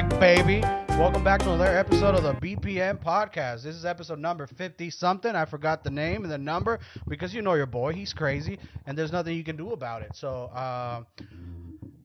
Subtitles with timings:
[0.00, 0.60] back, baby.
[0.98, 3.62] Welcome back to another episode of the BPM podcast.
[3.62, 5.36] This is episode number 50 something.
[5.36, 7.92] I forgot the name and the number because you know your boy.
[7.92, 10.16] He's crazy and there's nothing you can do about it.
[10.16, 11.04] So, uh,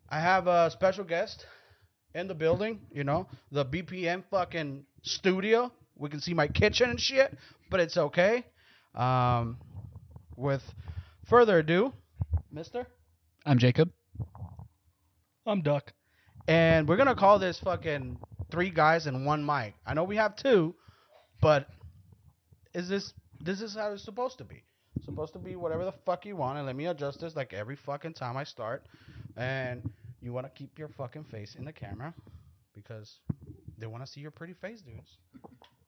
[0.07, 1.47] I have a special guest
[2.13, 5.71] in the building, you know, the BPM fucking studio.
[5.95, 7.35] We can see my kitchen and shit,
[7.71, 8.45] but it's okay.
[8.93, 9.57] Um,
[10.35, 10.61] with
[11.27, 11.91] further ado,
[12.51, 12.85] mister.
[13.47, 13.89] I'm Jacob.
[15.47, 15.91] I'm Duck.
[16.49, 18.17] And we're gonna call this fucking
[18.49, 19.75] three guys and one mic.
[19.85, 20.73] I know we have two,
[21.41, 21.67] but
[22.73, 24.63] is this this is how it's supposed to be?
[24.95, 27.53] It's supposed to be whatever the fuck you want, and let me adjust this like
[27.53, 28.87] every fucking time I start.
[29.37, 32.15] And you wanna keep your fucking face in the camera
[32.73, 33.19] because
[33.77, 35.17] they wanna see your pretty face, dudes.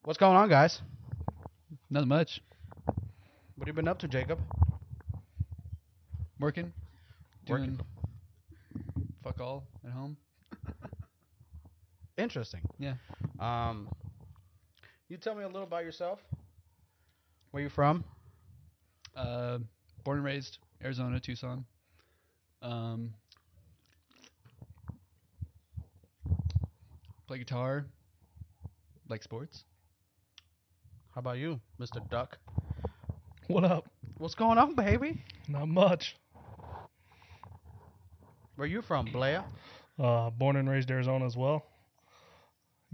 [0.03, 0.79] What's going on, guys?
[1.89, 2.39] Not much.
[2.85, 4.39] What have you been up to, Jacob?
[6.39, 6.71] Working.
[7.47, 7.77] Working.
[7.77, 7.79] Doing
[9.23, 10.17] fuck all at home.
[12.21, 12.61] Interesting.
[12.77, 12.93] Yeah.
[13.39, 13.89] Um,
[15.09, 16.19] you tell me a little about yourself.
[17.49, 18.03] Where you from?
[19.15, 19.57] Uh,
[20.03, 21.65] born and raised Arizona, Tucson.
[22.61, 23.13] Um,
[27.27, 27.85] play guitar.
[29.09, 29.63] Like sports.
[31.15, 32.07] How about you, Mr.
[32.09, 32.37] Duck?
[33.47, 33.85] What up?
[34.19, 35.21] What's going on, baby?
[35.49, 36.15] Not much.
[38.55, 39.43] Where you from, Blair?
[39.99, 41.65] Uh, born and raised Arizona as well.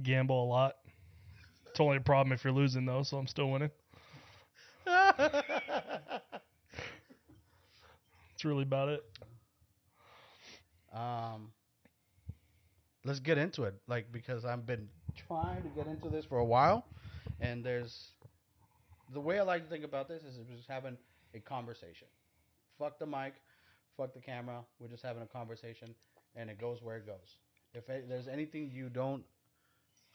[0.01, 0.75] Gamble a lot.
[1.69, 3.71] It's only a problem if you're losing though, so I'm still winning.
[4.85, 5.65] That's
[8.43, 9.03] really about it.
[10.93, 11.51] um,
[13.05, 13.75] let's get into it.
[13.87, 14.87] Like because I've been
[15.27, 16.85] trying to get into this for a while,
[17.39, 18.11] and there's
[19.13, 20.97] the way I like to think about this is just having
[21.33, 22.07] a conversation.
[22.77, 23.33] Fuck the mic,
[23.97, 24.61] fuck the camera.
[24.79, 25.95] We're just having a conversation,
[26.35, 27.37] and it goes where it goes.
[27.73, 29.23] If there's anything you don't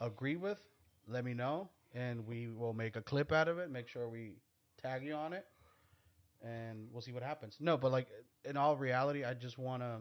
[0.01, 0.59] agree with,
[1.07, 3.71] let me know, and we will make a clip out of it.
[3.71, 4.35] Make sure we
[4.81, 5.47] tag you on it,
[6.43, 7.57] and we'll see what happens.
[7.61, 8.09] No, but like
[8.45, 9.99] in all reality, I just want to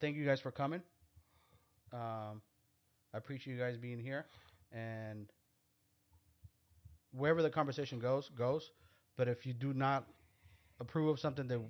[0.00, 0.82] thank you guys for coming.
[1.92, 2.42] Um,
[3.14, 4.26] I appreciate you guys being here,
[4.72, 5.26] and
[7.12, 8.70] wherever the conversation goes, goes.
[9.16, 10.06] But if you do not
[10.78, 11.60] approve of something that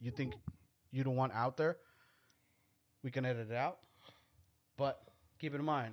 [0.00, 0.34] you think
[0.92, 1.78] you don't want out there,
[3.02, 3.78] we can edit it out.
[4.76, 5.02] But
[5.42, 5.92] keep it in mind,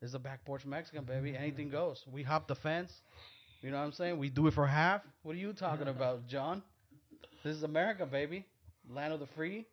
[0.00, 1.32] this is a back porch Mexican, baby.
[1.32, 1.42] Mm-hmm.
[1.42, 2.02] Anything goes.
[2.10, 2.90] We hop the fence.
[3.60, 4.18] You know what I'm saying?
[4.18, 5.02] We do it for half.
[5.22, 6.62] What are you talking about, John?
[7.44, 8.46] This is America, baby.
[8.90, 9.66] Land of the free.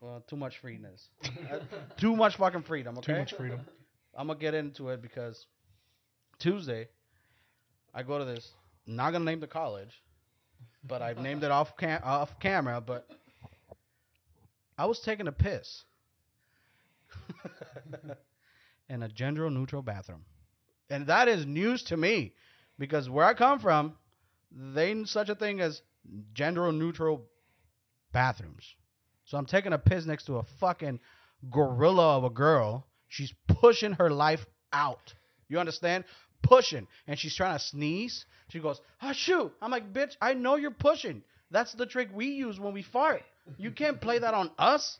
[0.00, 1.08] Well, too much freeness.
[1.98, 3.12] Too much fucking freedom, okay?
[3.12, 3.60] Too much freedom.
[4.16, 5.44] I'm gonna get into it because
[6.38, 6.88] Tuesday
[7.94, 8.48] I go to this.
[8.86, 10.02] Not gonna name the college,
[10.82, 12.80] but I've named it off cam- off camera.
[12.80, 13.06] But
[14.78, 15.84] I was taking a piss
[18.88, 20.24] in a gender neutral bathroom,
[20.88, 22.34] and that is news to me
[22.78, 23.96] because where I come from,
[24.50, 25.82] they ain't such a thing as
[26.32, 27.26] gender neutral
[28.12, 28.74] bathrooms.
[29.24, 30.98] So I'm taking a piss next to a fucking
[31.50, 32.86] gorilla of a girl.
[33.08, 35.14] She's pushing her life out.
[35.48, 36.04] You understand?
[36.42, 36.86] Pushing.
[37.06, 38.24] And she's trying to sneeze.
[38.48, 39.52] She goes, ah, shoot.
[39.62, 41.22] I'm like, bitch, I know you're pushing.
[41.50, 43.22] That's the trick we use when we fart.
[43.58, 44.98] You can't play that on us.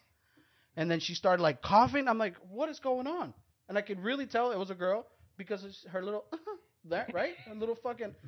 [0.76, 2.08] And then she started like coughing.
[2.08, 3.34] I'm like, what is going on?
[3.69, 6.25] And I could really tell it was a girl because it's her little,
[6.86, 7.34] that, right?
[7.47, 8.14] Her little fucking.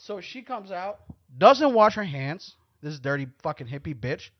[0.00, 1.00] So she comes out,
[1.36, 2.54] doesn't wash her hands.
[2.80, 4.30] This dirty fucking hippie bitch.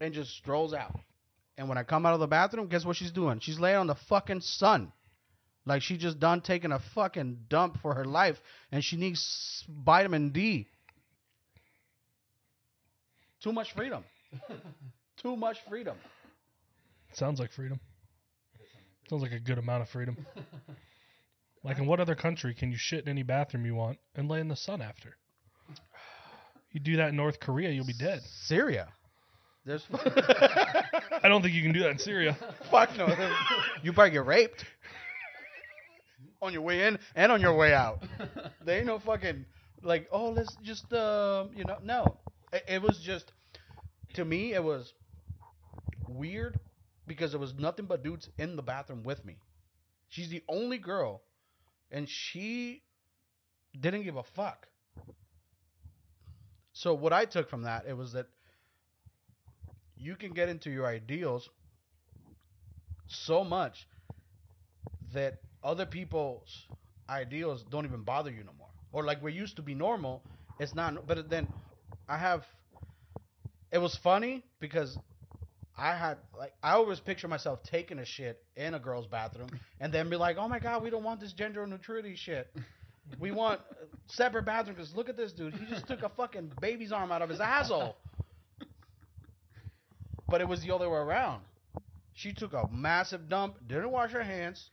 [0.00, 0.98] And just strolls out.
[1.58, 3.40] And when I come out of the bathroom, guess what she's doing?
[3.40, 4.92] She's laying on the fucking sun.
[5.66, 8.38] Like she just done taking a fucking dump for her life
[8.72, 10.66] and she needs vitamin D.
[13.42, 14.04] Too much freedom.
[15.22, 15.96] Too much freedom.
[17.12, 17.80] Sounds like freedom.
[19.08, 20.16] Sounds like a good amount of freedom.
[21.64, 24.40] Like in what other country can you shit in any bathroom you want and lay
[24.40, 25.16] in the sun after?
[26.70, 28.20] You do that in North Korea, you'll be dead.
[28.22, 28.88] Syria.
[29.64, 32.36] There's I don't think you can do that in Syria.
[32.70, 33.06] fuck no.
[33.82, 34.64] You probably get raped
[36.40, 38.02] on your way in and on your way out.
[38.64, 39.44] There ain't no fucking
[39.82, 42.16] like oh let's just um you know no.
[42.52, 43.32] It, it was just
[44.18, 44.92] to me it was
[46.08, 46.58] weird
[47.06, 49.36] because there was nothing but dudes in the bathroom with me.
[50.08, 51.22] She's the only girl
[51.92, 52.82] and she
[53.80, 54.66] didn't give a fuck.
[56.72, 58.26] So what I took from that it was that
[59.96, 61.48] you can get into your ideals
[63.06, 63.86] so much
[65.12, 66.66] that other people's
[67.08, 68.68] ideals don't even bother you no more.
[68.92, 70.22] Or like what used to be normal,
[70.58, 71.06] it's not.
[71.06, 71.46] But then
[72.08, 72.44] I have.
[73.70, 74.96] It was funny because
[75.76, 79.48] I had like I always picture myself taking a shit in a girl's bathroom
[79.80, 82.48] and then be like, "Oh my god, we don't want this gender neutrality shit.
[83.20, 83.60] We want
[84.06, 85.54] separate bathroom because look at this dude.
[85.54, 87.96] He just took a fucking baby's arm out of his asshole."
[90.28, 91.42] But it was the other way around.
[92.14, 94.70] She took a massive dump, didn't wash her hands.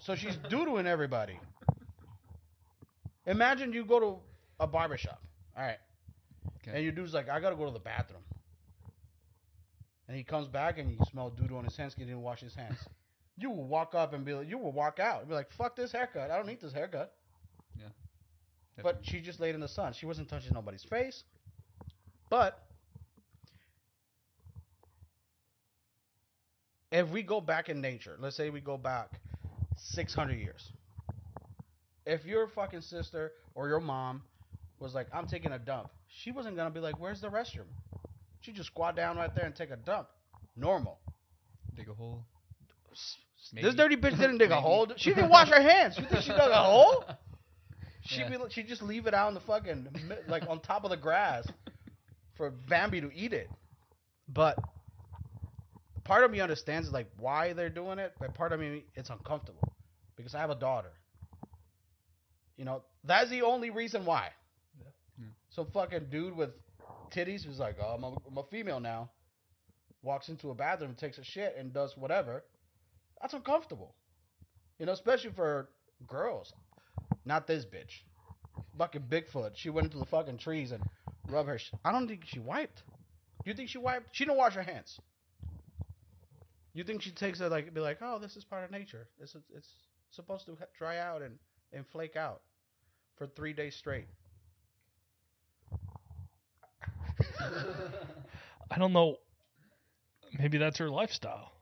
[0.00, 1.38] So she's doodling everybody.
[3.26, 4.16] Imagine you go to
[4.60, 5.20] a barber shop.
[5.56, 5.78] All right.
[6.62, 6.76] Okay.
[6.76, 8.22] And your dude's like, I gotta go to the bathroom.
[10.08, 12.54] And he comes back and you smell doodle on his hands he didn't wash his
[12.54, 12.78] hands.
[13.40, 15.76] You will walk up and be like, you will walk out and be like, fuck
[15.76, 16.32] this haircut.
[16.32, 17.14] I don't need this haircut.
[17.78, 17.84] Yeah.
[18.82, 19.92] But she just laid in the sun.
[19.92, 21.22] She wasn't touching nobody's face.
[22.28, 22.60] But
[26.90, 29.20] if we go back in nature, let's say we go back
[29.76, 30.72] 600 years.
[32.04, 34.22] If your fucking sister or your mom
[34.80, 37.66] was like, I'm taking a dump, she wasn't going to be like, where's the restroom?
[38.40, 40.08] She just squat down right there and take a dump.
[40.56, 40.98] Normal.
[41.76, 42.24] dig a hole.
[43.52, 44.88] This dirty bitch didn't dig a hole.
[44.96, 45.96] She didn't wash her hands.
[45.98, 47.04] You think she dug a hole?
[48.02, 48.38] She'd Yeah.
[48.38, 49.88] be she'd just leave it out in the fucking
[50.28, 51.46] like on top of the grass
[52.36, 53.50] for Bambi to eat it.
[54.28, 54.56] But
[56.04, 59.72] part of me understands like why they're doing it, but part of me it's uncomfortable
[60.16, 60.92] because I have a daughter.
[62.56, 64.30] You know, that's the only reason why.
[65.58, 66.50] Some fucking dude with
[67.10, 69.10] titties who's like, oh, I'm a, I'm a female now,
[70.04, 72.44] walks into a bathroom, takes a shit, and does whatever.
[73.20, 73.96] That's uncomfortable.
[74.78, 75.68] You know, especially for
[76.06, 76.52] girls.
[77.24, 78.04] Not this bitch.
[78.78, 79.56] Fucking Bigfoot.
[79.56, 80.80] She went into the fucking trees and
[81.28, 81.58] rubbed her.
[81.58, 82.84] Sh- I don't think she wiped.
[83.44, 84.10] You think she wiped?
[84.12, 85.00] She didn't wash her hands.
[86.72, 89.08] You think she takes it like be like, oh, this is part of nature.
[89.18, 89.70] This is it's
[90.12, 91.34] supposed to dry out and
[91.72, 92.42] and flake out
[93.16, 94.06] for three days straight.
[98.70, 99.16] I don't know.
[100.38, 101.52] Maybe that's her lifestyle.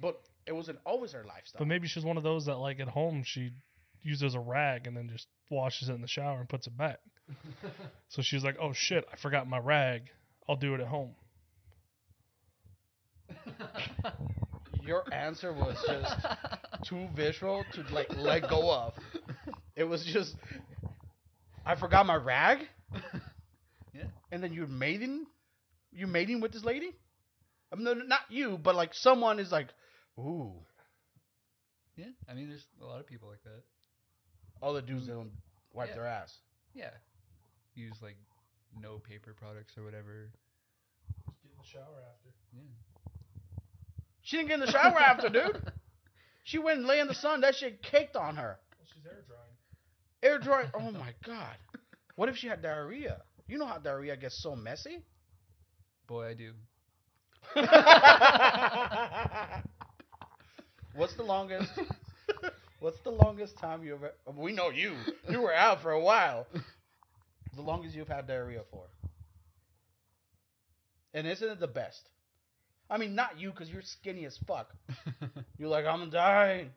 [0.00, 1.58] But it wasn't always her lifestyle.
[1.58, 3.52] But maybe she's one of those that, like, at home, she
[4.02, 6.98] uses a rag and then just washes it in the shower and puts it back.
[8.08, 10.02] so she's like, oh shit, I forgot my rag.
[10.48, 11.14] I'll do it at home.
[14.84, 16.26] Your answer was just
[16.84, 18.94] too visual to like let go of.
[19.76, 20.34] It was just,
[21.64, 23.00] I forgot my rag, yeah.
[24.32, 25.26] And then you're mating,
[25.92, 26.90] you're mating with this lady.
[27.72, 29.68] I mean, not you, but like someone is like,
[30.18, 30.52] ooh,
[31.96, 32.06] Yeah.
[32.28, 33.62] I mean, there's a lot of people like that.
[34.62, 35.16] all the dudes that mm.
[35.16, 35.32] don't
[35.72, 35.94] wipe Yeah.
[35.94, 36.34] their ass.
[36.74, 36.90] Yeah.
[37.74, 38.16] Use like
[38.80, 40.30] no paper products or whatever.
[41.26, 42.30] Just get in the shower after.
[42.52, 42.62] Yeah.
[44.22, 45.62] She didn't get in the shower after, dude.
[46.44, 47.42] She went and lay in the sun.
[47.42, 48.58] That shit caked on her.
[48.76, 49.54] Well, she's air drying.
[50.24, 50.64] Air dry.
[50.74, 51.56] Oh my god.
[52.16, 53.22] What if she had diarrhea?
[53.52, 55.02] You know how diarrhea gets so messy.
[56.06, 56.52] Boy, I do.
[60.94, 61.70] What's the longest?
[62.80, 64.12] What's the longest time you ever?
[64.34, 64.94] We know you.
[65.28, 66.46] You were out for a while.
[67.54, 68.84] The longest you've had diarrhea for?
[71.12, 72.08] And isn't it the best?
[72.88, 74.72] I mean, not you, because you're skinny as fuck.
[75.58, 76.70] You're like, I'm dying.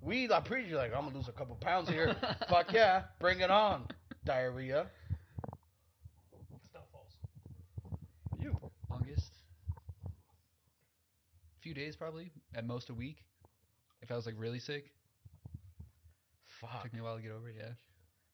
[0.00, 2.14] We, I'm pretty sure, like, I'm gonna lose a couple pounds here.
[2.48, 3.88] fuck yeah, bring it on.
[4.24, 4.86] Diarrhea.
[6.70, 7.10] Stuff falls.
[8.40, 8.56] You.
[8.88, 9.32] Longest.
[11.60, 12.30] Few days probably.
[12.54, 13.24] At most a week.
[14.02, 14.90] If I was like really sick.
[16.46, 16.82] Fuck.
[16.82, 17.72] Took me a while to get over it, yeah.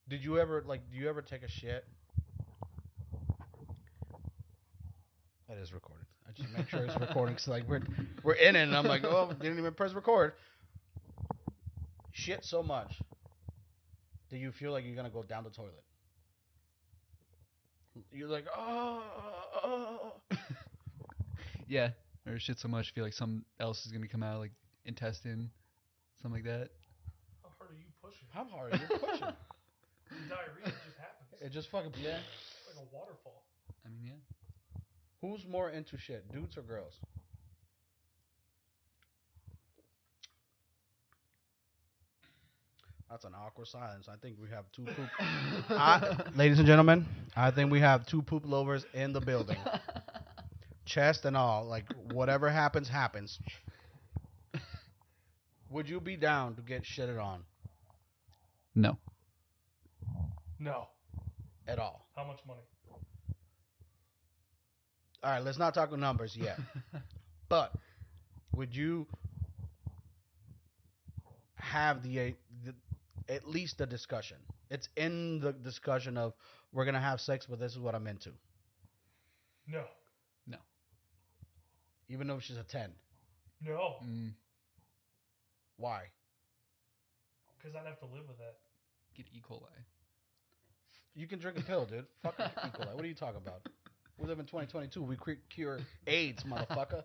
[0.09, 0.91] Did you ever like?
[0.91, 1.85] Do you ever take a shit?
[5.49, 6.07] That is recorded.
[6.29, 7.35] I just make sure it's recording.
[7.35, 7.83] Cause like we're
[8.23, 10.33] we're in it, and I'm like, oh, didn't even press record.
[12.13, 13.01] Shit so much.
[14.31, 15.83] Do you feel like you're gonna go down the toilet?
[18.13, 19.33] You're like, oh, oh.
[19.65, 20.37] oh, oh, oh.
[21.69, 21.91] Yeah.
[22.27, 24.53] Or shit so much, feel like something else is gonna come out, like
[24.85, 25.51] intestine,
[26.21, 26.71] something like that.
[27.43, 28.27] How hard are you pushing?
[28.33, 29.21] how hard are you pushing?
[30.29, 31.41] Diarrhea just happens.
[31.41, 32.19] it just fucking yeah.
[32.77, 33.45] Like a waterfall.
[33.85, 34.81] I mean, yeah.
[35.21, 36.95] Who's more into shit, dudes or girls?
[43.11, 44.09] That's an awkward silence.
[44.13, 45.09] I think we have two poop.
[45.71, 47.07] I, ladies and gentlemen,
[47.37, 49.59] I think we have two poop lovers in the building,
[50.87, 51.65] chest and all.
[51.65, 53.39] Like whatever happens, happens.
[55.71, 57.43] Would you be down to get shitted on
[58.75, 58.97] no.
[60.59, 60.89] No.
[61.67, 62.07] at all?
[62.15, 62.61] How much money?
[65.23, 66.59] All right, let's not talk numbers yet.
[67.49, 67.73] But
[68.57, 69.07] would you
[71.55, 72.31] have the, uh,
[72.65, 72.75] the
[73.33, 74.39] at least the discussion?
[74.69, 76.33] It's in the discussion of
[76.73, 78.31] we're gonna have sex, but this is what I'm into.
[79.69, 79.85] No.
[82.09, 82.91] Even though she's a ten.
[83.63, 83.97] No.
[84.05, 84.33] Mm,
[85.77, 86.03] Why?
[87.59, 88.57] Because I'd have to live with that.
[89.17, 89.43] get E.
[89.49, 89.63] coli.
[91.15, 92.05] You can drink a pill, dude.
[92.23, 92.43] Fuck E.
[92.79, 92.95] coli.
[92.95, 93.67] What are you talking about?
[94.19, 95.03] We live in 2022.
[95.03, 97.03] We cre- cure AIDS, motherfucker.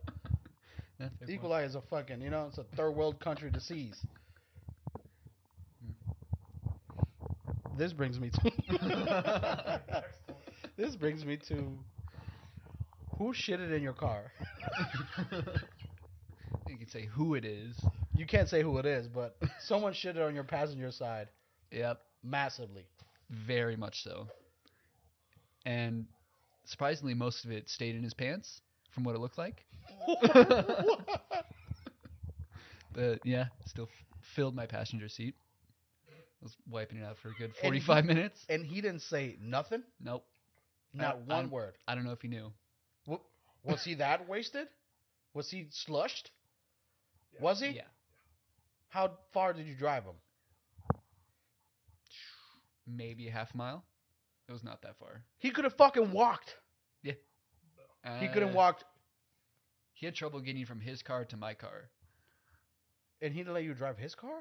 [0.99, 1.37] Yeah, E.
[1.37, 3.99] coli is a fucking, you know, it's a third world country disease.
[7.77, 8.51] This brings me to.
[10.77, 11.63] this brings me to.
[13.21, 14.31] Who shitted in your car?
[16.67, 17.75] you can say who it is.
[18.15, 21.27] You can't say who it is, but someone shitted on your passenger side
[21.71, 22.87] Yep, massively.
[23.29, 24.25] very much so.
[25.67, 26.07] And
[26.65, 28.59] surprisingly, most of it stayed in his pants,
[28.89, 29.63] from what it looked like.
[32.93, 35.35] But yeah, still f- filled my passenger seat.
[36.09, 36.13] I
[36.43, 38.43] was wiping it out for a good he- 45 minutes.
[38.49, 39.83] and he didn't say nothing.
[40.03, 40.25] Nope.
[40.93, 41.75] Not I- one I'm- word.
[41.87, 42.51] I don't know if he knew.
[43.63, 44.67] Wa- Was he that wasted?
[45.33, 46.31] Was he slushed?
[47.39, 47.67] Was he?
[47.69, 47.83] Yeah.
[48.89, 50.15] How far did you drive him?
[52.87, 53.83] Maybe a half mile.
[54.49, 55.23] It was not that far.
[55.37, 56.55] He could have fucking walked.
[57.03, 57.13] Yeah.
[58.19, 58.83] He could have Uh, walked,
[59.93, 61.89] He had trouble getting from his car to my car.
[63.21, 64.39] and he didn't let you drive his car.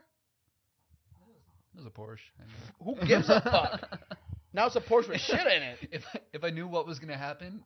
[1.74, 2.18] It was a Porsche.
[2.40, 2.94] I know.
[2.96, 3.98] Who gives a fuck?
[4.52, 5.78] Now it's a Porsche with shit in it.
[5.92, 7.62] If I, if I knew what was gonna happen,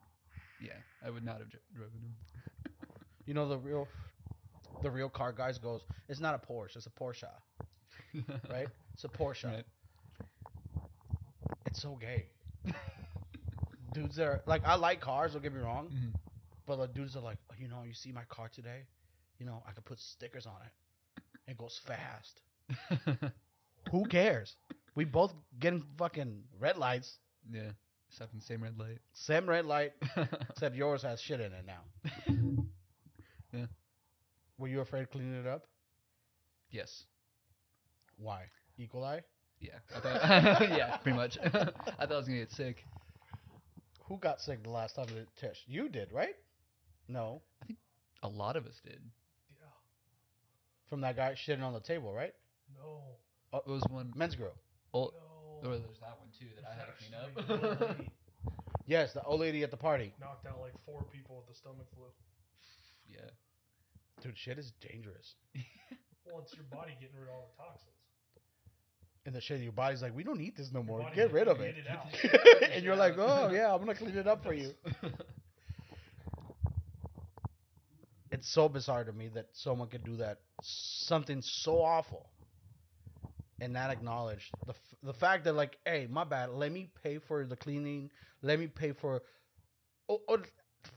[0.64, 2.14] yeah, I would not have dri- driven him.
[3.26, 3.88] You know the real,
[4.82, 5.80] the real car guys goes.
[6.10, 6.76] It's not a Porsche.
[6.76, 7.24] It's a Porsche,
[8.50, 8.68] right?
[8.92, 9.44] It's a Porsche.
[9.44, 9.64] Right.
[11.66, 12.26] It's so gay.
[13.92, 15.32] dudes that are like, I like cars.
[15.32, 16.12] Don't get me wrong, Mhm.
[16.66, 18.86] but the dudes are like, oh, you know, you see my car today.
[19.38, 21.22] You know, I could put stickers on it.
[21.50, 22.40] It goes fast.
[23.90, 24.56] Who cares?
[24.94, 27.18] We both getting fucking red lights.
[27.50, 27.70] yeah,
[28.14, 28.98] stuff in the same red light.
[29.12, 29.92] Same red light,
[30.50, 31.80] except yours has shit in it now.
[33.52, 33.66] Yeah.
[34.58, 35.62] Were you afraid of cleaning it up?
[36.72, 37.04] yes.
[38.16, 38.46] Why?
[38.78, 39.20] Equal coli?
[39.60, 39.78] Yeah.
[39.94, 41.38] I thought, yeah, pretty much.
[41.40, 42.84] I thought I was gonna get sick.
[44.08, 45.62] Who got sick the last time it Tish?
[45.68, 46.34] You did, right?
[47.06, 47.42] No.
[47.62, 47.78] I think
[48.24, 49.00] a lot of us did.
[49.60, 49.66] Yeah.
[50.90, 52.34] From that guy shitting on the table, right?
[52.76, 53.02] No.
[53.52, 54.12] Oh, it was one.
[54.16, 54.54] Men's girl.
[54.92, 55.33] Oh, No.
[55.64, 57.96] Or there's that one too that I had to clean Actually, the old up.
[58.86, 60.12] Yes, the old lady at the party.
[60.20, 62.04] knocked out like four people with the stomach flu.
[63.08, 63.20] yeah.
[64.22, 65.34] Dude, shit is dangerous.
[66.26, 67.90] Well, it's your body getting rid of all the toxins.
[69.26, 71.00] And the shit, your body's like, we don't need this no Your more.
[71.02, 71.74] body Get rid of it.
[71.76, 71.90] get it
[72.62, 72.70] out.
[72.72, 74.70] and you're like, oh yeah, I'm gonna clean it up for you.
[78.30, 82.26] It's so bizarre to me that someone could do that, something so awful,
[83.60, 84.74] and not acknowledge the
[85.04, 86.50] the fact that like, hey, my bad.
[86.50, 88.10] Let me pay for the cleaning.
[88.42, 89.22] Let me pay for.
[90.08, 90.38] Oh, oh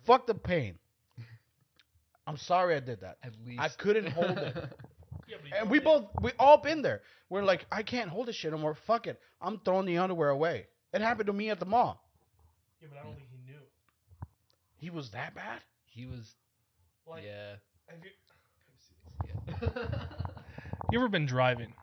[0.05, 0.75] fuck the pain.
[2.27, 3.17] I'm sorry I did that.
[3.23, 4.55] At least I couldn't hold it.
[5.29, 7.01] Yeah, but And we you- both, we all been there.
[7.29, 8.77] We're like, I can't hold this shit anymore.
[8.87, 9.19] Fuck it.
[9.41, 10.67] I'm throwing the underwear away.
[10.93, 12.01] It happened to me at the mall.
[12.81, 13.59] Yeah, but I don't think he knew.
[14.77, 15.59] He was that bad?
[15.87, 16.33] he was.
[17.05, 17.55] Like, yeah.
[17.87, 19.79] have you, Yeah.
[20.93, 21.73] you ever been driving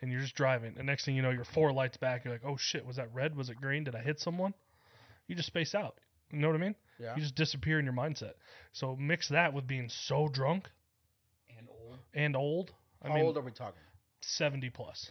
[0.00, 2.24] and you're just driving, and next thing you know, you're four lights back.
[2.24, 3.36] You're like, oh shit, was that red?
[3.36, 3.84] Was it green?
[3.84, 4.54] Did I hit someone?
[5.26, 5.96] You just space out.
[6.32, 6.74] You know what I mean?
[6.98, 7.14] Yeah.
[7.14, 8.32] You just disappear in your mindset.
[8.72, 10.68] So mix that with being so drunk
[11.56, 11.98] and old.
[12.14, 12.72] and old.
[13.02, 13.80] I How mean, old are we talking?
[14.20, 15.10] 70 plus.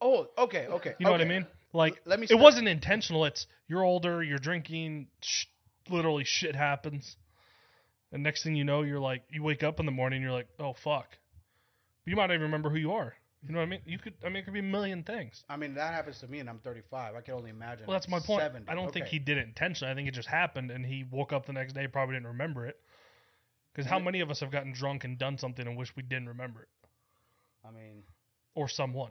[0.00, 0.94] Oh, okay, okay.
[0.98, 1.46] You know what I mean?
[1.72, 3.24] Like, let me it wasn't intentional.
[3.24, 5.46] It's you're older, you're drinking, sh-
[5.88, 7.16] literally shit happens.
[8.10, 10.48] And next thing you know, you're like, you wake up in the morning, you're like,
[10.58, 11.16] oh fuck.
[12.04, 13.14] You might not even remember who you are.
[13.44, 13.80] You know what I mean?
[13.84, 15.42] You could, I mean, it could be a million things.
[15.48, 17.16] I mean, that happens to me, and I'm 35.
[17.16, 17.86] I can only imagine.
[17.86, 18.40] Well, that's my point.
[18.40, 18.70] 70.
[18.70, 19.90] I don't think he did it intentionally.
[19.90, 22.66] I think it just happened, and he woke up the next day, probably didn't remember
[22.66, 22.78] it.
[23.72, 26.28] Because how many of us have gotten drunk and done something and wish we didn't
[26.28, 26.68] remember it,
[27.66, 28.02] I mean,
[28.54, 29.10] or someone?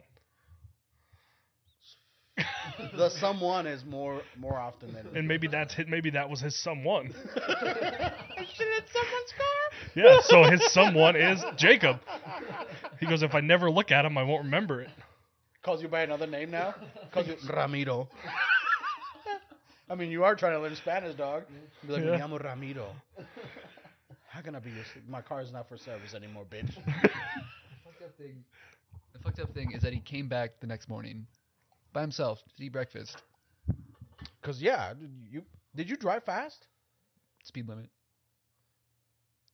[2.96, 5.06] The someone is more more often than.
[5.16, 5.88] And maybe that's hit.
[5.88, 7.12] Maybe that was his someone.
[7.12, 9.94] shit at someone's car.
[9.94, 10.18] Yeah.
[10.22, 11.98] So his someone is Jacob.
[13.00, 14.90] He goes, if I never look at him, I won't remember it.
[15.62, 16.74] Calls you by another name now.
[17.12, 18.08] Calls you Ramiro.
[19.88, 21.44] I mean, you are trying to learn Spanish, dog.
[21.86, 22.12] Be like, Yeah.
[22.12, 22.88] me llamo Ramiro.
[24.28, 24.84] How can I be your?
[25.08, 26.74] My car is not for service anymore, bitch.
[26.74, 26.82] The
[27.84, 28.44] fucked up thing.
[29.12, 31.26] The fucked up thing is that he came back the next morning
[31.92, 33.16] by himself to eat breakfast.
[34.42, 34.94] Cause yeah,
[35.30, 35.42] you
[35.74, 36.66] did you drive fast?
[37.44, 37.88] Speed limit.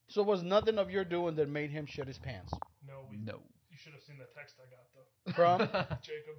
[0.07, 2.51] So it was nothing of your doing that made him shit his pants.
[2.87, 3.39] No, we, No.
[3.69, 5.05] you should have seen the text I got though.
[5.33, 5.59] From
[6.01, 6.35] Jacob.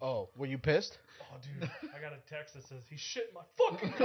[0.00, 0.98] oh, were you pissed?
[1.32, 3.92] Oh, dude, I got a text that says he's shitting my fucking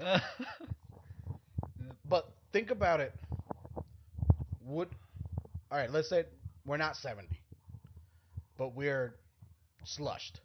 [0.00, 0.20] car.
[2.08, 3.12] but think about it.
[4.64, 4.88] Would
[5.70, 5.90] all right?
[5.90, 6.24] Let's say
[6.64, 7.40] we're not seventy,
[8.58, 9.14] but we're
[9.84, 10.40] slushed.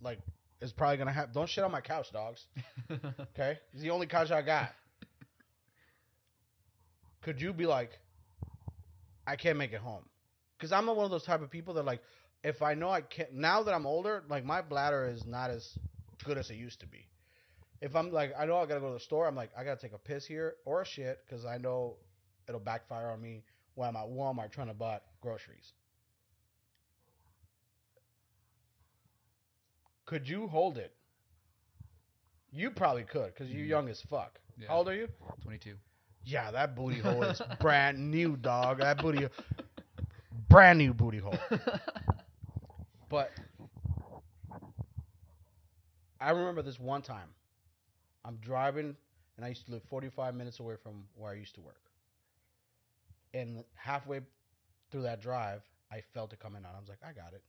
[0.00, 0.18] Like
[0.60, 1.32] it's probably gonna happen.
[1.34, 2.44] Don't shit on my couch, dogs.
[2.90, 4.70] Okay, it's the only couch I got.
[7.22, 7.90] Could you be like,
[9.26, 10.04] I can't make it home?
[10.56, 12.00] Because I'm not one of those type of people that like,
[12.42, 13.34] if I know I can't.
[13.34, 15.68] Now that I'm older, like my bladder is not as
[16.24, 17.06] good as it used to be.
[17.80, 19.26] If I'm like, I know I gotta go to the store.
[19.26, 21.96] I'm like, I gotta take a piss here or a shit because I know
[22.48, 23.44] it'll backfire on me
[23.78, 25.72] when I'm at Walmart trying to buy groceries.
[30.04, 30.92] Could you hold it?
[32.50, 33.68] You probably could because you're Mm.
[33.68, 34.40] young as fuck.
[34.56, 34.66] Yeah.
[34.68, 35.08] How old are you?
[35.42, 35.76] 22.
[36.24, 38.78] Yeah, that booty hole is brand new, dog.
[38.78, 39.28] That booty,
[40.48, 41.38] brand new booty hole.
[43.10, 43.32] But
[46.20, 47.30] I remember this one time.
[48.22, 48.94] I'm driving,
[49.36, 51.87] and I used to live 45 minutes away from where I used to work.
[53.34, 54.20] And halfway
[54.90, 56.74] through that drive, I felt it coming on.
[56.74, 57.42] I was like, I got it.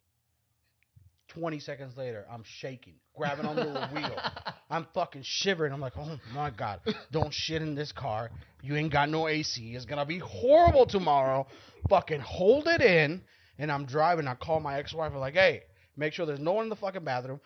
[1.30, 4.20] 20 seconds later, I'm shaking, grabbing onto the wheel.
[4.70, 5.72] I'm fucking shivering.
[5.72, 6.82] I'm like, oh my god,
[7.12, 8.32] don't shit in this car.
[8.62, 9.74] You ain't got no AC.
[9.76, 11.48] It's gonna be horrible tomorrow.
[11.88, 13.22] Fucking hold it in.
[13.60, 14.28] And I'm driving.
[14.28, 15.12] I call my ex-wife.
[15.14, 15.64] I'm like, hey,
[15.98, 17.42] make sure there's no one in the fucking bathroom.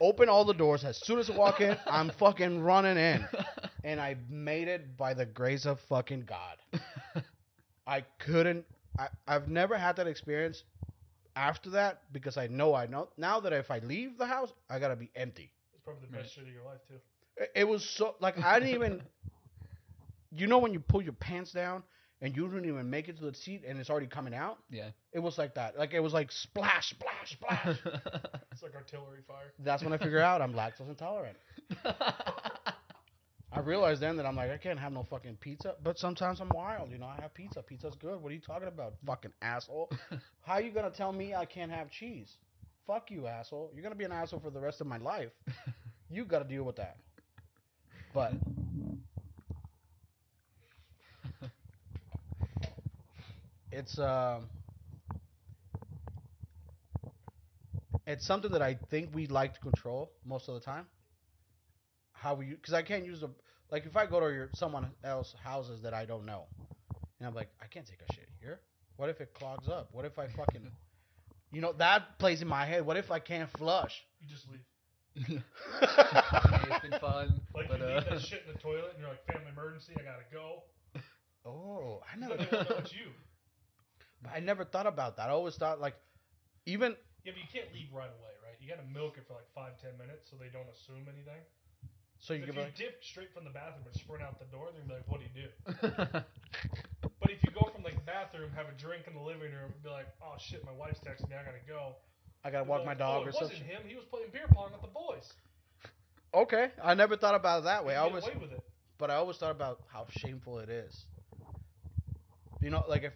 [0.00, 0.82] Open all the doors.
[0.84, 3.26] As soon as I walk in, I'm fucking running in.
[3.84, 6.56] And I made it by the grace of fucking God.
[7.88, 8.64] I couldn't.
[8.98, 10.62] I, I've never had that experience
[11.34, 14.78] after that because I know I know now that if I leave the house, I
[14.78, 15.50] gotta be empty.
[15.72, 16.34] It's probably the best mm.
[16.34, 16.94] shit of your life too.
[17.36, 19.02] It- It was so like I didn't even.
[20.30, 21.82] You know when you pull your pants down
[22.20, 24.58] and you didn't even make it to the seat and it's already coming out.
[24.70, 24.90] yeah.
[25.12, 25.78] It was like that.
[25.78, 27.78] Like it was like splash, splash, splash.
[28.52, 29.52] It's like artillery fire.
[29.60, 31.36] That's when I figure out I'm lactose intolerant.
[33.52, 35.74] I realized then that I'm like I can't have no fucking pizza.
[35.82, 36.90] But sometimes I'm wild.
[36.90, 37.62] You know I have pizza.
[37.62, 38.22] Pizza's good.
[38.22, 39.90] What are you talking about, fucking asshole?
[40.42, 42.36] How you gonna tell me I can't have cheese?
[42.86, 43.70] Fuck you, asshole.
[43.74, 45.30] You're gonna be an asshole for the rest of my life.
[46.10, 46.96] You gotta deal with that.
[48.14, 48.32] But
[53.72, 54.48] it's um
[58.06, 60.86] it's something that I think we like to control most of the time.
[62.20, 63.30] How we because I can't use a
[63.70, 66.44] like if I go to your someone else houses that I don't know,
[67.18, 68.60] and I'm like I can't take a shit here.
[68.96, 69.90] What if it clogs up?
[69.92, 70.70] What if I fucking
[71.52, 72.84] you know that plays in my head.
[72.84, 74.02] What if I can't flush?
[74.20, 74.60] You just leave.
[75.16, 77.40] it's been fun.
[77.54, 79.92] Like but, you uh, leave that shit in the toilet and you're like, family emergency,
[79.98, 80.62] I gotta go.
[81.44, 83.10] oh, I Never never know it's you.
[84.32, 85.28] I never thought about that.
[85.28, 85.94] I always thought like
[86.66, 88.54] even Yeah, but you can't leave right away, right?
[88.60, 91.42] You gotta milk it for like five, ten minutes so they don't assume anything.
[92.20, 94.38] So you if can you be like dip straight from the bathroom and sprint out
[94.38, 97.82] the door, they're gonna be like, "What do you do?" But if you go from
[97.82, 100.64] like the bathroom, have a drink in the living room, and be like, "Oh shit,
[100.64, 101.94] my wife's texting me, I gotta go."
[102.44, 103.56] I gotta walk be my oh, dog oh, or something.
[103.56, 103.82] it wasn't him.
[103.86, 105.32] He was playing beer pong with the boys.
[106.34, 107.94] Okay, I never thought about it that way.
[107.94, 108.62] You I get always away with it.
[108.98, 111.04] but I always thought about how shameful it is.
[112.60, 113.12] You know, like if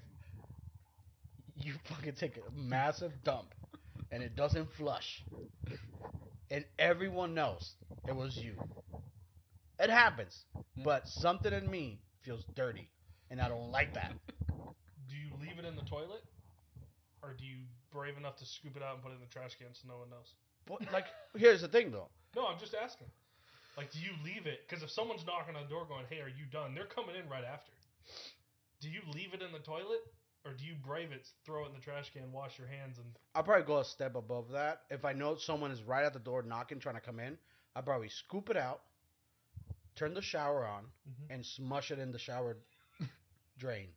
[1.57, 3.55] you fucking take a massive dump
[4.11, 5.23] and it doesn't flush,
[6.51, 7.75] and everyone knows
[8.09, 8.55] it was you.
[9.83, 10.45] It happens,
[10.85, 12.89] but something in me feels dirty,
[13.31, 14.13] and I don't like that.
[14.49, 16.23] Do you leave it in the toilet,
[17.21, 17.57] or do you
[17.93, 19.99] brave enough to scoop it out and put it in the trash can so no
[19.99, 20.35] one knows?
[20.67, 22.07] But like, here's the thing though.
[22.37, 23.09] No, I'm just asking.
[23.77, 24.61] Like, do you leave it?
[24.69, 27.29] Because if someone's knocking on the door going, "Hey, are you done?" They're coming in
[27.29, 27.73] right after.
[28.81, 30.07] Do you leave it in the toilet,
[30.45, 33.07] or do you brave it, throw it in the trash can, wash your hands, and
[33.35, 34.83] I'll probably go a step above that.
[34.91, 37.37] If I know someone is right at the door knocking, trying to come in,
[37.75, 38.83] I'll probably scoop it out,
[39.95, 41.35] turn the shower on, Mhm.
[41.35, 42.57] and smush it in the shower
[43.59, 43.89] drain.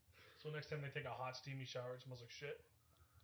[0.43, 2.59] so next time they take a hot steamy shower, it smells like shit.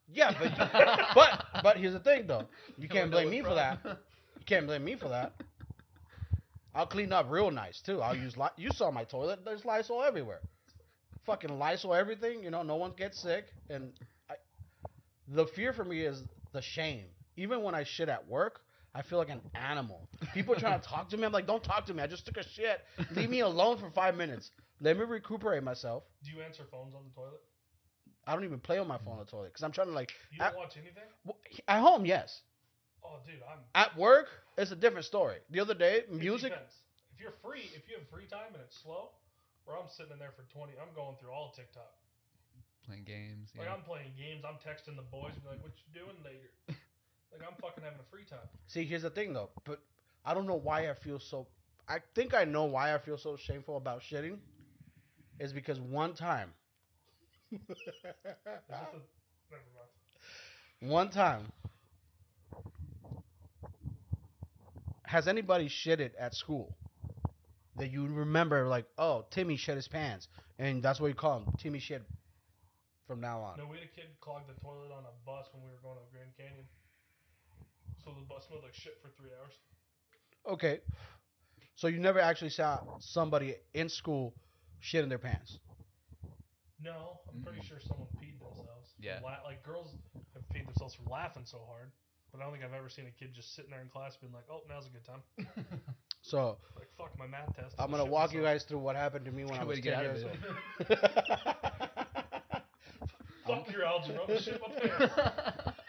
[0.08, 0.52] Yeah, but
[1.16, 2.48] but but here's the thing though.
[2.78, 3.80] You can't blame me for that.
[3.86, 5.34] You can't blame me for that.
[6.74, 8.02] I'll clean up real nice too.
[8.02, 9.44] I'll use li- you saw my toilet.
[9.46, 10.40] There's Lysol everywhere.
[11.26, 12.44] Fucking Lysol everything.
[12.44, 13.46] You know, no one gets sick.
[13.70, 13.92] And
[14.30, 14.36] I,
[15.28, 17.06] the fear for me is the shame.
[17.38, 18.62] Even when I shit at work,
[18.93, 20.10] I feel like an animal.
[20.34, 21.23] People are trying to talk to me.
[21.25, 22.04] I'm like, don't talk to me.
[22.04, 22.82] I just took a shit.
[23.15, 24.51] Leave me alone for five minutes.
[24.82, 26.04] Let me recuperate myself.
[26.23, 27.39] Do you answer phones on the toilet?
[28.27, 30.12] I don't even play on my phone on the toilet because I'm trying to like
[30.32, 31.04] You don't At- watch anything?
[31.67, 32.06] at home.
[32.06, 32.41] Yes,
[33.04, 33.58] Oh, dude, I'm.
[33.73, 34.27] at work
[34.58, 35.38] it's a different story.
[35.49, 36.54] The other day, music.
[36.54, 39.10] If you're free, if you have free time and it's slow,
[39.65, 41.89] Where I'm sitting in there for 20, I'm going through all TikTok.
[42.86, 43.49] Playing games.
[43.58, 43.73] Like Yeah.
[43.73, 46.49] I'm playing games, I'm texting the boys, be like, "What you doing later?"
[47.32, 48.39] like I'm fucking having a free time.
[48.67, 49.80] See, here's the thing though, but
[50.26, 51.48] I don't know why I feel so.
[51.88, 54.38] I think I know why I feel so shameful about shitting.
[55.39, 56.50] Is because one time,
[57.52, 58.13] Is this the,
[58.70, 60.91] never mind.
[60.94, 61.52] one time,
[65.04, 66.76] has anybody shitted at school
[67.78, 68.67] that you remember?
[68.67, 70.28] Like, oh, Timmy shit his pants,
[70.60, 72.04] and that's what you call him, Timmy shit.
[73.08, 75.62] From now on, No, we had a kid clog the toilet on a bus when
[75.63, 76.63] we were going to the Grand Canyon.
[78.04, 79.54] So the bus smelled like shit for three hours.
[80.54, 80.80] okay.
[81.76, 84.34] So you never actually saw somebody in school
[84.80, 85.58] shit in their pants.
[86.84, 88.94] No, I'm pretty sure someone peed themselves.
[89.00, 89.20] Yeah.
[89.24, 89.96] La- like girls
[90.34, 91.92] have peed themselves from laughing so hard,
[92.32, 94.34] but I don't think I've ever seen a kid just sitting there in class being
[94.34, 95.22] like, "Oh, now's a good time."
[96.24, 97.76] So Like fuck my math test.
[97.80, 99.68] I'm gonna shit walk you myself." guys through what happened to me when I Good
[99.68, 101.00] way was to get 10 out of years old.
[103.48, 104.22] Fuck your algebra.
[104.22, 104.68] I'm gonna shit my
[105.08, 105.78] pants.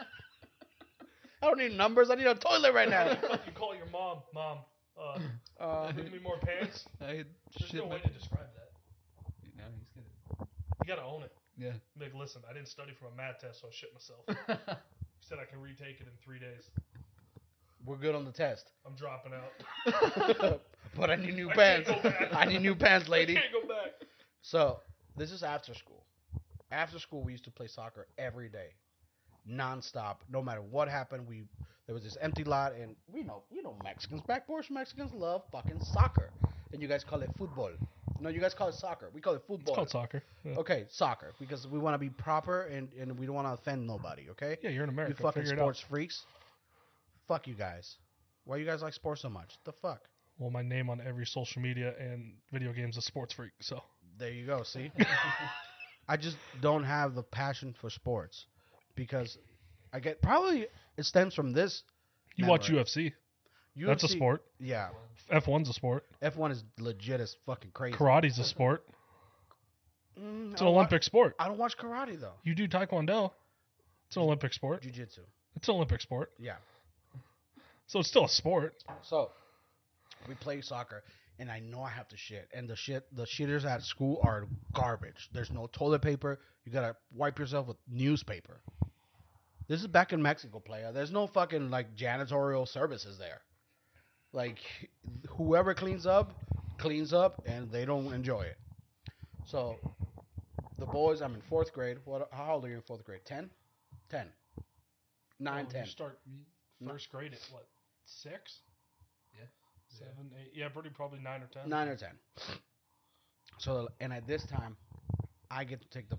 [1.42, 2.08] I don't need numbers.
[2.10, 3.10] I need a toilet right now.
[3.46, 4.58] you call your mom, mom.
[4.98, 5.18] Uh,
[5.60, 6.84] Uh, give me more pants.
[7.00, 7.26] I had
[7.58, 8.70] There's shit no way to describe that.
[9.56, 10.46] No, he's good.
[10.80, 11.32] You gotta own it.
[11.58, 11.72] Yeah.
[12.00, 14.78] Like, listen, I didn't study for my math test, so I shit myself.
[15.20, 16.68] He said I can retake it in three days.
[17.86, 18.72] we're good on the test.
[18.84, 20.60] I'm dropping out.
[20.96, 21.88] but I need new I pants.
[21.88, 22.34] can't go back.
[22.34, 23.36] I need new pants, lady.
[23.38, 23.92] I can't go back.
[24.42, 24.80] So
[25.16, 26.02] this is after school.
[26.72, 28.70] After school, we used to play soccer every day,
[29.48, 30.16] nonstop.
[30.30, 31.44] No matter what happened, we
[31.86, 35.42] there was this empty lot, and we know you know Mexicans, back porch Mexicans love
[35.50, 36.30] fucking soccer,
[36.72, 37.70] and you guys call it football.
[38.20, 39.10] No, you guys call it soccer.
[39.12, 39.74] We call it football.
[39.74, 40.22] It's called soccer.
[40.44, 40.54] Yeah.
[40.58, 43.84] Okay, soccer because we want to be proper and, and we don't want to offend
[43.84, 44.28] nobody.
[44.30, 45.16] Okay, Yeah, you're in America.
[45.18, 46.24] you fucking Figure sports freaks.
[47.26, 47.96] Fuck you guys.
[48.44, 49.58] Why you guys like sports so much?
[49.64, 50.08] The fuck.
[50.38, 53.52] Well, my name on every social media and video games is Sports Freak.
[53.60, 53.80] So
[54.18, 54.62] There you go.
[54.62, 54.90] See,
[56.08, 58.46] I just don't have the passion for sports
[58.94, 59.36] because
[59.92, 61.82] I get probably it stems from this.
[62.36, 63.12] you watch UFC.
[63.76, 64.44] That's a sport.
[64.60, 64.88] Yeah,
[65.32, 66.04] F1's a sport.
[66.22, 67.96] F1 is legit as fucking crazy.
[67.96, 68.84] Karate's a sport.
[70.20, 71.34] Mm, It's an Olympic sport.
[71.38, 72.34] I don't watch karate though.
[72.44, 73.30] You do taekwondo.
[74.08, 74.82] It's an Olympic sport.
[74.82, 75.22] Jiu-jitsu.
[75.56, 76.32] It's an Olympic sport.
[76.38, 76.56] Yeah.
[77.86, 78.74] So it's still a sport.
[79.02, 79.30] So
[80.28, 81.02] we play soccer,
[81.38, 84.46] and I know I have to shit, and the shit, the shitters at school are
[84.72, 85.28] garbage.
[85.32, 86.38] There's no toilet paper.
[86.64, 88.60] You gotta wipe yourself with newspaper.
[89.68, 90.92] This is back in Mexico, player.
[90.92, 93.40] There's no fucking like janitorial services there.
[94.32, 94.58] Like
[95.28, 96.32] whoever cleans up,
[96.78, 98.56] cleans up, and they don't enjoy it.
[99.46, 99.76] So
[100.78, 101.98] the boys, I'm in fourth grade.
[102.04, 102.28] What?
[102.32, 103.20] How old are you in fourth grade?
[103.24, 103.50] Ten?
[104.10, 104.26] Ten.
[105.40, 105.84] Nine, Oh, ten.
[105.84, 106.18] You start
[106.86, 107.66] first grade at what?
[108.04, 108.60] Six?
[109.98, 110.52] Seven, eight.
[110.54, 111.68] Yeah, pretty probably nine or ten.
[111.68, 112.12] Nine or ten.
[113.58, 114.76] So and at this time,
[115.50, 116.18] I get to take the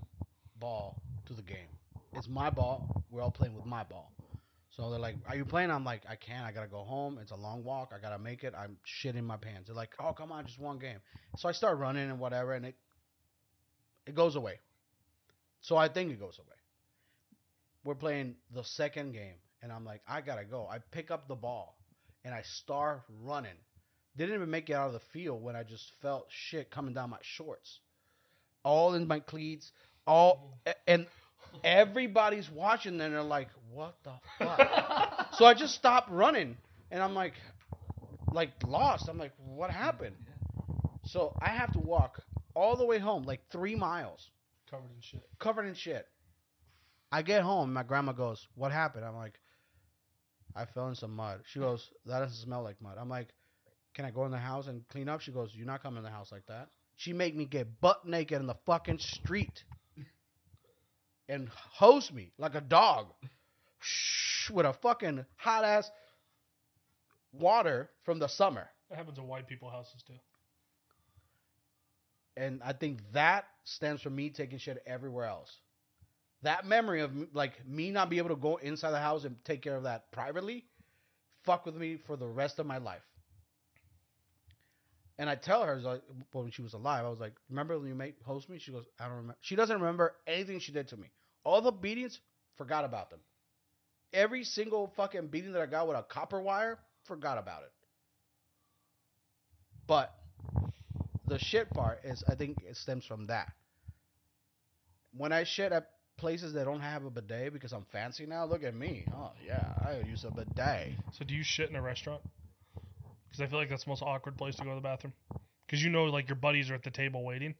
[0.58, 1.68] ball to the game.
[2.12, 3.02] It's my ball.
[3.10, 4.12] We're all playing with my ball.
[4.70, 6.44] So they're like, "Are you playing?" I'm like, "I can't.
[6.44, 7.18] I gotta go home.
[7.18, 7.92] It's a long walk.
[7.94, 8.54] I gotta make it.
[8.56, 11.00] I'm shitting my pants." They're like, "Oh, come on, just one game."
[11.36, 12.76] So I start running and whatever, and it
[14.06, 14.60] it goes away.
[15.60, 16.56] So I think it goes away.
[17.84, 21.36] We're playing the second game, and I'm like, "I gotta go." I pick up the
[21.36, 21.76] ball,
[22.24, 23.56] and I start running.
[24.16, 27.10] Didn't even make it out of the field when I just felt shit coming down
[27.10, 27.80] my shorts,
[28.64, 29.72] all in my cleats,
[30.06, 31.06] all and
[31.64, 33.00] everybody's watching.
[33.00, 36.56] And they're like, "What the fuck?" so I just stopped running,
[36.90, 37.34] and I'm like,
[38.32, 39.08] like lost.
[39.08, 40.16] I'm like, "What happened?"
[41.06, 42.22] So I have to walk
[42.54, 44.30] all the way home, like three miles,
[44.70, 45.22] Covered in shit.
[45.38, 46.06] covered in shit.
[47.12, 49.34] I get home, my grandma goes, "What happened?" I'm like,
[50.54, 53.34] "I fell in some mud." She goes, "That doesn't smell like mud." I'm like,
[53.94, 56.04] "Can I go in the house and clean up?" She goes, "You're not coming in
[56.04, 59.64] the house like that." She made me get butt naked in the fucking street
[61.28, 63.12] and hose me like a dog
[63.80, 65.90] Shh, with a fucking hot ass
[67.32, 68.70] water from the summer.
[68.88, 70.14] That happens in white people houses too.
[72.36, 75.60] and I think that stems from me taking shit everywhere else.
[76.44, 79.62] That memory of like me not be able to go inside the house and take
[79.62, 80.66] care of that privately,
[81.42, 83.02] fuck with me for the rest of my life.
[85.18, 86.02] And I tell her like
[86.32, 88.84] when she was alive, I was like, "Remember when you made host me?" She goes,
[89.00, 91.10] "I don't remember." She doesn't remember anything she did to me.
[91.44, 92.20] All the beatings,
[92.56, 93.20] forgot about them.
[94.12, 97.72] Every single fucking beating that I got with a copper wire, forgot about it.
[99.86, 100.14] But
[101.26, 103.52] the shit part is I think it stems from that.
[105.16, 108.62] When I shit at places that don't have a bidet because I'm fancy now, look
[108.62, 109.04] at me.
[109.14, 110.92] Oh yeah, I use a bidet.
[111.12, 112.22] So do you shit in a restaurant?
[113.26, 115.12] Because I feel like that's the most awkward place to go to the bathroom.
[115.66, 117.54] because you know like your buddies are at the table waiting,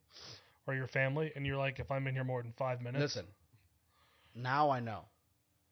[0.66, 3.26] or your family, and you're like, if I'm in here more than five minutes, Listen,
[4.34, 5.00] now I know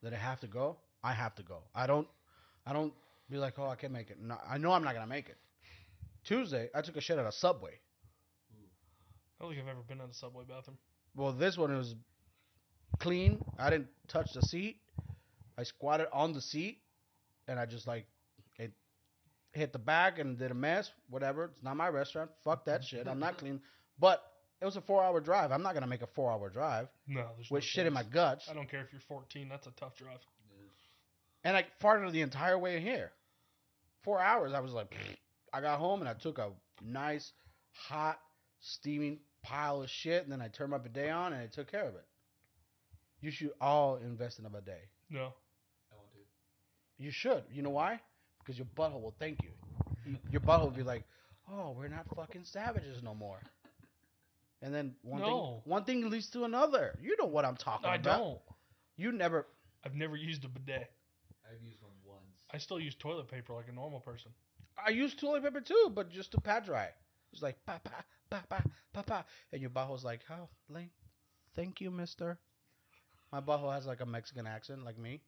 [0.02, 0.76] that I have to go.
[1.04, 1.58] I have to go.
[1.74, 2.06] I don't.
[2.66, 2.92] I don't
[3.30, 4.18] be like, oh, I can't make it.
[4.20, 5.36] No, I know I'm not gonna make it.
[6.24, 7.72] Tuesday, I took a shit at a subway.
[9.40, 10.78] I don't think I've ever been in a subway bathroom.
[11.16, 11.94] Well, this one was
[12.98, 13.44] clean.
[13.58, 14.78] I didn't touch the seat.
[15.58, 16.78] I squatted on the seat,
[17.48, 18.06] and I just like
[18.56, 18.72] it
[19.52, 20.90] hit the back and did a mess.
[21.10, 21.46] Whatever.
[21.54, 22.30] It's not my restaurant.
[22.44, 22.96] Fuck that mm-hmm.
[22.96, 23.08] shit.
[23.08, 23.60] I'm not clean.
[23.98, 24.22] But
[24.60, 25.52] it was a four-hour drive.
[25.52, 28.48] I'm not gonna make a four-hour drive No, there's with no shit in my guts.
[28.50, 29.48] I don't care if you're 14.
[29.48, 30.18] That's a tough drive.
[31.44, 33.10] And I farted the entire way here.
[34.04, 34.52] Four hours.
[34.52, 34.94] I was like,
[35.52, 36.50] I got home and I took a
[36.84, 37.32] nice,
[37.72, 38.18] hot,
[38.60, 41.88] steaming pile of shit, and then I turned my bidet on and I took care
[41.88, 42.04] of it.
[43.22, 44.88] You should all invest in a bidet.
[45.08, 45.32] No.
[45.90, 46.18] I won't do.
[46.98, 47.44] You should.
[47.50, 48.00] You know why?
[48.40, 49.50] Because your butthole will thank you.
[50.30, 51.04] Your butthole will be like,
[51.50, 53.40] "Oh, we're not fucking savages no more."
[54.60, 55.26] And then one No.
[55.64, 56.98] thing, one thing leads to another.
[57.00, 57.92] You know what I'm talking about.
[57.92, 58.18] I about.
[58.18, 58.40] don't.
[58.96, 59.46] You never.
[59.84, 60.90] I've never used a bidet.
[61.48, 62.22] I've used one once.
[62.52, 64.32] I still use toilet paper like a normal person.
[64.84, 66.88] I use toilet paper too, but just to pat dry.
[67.32, 70.90] It's like pa pa pa pa pa pa, and your butthole's like, "How, Lane?
[71.54, 72.38] Thank you, Mister."
[73.32, 75.20] My butthole has like a Mexican accent, like me.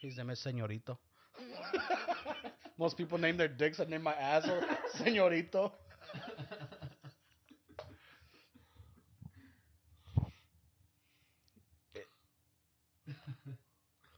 [0.00, 0.96] His name is Señorito.
[2.78, 3.80] Most people name their dicks.
[3.80, 4.62] I name my asshole
[4.96, 5.72] Señorito.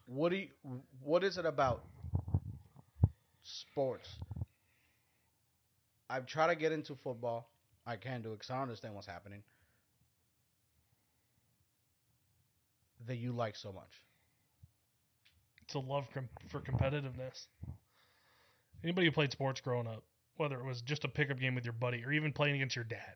[0.06, 0.48] What do you,
[1.02, 1.84] What is it about
[3.42, 4.08] sports?
[6.08, 7.50] I've tried to get into football.
[7.86, 9.42] I can't do it because I don't understand what's happening.
[13.06, 13.90] That you like so much.
[15.62, 17.46] It's a love com- for competitiveness.
[18.82, 20.02] Anybody who played sports growing up,
[20.36, 22.84] whether it was just a pickup game with your buddy or even playing against your
[22.84, 23.14] dad,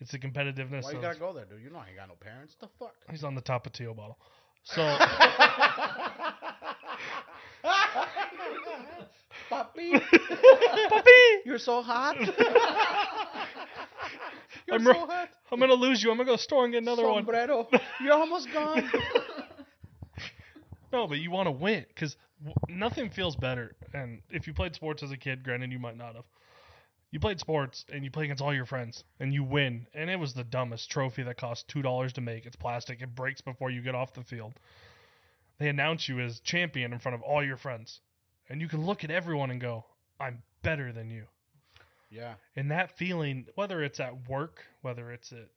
[0.00, 0.82] it's the competitiveness.
[0.84, 1.62] Why you of- gotta go there, dude?
[1.62, 2.56] You know I ain't got no parents.
[2.60, 2.94] The fuck?
[3.10, 4.18] He's on the top of Teal bottle.
[4.64, 4.82] So
[9.48, 9.92] Puppy,
[10.88, 11.10] Puppy,
[11.44, 12.16] you're so hot.
[14.72, 15.28] I'm so hot.
[15.50, 16.10] I'm gonna lose you.
[16.10, 17.24] I'm gonna go to the store and get another one.
[17.24, 17.68] Sombrero.
[18.00, 18.90] You're almost gone.
[20.92, 23.74] No, but you want to win because w- nothing feels better.
[23.94, 26.24] And if you played sports as a kid, granted you might not have,
[27.10, 29.86] you played sports and you play against all your friends and you win.
[29.94, 32.44] And it was the dumbest trophy that cost two dollars to make.
[32.46, 33.00] It's plastic.
[33.00, 34.52] It breaks before you get off the field.
[35.58, 38.00] They announce you as champion in front of all your friends,
[38.48, 39.84] and you can look at everyone and go,
[40.18, 41.26] "I'm better than you."
[42.12, 42.34] Yeah.
[42.54, 45.48] And that feeling, whether it's at work, whether it's at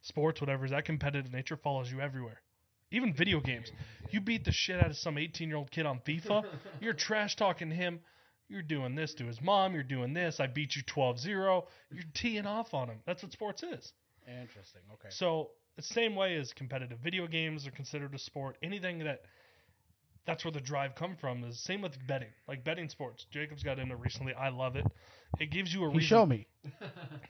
[0.00, 2.40] sports, whatever, is that competitive nature follows you everywhere.
[2.90, 3.70] Even video games.
[4.10, 6.44] You beat the shit out of some 18 year old kid on FIFA.
[6.80, 8.00] You're trash talking him.
[8.48, 9.74] You're doing this to his mom.
[9.74, 10.40] You're doing this.
[10.40, 11.66] I beat you 12 0.
[11.90, 13.00] You're teeing off on him.
[13.06, 13.92] That's what sports is.
[14.26, 14.80] Interesting.
[14.94, 15.08] Okay.
[15.10, 19.20] So, the same way as competitive video games are considered a sport, anything that
[20.26, 22.28] that's where the drive come from is same with betting.
[22.46, 23.26] Like betting sports.
[23.30, 24.34] Jacob's got into recently.
[24.34, 24.86] I love it.
[25.40, 26.08] It gives you a He reason.
[26.08, 26.46] showed me.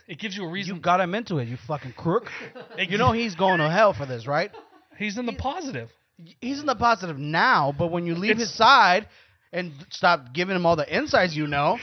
[0.06, 0.76] It gives you a reason.
[0.76, 2.30] You got him into it, you fucking crook.
[2.78, 4.50] You know he's going to hell for this, right?
[4.98, 5.90] he's in the positive.
[6.40, 9.06] He's in the positive now, but when you leave It's- his side
[9.52, 11.78] and stop giving him all the insights you know,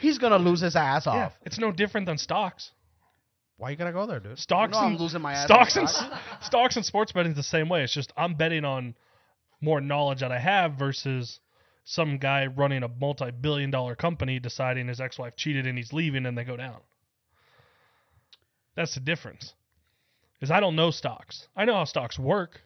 [0.00, 1.14] he's gonna lose his ass off.
[1.14, 2.70] Yeah, it's no different than stocks.
[3.56, 4.38] Why you gotta go there, dude?
[4.38, 5.44] Stocks you know I'm and losing my ass.
[5.44, 6.46] stocks and stocks.
[6.46, 7.84] stocks and sports betting is the same way.
[7.84, 8.94] It's just I'm betting on
[9.60, 11.38] more knowledge that I have versus
[11.84, 16.36] some guy running a multi-billion dollar company deciding his ex-wife cheated and he's leaving and
[16.36, 16.80] they go down.
[18.74, 19.54] That's the difference.
[20.40, 21.46] Is I don't know stocks.
[21.56, 22.60] I know how stocks work.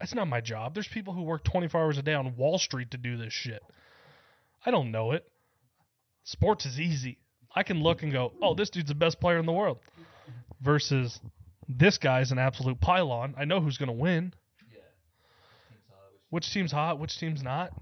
[0.00, 0.74] That's not my job.
[0.74, 3.62] There's people who work 24 hours a day on Wall Street to do this shit.
[4.64, 5.24] I don't know it.
[6.24, 7.18] Sports is easy.
[7.54, 9.78] I can look and go, "Oh, this dude's the best player in the world."
[10.60, 11.20] Versus
[11.68, 13.34] this guy's an absolute pylon.
[13.36, 14.32] I know who's going to win.
[14.72, 14.80] Yeah.
[15.68, 17.72] Team's hot, which- Which team's hot, which team's not.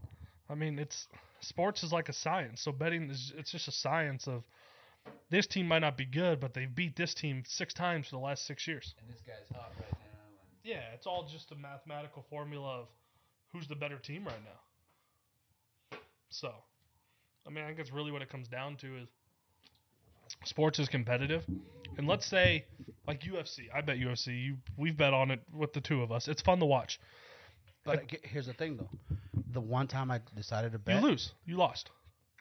[0.53, 1.09] I mean, it's
[1.41, 2.61] sports is like a science.
[2.61, 4.45] So betting is it's just a science of
[5.31, 8.23] this team might not be good, but they've beat this team six times for the
[8.23, 8.95] last six years.
[9.01, 9.97] And this guy's hot right now.
[10.27, 12.88] And Yeah, it's all just a mathematical formula of
[13.53, 15.99] who's the better team right now.
[16.29, 16.53] So,
[17.47, 19.09] I mean, I think that's really what it comes down to is
[20.45, 21.45] sports is competitive.
[21.97, 22.67] And let's say
[23.07, 26.29] like UFC, I bet UFC, you we've bet on it with the two of us.
[26.29, 27.01] It's fun to watch.
[27.85, 28.91] But uh, here's the thing, though.
[29.53, 31.03] The one time I decided to bet.
[31.03, 31.33] You lose.
[31.45, 31.91] You lost.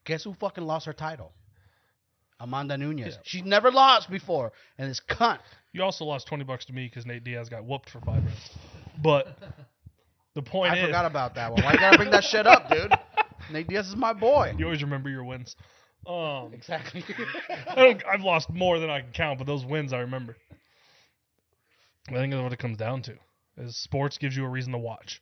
[0.06, 1.32] guess who fucking lost her title?
[2.40, 3.00] Amanda Nunes.
[3.02, 3.12] Yeah.
[3.24, 5.40] She's never lost before, and this cunt.
[5.74, 8.50] You also lost 20 bucks to me because Nate Diaz got whooped for 5 minutes.
[9.04, 9.38] But
[10.36, 11.64] the point I is forgot about that one.
[11.64, 12.92] Why you gotta bring that shit up, dude?
[13.52, 14.54] Nate Diaz is my boy.
[14.58, 15.56] you always remember your wins.
[16.08, 17.04] Um, Exactly.
[17.70, 20.36] I don't, I've lost more than I can count, but those wins I remember.
[22.10, 23.14] I think that's what it comes down to.
[23.58, 25.22] Is sports gives you a reason to watch.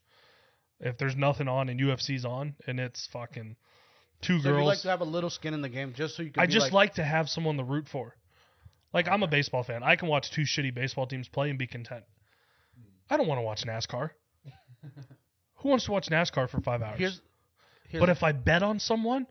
[0.80, 3.56] If there's nothing on and UFC's on and it's fucking
[4.22, 6.24] two so you girls, like to have a little skin in the game, just so
[6.24, 6.42] you can.
[6.42, 8.16] I just like, like to have someone to root for.
[8.94, 9.84] Like I'm a baseball fan.
[9.84, 12.04] I can watch two shitty baseball teams play and be content.
[13.10, 14.12] I don't want to watch NASCAR.
[15.58, 17.00] Who wants to watch NASCAR for five hours?
[17.00, 17.22] Here's,
[17.90, 19.28] here's but if I bet on someone,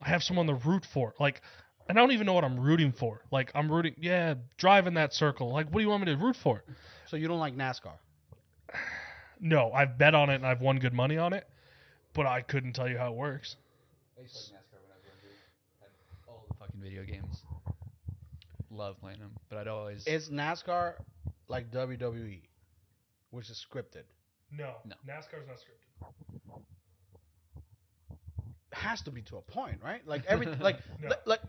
[0.00, 1.14] I have someone to root for.
[1.18, 1.40] Like,
[1.88, 3.22] and I don't even know what I'm rooting for.
[3.30, 5.50] Like, I'm rooting, yeah, drive in that circle.
[5.52, 6.62] Like, what do you want me to root for?
[7.06, 7.94] so you don't like NASCAR.
[9.40, 11.46] No, I've bet on it and I've won good money on it,
[12.12, 13.56] but I couldn't tell you how it works.
[14.18, 15.34] I used to like NASCAR when I was younger.
[15.80, 15.88] Had
[16.28, 17.42] all the fucking video games.
[18.70, 20.06] Love playing them, but I'd always.
[20.06, 20.94] Is NASCAR
[21.48, 22.40] like WWE,
[23.30, 24.02] which is scripted?
[24.50, 24.94] No, No.
[25.06, 26.62] NASCAR's not scripted.
[28.72, 30.06] has to be to a point, right?
[30.06, 31.08] Like every like No.
[31.08, 31.40] li- like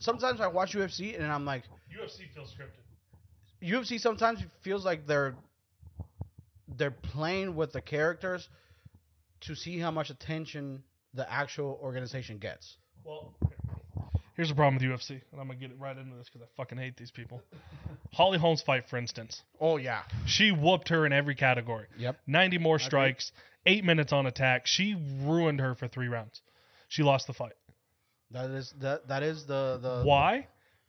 [0.00, 1.64] sometimes I watch UFC and I'm like
[1.96, 2.80] UFC feels scripted.
[3.62, 5.34] UFC sometimes feels like they're
[6.76, 8.48] they're playing with the characters
[9.42, 10.82] to see how much attention
[11.14, 12.76] the actual organization gets.
[13.04, 13.34] Well,
[14.36, 16.48] here's the problem with UFC, and I'm gonna get it right into this because I
[16.56, 17.42] fucking hate these people.
[18.12, 20.02] Holly Holmes fight, for instance, Oh yeah.
[20.26, 21.86] she whooped her in every category.
[21.98, 22.18] Yep.
[22.26, 23.32] 90 more strikes,
[23.66, 24.66] eight minutes on attack.
[24.66, 26.40] She ruined her for three rounds.
[26.88, 27.54] She lost the fight.
[28.30, 30.48] That is that that is the the Why?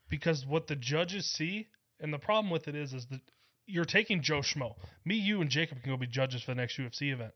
[0.09, 1.67] Because what the judges see,
[1.99, 3.21] and the problem with it is, is that
[3.65, 4.75] you're taking Joe Schmo.
[5.05, 7.31] Me, you, and Jacob can go be judges for the next UFC event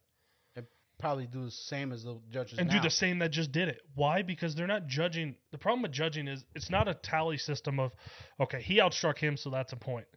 [0.55, 0.65] And
[0.99, 2.75] probably do the same as the judges and now.
[2.75, 3.81] do the same that just did it.
[3.95, 4.21] Why?
[4.23, 5.35] Because they're not judging.
[5.51, 7.91] The problem with judging is it's not a tally system of,
[8.39, 10.07] okay, he outstruck him, so that's a point.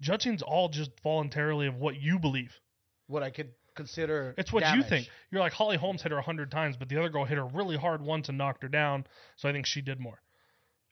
[0.00, 2.52] Judging's all just voluntarily of what you believe.
[3.06, 5.08] what I could consider It's what you think.
[5.30, 7.76] You're like Holly Holmes hit her 100 times, but the other girl hit her really
[7.76, 9.06] hard once and knocked her down.
[9.36, 10.20] So I think she did more.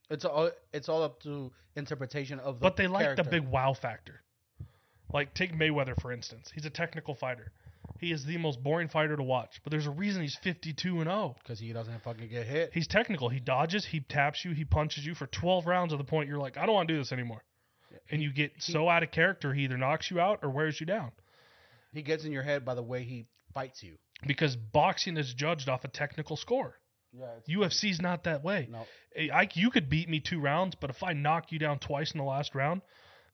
[0.09, 3.25] It's all it's all up to interpretation of the But they like character.
[3.25, 4.23] the big wow factor.
[5.13, 6.51] Like take Mayweather for instance.
[6.55, 7.53] He's a technical fighter.
[8.01, 11.09] He is the most boring fighter to watch, but there's a reason he's 52 and
[11.09, 11.37] 0.
[11.43, 12.71] because he doesn't fucking get hit.
[12.75, 13.29] He's technical.
[13.29, 16.39] He dodges, he taps you, he punches you for 12 rounds to the point you're
[16.39, 17.43] like, I don't want to do this anymore.
[18.11, 20.87] And you get so out of character, he either knocks you out or wears you
[20.87, 21.13] down.
[21.93, 23.95] He gets in your head by the way he fights you.
[24.27, 26.79] Because boxing is judged off a technical score.
[27.13, 27.27] Yeah.
[27.49, 28.69] UFC's not that way.
[28.71, 28.87] No.
[29.33, 32.19] I, you could beat me two rounds, but if I knock you down twice in
[32.19, 32.83] the last round,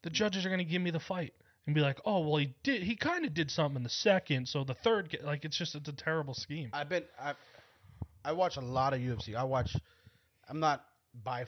[0.03, 1.33] the judges are going to give me the fight
[1.65, 2.83] and be like, "Oh, well, he did.
[2.83, 5.89] He kind of did something in the second, so the third, like, it's just it's
[5.89, 7.33] a terrible scheme." I've been I
[8.25, 9.35] I watch a lot of UFC.
[9.35, 9.75] I watch.
[10.49, 10.85] I'm not
[11.23, 11.45] by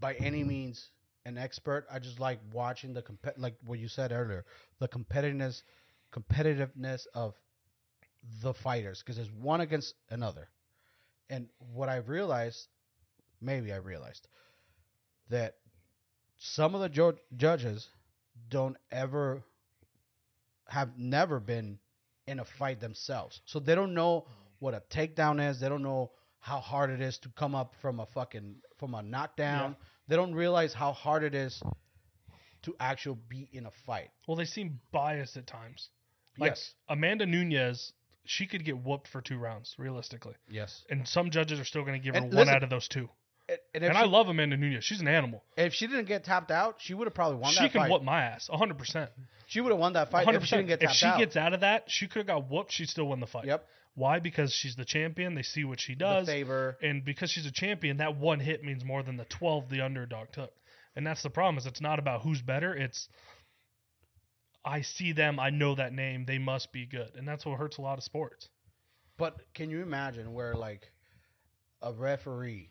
[0.00, 0.90] by any means
[1.24, 1.86] an expert.
[1.90, 4.44] I just like watching the compet like what you said earlier,
[4.78, 5.62] the competitiveness
[6.12, 7.34] competitiveness of
[8.42, 10.48] the fighters because there's one against another.
[11.30, 12.66] And what I realized,
[13.40, 14.26] maybe I realized,
[15.28, 15.56] that
[16.38, 17.88] some of the jo- judges
[18.48, 19.42] don't ever
[20.68, 21.78] have never been
[22.26, 23.40] in a fight themselves.
[23.46, 24.26] So they don't know
[24.58, 25.60] what a takedown is.
[25.60, 29.02] They don't know how hard it is to come up from a fucking from a
[29.02, 29.76] knockdown.
[30.08, 31.62] They don't realize how hard it is
[32.62, 34.10] to actually be in a fight.
[34.26, 35.88] Well, they seem biased at times.
[36.38, 36.74] Like yes.
[36.88, 37.92] Amanda Nunes,
[38.24, 40.84] she could get whooped for two rounds, realistically, Yes.
[40.90, 42.86] and some judges are still going to give her And one listen- out of those
[42.88, 43.08] two.
[43.48, 45.42] And, and And she, I love Amanda Nunes; she's an animal.
[45.56, 47.72] if she didn't get tapped out, she would have probably won she that fight.
[47.72, 49.10] She can whoop my ass, hundred percent.
[49.46, 51.18] She would have won that fight Hundred if she didn't get If she out.
[51.18, 52.72] gets out of that, she could have got whooped.
[52.72, 53.46] She'd still win the fight.
[53.46, 53.66] yep.
[53.94, 54.18] Why?
[54.20, 55.34] Because she's the champion.
[55.34, 56.76] They see what she The does, favor.
[56.82, 60.28] and because she's a champion, that one hit means more than the twelve the underdog
[60.32, 60.52] took.
[60.94, 61.56] And that's the problem.
[61.58, 62.74] Is it's not about who's better.
[62.74, 63.08] It's
[64.64, 65.40] I see them.
[65.40, 66.24] I know that name.
[66.26, 68.48] They must be good, and that's what hurts a lot of sports.
[69.16, 70.92] But can you imagine where like
[71.80, 72.70] a referee,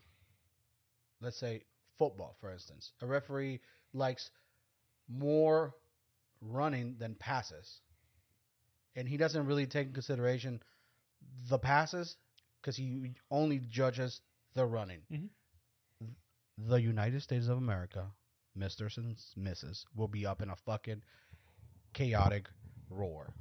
[1.22, 1.64] let's say
[1.98, 3.60] football for instance, a referee
[3.94, 4.30] likes
[5.08, 5.74] more
[6.42, 7.82] running than passes,
[8.96, 10.62] and he doesn't really take in consideration
[11.50, 12.16] the passes
[12.62, 14.22] because he only judges
[14.54, 15.02] the running.
[15.12, 15.30] Mhm.
[16.58, 18.12] The United States of America,
[18.56, 21.04] Misters and Misses, will be up in a fucking
[21.94, 22.50] chaotic
[22.90, 23.34] roar.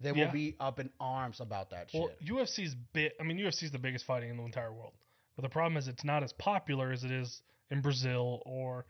[0.00, 0.32] They will Yeah.
[0.32, 2.22] be up in arms about that Well, shit.
[2.22, 3.14] UFC's bit.
[3.20, 4.94] I mean, UFC's the biggest fighting in the entire world.
[5.36, 8.84] But the problem is, it's not as popular as it is in Brazil or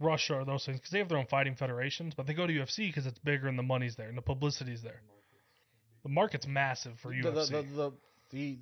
[0.00, 2.14] Russia or those things because they have their own fighting federations.
[2.16, 4.82] But they go to UFC because it's bigger and the money's there and the publicity's
[4.82, 5.02] there.
[6.02, 7.50] The market's massive for the, the, UFC.
[7.50, 7.92] the, the,
[8.32, 8.58] the,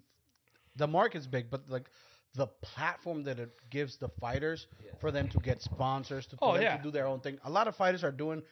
[0.77, 1.89] the market's big, but like
[2.35, 4.67] the platform that it gives the fighters
[5.01, 6.77] for them to get sponsors, to, Oh, yeah.
[6.77, 7.39] to do their own thing.
[7.45, 8.43] A lot of fighters are doing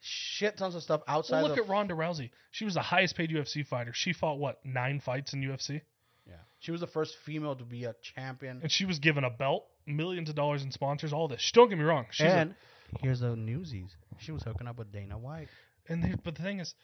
[0.00, 2.30] shit tons of stuff outside well, look of at Ronda Rousey.
[2.50, 3.92] She was the highest paid UFC fighter.
[3.94, 5.80] She fought what nine fights in UFC.
[6.26, 8.60] Yeah, she was the first female to be a champion.
[8.62, 11.50] And she was given a belt, millions of dollars in sponsors, all this.
[11.52, 12.06] Don't get me wrong.
[12.10, 12.54] She's a- and
[13.00, 15.48] here's the newsies: she was hooking up with Dana White.
[15.88, 16.74] and they, but the thing is,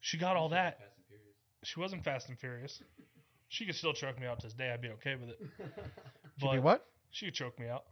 [0.00, 0.78] she got all that.
[1.64, 2.80] She wasn't Fast and Furious.
[3.48, 4.70] She could still choke me out to this day.
[4.70, 5.38] I'd be okay with it.
[6.38, 6.84] She be what?
[7.10, 7.84] She could choke me out.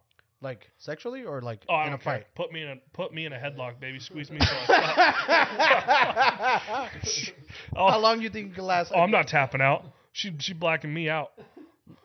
[0.42, 2.18] Like sexually or like Oh, I in a care.
[2.18, 2.26] fight?
[2.34, 3.98] Put me in a put me in a headlock, baby.
[3.98, 7.34] Squeeze me so I stop.
[7.76, 8.92] oh, How long do you think you can last?
[8.94, 9.84] oh, I'm not tapping out.
[10.14, 11.32] She she blacking me out.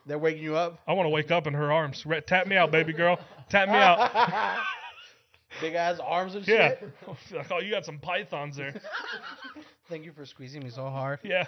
[0.07, 0.79] They're waking you up.
[0.87, 2.05] I want to wake up in her arms.
[2.05, 3.19] Re- tap me out, baby girl.
[3.49, 4.59] Tap me out.
[5.61, 6.69] Big ass arms and Yeah.
[6.69, 6.91] shit.
[7.33, 8.73] Like, oh, you got some pythons there.
[9.89, 11.19] Thank you for squeezing me so hard.
[11.23, 11.45] Yeah.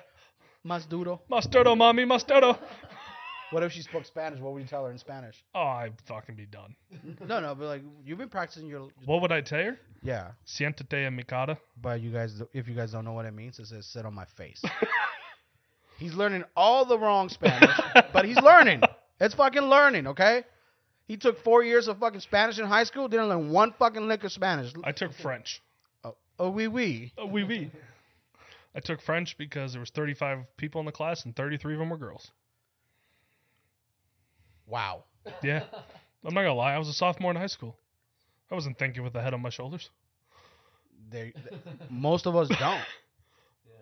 [0.63, 1.21] Mas duro.
[1.31, 2.57] Mustardo, mommy, mustardo.
[3.51, 4.39] What if she spoke Spanish?
[4.39, 5.43] What would you tell her in Spanish?
[5.55, 6.75] Oh, I'd fucking be done.
[7.27, 9.79] No, no, but like you've been practicing your What would I tell her?
[10.03, 10.31] yeah.
[10.45, 11.57] Siéntate en mi cara.
[11.81, 14.13] But you guys, if you guys don't know what it means, it says "sit on
[14.13, 14.61] my face."
[16.01, 17.79] He's learning all the wrong Spanish,
[18.11, 18.81] but he's learning.
[19.19, 20.43] It's fucking learning, okay?
[21.07, 24.23] He took four years of fucking Spanish in high school, didn't learn one fucking lick
[24.23, 24.73] of Spanish.
[24.83, 25.61] I took French.
[26.03, 27.13] Oh, oh oui, oui.
[27.17, 27.71] Oh, oui, oui.
[28.73, 31.89] I took French because there was 35 people in the class and 33 of them
[31.89, 32.31] were girls.
[34.65, 35.03] Wow.
[35.43, 35.63] Yeah.
[36.25, 36.73] I'm not gonna lie.
[36.73, 37.75] I was a sophomore in high school.
[38.49, 39.89] I wasn't thinking with the head on my shoulders.
[41.09, 41.33] They,
[41.89, 42.81] most of us don't.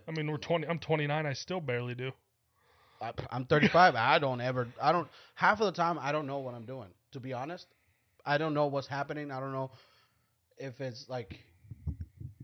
[0.09, 0.67] I mean, we're 20.
[0.67, 1.25] I'm 29.
[1.27, 2.11] I still barely do.
[2.99, 3.93] I, I'm 35.
[3.95, 4.67] I don't ever.
[4.81, 5.07] I don't.
[5.35, 6.89] Half of the time, I don't know what I'm doing.
[7.11, 7.67] To be honest,
[8.25, 9.31] I don't know what's happening.
[9.31, 9.69] I don't know
[10.57, 11.39] if it's like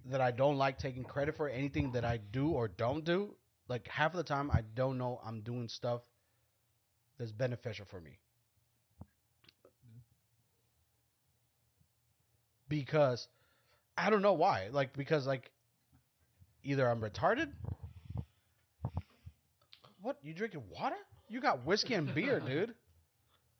[0.05, 0.21] that.
[0.21, 3.33] I don't like taking credit for anything that I do or don't do.
[3.67, 6.01] Like half of the time, I don't know I'm doing stuff
[7.17, 8.19] that's beneficial for me.
[12.69, 13.27] Because
[13.97, 14.69] I don't know why.
[14.71, 15.49] Like because like
[16.65, 17.49] either I'm retarded
[20.05, 20.17] what?
[20.21, 20.95] You drinking water?
[21.29, 22.75] You got whiskey and beer, dude.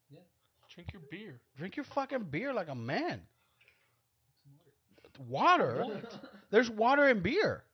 [0.08, 0.20] Yeah.
[0.72, 1.40] Drink your beer.
[1.58, 3.20] Drink your fucking beer like a man.
[5.28, 6.02] Water?
[6.52, 7.64] There's water and beer.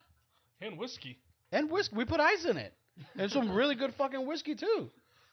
[0.63, 1.19] And whiskey.
[1.53, 1.97] And whiskey.
[1.97, 2.73] We put ice in it.
[3.19, 4.91] And some really good fucking whiskey too.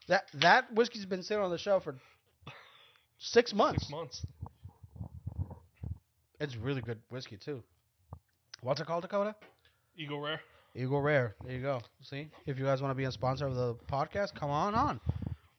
[0.09, 1.95] That that whiskey's been sitting on the shelf for
[3.19, 3.83] six months.
[3.83, 4.25] Six months.
[6.41, 7.63] It's really good whiskey too.
[8.61, 9.35] What's it called, Dakota?
[9.99, 10.39] Eagle Rare.
[10.75, 11.35] Eagle Rare.
[11.43, 11.81] There you go.
[12.01, 12.29] See?
[12.45, 15.01] If you guys want to be a sponsor of the podcast, come on on.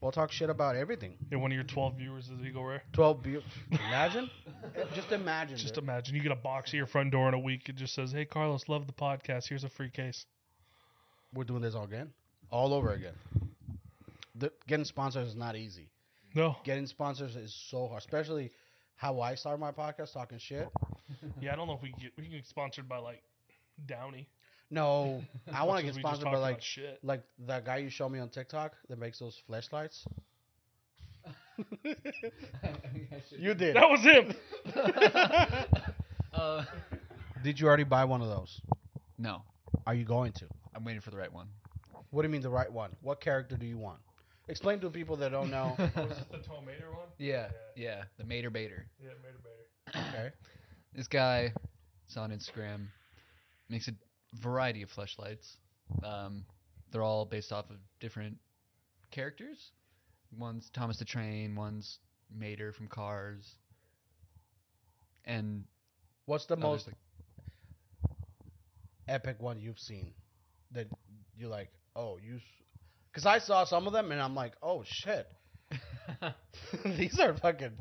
[0.01, 1.18] We'll talk shit about everything.
[1.30, 2.82] Yeah, one of your 12 viewers is Eagle Rare.
[2.95, 3.43] 12 beer.
[3.70, 4.30] Imagine?
[4.95, 5.59] Just imagine.
[5.59, 5.84] Just dude.
[5.84, 7.68] imagine you get a box at your front door in a week.
[7.68, 9.47] It just says, "Hey Carlos, love the podcast.
[9.47, 10.24] Here's a free case."
[11.34, 12.12] We're doing this all again,
[12.51, 13.12] all over again.
[14.36, 15.91] The, getting sponsors is not easy.
[16.34, 16.57] No.
[16.64, 18.51] Getting sponsors is so hard, especially
[18.97, 20.68] how I start my podcast talking shit.
[21.41, 23.22] Yeah, I don't know if we can get we can get sponsored by like
[23.87, 24.28] Downey.
[24.70, 25.22] No,
[25.53, 26.99] I want to get sponsored by like shit.
[27.03, 30.05] like that guy you showed me on TikTok that makes those flashlights.
[33.39, 33.76] You did.
[33.76, 34.35] That was him.
[36.35, 36.64] uh,
[37.43, 38.61] Did you already buy one of those?
[39.18, 39.43] no,
[39.87, 40.47] Are you going to?
[40.74, 41.49] I'm waiting for the right one.
[42.11, 42.91] What do you mean the right one?
[43.03, 43.99] What character do you want?
[44.49, 45.74] Explain to people that don't know.
[45.78, 47.09] Was this the Tomater one?
[47.18, 48.87] Yeah, yeah, the Mater Baiter.
[49.03, 50.09] Yeah, Mater Baiter.
[50.09, 50.31] Okay.
[50.95, 51.53] This guy
[52.09, 52.87] is on Instagram.
[53.71, 53.93] Makes a
[54.43, 55.57] variety of fleshlights.
[56.05, 56.45] Um,
[56.93, 58.37] they're all based off of different
[59.11, 59.71] characters.
[60.37, 61.55] One's Thomas the Train.
[61.55, 61.99] One's
[62.37, 63.57] Mater from Cars.
[65.25, 65.64] And
[66.27, 66.97] What's the most like
[69.09, 70.12] epic one you've seen
[70.73, 70.87] that
[71.37, 71.71] you like?
[71.97, 72.39] Oh, you.
[73.11, 75.27] Because I saw some of them and I'm like, oh shit,
[76.85, 77.73] these are fucking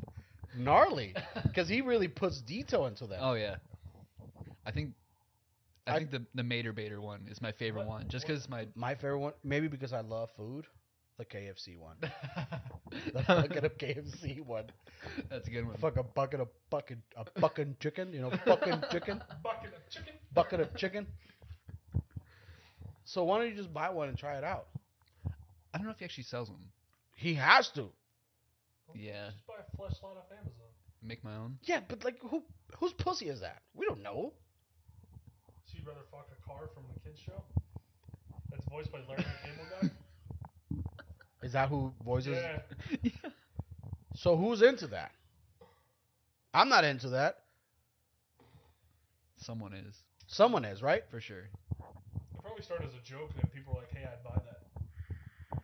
[0.58, 1.14] gnarly.
[1.44, 3.20] Because he really puts detail into them.
[3.22, 3.56] oh yeah,
[4.66, 4.94] I think
[5.90, 8.48] I, I- think the the Mater Baiter one is my favorite What- one, just because
[8.48, 10.66] my My favorite one, maybe because I love food,
[11.18, 11.96] the KFC one.
[13.14, 14.64] The fucking KFC one.
[15.30, 15.76] That's a good one.
[15.76, 20.14] Fuck a bucket of bucket a fucking chicken, you know, fucking chicken, Bucket of chicken.
[20.34, 21.06] bucket of chicken.
[23.04, 24.66] So why don't you just buy one and try it out?
[25.72, 26.58] I don't know if he actually sells them.
[27.16, 27.88] He has to.
[28.94, 30.66] Yeah, Just buy a fleshlight off Amazon.
[31.02, 31.58] make my own.
[31.62, 32.42] Yeah, but like who
[32.78, 33.62] whose pussy is that?
[33.74, 34.32] We don't know.
[35.70, 37.42] So you'd rather fuck a car from the kids show?
[38.50, 40.82] That's voiced by Larry the Cable Guy.
[41.46, 42.38] Is that who voices?
[43.02, 43.10] yeah.
[44.16, 45.12] So who's into that?
[46.52, 47.36] I'm not into that.
[49.38, 49.96] Someone is
[50.26, 51.04] Someone is, right?
[51.10, 51.44] for sure.
[51.78, 55.62] It probably started as a joke, and then people were like, "Hey, I'd buy that."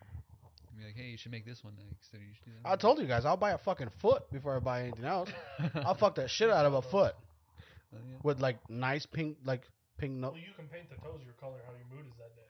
[0.78, 2.14] Be like, hey, you should make this one next.
[2.14, 2.70] Or you should do that.
[2.70, 5.28] I told you guys I'll buy a fucking foot before I buy anything else.
[5.74, 7.14] I'll fuck that shit out of a foot
[7.94, 8.16] Oh, yeah.
[8.22, 9.62] with like nice pink, like
[9.98, 10.28] pink no.
[10.30, 12.42] Well, you can paint the toes your color how your mood is that day.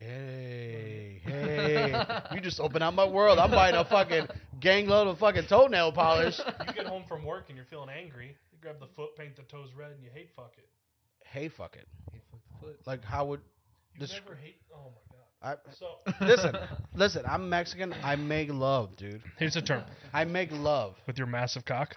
[0.00, 2.20] Hey, hey!
[2.34, 3.38] you just opened up my world.
[3.38, 4.28] I'm buying a fucking
[4.60, 6.38] gang load of fucking toenail polish.
[6.38, 8.36] You get home from work and you're feeling angry.
[8.52, 10.68] You grab the foot, paint the toes red, and you hate fuck it.
[11.24, 11.86] Hey, fuck it.
[12.12, 12.80] Hey, fuck the foot.
[12.86, 13.40] Like how would
[13.94, 14.56] You This- never hate.
[14.72, 15.58] Oh my god.
[15.68, 15.72] I?
[15.78, 15.86] So
[16.24, 16.56] Listen,
[16.94, 17.22] listen.
[17.28, 17.92] I'm Mexican.
[18.02, 19.22] I make love, dude.
[19.38, 20.94] here's the term I make love.
[21.06, 21.96] with your massive cock.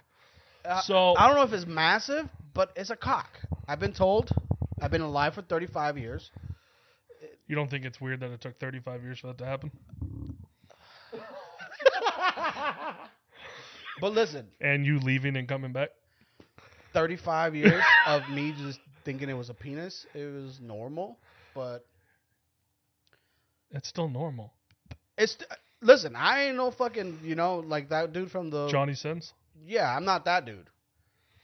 [0.64, 3.28] Uh, So I don't know if it's massive, but it's a cock.
[3.68, 4.30] I've been told.
[4.82, 6.30] I've been alive for 35 years.
[7.46, 9.70] you don't think it's weird that it took 35 years for that to happen?
[14.00, 15.90] But listen, And you leaving and coming back?
[16.92, 20.06] 35 years of me just thinking it was a penis.
[20.14, 21.18] It was normal,
[21.54, 21.86] but
[23.70, 24.52] It's still normal.
[25.16, 25.36] it's
[25.82, 26.16] listen.
[26.16, 29.32] I ain't no fucking you know like that dude from the Johnny Sins.
[29.64, 30.68] Yeah, I'm not that dude.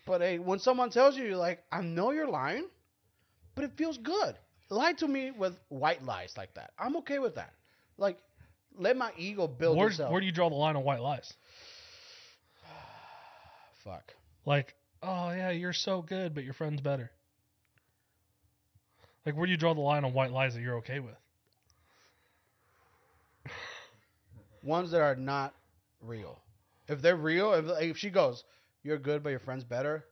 [0.05, 2.66] But hey, when someone tells you, you're like, I know you're lying,
[3.59, 4.37] but it feels good.
[4.71, 6.71] Lie to me with white lies like that.
[6.79, 7.53] I'm okay with that.
[7.97, 8.19] Like,
[8.79, 10.13] let my ego build Where, itself.
[10.13, 11.33] where do you draw the line on white lies?
[13.83, 14.15] Fuck.
[14.47, 17.11] Like, oh yeah, you're so good, but your friend's better.
[19.27, 21.17] Like, where do you draw the line on white lies that you're okay with?
[24.63, 25.53] Ones that are not
[26.01, 26.39] real.
[26.87, 28.45] If they're real, if, if she goes,
[28.85, 30.05] you're good, but your friend's better,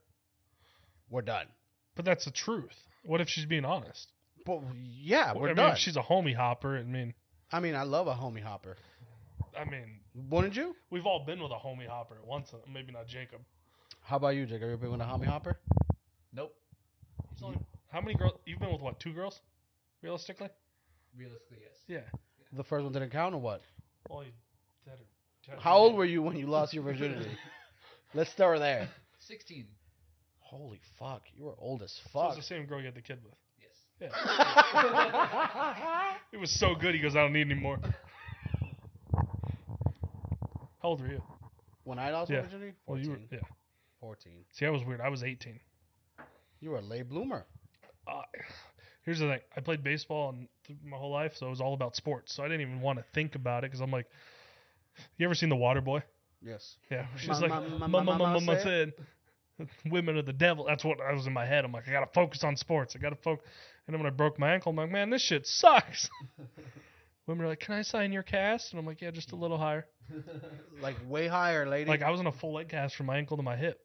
[1.10, 1.46] we're done.
[1.94, 2.85] But that's the truth.
[3.06, 4.10] What if she's being honest?
[4.44, 5.72] But yeah, we're I mean, done.
[5.72, 7.14] if she's a homie hopper, I mean,
[7.52, 8.76] I mean, I love a homie hopper.
[9.58, 10.00] I mean,
[10.30, 10.76] Wouldn't you?
[10.90, 12.50] we've all been with a homie hopper at once.
[12.52, 13.40] uh, Maybe not Jacob.
[14.02, 14.60] How about you, Jake?
[14.60, 15.58] Have you been with a homie hopper?
[16.32, 16.54] Nope.
[17.34, 17.58] He's only,
[17.90, 18.38] how many girls?
[18.44, 19.00] You've been with what?
[19.00, 19.40] Two girls,
[20.02, 20.48] realistically?
[21.16, 21.76] Realistically, yes.
[21.88, 22.18] Yeah.
[22.56, 23.62] The first one didn't count or what?
[24.08, 24.30] Well, you
[24.88, 24.98] had
[25.48, 27.30] her- How old were you when you lost your virginity?
[28.14, 28.88] Let's start there.
[29.20, 29.66] 16.
[30.50, 33.02] Holy fuck, you were old as So it was the same girl you had the
[33.02, 33.34] kid with.
[33.60, 33.70] Yes.
[34.00, 34.10] Yeah.
[36.32, 36.94] It was so good.
[36.94, 37.78] He goes, I don't need any more.
[40.82, 41.22] How old were you?
[41.84, 42.40] when I lost Yeah.
[42.40, 42.72] my virginity?
[42.86, 43.18] Well, you were.
[43.30, 43.38] Yeah.
[44.00, 44.32] 14.
[44.52, 45.00] See, I was weird.
[45.00, 45.58] I was 18.
[46.60, 47.44] You were a late bloomer.
[48.06, 48.22] Uh,
[49.04, 49.40] here's the thing.
[49.56, 52.34] I played baseball and th- my whole life, so it was all about sports.
[52.34, 54.06] So I didn't even want to think about it because I'm like,
[55.16, 56.02] you ever seen The Water Boy?
[56.42, 56.76] Yes.
[56.90, 57.06] Yeah.
[57.16, 58.92] She's like, ma- ma- "Ma- ma- ma- ma- ma- ma- say said,
[59.90, 60.64] women are the devil.
[60.66, 61.64] That's what I was in my head.
[61.64, 62.94] I'm like, I gotta focus on sports.
[62.96, 63.46] I gotta focus.
[63.86, 66.08] And then when I broke my ankle, I'm like, man, this shit sucks.
[67.26, 68.72] women are like, can I sign your cast?
[68.72, 69.86] And I'm like, yeah, just a little higher.
[70.82, 71.88] Like way higher, lady.
[71.88, 73.80] Like I was in a full leg cast from my ankle to my hip.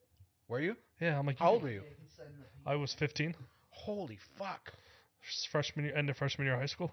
[0.49, 0.75] were you?
[0.99, 1.83] Yeah, I'm like, How old were you?
[2.65, 3.33] I was 15,
[3.69, 4.73] Holy fuck.
[5.49, 6.91] freshman year, end of freshman year of high school.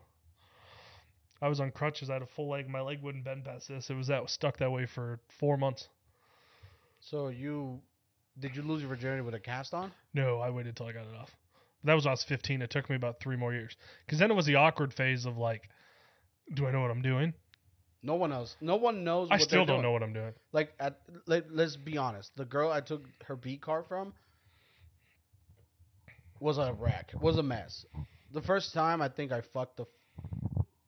[1.42, 2.10] I was on crutches.
[2.10, 2.68] I had a full leg.
[2.68, 3.90] My leg wouldn't bend past this.
[3.90, 5.88] It was that was stuck that way for four months.
[7.00, 7.80] So you
[8.40, 9.92] did you lose your virginity with a cast on?
[10.14, 11.30] No, I waited till I got it off.
[11.84, 12.62] That was when I was 15.
[12.62, 13.76] It took me about three more years.
[14.04, 15.68] Because then it was the awkward phase of like,
[16.54, 17.34] do I know what I'm doing?
[18.02, 18.56] No one knows.
[18.60, 19.28] No one knows.
[19.30, 19.82] I what still don't doing.
[19.82, 20.32] know what I'm doing.
[20.52, 22.30] Like, at, let, let's be honest.
[22.36, 24.12] The girl I took her B card from
[26.40, 27.12] was a wreck.
[27.20, 27.84] Was a mess.
[28.32, 29.86] The first time I think I fucked the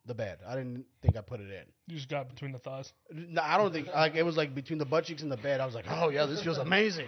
[0.06, 0.38] the bed.
[0.46, 1.64] I didn't think I put it in.
[1.86, 2.92] You just got between the thighs.
[3.12, 5.60] No, I don't think like it was like between the butt cheeks and the bed.
[5.60, 7.06] I was like, oh yeah, this feels amazing.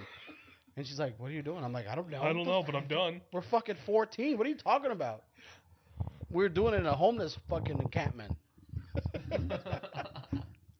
[0.77, 1.65] And she's like, what are you doing?
[1.65, 2.23] I'm like, I don't know.
[2.23, 3.21] I don't know, but I'm done.
[3.33, 4.39] We're fucking 14.
[4.39, 5.23] What are you talking about?
[6.31, 8.35] We're doing it in a homeless fucking encampment.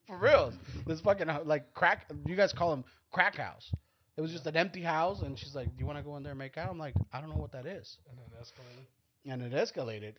[0.07, 0.53] For real.
[0.87, 2.11] This fucking like crack.
[2.27, 3.71] You guys call them crack house.
[4.17, 6.23] It was just an empty house, and she's like, "Do you want to go in
[6.23, 8.87] there and make out?" I'm like, "I don't know what that is." And it escalated.
[9.31, 10.15] And it escalated.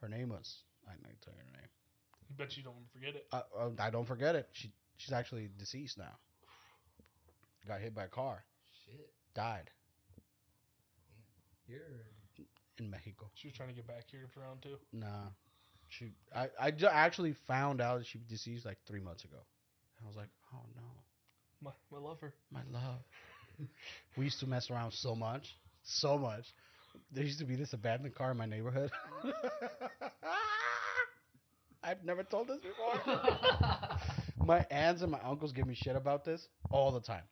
[0.00, 0.62] Her name was.
[0.88, 1.68] I know tell you her name.
[2.30, 3.26] I bet you don't forget it.
[3.32, 4.48] Uh, uh, I don't forget it.
[4.52, 6.16] She she's actually deceased now.
[7.66, 8.44] Got hit by a car.
[8.90, 9.10] Shit.
[9.34, 9.70] Died
[11.66, 11.82] Here.
[12.78, 13.30] in Mexico.
[13.34, 14.76] She was trying to get back here for round two.
[14.92, 15.28] Nah.
[15.88, 19.38] She I I ju- actually found out that she was deceased like three months ago.
[20.02, 20.82] I was like, oh no,
[21.62, 22.32] My, my lover.
[22.52, 23.00] my love.
[24.16, 26.44] we used to mess around so much, so much.
[27.12, 28.90] There used to be this abandoned car in my neighborhood.
[31.82, 33.20] I've never told this before.
[34.46, 37.22] my aunts and my uncles give me shit about this all the time.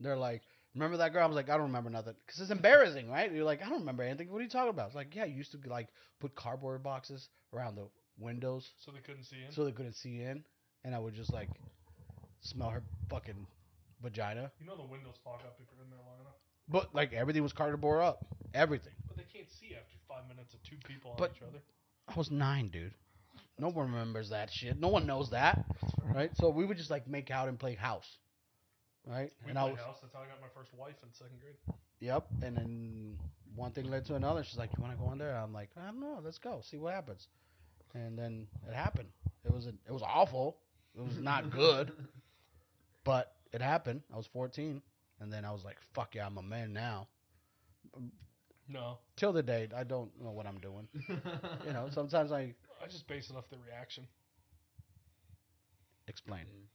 [0.00, 0.42] They're like,
[0.74, 3.30] "Remember that girl?" I was like, "I don't remember nothing," because it's embarrassing, right?
[3.32, 4.86] You're like, "I don't remember anything." What are you talking about?
[4.88, 5.88] It's like, "Yeah, you used to like
[6.20, 7.88] put cardboard boxes around the
[8.18, 9.52] windows So they couldn't see in.
[9.52, 10.44] so they couldn't see in,
[10.84, 11.48] and I would just like
[12.40, 13.46] smell her fucking
[14.02, 16.34] vagina." you know the windows fog up if you're in there long enough.
[16.68, 18.24] But like everything was cardboard up,
[18.54, 18.92] everything.
[19.08, 21.58] But they can't see after five minutes of two people on But- each other.
[22.06, 22.94] I was nine, dude.
[23.58, 24.78] No one remembers that shit.
[24.78, 25.64] No one knows that,
[26.04, 26.34] right?
[26.36, 28.18] So we would just like make out and play house,
[29.08, 29.32] right?
[29.44, 29.98] We and I played was, house.
[30.02, 31.56] That's how I got my first wife in second grade.
[32.00, 32.26] yep.
[32.42, 33.18] And then
[33.56, 34.44] one thing led to another.
[34.44, 36.20] She's like, "You want to go in there?" I'm like, "I don't know.
[36.22, 36.60] Let's go.
[36.62, 37.28] See what happens."
[37.94, 39.08] and then it happened.
[39.44, 40.58] It was a, it was awful.
[40.96, 41.92] It was not good,
[43.04, 44.02] but it happened.
[44.12, 44.82] I was 14,
[45.20, 47.08] and then I was like, "Fuck yeah, I'm a man now."
[48.68, 50.88] No, Till the date, I don't know what I'm doing.
[51.66, 54.06] You know, sometimes I I just base it off the reaction,
[56.06, 56.66] explain, mm.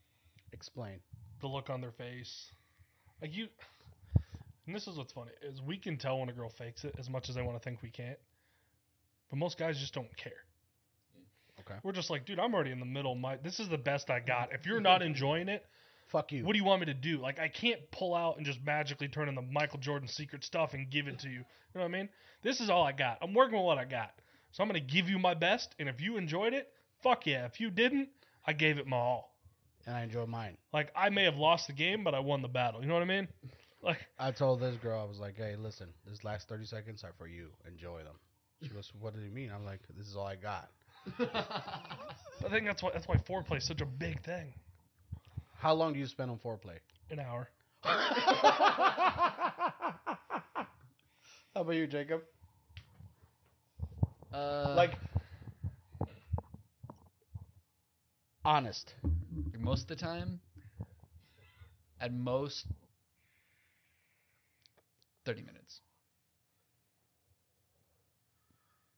[0.51, 0.99] explain.
[1.43, 2.45] The look on their face.
[3.21, 3.47] Like you,
[4.65, 7.09] and this is what's funny is we can tell when a girl fakes it as
[7.09, 8.17] much as they want to think we can't,
[9.29, 10.31] but most guys just don't care.
[11.59, 11.75] Okay.
[11.83, 13.15] We're just like, dude, I'm already in the middle.
[13.15, 14.53] My this is the best I got.
[14.53, 15.65] If you're not enjoying it,
[16.07, 16.43] Fuck you.
[16.45, 17.19] what do you want me to do?
[17.19, 20.73] Like I can't pull out and just magically turn in the Michael Jordan secret stuff
[20.73, 21.39] and give it to you.
[21.39, 21.43] You
[21.75, 22.09] know what I mean?
[22.41, 23.19] This is all I got.
[23.21, 24.11] I'm working with what I got.
[24.51, 26.69] So I'm gonna give you my best, and if you enjoyed it,
[27.01, 27.45] fuck yeah.
[27.45, 28.09] If you didn't,
[28.45, 29.32] I gave it my all.
[29.85, 30.57] And I enjoy mine.
[30.73, 32.81] Like I may have lost the game, but I won the battle.
[32.81, 33.27] You know what I mean?
[33.83, 37.11] Like I told this girl, I was like, "Hey, listen, this last 30 seconds are
[37.17, 37.49] for you.
[37.67, 38.15] Enjoy them."
[38.61, 40.69] She goes, "What do you mean?" I'm like, "This is all I got."
[41.19, 44.53] I think that's why that's why foreplay is such a big thing.
[45.57, 46.77] How long do you spend on foreplay?
[47.09, 47.49] An hour.
[47.83, 47.99] How
[51.55, 52.21] about you, Jacob?
[54.33, 54.97] Uh, Like,
[58.45, 58.93] honest.
[59.59, 60.39] most of the time,
[61.99, 62.65] at most,
[65.25, 65.81] thirty minutes.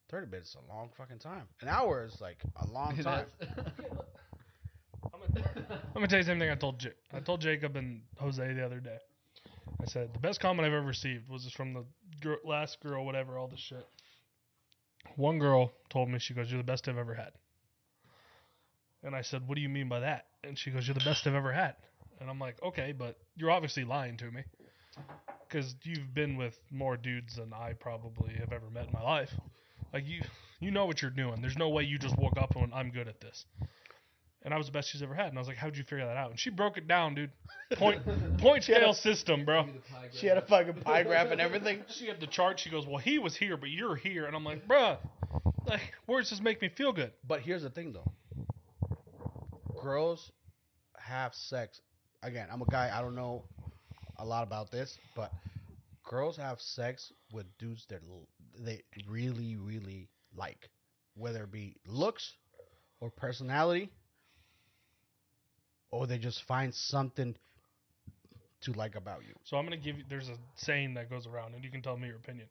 [0.09, 1.43] 30 minutes is a long fucking time.
[1.61, 3.25] An hour is like a long time.
[3.39, 3.71] That's-
[5.13, 5.19] I'm
[5.93, 8.65] gonna, tell you the same thing I told J- I told Jacob and Jose the
[8.65, 8.97] other day.
[9.81, 11.85] I said the best comment I've ever received was just from the
[12.21, 13.85] gir- last girl, whatever, all this shit.
[15.15, 17.31] One girl told me she goes, "You're the best I've ever had,"
[19.05, 21.25] and I said, "What do you mean by that?" And she goes, "You're the best
[21.27, 21.75] I've ever had,"
[22.19, 24.43] and I'm like, "Okay, but you're obviously lying to me."
[25.47, 29.29] Because you've been with more dudes than I probably have ever met in my life.
[29.93, 30.21] Like you,
[30.59, 31.41] you know what you're doing.
[31.41, 33.45] There's no way you just woke up and went, "I'm good at this."
[34.43, 35.29] And I was the best she's ever had.
[35.29, 37.31] And I was like, "How'd you figure that out?" And she broke it down, dude.
[37.73, 38.01] Point
[38.37, 39.67] point She a- scale system, bro.
[40.13, 41.83] She had a fucking pie graph and everything.
[41.89, 42.59] She had the chart.
[42.59, 44.97] She goes, "Well, he was here, but you're here." And I'm like, "Bruh,
[45.65, 48.11] like, words just make me feel good." But here's the thing, though.
[49.85, 50.31] Girls
[50.97, 51.79] have sex.
[52.23, 52.89] Again, I'm a guy.
[52.91, 53.43] I don't know
[54.17, 55.31] a lot about this, but
[56.03, 58.01] girls have sex with dudes that
[58.59, 60.71] they really, really like,
[61.13, 62.33] whether it be looks
[62.99, 63.91] or personality,
[65.91, 67.35] or they just find something
[68.61, 69.35] to like about you.
[69.43, 70.03] So I'm gonna give you.
[70.09, 72.47] There's a saying that goes around, and you can tell me your opinion.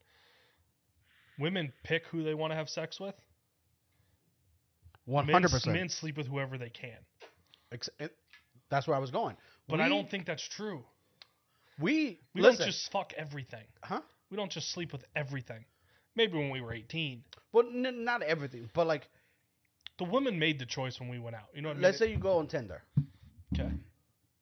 [1.41, 3.17] Women pick who they want to have sex with.
[5.07, 5.77] One Men, hundred percent.
[5.77, 6.97] men sleep with whoever they can.
[8.71, 9.37] That's where I was going.
[9.69, 10.85] But I don't think that's true.
[11.81, 13.65] We, We listen, don't just fuck everything.
[13.83, 14.01] huh?
[14.31, 15.65] We don't just sleep with everything.
[16.17, 17.23] Maybe when we were 18.
[17.53, 19.09] Well, n- not everything, but like,
[19.99, 21.49] The women made the choice when we went out.
[21.55, 22.83] You know what let's I say you go on Tinder.
[23.53, 23.71] Okay.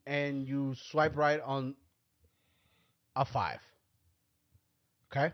[0.06, 1.74] and you swipe right on
[3.16, 3.60] a five.
[5.10, 5.32] Okay?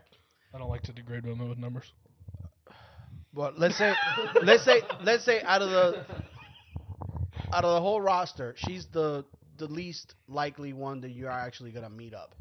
[0.53, 1.91] I don't like to degrade women with numbers.
[3.33, 3.93] But let's say
[4.41, 5.97] let's say let's say out of the
[7.51, 9.25] out of the whole roster, she's the
[9.57, 12.35] the least likely one that you are actually gonna meet up.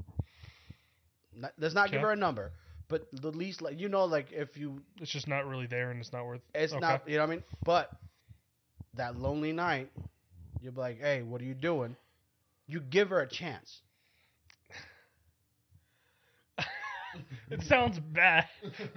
[1.34, 2.52] Not, let's not give her a number,
[2.88, 6.00] but the least like you know like if you It's just not really there, and
[6.00, 6.40] it's not worth.
[6.54, 6.80] it's Okay.
[6.80, 7.42] not you know what I mean.
[7.64, 7.92] But
[8.94, 9.90] that lonely night,
[10.60, 11.96] you'll be like, hey, what are you doing?
[12.66, 13.82] You give her a chance.
[17.50, 18.46] It sounds bad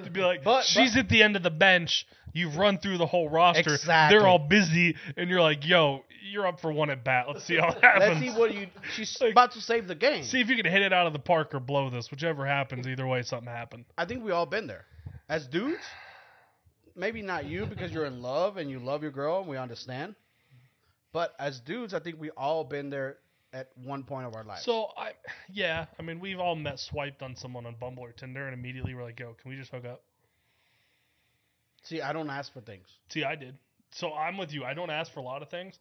[0.04, 2.06] to be like, But- she's at the end of the bench.
[2.34, 3.74] You've run through the whole roster.
[3.74, 4.18] Exactly.
[4.18, 7.26] They're all busy, and you're like, "Yo, you're up for one at bat.
[7.28, 8.20] Let's see how it Let's happens.
[8.22, 8.68] see what you.
[8.96, 10.24] She's Like- about to save the game.
[10.24, 12.10] See if you can hit it out of the park or blow this.
[12.10, 13.84] Whichever happens, either way, something happened.
[13.98, 14.86] I think we all been there.
[15.28, 15.84] As dudes,
[16.96, 20.16] maybe not you because you're in love and you love your girl and we understand.
[21.14, 23.18] But as dudes, I think we all been there
[23.54, 24.64] at one point of our lives.
[24.64, 25.12] So I,
[25.52, 28.94] yeah, I mean, we've all met swiped on someone on Bumble or Tinder, and immediately
[28.96, 30.04] we're like, "Yo, can we just hook up?"
[31.84, 32.88] see, I don't ask for things.
[33.10, 33.58] See, I did.
[33.92, 34.64] So I'm with you.
[34.64, 35.78] I don't ask for a lot of things,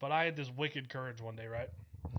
[0.00, 1.70] but I had this wicked courage one day, right?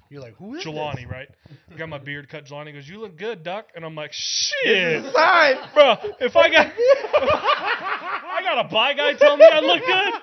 [0.10, 1.06] You're like, who is Jelani, this?
[1.06, 1.28] right?
[1.72, 2.46] I got my beard cut.
[2.46, 5.56] Jelani goes, "You look good, Duck," and I'm like, "Shit, sign.
[5.74, 5.96] bro!
[6.20, 10.14] If I got, I got a bi guy telling me I look good.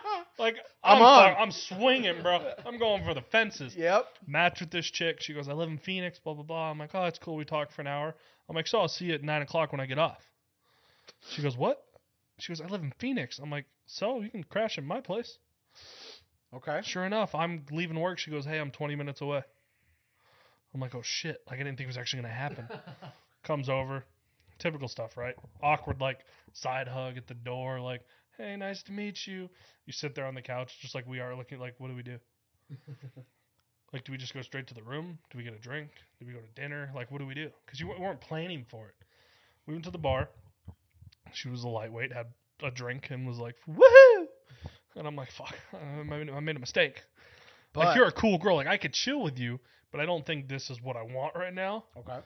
[0.42, 1.36] Like I'm I'm, on.
[1.38, 2.40] I'm swinging, bro.
[2.66, 3.76] I'm going for the fences.
[3.76, 4.08] Yep.
[4.26, 5.20] Match with this chick.
[5.20, 6.68] She goes, "I live in Phoenix." Blah blah blah.
[6.68, 8.12] I'm like, "Oh, that's cool." We talk for an hour.
[8.48, 10.20] I'm like, "So I'll see you at nine o'clock when I get off."
[11.30, 11.80] She goes, "What?"
[12.40, 15.38] She goes, "I live in Phoenix." I'm like, "So you can crash at my place."
[16.52, 16.80] Okay.
[16.82, 18.18] Sure enough, I'm leaving work.
[18.18, 19.44] She goes, "Hey, I'm 20 minutes away."
[20.74, 22.68] I'm like, "Oh shit!" Like I didn't think it was actually gonna happen.
[23.44, 24.04] Comes over,
[24.58, 25.36] typical stuff, right?
[25.62, 28.02] Awkward, like side hug at the door, like,
[28.42, 29.48] Hey, nice to meet you.
[29.86, 32.02] You sit there on the couch just like we are, looking like, what do we
[32.02, 32.18] do?
[33.92, 35.18] Like, do we just go straight to the room?
[35.30, 35.90] Do we get a drink?
[36.18, 36.90] Do we go to dinner?
[36.94, 37.50] Like, what do we do?
[37.66, 38.94] Because you weren't planning for it.
[39.66, 40.30] We went to the bar.
[41.34, 42.28] She was a lightweight, had
[42.62, 44.24] a drink, and was like, woohoo!
[44.96, 47.02] And I'm like, fuck, I made, I made a mistake.
[47.74, 48.56] But like, you're a cool girl.
[48.56, 51.34] Like, I could chill with you, but I don't think this is what I want
[51.34, 51.84] right now.
[51.98, 52.20] okay.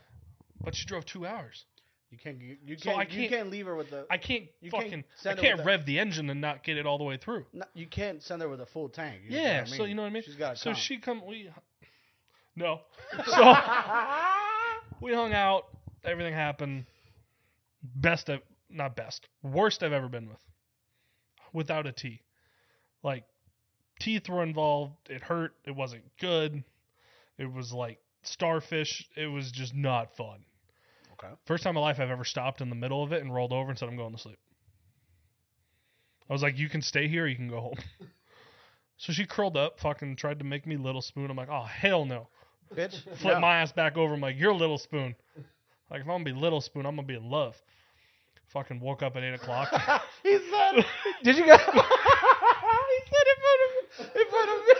[0.63, 1.65] But she drove two hours.
[2.11, 2.41] You can't.
[2.41, 2.99] You, you can't.
[2.99, 4.07] I can't- can't leave her with the.
[4.11, 6.99] I can't You can't fucking, I can't rev the engine and not get it all
[6.99, 7.47] the way through.
[7.53, 9.23] no, you can't send her with a full tank.
[9.25, 10.23] you know Yeah, what I so you know what I mean?
[10.23, 10.75] She's got So come.
[10.81, 11.51] she come, we,
[12.55, 12.81] no.
[13.27, 13.55] So
[15.01, 15.65] we hung out.
[16.05, 16.87] Everything happened.
[17.83, 18.41] Best of,
[18.71, 20.39] not best, worst I've ever been with.
[21.53, 22.21] Without a T.
[23.03, 23.25] Like,
[24.01, 24.95] teeth were involved.
[25.09, 25.55] It hurt.
[25.65, 26.63] It wasn't good.
[27.39, 29.07] It was like starfish.
[29.17, 30.45] It was just not fun.
[31.23, 31.33] Okay.
[31.47, 33.53] First time in my life I've ever stopped in the middle of it and rolled
[33.53, 34.39] over and said, I'm going to sleep.
[36.29, 37.79] I was like, you can stay here, or you can go home.
[38.97, 41.31] so she curled up, fucking tried to make me little spoon.
[41.31, 42.29] I'm like, oh, hell no.
[42.75, 43.03] Bitch.
[43.19, 43.41] Flip no.
[43.41, 44.15] my ass back over.
[44.15, 45.15] I'm like, you're little spoon.
[45.91, 47.55] Like, if I'm going to be little spoon, I'm going to be in love.
[48.49, 49.69] Fucking woke up at 8 o'clock.
[50.23, 50.85] he said.
[51.23, 51.61] Did you guys?
[51.61, 53.71] he said in front of
[54.17, 54.75] in front of me.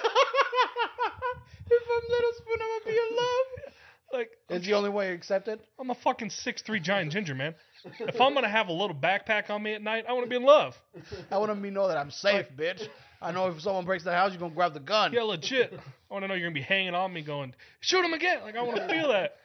[1.71, 3.56] if I'm little spoon, I'm gonna be in love.
[4.13, 5.61] Like, Is the only way you accept it?
[5.79, 7.55] I'm a fucking six three giant ginger, man.
[8.01, 10.31] If I'm going to have a little backpack on me at night, I want to
[10.31, 10.77] be in love.
[11.31, 12.89] I want to know that I'm safe, bitch.
[13.21, 15.13] I know if someone breaks the house, you're gonna grab the gun.
[15.13, 15.73] Yeah, legit.
[15.73, 18.43] I want to know you're going to be hanging on me going, shoot him again.
[18.43, 19.37] Like, I want to feel that.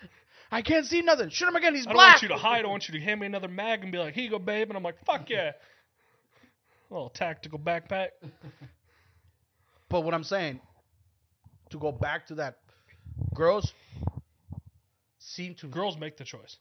[0.52, 1.30] I can't see nothing.
[1.30, 1.74] Shoot him again.
[1.74, 1.94] He's black.
[1.94, 2.12] I don't black.
[2.14, 2.64] want you to hide.
[2.64, 4.68] I want you to hand me another mag and be like, "Here you go, babe."
[4.68, 5.52] And I'm like, "Fuck yeah!"
[6.90, 8.08] A little tactical backpack.
[9.88, 10.60] But what I'm saying,
[11.70, 12.58] to go back to that,
[13.34, 13.72] girls
[15.20, 16.58] seem to Girls make the choice.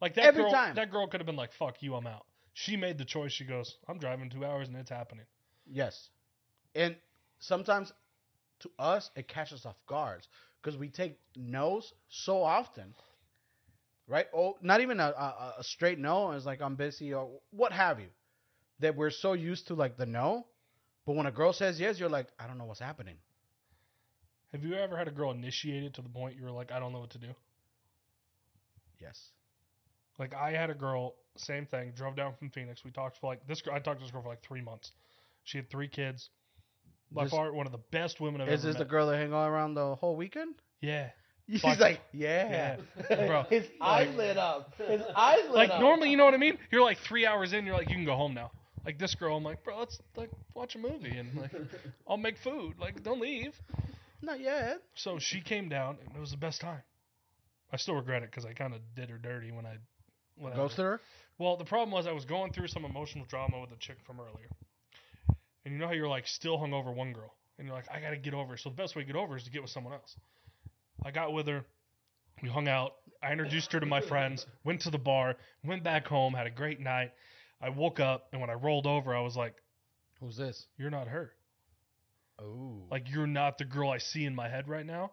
[0.00, 0.52] Like that Every girl.
[0.52, 0.74] time.
[0.74, 3.32] That girl could have been like, "Fuck you, I'm out." She made the choice.
[3.32, 5.24] She goes, "I'm driving two hours and it's happening."
[5.66, 6.10] Yes.
[6.74, 6.96] And
[7.38, 7.92] sometimes
[8.60, 10.28] to us, it catches off guards
[10.60, 12.94] because we take no's so often,
[14.06, 14.26] right?
[14.34, 16.32] Oh, not even a, a, a straight no.
[16.32, 18.08] It's like I'm busy or what have you.
[18.80, 20.46] That we're so used to like the no.
[21.06, 23.16] But when a girl says yes, you're like, I don't know what's happening.
[24.52, 26.78] Have you ever had a girl initiate it to the point you were like, "I
[26.78, 27.34] don't know what to do"?
[29.00, 29.30] Yes.
[30.18, 31.92] Like I had a girl, same thing.
[31.94, 32.84] Drove down from Phoenix.
[32.84, 33.60] We talked for like this.
[33.62, 34.92] girl I talked to this girl for like three months.
[35.44, 36.30] She had three kids.
[37.10, 39.16] By This- far, one of the best women I've Is ever this the girl that
[39.16, 40.56] hang all around the whole weekend?
[40.80, 41.10] Yeah.
[41.46, 41.78] He's Fuck.
[41.78, 42.76] like, yeah.
[43.08, 43.26] Yeah.
[43.26, 43.44] Bro.
[43.48, 44.74] His eyes lit up.
[44.76, 45.74] His eyes lit like up.
[45.76, 46.58] Like normally, you know what I mean?
[46.70, 48.50] You're like three hours in, you're like, you can go home now.
[48.84, 51.52] Like this girl, I'm like, bro, let's like watch a movie and like
[52.08, 52.74] I'll make food.
[52.78, 53.54] Like, don't leave.
[54.22, 54.78] Not yet.
[54.94, 56.82] So she came down and it was the best time.
[57.72, 59.76] I still regret it because I kind of did her dirty when I
[60.36, 61.00] when I- Ghosted her?
[61.38, 64.18] Well, the problem was I was going through some emotional drama with a chick from
[64.20, 64.48] earlier,
[65.64, 68.00] and you know how you're like still hung over one girl, and you're like, I
[68.00, 68.52] gotta get over.
[68.52, 68.56] her.
[68.56, 70.16] So the best way to get over her is to get with someone else.
[71.04, 71.64] I got with her.
[72.42, 72.94] We hung out.
[73.22, 74.46] I introduced her to my friends.
[74.64, 75.36] Went to the bar.
[75.64, 76.34] Went back home.
[76.34, 77.12] Had a great night.
[77.60, 79.54] I woke up and when I rolled over, I was like,
[80.20, 80.66] Who's this?
[80.76, 81.32] "You're not her.
[82.38, 82.86] Oh.
[82.90, 85.12] Like you're not the girl I see in my head right now."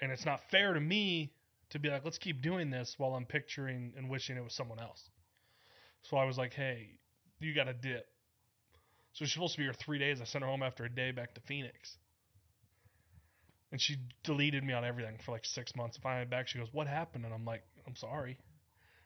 [0.00, 1.32] And it's not fair to me
[1.70, 4.78] to be like, "Let's keep doing this," while I'm picturing and wishing it was someone
[4.78, 5.10] else.
[6.02, 6.98] So I was like, "Hey,
[7.40, 8.06] you got to dip."
[9.12, 10.20] So she's supposed to be here three days.
[10.20, 11.98] I sent her home after a day back to Phoenix.
[13.72, 15.98] And she deleted me on everything for like six months.
[15.98, 18.38] Finally back, she goes, "What happened?" And I'm like, "I'm sorry."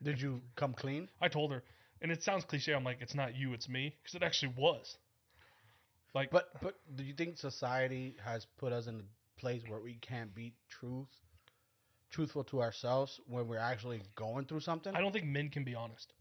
[0.02, 1.08] Did you come clean?
[1.20, 1.62] I told her,
[2.00, 2.74] and it sounds cliche.
[2.74, 4.98] I'm like, "It's not you, it's me," because it actually was.
[6.14, 9.94] Like, But but do you think society has put us in a place where we
[9.94, 11.08] can't be truth,
[12.10, 14.94] truthful to ourselves when we're actually going through something?
[14.94, 16.12] I don't think men can be honest.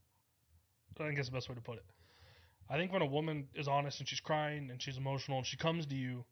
[0.99, 1.85] I think that's the best way to put it.
[2.69, 5.57] I think when a woman is honest and she's crying and she's emotional and she
[5.57, 6.23] comes to you,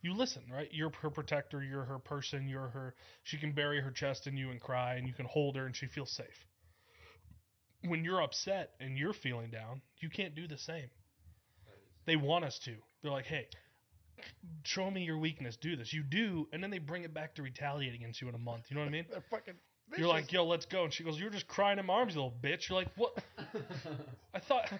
[0.00, 0.68] you listen, right?
[0.72, 2.94] You're her protector, you're her person, you're her.
[3.24, 5.76] She can bury her chest in you and cry, and you can hold her and
[5.76, 6.46] she feels safe.
[7.84, 10.88] When you're upset and you're feeling down, you can't do the same.
[12.06, 12.74] They want us to.
[13.02, 13.46] They're like, hey,
[14.64, 15.92] show me your weakness, do this.
[15.92, 18.64] You do, and then they bring it back to retaliate against you in a month.
[18.68, 19.06] You know what I mean?
[19.10, 19.54] They're fucking.
[19.96, 20.82] You're like, yo, let's go.
[20.84, 22.68] And she goes, you're just crying in my arms, you little bitch.
[22.68, 23.16] You're like, what?
[24.34, 24.78] I thought, I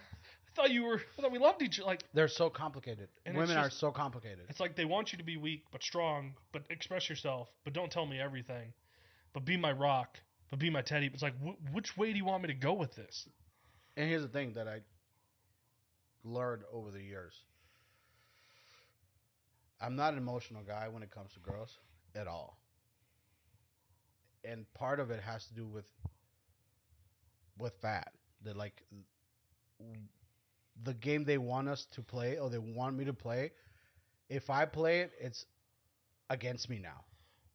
[0.57, 1.87] thought you were, I thought we loved each other.
[1.87, 3.09] Like, they're so complicated.
[3.25, 4.47] And it's Women are so complicated.
[4.49, 7.91] it's like they want you to be weak but strong, but express yourself, but don't
[7.91, 8.73] tell me everything,
[9.33, 10.19] but be my rock,
[10.51, 11.09] but be my teddy.
[11.13, 13.29] It's like, wh- which way do you want me to go with this?
[13.97, 14.81] And here's the thing that I
[16.27, 17.35] learned over the years.
[19.81, 21.79] I'm not an emotional guy when it comes to girls
[22.15, 22.59] at all.
[24.45, 25.87] And part of it has to do with
[27.59, 28.13] with that.
[28.43, 28.83] That like
[30.83, 33.53] the game they want us to play or they want me to play,
[34.29, 35.45] if I play it, it's
[36.31, 37.05] against me now.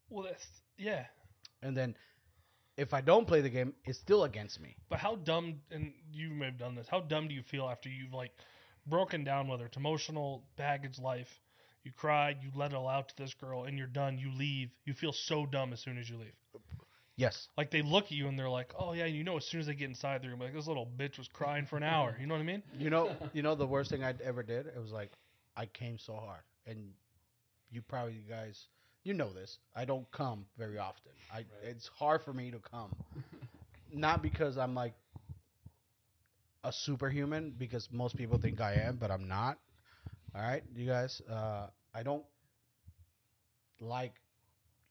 [0.09, 0.45] Well, that's
[0.77, 1.05] yeah.
[1.61, 1.95] And then
[2.77, 4.75] if I don't play the game, it's still against me.
[4.89, 6.87] But how dumb, and you may have done this.
[6.89, 8.31] How dumb do you feel after you've like
[8.87, 11.29] broken down, whether it's emotional baggage, life,
[11.83, 14.17] you cried, you let it all out to this girl, and you're done.
[14.17, 14.69] You leave.
[14.85, 16.35] You feel so dumb as soon as you leave.
[17.15, 17.47] Yes.
[17.57, 19.67] Like they look at you and they're like, "Oh yeah," you know, as soon as
[19.67, 22.15] they get inside the room, like this little bitch was crying for an hour.
[22.19, 22.63] You know what I mean?
[22.77, 24.67] You know, you know the worst thing I ever did.
[24.67, 25.11] It was like
[25.55, 26.79] I came so hard, and
[27.69, 28.67] you probably you guys,
[29.03, 29.57] you know this.
[29.75, 31.11] I don't come very often.
[31.33, 32.91] I it's hard for me to come,
[33.93, 34.93] not because I'm like
[36.63, 39.59] a superhuman, because most people think I am, but I'm not.
[40.35, 41.21] All right, you guys.
[41.29, 42.23] Uh, I don't
[43.79, 44.13] like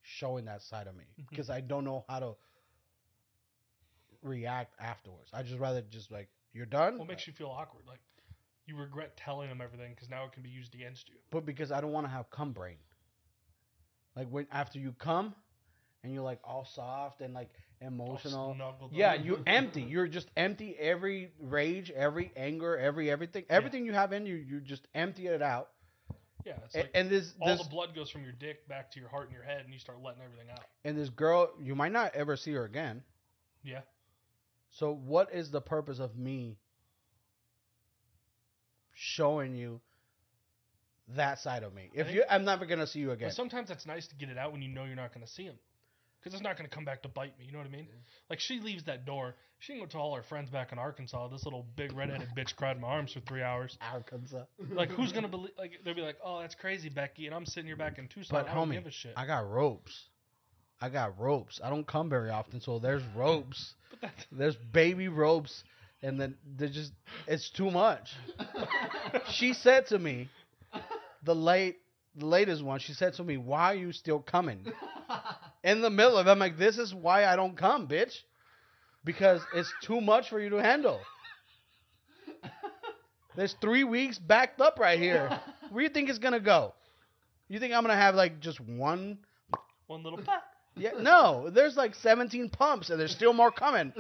[0.02, 2.32] showing that side of me because I don't know how to
[4.22, 5.30] react afterwards.
[5.32, 6.98] I just rather just like you're done.
[6.98, 7.84] What makes you feel awkward?
[7.86, 8.00] Like
[8.66, 11.16] you regret telling them everything because now it can be used against you.
[11.30, 12.76] but because I don't want to have cum brain.
[14.16, 15.34] Like when after you come,
[16.02, 17.50] and you're like all soft and like
[17.80, 18.56] emotional.
[18.92, 19.82] Yeah, you empty.
[19.82, 20.76] You're just empty.
[20.78, 25.42] Every rage, every anger, every everything, everything you have in you, you just empty it
[25.42, 25.70] out.
[26.44, 29.00] Yeah, it's like and this all this the blood goes from your dick back to
[29.00, 30.64] your heart and your head, and you start letting everything out.
[30.84, 33.02] and this girl, you might not ever see her again.
[33.62, 33.80] Yeah.
[34.70, 36.58] So what is the purpose of me
[38.94, 39.80] showing you
[41.08, 41.90] that side of me?
[41.92, 43.28] If think- you, I'm never gonna see you again.
[43.28, 45.44] But sometimes it's nice to get it out when you know you're not to see
[45.44, 45.58] him.
[46.20, 47.46] Because it's not going to come back to bite me.
[47.46, 47.88] You know what I mean?
[48.28, 49.34] Like, she leaves that door.
[49.58, 52.54] She can go tell all her friends back in Arkansas, this little big redheaded bitch
[52.56, 53.78] cried in my arms for three hours.
[53.92, 54.44] Arkansas.
[54.70, 55.52] Like, who's going to believe?
[55.58, 57.26] Like, they'll be like, oh, that's crazy, Becky.
[57.26, 58.42] And I'm sitting here back in Tucson.
[58.42, 59.14] But I don't homie, give a shit.
[59.16, 60.08] I got ropes.
[60.80, 61.60] I got ropes.
[61.62, 63.74] I don't come very often, so there's ropes.
[63.90, 65.64] but that's, There's baby ropes,
[66.02, 66.92] and then they're just
[67.26, 68.10] it's too much.
[69.32, 70.28] She said to me,
[71.24, 71.78] the late,
[72.14, 72.78] the latest one.
[72.78, 74.64] She said to me, "Why are you still coming?"
[75.62, 78.14] In the middle of, it, I'm like, "This is why I don't come, bitch,
[79.04, 81.00] because it's too much for you to handle."
[83.36, 85.28] There's three weeks backed up right here.
[85.70, 86.74] Where do you think it's gonna go?
[87.48, 89.18] You think I'm gonna have like just one
[89.86, 90.42] one little pop.
[90.76, 93.92] yeah, no, there's like 17 pumps and there's still more coming.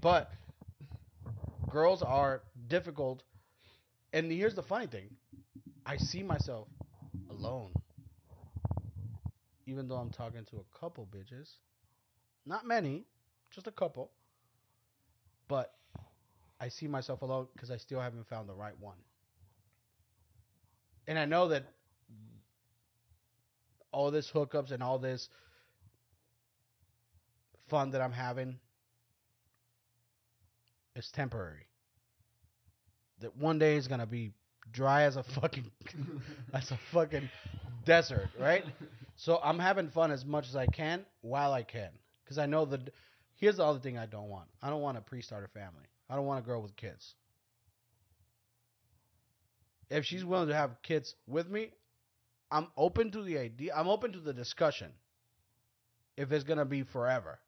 [0.00, 0.30] But
[1.70, 3.22] girls are difficult.
[4.12, 5.10] And here's the funny thing
[5.86, 6.68] I see myself
[7.30, 7.72] alone.
[9.66, 11.48] Even though I'm talking to a couple bitches.
[12.44, 13.04] Not many,
[13.50, 14.10] just a couple.
[15.48, 15.72] But
[16.60, 18.96] I see myself alone because I still haven't found the right one
[21.06, 21.64] and I know that
[23.92, 25.28] all this hookups and all this
[27.68, 28.58] fun that I'm having
[30.94, 31.66] is temporary.
[33.20, 34.32] That one day is gonna be
[34.72, 35.70] dry as a fucking
[36.52, 37.28] as a fucking
[37.84, 38.64] desert, right?
[39.16, 41.90] So I'm having fun as much as I can while I can,
[42.24, 42.92] because I know that.
[43.38, 44.48] Here's the other thing I don't want.
[44.62, 45.84] I don't want a pre-starter family.
[46.08, 47.14] I don't want a girl with kids
[49.90, 51.70] if she's willing to have kids with me,
[52.50, 53.72] I'm open to the idea.
[53.74, 54.92] I'm open to the discussion.
[56.16, 57.38] If it's gonna be forever,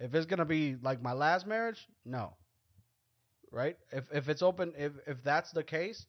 [0.00, 2.34] if it's gonna be like my last marriage, no.
[3.50, 3.76] Right?
[3.90, 6.06] If if it's open, if if that's the case,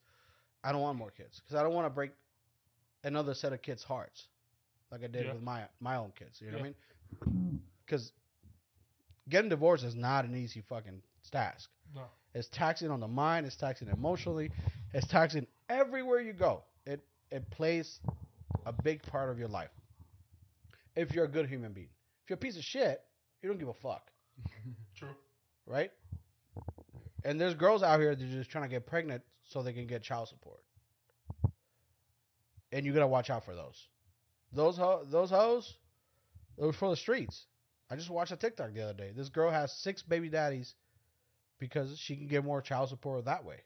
[0.64, 2.10] I don't want more kids because I don't want to break
[3.04, 4.26] another set of kids' hearts,
[4.90, 5.34] like I did Yeah.
[5.34, 6.40] with my my own kids.
[6.40, 6.72] You know what
[7.24, 7.60] I mean?
[7.84, 8.10] Because
[9.28, 11.68] getting divorced is not an easy fucking task.
[11.94, 12.02] No.
[12.34, 13.46] It's taxing on the mind.
[13.46, 14.50] It's taxing emotionally.
[14.92, 16.62] It's taxing everywhere you go.
[16.86, 18.00] It it plays
[18.66, 19.70] a big part of your life.
[20.96, 21.88] If you're a good human being,
[22.22, 23.02] if you're a piece of shit,
[23.42, 24.10] you don't give a fuck,
[24.96, 25.08] True.
[25.66, 25.90] right?
[27.24, 29.86] And there's girls out here that are just trying to get pregnant so they can
[29.86, 30.60] get child support,
[32.72, 33.86] and you gotta watch out for those.
[34.52, 35.74] Those ho- those hoes,
[36.58, 37.46] those for the streets.
[37.90, 39.12] I just watched a TikTok the other day.
[39.14, 40.74] This girl has six baby daddies
[41.58, 43.58] because she can get more child support that way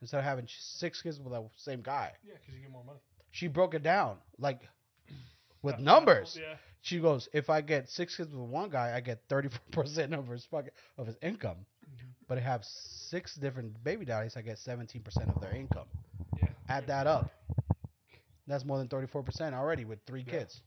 [0.00, 2.12] instead of having six kids with the same guy.
[2.26, 2.98] Yeah, because you get more money.
[3.30, 4.60] She broke it down like
[5.62, 6.38] with numbers.
[6.40, 6.56] Yeah.
[6.82, 10.12] She goes, if I get six kids with one guy, I get thirty four percent
[10.14, 11.66] of his fucking of his income.
[12.28, 15.86] But I have six different baby daddies, I get seventeen percent of their income.
[16.40, 16.48] Yeah.
[16.68, 17.30] Add that up.
[18.46, 20.38] That's more than thirty four percent already with three Yeah.
[20.38, 20.60] kids.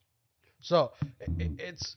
[0.61, 1.95] So i i- it's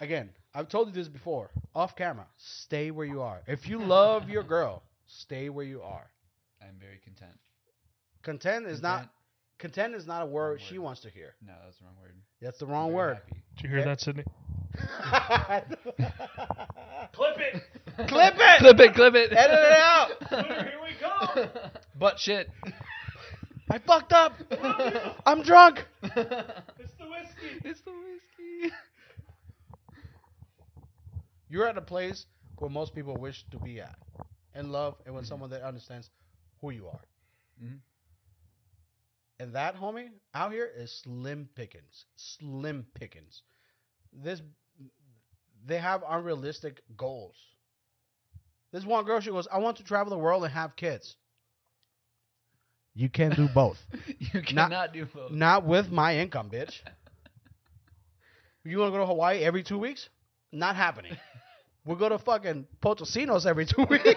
[0.00, 0.30] again.
[0.54, 2.26] I've told you this before, off camera.
[2.38, 3.42] Stay where you are.
[3.46, 6.06] If you love your girl, stay where you are.
[6.62, 7.38] I'm very content.
[8.22, 9.10] Content is not Content-
[9.58, 10.84] content is not a word Wrong she word.
[10.84, 11.34] wants to hear.
[11.46, 12.14] No, that's the wrong word.
[12.40, 13.16] That's the wrong word.
[13.16, 13.42] happy.
[13.56, 13.84] Did you hear Yeah.
[13.84, 14.24] that, Sydney?
[17.12, 17.62] Clip it.
[18.08, 18.58] Clip it.
[18.58, 19.32] clip it, clip it.
[19.32, 20.10] Edit it out.
[20.30, 21.48] Here we go.
[21.98, 22.50] But Shit.
[23.70, 24.34] I fucked up.
[25.26, 25.84] I'm drunk.
[26.02, 27.60] It's the whiskey.
[27.64, 28.72] It's the whiskey.
[31.48, 32.26] You're at a place
[32.58, 33.96] where most people wish to be at,
[34.54, 35.28] in love, and with Mhm.
[35.28, 36.10] someone that understands
[36.60, 37.00] who you are.
[37.62, 37.76] Mm-hmm.
[39.40, 42.06] And that homie out here is slim pickings.
[42.16, 43.42] Slim pickings.
[44.12, 44.40] This,
[45.64, 47.34] they have unrealistic goals.
[48.72, 51.16] This one girl, she goes, "I want to travel the world and have kids."
[52.94, 53.78] You can't do both.
[54.32, 55.30] You cannot do both.
[55.30, 56.72] Not with my income, bitch.
[58.64, 60.08] You want to go to Hawaii every two weeks?
[60.52, 61.16] Not happening.
[61.86, 64.08] We'll go to fucking Potosinos every two weeks.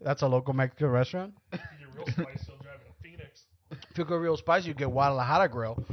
[0.00, 1.34] That's a local Mexican restaurant.
[1.52, 3.42] You're real spicy still driving to Phoenix.
[3.90, 5.84] If you go real spicy, you get Guadalajara Grill.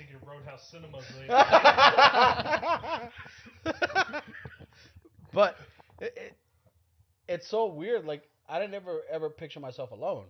[0.00, 1.32] I your Roadhouse Cinemas later.
[5.32, 5.56] but
[6.00, 6.36] it, it,
[7.28, 8.06] it's so weird.
[8.06, 10.26] Like I didn't ever ever picture myself alone,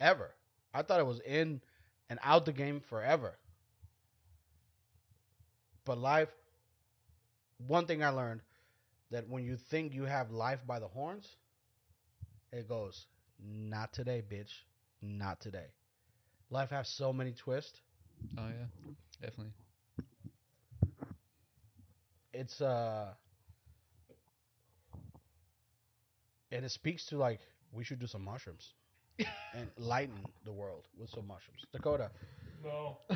[0.00, 0.30] ever.
[0.72, 1.60] I thought it was in
[2.08, 3.36] and out the game forever.
[5.84, 6.28] But life.
[7.66, 8.40] One thing I learned
[9.10, 11.28] that when you think you have life by the horns,
[12.52, 13.04] it goes,
[13.38, 14.48] not today, bitch,
[15.02, 15.66] not today.
[16.48, 17.82] Life has so many twists.
[18.38, 19.52] Oh yeah, definitely.
[22.32, 23.12] it's uh
[26.52, 27.40] and it speaks to like
[27.72, 28.74] we should do some mushrooms
[29.54, 31.64] and lighten the world with some mushrooms.
[31.72, 32.10] Dakota,
[32.64, 32.98] no.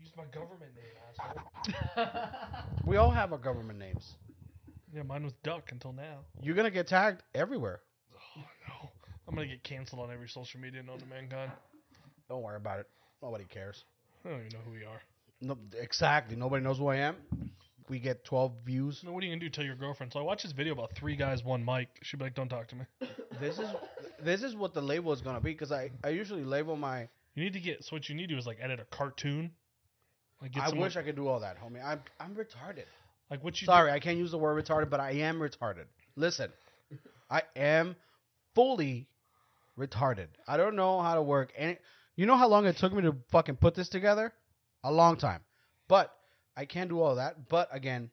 [0.00, 2.28] Use my government name, asshole.
[2.86, 4.14] we all have our government names.
[4.92, 6.18] Yeah, mine was Duck until now.
[6.42, 7.80] You're gonna get tagged everywhere.
[8.36, 8.90] Oh no.
[9.28, 11.52] I'm gonna get canceled on every social media known to mankind.
[12.28, 12.86] Don't worry about it.
[13.22, 13.84] Nobody cares.
[14.24, 15.00] I don't even know who we are.
[15.40, 16.36] No, exactly.
[16.36, 17.16] Nobody knows who I am.
[17.88, 19.02] We get 12 views.
[19.04, 19.50] What are you gonna do?
[19.50, 20.12] Tell your girlfriend?
[20.12, 21.88] So I watched this video about three guys, one mic.
[22.02, 22.84] She'd be like, "Don't talk to me."
[23.40, 23.68] This is
[24.20, 27.08] this is what the label is gonna be because I I usually label my.
[27.34, 27.82] You need to get.
[27.84, 29.50] So what you need to do is like edit a cartoon.
[30.40, 31.84] Like get I someone, wish I could do all that, homie.
[31.84, 32.84] I'm I'm retarded.
[33.30, 33.66] like what you.
[33.66, 35.86] Sorry, I can't use the word retarded, but I am retarded.
[36.14, 36.52] Listen,
[37.28, 37.96] I am
[38.54, 39.08] fully
[39.78, 40.28] retarded.
[40.46, 41.78] I don't know how to work any.
[42.22, 44.32] You know how long it took me to fucking put this together?
[44.84, 45.40] A long time.
[45.88, 46.14] But
[46.56, 47.48] I can do all that.
[47.48, 48.12] But again,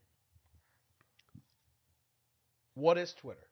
[2.73, 3.47] what is Twitter?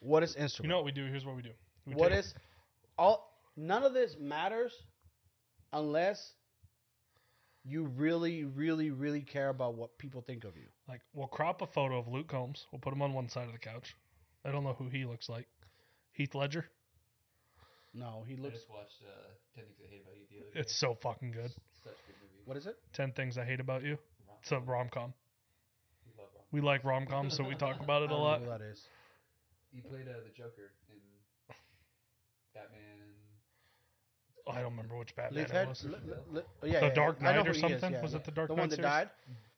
[0.00, 0.62] What is Instagram?
[0.64, 1.06] You know what we do?
[1.06, 1.52] Here's what we do.
[1.86, 2.34] We what is
[2.98, 3.32] all?
[3.56, 4.72] None of this matters
[5.72, 6.32] unless
[7.64, 10.66] you really, really, really care about what people think of you.
[10.88, 12.66] Like we'll crop a photo of Luke Combs.
[12.72, 13.94] We'll put him on one side of the couch.
[14.44, 15.46] I don't know who he looks like.
[16.14, 16.68] Heath Ledger.
[17.92, 18.54] No, he I looks.
[18.54, 19.10] just watched uh,
[19.54, 20.60] Ten Things I Hate About You the other day.
[20.60, 21.50] It's so fucking good.
[21.82, 22.42] such a good movie.
[22.44, 22.76] What is it?
[22.94, 23.98] Ten things I hate about you.
[24.42, 25.12] It's a rom com.
[26.06, 28.18] We love rom- We like rom coms, so we talk about I it a don't
[28.18, 28.40] know lot.
[28.40, 28.80] who that is.
[29.72, 30.98] He played uh, the Joker in
[32.54, 32.98] Batman.
[34.48, 35.68] I don't remember which Batman Leaf it Head?
[35.68, 35.84] was.
[35.84, 37.28] Li- li- li- yeah, The yeah, Dark yeah.
[37.28, 37.92] I know Knight or who he is, something?
[37.92, 38.18] yeah, Was yeah.
[38.18, 38.54] it the Dark Knight?
[38.54, 38.90] the Knight one that series?
[38.90, 39.10] died?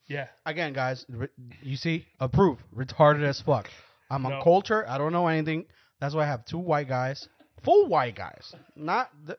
[0.08, 0.26] Yeah.
[0.44, 1.28] Again, guys, re-
[1.62, 2.58] you see, approve.
[2.76, 3.68] Retarded as fuck.
[4.10, 4.42] I'm No.
[4.42, 4.86] culture.
[4.86, 5.64] I don't know anything.
[6.00, 7.26] That's why I have two white guys,
[7.62, 8.54] full white guys.
[8.76, 9.38] Not the.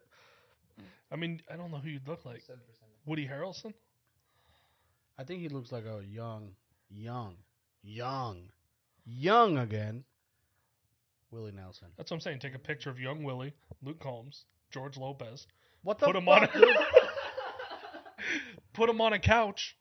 [1.12, 2.44] I mean, I don't know who you'd look like.
[3.06, 3.74] Woody Harrelson?
[5.18, 6.50] I think he looks like a young,
[6.90, 7.36] young,
[7.84, 8.50] young,
[9.06, 10.04] young again.
[11.32, 11.88] Willie Nelson.
[11.98, 12.40] That's what I'm saying.
[12.40, 15.48] Take a picture of young Willie, Luke Combs, George Lopez.
[15.84, 16.48] What the Put him on.
[16.54, 16.78] dude?
[18.74, 19.76] put him on a couch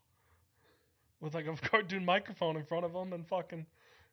[1.20, 3.66] with like a cartoon microphone in front of him, and fucking.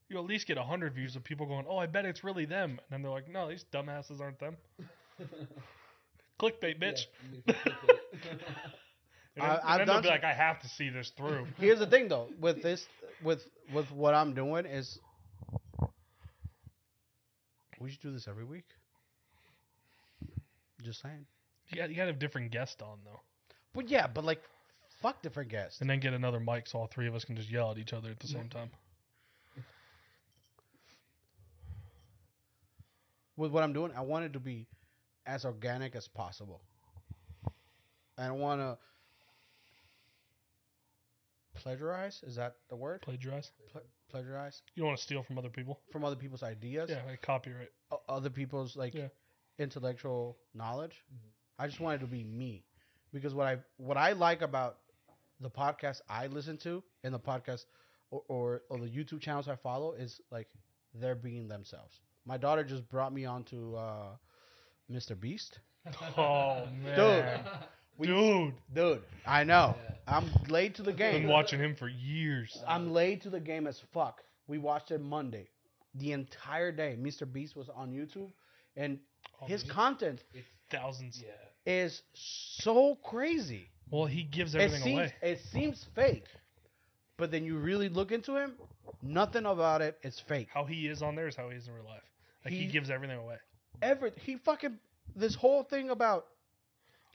[0.09, 2.71] You at least get hundred views of people going, "Oh, I bet it's really them,"
[2.71, 4.57] and then they're like, "No, these dumbasses aren't them."
[6.39, 7.05] Clickbait, bitch.
[9.35, 11.11] And then, I- and I've then they'll be some- like, "I have to see this
[11.15, 12.27] through." Here's the thing, though.
[12.41, 12.85] With this,
[13.23, 13.41] with
[13.73, 14.99] with what I'm doing is,
[17.79, 18.65] we should do this every week.
[20.83, 21.25] Just saying.
[21.69, 23.19] You got you got to have different guests on though,
[23.73, 24.41] But yeah, but like,
[25.01, 25.79] fuck different guests.
[25.81, 27.93] and then get another mic so all three of us can just yell at each
[27.93, 28.71] other at the same time.
[33.39, 34.67] With what I'm doing, I want it to be
[35.25, 36.61] as organic as possible.
[38.17, 38.77] I don't want to
[41.55, 42.21] plagiarize.
[42.23, 43.01] Is that the word?
[43.01, 43.51] Plagiarize.
[43.71, 45.79] Pla- plagiarize You don't want to steal from other people.
[45.91, 47.69] from other people's ideas, Yeah, like copyright.
[47.91, 49.09] o- other people's like Yeah.
[49.57, 51.03] intellectual knowledge.
[51.13, 51.31] Mhm.
[51.59, 52.65] I just want it to be me,
[53.13, 54.79] because what I what I like about
[55.39, 57.65] the podcast I listen to and the podcast
[58.11, 60.49] or, or or the YouTube channels I follow is like
[60.93, 62.01] they're being themselves.
[62.25, 64.15] My daughter just brought me onto uh,
[64.91, 65.19] Mr.
[65.19, 65.59] Beast.
[66.17, 67.41] Oh man,
[67.97, 68.53] We- dude.
[68.73, 69.75] Dude, I know.
[69.77, 69.95] Yeah.
[70.07, 71.21] I'm late to the game.
[71.23, 72.57] Been watching him for years.
[72.67, 74.21] I'm late to the game as fuck.
[74.47, 75.49] We watched it Monday,
[75.95, 76.97] the entire day.
[76.99, 77.31] Mr.
[77.31, 78.31] Beast was on YouTube,
[78.75, 78.99] and
[79.41, 79.75] Oh, his man.
[79.75, 80.23] content
[80.69, 81.21] thousands.
[81.25, 81.73] Yeah.
[81.83, 83.69] is so crazy.
[83.89, 85.13] Well, he gives It everything seems away.
[85.31, 86.25] it seems fake,
[87.17, 88.53] but then you really look into him,
[89.01, 90.47] nothing about it is fake.
[90.53, 92.01] How he is on there is how he is in real life.
[92.45, 93.37] Like he, He- gives everything away.
[93.81, 94.77] Every he fucking
[95.15, 96.25] this whole thing about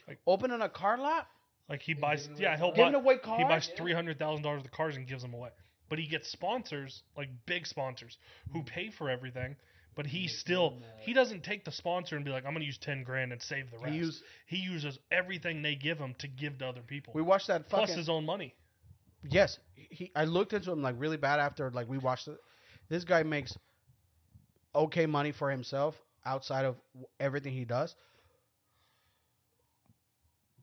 [0.07, 1.27] Like- opening a car lot,
[1.69, 2.75] Like he buys, giving yeah, he'll cars.
[2.77, 2.99] giving buy.
[2.99, 3.37] away cars.
[3.41, 5.49] He buys three hundred thousand dollars of the cars and gives them away.
[5.89, 8.17] But he gets sponsors, like big sponsors,
[8.51, 9.55] who pay for everything.
[9.95, 13.03] But he still he doesn't take the sponsor and be like, I'm gonna use ten
[13.03, 13.91] grand and save the rest.
[13.93, 17.47] he used, he uses everything they give him to give to other people, we watched
[17.47, 18.53] that plus his own money.
[19.29, 20.11] Yes, he.
[20.15, 22.37] I looked into him like really bad after like we watched it.
[22.89, 23.57] This guy makes
[24.73, 25.95] okay money for himself
[26.25, 26.75] outside of
[27.19, 27.95] everything he does,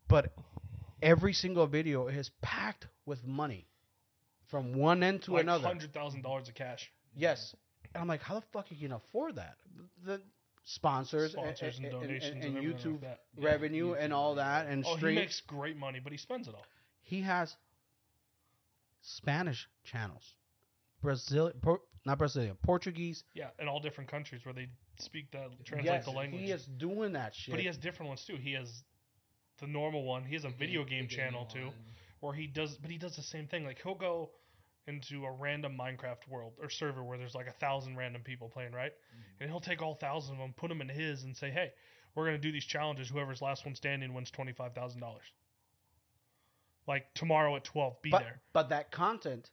[0.08, 0.32] but
[1.02, 3.66] every single video is packed with money
[4.50, 5.66] from one end to like another.
[5.66, 6.90] hundred thousand dollars of cash.
[7.16, 7.54] Yes,
[7.94, 9.56] and I'm like, how the fuck you can afford that?
[10.04, 10.20] The
[10.64, 14.66] sponsors, and- Sponsors and, and, and- donations and, and, YouTube like revenue and all that,
[14.66, 15.16] and Oh, he streams.
[15.16, 16.64] makes great money, but he spends it all.
[17.00, 17.54] he has
[19.02, 20.36] Spanish channels,
[21.00, 23.24] Brazil, por, not Brazilian, Portuguese.
[23.34, 26.42] Yeah, in all different countries where they speak the translate yes, the language.
[26.42, 27.52] he is doing that shit.
[27.52, 28.36] But he has different ones too.
[28.36, 28.84] He has
[29.58, 30.24] the normal one.
[30.24, 31.70] He has a The video the game channel too,
[32.20, 32.76] where he does.
[32.78, 33.64] But he does the same thing.
[33.64, 34.30] Like he'll go
[34.86, 38.72] into a random Minecraft world or server where there's like a thousand random people playing,
[38.72, 38.92] right?
[38.92, 39.40] Mhm.
[39.40, 41.72] And he'll take all thousand of them, put them in his, and say, "Hey,
[42.14, 43.08] we're gonna do these challenges.
[43.08, 45.32] Whoever's last one standing wins twenty five thousand dollars."
[46.86, 48.40] Like tomorrow at twelve, be but, there.
[48.52, 49.48] but that content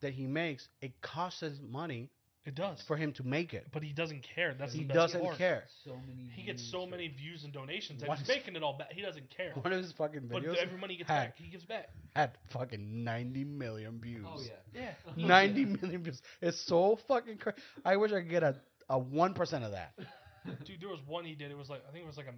[0.00, 2.10] that he makes, it costs us money
[2.44, 2.82] It does.
[2.86, 3.68] for him to make it.
[3.72, 4.52] but he doesn't care.
[4.52, 5.38] That's he the best doesn't part.
[5.38, 5.64] care.
[5.84, 6.28] So many.
[6.34, 8.62] He gets views so for- many views and donations and What he's is- making it
[8.62, 8.92] all back.
[8.92, 9.52] He doesn't care.
[9.62, 11.88] One of his fucking videos But every money he gets had- back, he gives back.
[12.14, 14.26] had fucking 90 million views.
[14.28, 14.40] Oh
[14.74, 14.92] yeah.
[15.16, 15.26] Yeah.
[15.26, 16.20] 90 million views.
[16.42, 17.56] It's so fucking crazy.
[17.84, 18.56] I wish I could get a,
[18.90, 19.94] a 1% of that.
[20.66, 21.50] Dude, there was one he did.
[21.50, 22.34] It was like I think it was like a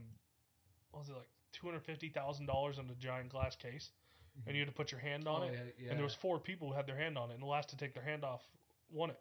[0.93, 3.89] what was it like two hundred fifty thousand dollars in a giant glass case,
[4.47, 5.53] and you had to put your hand on Oh, it.
[5.53, 5.91] yeah, yeah.
[5.91, 7.77] And there was four people who had their hand on it, and the last to
[7.77, 8.41] take their hand off
[8.91, 9.19] won it.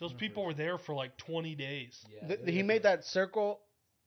[0.00, 1.98] Those people were there for like twenty days.
[2.10, 3.60] Yeah, Th- they're he made that circle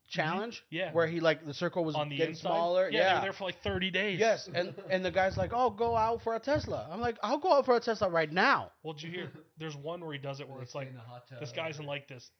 [0.10, 0.76] challenge mm-hmm.
[0.76, 0.92] Yeah.
[0.92, 2.42] where he like the circle was on the getting inside.
[2.42, 2.90] smaller.
[2.90, 4.20] Yeah, they were there for like thirty days.
[4.20, 7.38] Yes, and and the guy's like, "Oh, go out for a Tesla." I'm like, "I'll
[7.38, 9.32] go out for a Tesla right now." Well, did you hear?
[9.60, 11.40] There's one where he does it where it's like in a hot tub.
[11.40, 12.32] this guy's in like this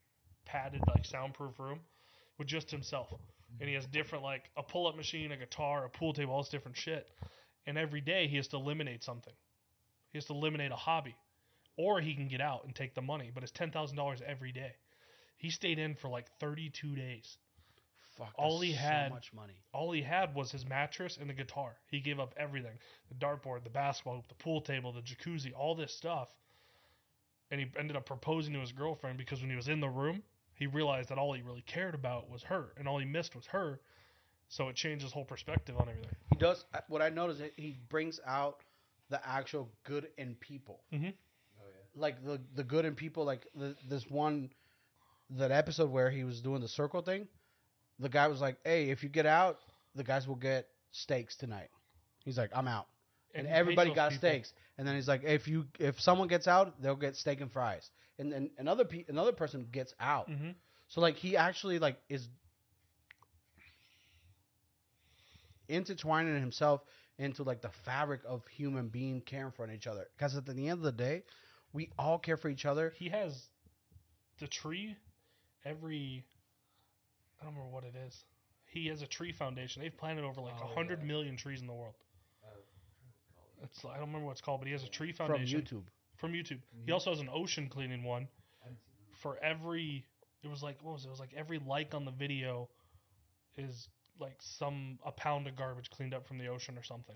[0.46, 1.80] padded like soundproof room
[2.38, 3.10] with just himself
[3.60, 3.82] and he mm-hmm.
[3.82, 7.08] has different like a pull-up machine a guitar a pool table all this different shit
[7.66, 9.34] and every day he has to eliminate something.
[10.12, 11.16] He has to eliminate a hobby
[11.76, 14.74] or he can get out and take the money but it's $10000 every day.
[15.38, 17.38] He stayed in for like 32 days.
[18.18, 18.32] Fuck.
[18.36, 19.56] All he so had- much money.
[19.74, 21.76] all he had was his mattress and the guitar.
[21.90, 22.78] He gave up everything.
[23.10, 26.30] The dartboard the basketball hoop the pool table the jacuzzi all this stuff.
[27.52, 30.24] And he ended up proposing to his girlfriend because when he was in the room
[30.56, 33.48] he realized that all he really cared about was her and all he missed was
[33.48, 33.80] her
[34.56, 36.64] so it changes whole perspective on everything He does.
[36.74, 38.58] uh, What I noticed, is he brings out
[39.10, 40.78] the actual good in people.
[40.94, 42.02] Oh yeah.
[42.06, 44.50] like the the good in people like the, this one
[45.42, 47.28] that episode where he was doing the circle thing
[48.00, 49.58] the guy was like hey if you get out
[49.96, 51.70] the guys will get steaks tonight
[52.26, 52.88] he's like i'm out
[53.36, 54.30] and, he pays everybody got people.
[54.30, 57.52] steaks and then he's like if you if someone gets out they'll get steak and
[57.52, 57.90] fries
[58.20, 60.52] and then another pe- another person gets out hmm
[60.90, 62.28] so like he actually like is
[65.74, 66.84] intertwining himself
[67.18, 70.80] into like the fabric of human being caring for each other because at the end
[70.80, 71.24] of the day
[71.74, 73.50] we all care for each other he has
[74.40, 74.96] the tree
[75.66, 76.26] every
[77.40, 78.26] i don't remember what it is
[78.66, 81.06] he has a tree foundation they've planted over like a Oh, hundred yeah.
[81.08, 81.96] million trees in the world
[82.44, 82.48] Uh,
[83.64, 85.84] it's i don't remember what it's called but he has a tree foundation from youtube
[86.18, 86.60] from YouTube.
[86.86, 86.94] He Mhm.
[86.94, 88.28] also has an ocean cleaning one
[88.62, 89.18] I haven't seen that.
[89.18, 90.06] for every.
[90.44, 91.08] It was like what was it?
[91.08, 92.70] It was like every like on the video
[93.58, 97.16] is like some a pound of garbage cleaned up from the ocean or something.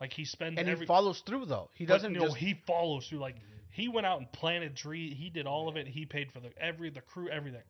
[0.00, 0.84] Like he spends and every.
[0.84, 3.18] he follows through though he doesn't no, just he follows through.
[3.18, 3.36] Like
[3.70, 5.14] he went out and planted tree.
[5.14, 5.86] He did all of it.
[5.88, 7.62] He paid for the every the crew everything.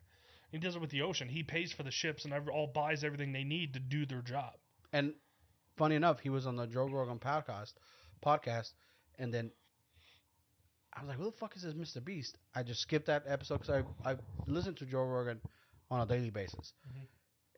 [0.51, 1.29] He does it with the ocean.
[1.29, 4.23] He pays for the ships and every, all buys everything they need to do their
[4.23, 4.53] job.
[4.93, 5.15] and
[5.77, 7.75] funny enough he was on the joe rogan podcast
[8.25, 8.73] podcast
[9.19, 9.51] and then
[10.95, 13.61] i was like who the fuck is this mr beast i just skipped that episode
[13.61, 15.39] because i i listened to joe rogan
[15.91, 17.07] on a daily basis Mhm.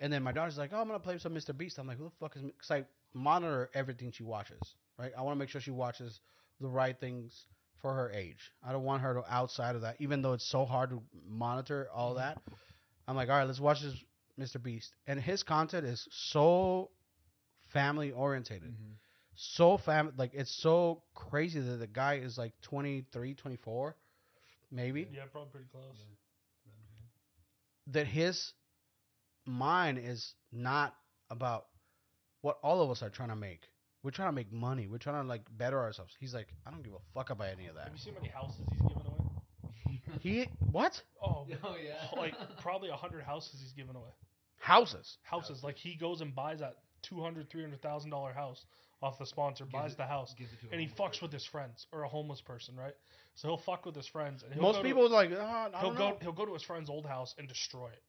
[0.00, 1.78] And then my daughter's like oh i'm gonna play some mr beast.
[1.78, 2.84] I'm like who the fuck is because i
[3.14, 4.60] monitor everything she watches
[4.98, 5.12] right?
[5.16, 6.20] I want to make sure she watches
[6.60, 7.46] the right things
[7.80, 8.52] for her age.
[8.66, 11.88] I don't want her to outside of that even though it's so hard to monitor
[11.94, 12.38] all that.
[13.06, 13.94] I'm like all right let's watch this
[14.38, 14.92] mr beast.
[15.06, 16.90] And his content is so
[17.72, 18.70] family orientated.
[18.72, 18.94] Mhm.
[19.36, 23.96] so fam like it's so crazy that the guy is like 23, 24,
[24.72, 25.08] maybe.
[25.12, 25.96] Yeah, probably pretty close.
[27.88, 28.52] that his
[29.48, 30.94] mind is not
[31.30, 31.66] about
[32.42, 33.62] what all of us are trying to make.
[34.02, 34.86] We're trying to make money.
[34.86, 36.14] We're trying to like better ourselves.
[36.20, 37.84] He's like, I don't give a fuck about any of that.
[37.84, 39.14] Have you seen how many houses he's given away?
[40.20, 41.00] He what?
[41.22, 41.94] Oh, Oh yeah.
[42.20, 44.10] like probably a hundred houses he's given away.
[44.58, 45.16] Houses.
[45.22, 48.64] Houses, like he goes and buys that two hundred, three hundred thousand dollar house
[49.02, 51.18] off the sponsor, Gives buys it- the house, Gives it to and he fucks person.
[51.22, 52.94] with his friends or a homeless person, right?
[53.36, 55.40] So he'll fuck with his friends, and he'll Most go to- people are like, oh,
[55.40, 56.16] I he'll don't go know.
[56.22, 58.02] he'll go to his friend's old house and destroy it,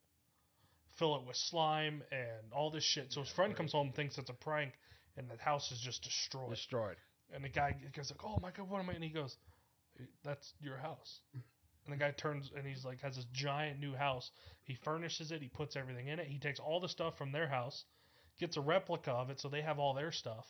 [1.00, 3.12] fill it with slime and all this shit.
[3.12, 4.74] So his friend comes home, thinks it's a prank,
[5.18, 6.52] and the house is just destroyed.
[6.52, 6.98] destroyed.
[7.34, 9.38] And the guy goes like, "Oh my god, what am I?" And he goes,
[10.24, 14.30] "That's your house." And the guy turns and he's like, has this giant new house.
[14.64, 15.42] He furnishes it.
[15.42, 16.28] He puts everything in it.
[16.28, 17.84] He takes all the stuff from their house,
[18.40, 20.46] gets a replica of it so they have all their stuff,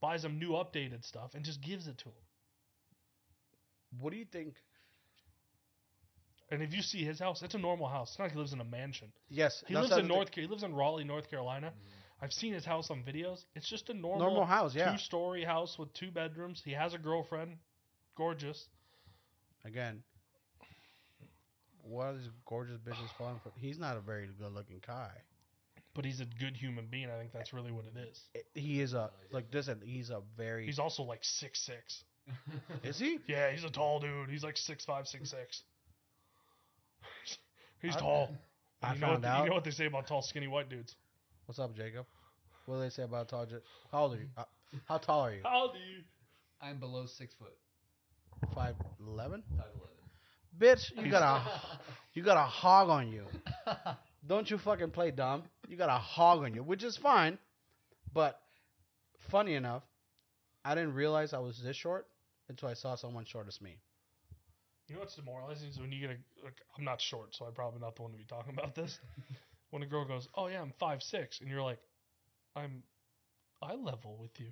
[0.00, 2.24] buys them new updated stuff, and just gives it to them.
[3.98, 4.56] What do you think?
[6.50, 8.10] And if you see his house, it's a normal house.
[8.10, 9.12] It's not like he lives in a mansion.
[9.28, 10.32] Yes, He lives in North.
[10.34, 11.68] Ca- He lives in Raleigh, North Carolina.
[11.68, 12.22] Mm.
[12.22, 13.44] I've seen his house on videos.
[13.54, 14.74] It's just a normal, normal house.
[14.74, 14.92] Yeah.
[14.92, 16.60] two-story house with two bedrooms.
[16.64, 17.56] He has a girlfriend,
[18.16, 18.66] gorgeous.
[19.64, 20.02] Again,
[21.82, 23.52] what is gorgeous bitches falling for?
[23.56, 25.10] He's not a very good-looking guy.
[25.94, 27.10] But he's a good human being.
[27.10, 28.20] I think that's really what it is.
[28.54, 29.68] He is a like this.
[29.84, 30.64] He's a very.
[30.66, 32.04] He's also like six six.
[32.84, 33.18] is he?
[33.26, 34.30] Yeah, he's a tall dude.
[34.30, 35.62] He's like six five, six six.
[37.80, 38.28] He's I- tall.
[38.82, 39.42] I you know found what, out.
[39.44, 40.96] You know what they say about tall, skinny white dudes?
[41.44, 42.06] What's up, Jacob?
[42.64, 43.44] What do they say about tall?
[43.44, 43.56] J-
[43.92, 44.26] How old are you?
[44.38, 44.44] Uh,
[44.88, 45.40] how tall are you?
[45.42, 46.02] How do you?
[46.62, 47.52] I'm below six foot.
[48.54, 48.76] Five
[49.06, 49.42] eleven.
[49.50, 49.90] Five eleven.
[50.58, 51.60] Bitch, you got a
[52.14, 53.24] you got a hog on you.
[54.26, 55.42] Don't you fucking play dumb.
[55.68, 57.38] You got a hog on you, which is fine.
[58.14, 58.38] But
[59.30, 59.82] funny enough,
[60.64, 62.06] I didn't realize I was this short
[62.48, 63.78] until I saw someone short as me.
[64.90, 66.44] You know what's demoralizing is when you get a.
[66.44, 68.98] Like, I'm not short, so I'm probably not the one to be talking about this.
[69.70, 71.78] when a girl goes, "Oh yeah, I'm five six, and you're like,
[72.56, 72.82] "I'm
[73.62, 74.48] eye level with you."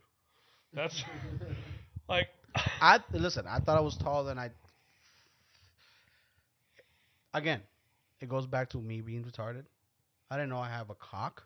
[0.73, 1.03] That's
[2.09, 2.29] like.
[2.81, 3.47] I listen.
[3.49, 4.51] I thought I was taller than I.
[7.35, 7.61] Again,
[8.21, 9.65] it goes back to me being retarded.
[10.31, 11.43] I didn't know I have a cock.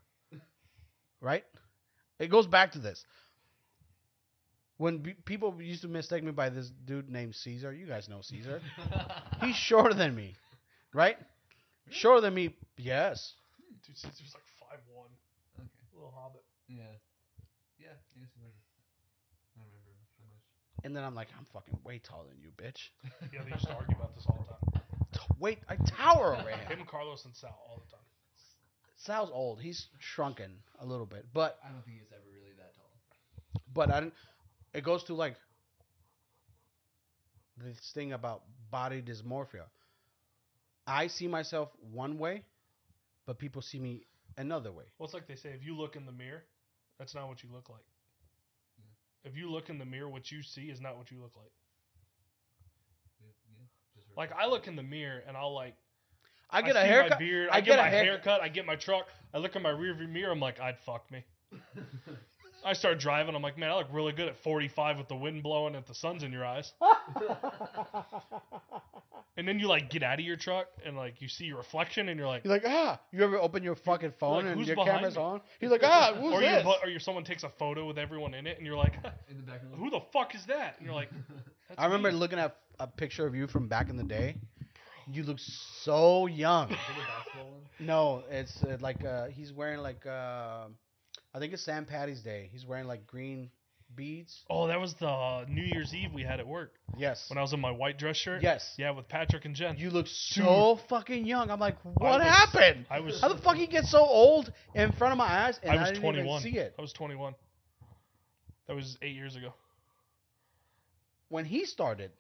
[1.23, 1.44] Right?
[2.19, 3.06] It goes back to this.
[4.83, 8.21] When be- people used to mistake me by this dude named Caesar, you guys know
[8.21, 8.61] Caesar.
[9.41, 10.35] He's shorter than me,
[10.93, 11.17] right?
[11.91, 13.35] Shorter than me, yes.
[13.87, 15.07] Dude, Caesar's like five one,
[15.61, 15.69] okay.
[15.95, 16.43] little hobbit.
[16.67, 16.83] Yeah.
[17.79, 17.91] Yeah.
[17.95, 18.55] I guess he was.
[19.55, 20.85] I don't remember how much.
[20.85, 22.91] And then I'm like, I'm fucking way taller than you, bitch.
[23.33, 24.83] Yeah, they used to argue about this all the time.
[25.15, 26.59] T- Wait, I tower over him.
[26.79, 28.05] Him, Carlos, and Sal all the time.
[28.97, 29.61] Sal's old.
[29.61, 30.51] He's shrunken
[30.81, 33.63] a little bit, but I don't think he's ever really that tall.
[33.73, 34.15] but I didn't.
[34.74, 35.36] It goes to like
[37.57, 39.65] this thing about body dysmorphia.
[40.86, 42.43] I see myself one way,
[43.27, 44.03] but people see me
[44.36, 44.85] another way.
[44.99, 46.43] Well, it's like they say, if you look in the mirror,
[46.99, 47.85] that's not what you look like.
[49.24, 51.53] If you look in the mirror, what you see is not what you look like.
[53.20, 53.28] Yeah.
[53.97, 54.03] yeah.
[54.16, 54.32] Like.
[54.32, 55.77] I look in the mirror and I'll like
[56.51, 57.12] I get a haircut.
[57.12, 58.24] my beard, I I, get get, a my haircut.
[58.24, 61.11] haircut, I get my truck, I look in my rearview mirror, I'm like, I'd fuck
[61.11, 61.24] me.
[62.64, 65.43] I start driving, I'm like, man, I look really good at 45 with the wind
[65.43, 66.72] blowing and the sun's in your eyes.
[69.36, 72.10] And then you like get out of your truck and like you see your reflection
[72.10, 74.66] and you're like, You're like, ah, you ever open your fucking phone like, and "Who's
[74.66, 75.40] your behind camera's me?" on?
[75.59, 76.66] He's like, ah, who's or you this?
[76.82, 78.93] or you someone takes a photo with everyone in it and you're like,
[79.30, 80.76] in the back of the who the fuck is that?
[80.76, 81.09] And you're like,
[81.68, 82.18] That's I remember me.
[82.18, 84.36] looking at a picture of you from back in the day.
[85.10, 86.70] You look so young.
[86.70, 87.60] Is it a basketball one?
[87.80, 90.66] No, it's uh, like uh, he's wearing like uh,
[91.35, 92.49] I think it's Sam Patty's Day.
[92.53, 93.51] He's wearing like green
[93.95, 94.43] beads.
[94.49, 97.25] Oh, that was the uh, New Year's Eve we had at work Yes.
[97.29, 98.43] when I was in my white dress shirt.
[98.43, 98.75] Yes.
[98.79, 99.77] Yeah, with Patrick and Jen.
[99.77, 101.51] You look so fucking young.
[101.51, 102.87] I'm like, what was- happened?
[102.91, 105.73] I was How the fuck you get so old in front of my eyes and
[105.73, 106.27] I I, was didn't 21.
[106.41, 106.75] even see it?
[106.79, 107.35] I was 21.
[108.69, 109.53] That was eight years ago.
[111.29, 112.11] When he started,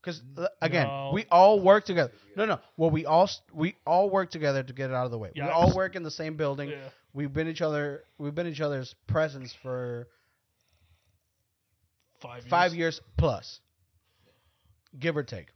[0.00, 0.22] because
[0.62, 1.10] again, No.
[1.12, 2.10] we all work together.
[2.36, 2.58] No, no.
[2.76, 5.32] Well, we all st- we all work together to get it out of the way.
[5.34, 6.70] Yeah, we all work in the same building.
[6.70, 6.76] Yeah.
[7.16, 8.04] We've been each other.
[8.18, 10.06] We've been each other's presence for
[12.20, 12.50] Five years.
[12.50, 13.58] five years plus,
[14.98, 15.46] give or take.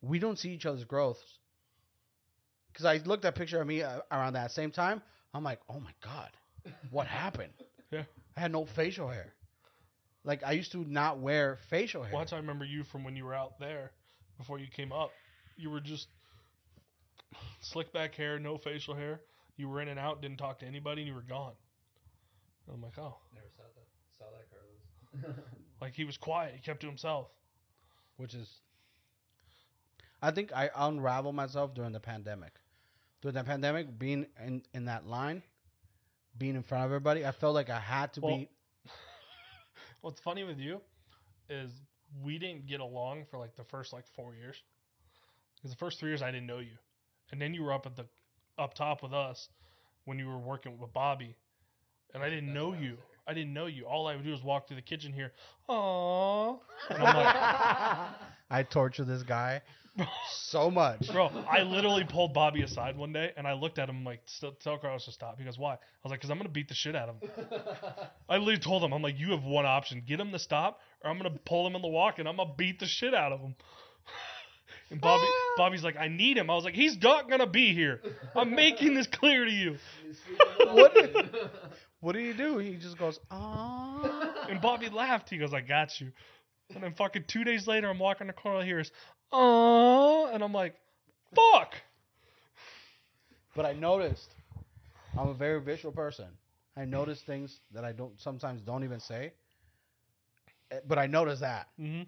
[0.00, 1.22] We don't see each other's growth.
[2.72, 5.00] Because I looked at a picture of me uh, around that same time.
[5.32, 6.30] I'm like, oh my god,
[6.90, 7.52] what happened?
[7.92, 8.04] Yeah.
[8.34, 9.34] I had no facial hair.
[10.24, 12.10] Like I used to not wear facial hair.
[12.10, 13.90] Well, that's how I remember you from when you were out there
[14.38, 15.10] before you came up.
[15.58, 16.08] You were just
[17.60, 19.20] slick back hair, no facial hair.
[19.56, 21.52] You were in and out, didn't talk to anybody, and you were gone.
[22.72, 23.86] I'm like, oh, Never saw that.
[24.18, 25.36] Saw that, Carlos.
[25.80, 26.54] Like he was quiet.
[26.54, 27.28] He kept to himself.
[28.16, 28.60] which is
[30.22, 32.52] I think I unraveled myself during the pandemic.
[33.20, 35.42] During the pandemic, being in, in that line,
[36.38, 38.48] being in front of everybody, I felt like I had to Well, be
[40.00, 40.80] What's funny with you
[41.48, 41.70] is
[42.22, 44.62] we didn't get along for like the first like four years.
[45.56, 46.76] Because the first three years I didn't know you,
[47.30, 48.06] and then you were up at the
[48.62, 49.48] up top with us
[50.04, 51.36] when you were working with Bobby,
[52.14, 52.88] and I didn't That's know I you.
[52.90, 52.96] there.
[53.26, 53.84] I didn't know you.
[53.84, 55.32] All I would do is walk through the kitchen here.
[55.68, 56.58] Aww.
[56.90, 57.36] And I'm like,
[58.50, 59.62] I torture this guy
[60.30, 61.10] so much.
[61.12, 64.20] Bro, I literally pulled Bobby aside one day and I looked at him like,
[64.60, 65.38] tell Carlos to stop.
[65.38, 65.74] He goes, why?
[65.74, 67.30] I was like, because I'm going to beat the shit out of him.
[68.28, 70.02] I literally told him, I'm like, you have one option.
[70.06, 72.36] Get him to stop or I'm going to pull him in the walk and I'm
[72.36, 73.54] going to beat the shit out of him.
[74.92, 76.50] And Bobby, Bobby's like, I need him.
[76.50, 78.00] I was like, he's not going to be here.
[78.36, 79.76] I'm making this clear to you.
[80.72, 80.94] What?
[82.00, 82.58] What did he do?
[82.58, 84.46] He just goes, ah.
[84.48, 85.30] And Bobby laughed.
[85.30, 86.12] He goes, I got you.
[86.74, 88.82] And then fucking two days later, I'm walking to Carl here.
[89.32, 90.74] Oh, and I'm like,
[91.34, 91.74] fuck.
[93.56, 94.34] But I noticed
[95.18, 96.26] I'm a very visual person.
[96.76, 99.32] I notice things that I don't sometimes don't even say.
[100.70, 101.68] Eh, But I noticed that.
[101.78, 102.02] hmm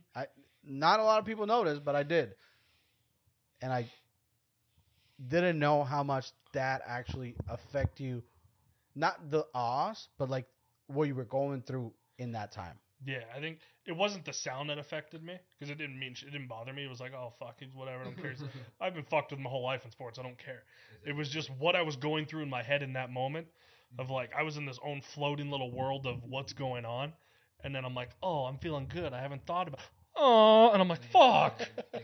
[0.65, 2.35] Not a lot of people noticed, but I did.
[3.62, 3.86] And I
[5.28, 8.22] didn't know how much that actually affect you.
[8.94, 10.47] Not the ahs, but like
[10.86, 12.78] what you were going through in that time.
[13.06, 16.31] Yeah, I think it wasn't the sound that affected me because it didn't mean it
[16.31, 16.85] didn't bother me.
[16.85, 18.02] It was like, oh fuck, it's whatever.
[18.02, 18.35] I don't care.
[18.81, 20.18] I've been fucked with my whole life in sports.
[20.18, 20.62] I don't care.
[21.05, 23.48] It was just what I was going through in my head in that moment
[23.98, 27.12] of like I was in this own floating little world of what's going on,
[27.62, 29.12] and then I'm like, oh, I'm feeling good.
[29.12, 29.81] I haven't thought about.
[30.16, 31.61] Oh, and I'm like, fuck.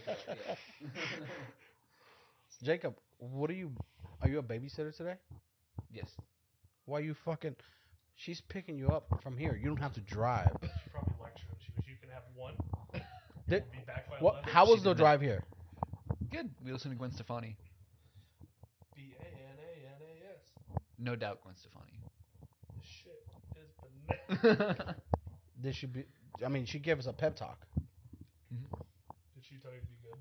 [2.62, 3.72] Jacob, what are you?
[4.22, 5.14] Are you a babysitter today?
[5.92, 6.08] yes.
[6.84, 7.56] Why you fucking?
[8.16, 9.56] She's picking you up from here.
[9.56, 10.50] You don't have to drive.
[10.62, 11.56] She probably lectured him.
[11.64, 12.54] She goes, you can have one.
[13.48, 14.34] Did- We'll be back by What?
[14.34, 14.52] 11.
[14.52, 15.02] How She was the did that.
[15.02, 15.42] drive here?
[16.30, 16.50] Good.
[16.64, 17.56] We listened to Gwen Stefani.
[18.94, 20.04] B A N A N A
[20.34, 20.42] S.
[20.98, 21.98] No doubt Gwen Stefani.
[22.76, 23.26] This shit
[23.56, 23.70] is
[24.58, 24.94] bananas.
[25.62, 26.04] This should be.
[26.44, 27.66] I mean, she gave us a pep talk.
[29.72, 30.18] Did she tell to be good?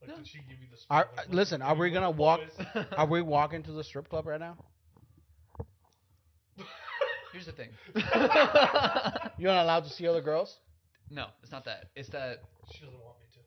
[0.00, 0.16] Like, No.
[0.16, 0.76] did she give you the?
[0.90, 2.40] Are- like, listen, are we gonna walk-
[2.96, 4.56] Are we walking to the strip club right now?
[7.32, 7.68] Here's the thing.
[9.38, 10.58] You're not allowed to see other girls.
[11.10, 11.90] no, it's not that.
[11.94, 12.42] It's that.
[12.72, 13.40] She doesn't want me to.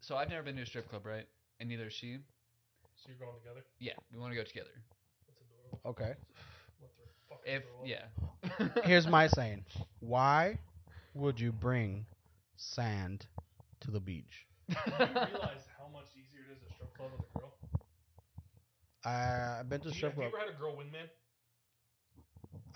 [0.00, 1.26] So I've never been to a strip club, right?
[1.60, 2.18] And neither has she.
[2.96, 3.64] So you're going together?
[3.78, 4.70] Yeah, we want to go together.
[5.26, 5.90] That's adorable.
[5.90, 6.14] Okay.
[6.80, 8.82] Let the fucking If yeah.
[8.84, 9.64] Here's my saying.
[10.00, 10.58] Why
[11.14, 12.06] would you bring
[12.56, 13.26] sand
[13.80, 14.46] to the beach?
[14.68, 17.54] Do you realize how much easier it is at strip club with a girl?
[19.04, 20.32] I, I've been to Do you, strip have you club.
[20.34, 21.08] ever had a girl windman?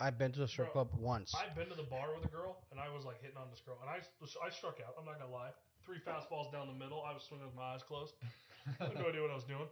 [0.00, 1.34] I've been to a strip Bro, club once.
[1.34, 3.60] I've been to the bar with a girl, and I was like hitting on this
[3.60, 4.00] girl, and I
[4.44, 4.94] I struck out.
[4.98, 5.50] I'm not gonna lie.
[5.84, 7.02] Three fastballs down the middle.
[7.02, 8.14] I was swinging with my eyes closed.
[8.80, 9.68] I had no idea what I was doing.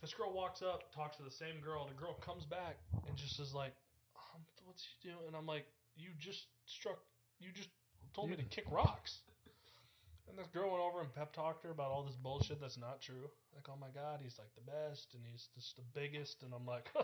[0.00, 1.86] This girl walks up, talks to the same girl.
[1.86, 2.76] The girl comes back
[3.08, 3.72] and just is like,
[4.16, 5.66] um, "What's she doing?" And I'm like,
[5.96, 6.98] "You just struck.
[7.38, 7.70] You just
[8.14, 9.20] told me to kick rocks."
[10.28, 13.00] And this girl went over and pep talked her about all this bullshit that's not
[13.00, 13.30] true.
[13.54, 16.42] Like, oh my god, he's like the best, and he's just the biggest.
[16.42, 16.90] And I'm like,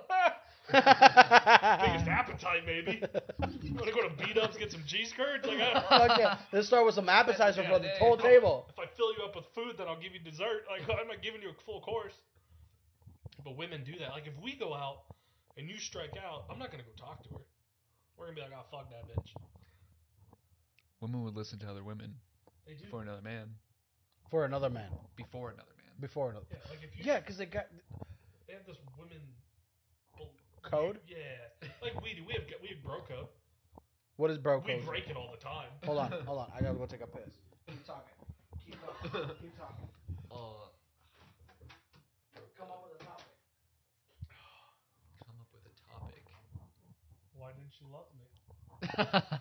[0.71, 3.03] biggest appetite, maybe.
[3.63, 5.47] You want to go to beat ups, get some cheese curds?
[5.47, 6.39] Like, I, Fuck yeah.
[6.53, 8.67] Let's start with some appetizer Yeah, for the there whole you table.
[8.69, 10.67] if I fill you up with food, then I'll give you dessert.
[10.69, 12.15] Like, I'm not giving you a full course.
[13.45, 14.11] But women do that.
[14.11, 15.05] Like, if we go out
[15.57, 17.41] and you strike out, I'm not gonna go talk to her.
[18.17, 19.31] We're gonna be like, oh fuck that bitch.
[21.01, 22.15] Women would listen to other women
[22.67, 22.85] They do.
[22.91, 23.49] for another man
[24.31, 24.91] For another man.
[25.17, 25.93] before another man.
[26.01, 26.47] Before another.
[26.51, 27.05] yeah, like if you.
[27.05, 27.67] Yeah, because they got.
[28.47, 29.19] They have this women.
[30.17, 30.31] bel-
[30.63, 30.99] Code?
[31.09, 31.17] Yeah,
[31.83, 32.23] like we do.
[32.27, 33.27] We have we have bro code.
[34.17, 34.69] What is bro code?
[34.69, 34.87] We code?
[34.87, 35.69] break it all the time.
[35.85, 36.49] Hold on, hold on.
[36.57, 37.33] I gotta go take a piss.
[37.69, 38.15] Keep talking.
[38.65, 39.11] Keep talking.
[39.43, 39.89] Keep talking.
[40.31, 40.71] Uh,
[42.57, 43.27] Come up with a topic.
[45.27, 46.23] come up with a topic.
[47.37, 49.39] Why didn't she love me?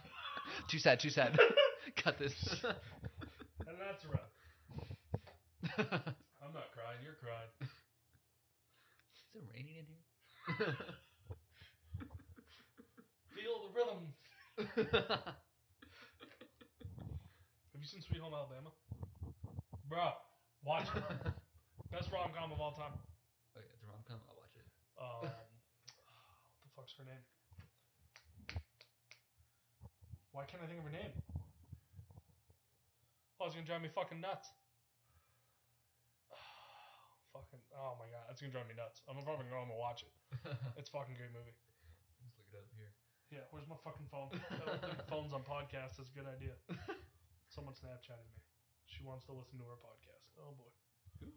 [0.69, 0.99] too sad.
[0.99, 1.37] Too sad.
[2.03, 2.33] Cut this.
[3.71, 4.19] And that's right.
[6.43, 6.99] I'm not crying.
[6.99, 7.47] You're crying.
[7.63, 10.03] Is it raining in here?
[13.31, 14.11] Feel the rhythm.
[17.71, 18.75] Have you seen Sweet Home Alabama?
[19.87, 20.19] Bruh,
[20.65, 21.03] watch it.
[21.95, 22.91] Best rom com of all time.
[23.55, 24.19] okay, it's a rom com.
[24.27, 24.67] I'll watch it.
[24.99, 27.23] Um, what the fuck's her name?
[30.33, 31.30] Why can't I think of her name?
[33.41, 34.53] Oh, it's gonna drive me fucking nuts.
[37.33, 39.01] fucking, oh my god, it's gonna drive me nuts.
[39.09, 40.13] I'm probably gonna go home and watch it.
[40.77, 41.57] It's a fucking great movie.
[42.21, 42.93] Let's look it up here.
[43.33, 44.29] Yeah, where's my fucking phone?
[44.45, 46.53] I don't think phones on podcasts is a good idea.
[47.49, 48.37] Someone Snapchatted me.
[48.85, 50.29] She wants to listen to our podcast.
[50.37, 50.69] Oh boy.
[51.25, 51.33] Who?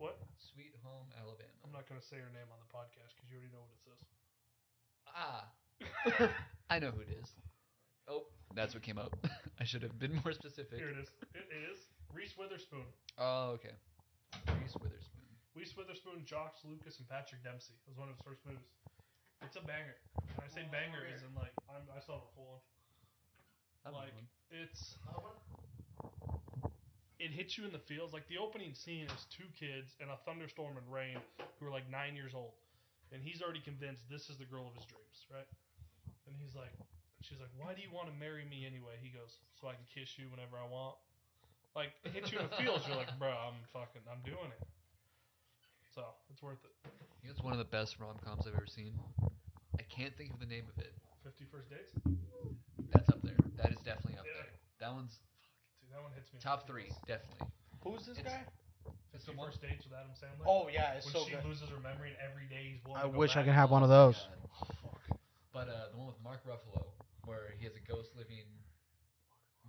[0.00, 0.24] What?
[0.40, 1.52] Sweet Home Alabama.
[1.68, 3.82] I'm not gonna say her name on the podcast because you already know what it
[3.84, 4.00] says.
[5.12, 5.52] Ah,
[6.72, 7.36] I know who it is.
[8.08, 8.22] Oh,
[8.54, 9.16] that's what came up.
[9.60, 10.78] I should have been more specific.
[10.78, 11.08] Here it is.
[11.34, 11.78] It is
[12.14, 12.86] Reese Witherspoon.
[13.18, 13.74] Oh, okay.
[14.62, 15.26] Reese Witherspoon.
[15.54, 17.74] Reese Witherspoon, Josh Lucas, and Patrick Dempsey.
[17.86, 18.68] It was one of his first movies.
[19.42, 19.96] It's a banger.
[20.28, 22.62] And I say Oh, banger is in like I'm, I saw the full one.
[23.84, 24.28] That Like one.
[24.50, 24.96] it's
[27.18, 28.12] it hits you in the feels.
[28.12, 31.16] Like the opening scene is two kids in a thunderstorm and rain
[31.58, 32.52] who are like nine years old,
[33.12, 35.48] and he's already convinced this is the girl of his dreams, right?
[36.28, 36.72] And he's like,
[37.26, 38.94] she's like, why do you want to marry me anyway?
[39.02, 40.94] He goes, so I can kiss you whenever I want.
[41.74, 42.86] Like it hits you in the feels.
[42.88, 44.62] You're like, bro, I'm fucking, I'm doing it.
[45.92, 46.72] So it's worth it.
[46.86, 46.88] I
[47.20, 48.94] think it's one of the best rom coms I've ever seen.
[49.76, 50.94] I can't think of the name of it.
[51.24, 51.92] Fifty First Dates.
[52.94, 53.36] That's up there.
[53.60, 54.40] That is definitely up Yeah.
[54.46, 54.52] there.
[54.80, 55.18] That one's
[55.82, 56.38] Dude, that one hits me.
[56.40, 57.04] top three, feels.
[57.08, 57.48] definitely.
[57.84, 58.44] Who's this It's- guy?
[59.12, 59.32] It's the.
[59.32, 60.44] First Dates with Adam Sandler.
[60.46, 61.44] Oh yeah, it's when so she good.
[61.44, 63.70] loses her memory and every day he's willing I to go wish I could have
[63.72, 64.16] one of Oh my those.
[65.08, 65.18] God.
[65.52, 66.84] But uh, the one with Mark Ruffalo,
[67.26, 68.46] where he has a ghost living,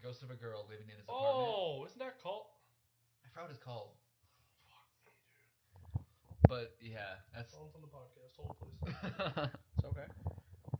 [0.01, 1.51] ghost of a girl living in his apartment.
[1.51, 2.47] Oh, isn't that called?
[3.25, 3.91] I forgot what it's called.
[4.69, 6.05] Fuck me, dude.
[6.47, 7.51] But yeah, that's.
[7.53, 8.37] Phone's on the podcast.
[8.37, 8.77] Hold please.
[8.87, 10.07] I It's okay.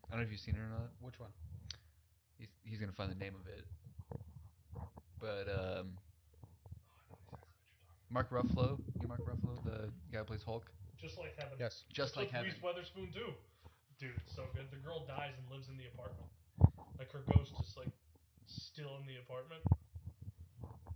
[0.10, 0.90] don't know if you've seen it or not.
[1.02, 1.30] Which one?
[2.38, 3.66] He's he's gonna find the name of it.
[5.20, 5.98] But um,
[8.10, 10.70] Mark Ruffalo, you Mark Ruffalo, the guy who plays Hulk,
[11.02, 11.58] Just like heaven.
[11.60, 11.84] Yes.
[11.92, 12.52] just like With heaven.
[12.54, 13.34] Reese Witherspoon too.
[14.00, 14.70] Dude, it's so good.
[14.70, 16.30] The girl dies and lives in the apartment.
[16.98, 17.92] Like her ghost is like
[18.46, 19.62] still in the apartment.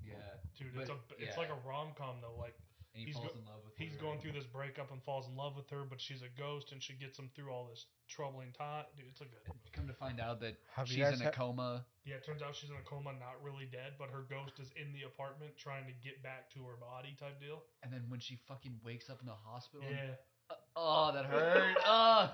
[0.06, 0.16] Yeah,
[0.58, 1.40] Dude, it's a But, it's yeah.
[1.42, 2.36] like a rom com though.
[2.40, 2.56] Like
[2.94, 4.02] and he He's falls go- in love with he's her.
[4.04, 6.84] going through this breakup and falls in love with her, but she's a ghost and
[6.84, 8.84] she gets him through all this troubling time.
[8.98, 9.40] Dude, it's a good.
[9.48, 9.72] movie.
[9.72, 11.86] Come to find out that Have she's in a ha- coma.
[12.04, 14.72] Yeah, it turns out she's in a coma, not really dead, but her ghost is
[14.76, 17.64] in the apartment trying to get back to her body, type deal.
[17.84, 20.16] And then when she fucking wakes up in the hospital, and- Yeah.
[20.50, 21.78] Uh, oh, that hurt.
[21.88, 22.30] oh.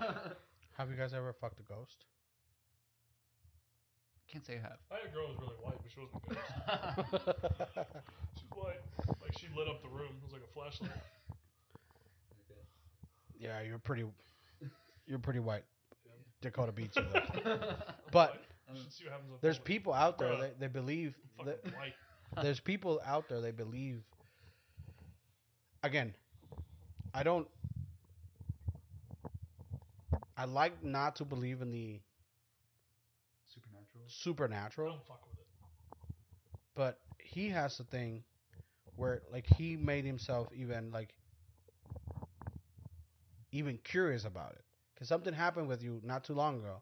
[0.73, 2.05] Have you guys ever fucked a ghost?
[4.31, 4.77] Can't say I have.
[4.91, 6.39] I had a girl who was really white, but she wasn't a ghost.
[8.37, 8.81] She was white.
[9.21, 10.15] Like she lit up the room.
[10.17, 10.91] It was like a flashlight.
[13.39, 14.03] yeah, you're pretty.
[15.05, 15.63] You're pretty white.
[16.05, 16.11] Yeah.
[16.41, 17.05] Dakota beats you.
[17.13, 17.61] Though.
[18.11, 18.41] But
[18.89, 20.41] see what happens there's people out there Bruh.
[20.41, 21.93] they, they believe that white.
[22.43, 24.03] there's people out there they believe
[25.83, 26.13] again
[27.13, 27.47] i don't
[30.35, 31.99] i like not to believe in the
[34.07, 34.89] Supernatural.
[34.89, 35.45] Don't fuck with it.
[36.75, 38.23] but he has a thing
[38.95, 41.13] where like he made himself even like
[43.51, 44.63] even curious about it
[44.93, 46.81] because something happened with you not too long ago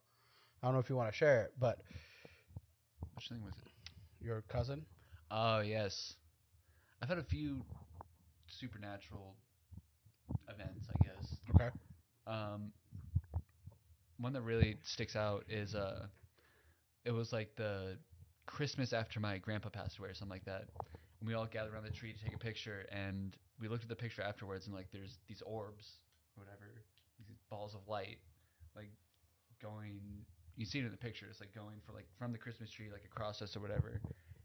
[0.62, 1.80] i don't know if you want to share it but
[3.16, 4.26] Which thing was it?
[4.26, 4.86] your cousin
[5.32, 6.14] Oh yes,
[7.02, 7.64] I've had a few
[8.48, 9.36] supernatural
[10.48, 11.36] events, I guess.
[11.56, 11.70] okay
[12.28, 12.72] Um,
[14.20, 16.06] one that really sticks out is uh,
[17.06, 17.98] it was like the
[18.48, 20.66] Christmas after my grandpa passed away or something like that.
[21.20, 23.90] And we all gathered around the tree to take a picture, and we looked at
[23.90, 26.00] the picture afterwards, and like there's these orbs,
[26.36, 26.84] or whatever,
[27.28, 28.18] these balls of light,
[28.76, 28.92] like
[29.62, 30.00] going.
[30.58, 31.28] You see it in the picture.
[31.30, 34.00] It's like going for like from the Christmas tree, like across us or whatever.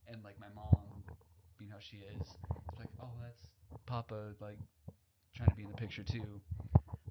[0.08, 1.04] And like my mom,
[1.56, 3.40] being how she is, it's like, oh, that's
[3.86, 4.58] Papa, like
[5.36, 6.40] trying to be in the picture too.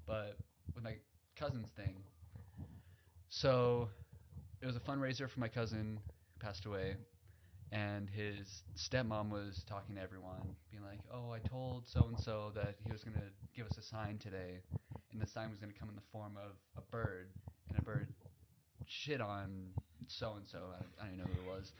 [0.06, 0.36] But
[0.74, 0.96] with my
[1.34, 1.96] cousin's thing,
[3.30, 3.88] so
[4.62, 6.96] it was a fundraiser for my cousin who passed away,
[7.72, 12.50] and his stepmom was talking to everyone, being like, "Oh, I told so and so
[12.54, 14.60] that he was gonna give us a sign today,
[15.12, 17.30] and the sign was gonna come in the form of a bird,
[17.68, 18.12] and a bird
[18.86, 19.72] shit on
[20.08, 20.72] so and so.
[20.98, 21.72] I don't even know who it was.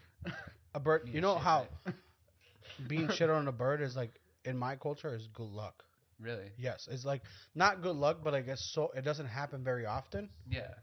[0.75, 1.69] a bird you know how
[2.87, 5.85] being shit on a bird is like in my culture is good luck
[6.21, 6.53] really?
[6.59, 7.23] Yes, it's like
[7.55, 8.91] not good luck, but I guess so.
[8.95, 10.75] It doesn't happen very often Yeah.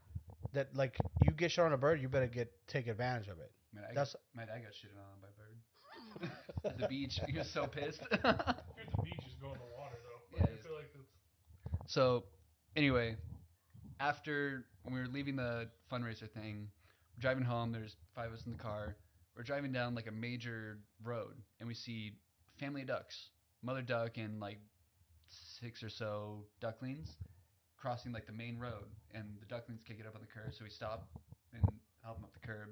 [0.58, 3.52] That like you get shot on a bird, you better get take advantage of it.
[3.74, 6.32] My dad, That's- got, my dad got shitted on by bird
[6.66, 7.20] at the beach.
[7.28, 8.02] He was so pissed.
[8.12, 8.56] You're at
[8.96, 10.38] the beach, just go in the water though.
[10.38, 12.24] Yeah, I feel like that's So,
[12.76, 13.16] anyway,
[14.00, 16.68] after when we were leaving the fundraiser thing,
[17.16, 17.72] we're driving home.
[17.72, 18.96] There's five of us in the car.
[19.36, 22.14] We're driving down like a major road, and we see
[22.60, 23.30] family of ducks,
[23.62, 24.58] mother duck and like
[25.62, 27.16] six or so ducklings
[27.78, 30.64] crossing like the main road, and the ducklings can't get up on the curb, so
[30.64, 31.08] we stop
[31.54, 31.64] and
[32.04, 32.70] help them up the curb.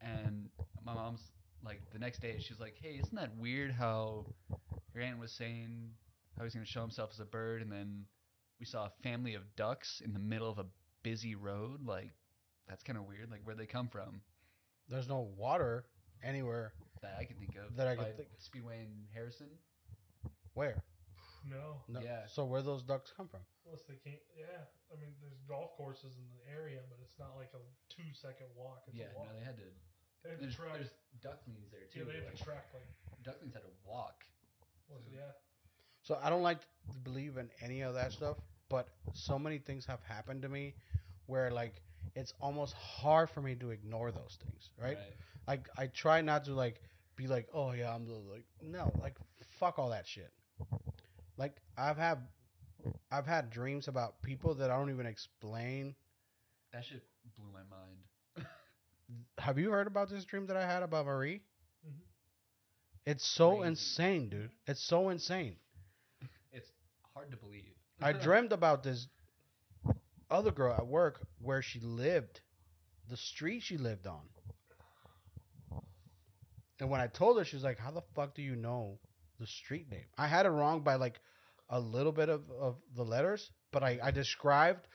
[0.00, 0.48] And
[0.84, 1.30] my mom's
[1.64, 4.26] like, the next day, she's like, "Hey, isn't that weird how
[4.94, 5.90] your aunt was saying
[6.36, 8.04] how he's gonna show himself as a bird, and then
[8.60, 10.66] we saw a family of ducks in the middle of a
[11.02, 12.12] busy road, like
[12.68, 13.30] that's kind of weird.
[13.30, 14.20] Like where'd they come from?
[14.88, 15.86] There's no water
[16.22, 16.72] anywhere.
[17.02, 17.76] That I can think of.
[17.76, 19.48] That I can think- Speedway in Harrison.
[20.54, 20.82] Where?
[21.46, 22.00] No, No.
[22.00, 22.26] Yeah.
[22.26, 23.40] So where those ducks come from?
[23.66, 24.20] Unless they can't.
[24.36, 28.08] Yeah, I mean, there's golf courses in the area, but it's not like a two
[28.12, 28.84] second walk.
[28.88, 29.32] It's yeah, a walk.
[29.32, 29.68] no, they had to.
[30.22, 30.76] they had to There's, track.
[30.78, 32.04] there's ducklings there too.
[32.04, 32.88] Yeah, they had like, to track like.
[33.24, 34.24] ducklings had to walk.
[34.88, 35.32] Was it, yeah.
[36.02, 38.36] So I don't like to believe in any of that stuff,
[38.68, 40.74] but so many things have happened to me
[41.26, 41.80] where like
[42.14, 44.98] it's almost hard for me to ignore those things, right?
[45.48, 46.80] Like I try not to like
[47.16, 49.16] be like, oh yeah, I'm like no, like
[49.58, 50.30] fuck all that shit.
[51.38, 52.18] Like I've had
[53.10, 55.94] I've had dreams about people that I don't even explain.
[56.72, 57.02] That shit
[57.36, 58.46] blew my mind.
[59.38, 61.42] Have you heard about this dream that I had about Marie?
[61.86, 62.00] Mhm.
[63.06, 63.68] It's so Crazy.
[63.68, 64.50] insane, dude.
[64.66, 65.56] It's so insane.
[66.52, 66.70] It's
[67.14, 67.74] hard to believe.
[68.00, 69.06] I dreamt about this
[70.30, 72.40] other girl at work where she lived,
[73.08, 74.22] the street she lived on.
[76.80, 78.98] And when I told her, she was like, How the fuck do you know
[79.38, 80.06] the street name?
[80.18, 81.20] I had it wrong by like
[81.70, 84.86] a little bit of, of the letters, but I, I described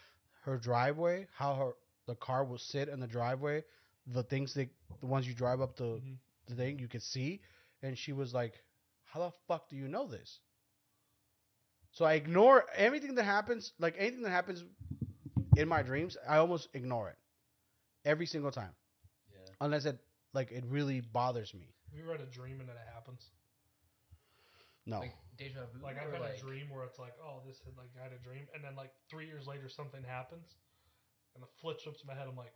[0.43, 1.71] her driveway, how her
[2.07, 3.63] the car will sit in the driveway,
[4.07, 4.69] the things that
[4.99, 6.17] the ones you drive up the, Mhm.
[6.47, 7.41] the thing you could see.
[7.81, 8.53] And she was like,
[9.05, 10.39] How the fuck do you know this?
[11.91, 14.63] So I ignore everything that happens, like anything that happens
[15.57, 17.17] in my dreams, I almost ignore it
[18.05, 18.73] every single time,
[19.31, 19.39] Yeah.
[19.61, 19.99] unless it
[20.33, 21.73] like it really bothers me.
[21.89, 23.21] Have you ever had a dream and then it happens?
[24.85, 25.79] No, Like deja vu.
[25.81, 28.11] Like I've had like, a dream where it's like, oh, this had like I had
[28.11, 30.59] a dream, and then like three years later something happens,
[31.33, 32.27] and the flip flips in my head.
[32.27, 32.53] I'm like,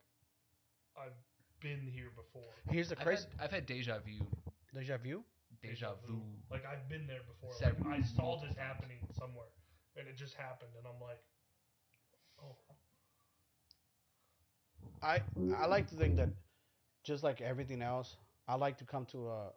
[1.00, 1.16] I've
[1.64, 2.52] been here before.
[2.70, 4.20] here's the I've crazy had, I've had deja vu.
[4.76, 5.24] deja vu.
[5.64, 6.20] Deja vu.
[6.52, 7.56] Like I've been there before.
[7.64, 9.48] Like I saw this happening somewhere,
[9.96, 11.24] and it just happened, and I'm like,
[12.44, 12.58] oh,
[15.02, 15.22] I
[15.58, 16.30] I like to think that
[17.04, 19.50] just like everything else, I like to come to a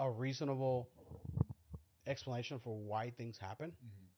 [0.00, 0.88] a reasonable
[2.08, 3.72] explanation for why things happen.
[3.84, 4.08] Mhm.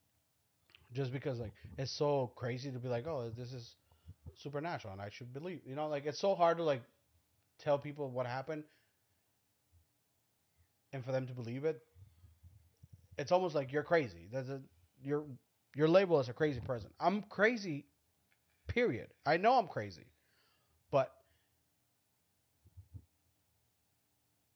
[0.92, 3.76] Just because like it's so crazy to be like, oh, this is
[4.34, 5.60] supernatural, and I should believe.
[5.66, 6.82] You know, like it's so hard to like
[7.58, 8.64] tell people what happened,
[10.92, 11.82] and for them to believe it.
[13.18, 14.28] It's almost like you're crazy.
[14.30, 14.60] There's a
[15.02, 15.24] your
[15.74, 16.90] your label as a crazy person.
[16.98, 17.86] I'm crazy.
[18.68, 19.08] Period.
[19.26, 20.06] I know I'm crazy,
[20.90, 21.12] but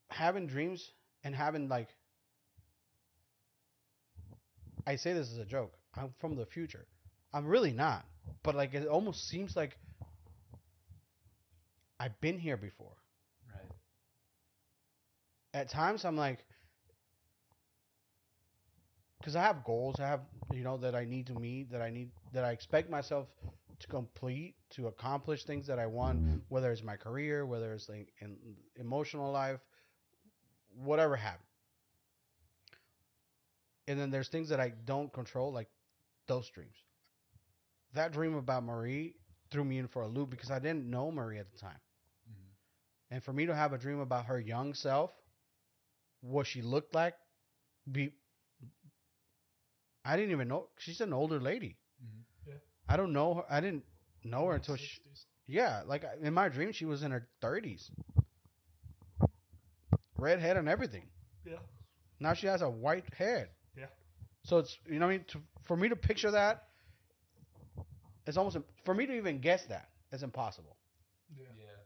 [0.09, 0.91] having dreams
[1.23, 1.89] and having like
[4.85, 5.73] I say this as a joke.
[5.95, 6.85] I'm from the future.
[7.33, 8.05] I'm really not.
[8.43, 9.77] But like it almost seems like
[11.99, 12.95] I've been here before.
[13.53, 13.71] Right.
[15.53, 16.45] At times I'm like
[19.23, 20.21] cuz I have goals, I have
[20.53, 23.27] you know that I need to meet, that I need that I expect myself
[23.79, 28.13] to complete, to accomplish things that I want, whether it's my career, whether it's like
[28.21, 28.37] in
[28.77, 29.59] emotional life,
[30.75, 31.39] whatever have.
[33.87, 35.69] And then there's things that I don't control, like
[36.27, 36.77] those dreams.
[37.93, 39.15] That dream about Marie
[39.51, 41.79] threw me in for a loop because I didn't know Marie at the time.
[42.29, 42.55] Mhm.
[43.11, 45.11] And for me to have a dream about her young self,
[46.21, 47.15] what she looked like,
[47.91, 48.13] be
[50.05, 51.77] I didn't even know she's an older lady.
[52.03, 52.25] Mhm.
[52.87, 53.45] I don't know her.
[53.49, 53.85] I didn't
[54.23, 55.01] know her like until she,
[55.47, 57.91] yeah, like in my dream she was in her 30s.
[60.17, 61.09] Red Redhead and everything.
[61.45, 61.59] Yeah.
[62.19, 63.54] Now she has a white head.
[64.45, 64.49] Yeah.
[64.49, 66.63] So it's you know what I mean to, for me to picture that
[68.25, 70.77] it's almost im- for me to even guess that it's impossible.
[71.35, 71.45] Yeah.
[71.57, 71.83] Yeah.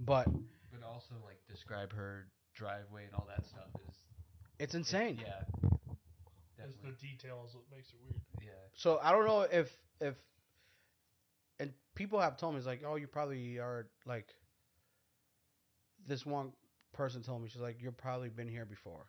[0.00, 0.26] But
[0.72, 3.96] But also like describe her driveway and all that stuff is
[4.58, 5.18] it's insane.
[5.20, 5.42] yeah.
[6.58, 8.20] It's the details that makes it weird.
[8.42, 8.50] Yeah.
[8.74, 9.68] So I don't know if
[10.00, 10.14] if
[11.58, 14.34] and people have told me it's like, oh, you probably are like
[16.06, 16.52] this one
[16.92, 19.06] person told me she's like, you've probably been here before.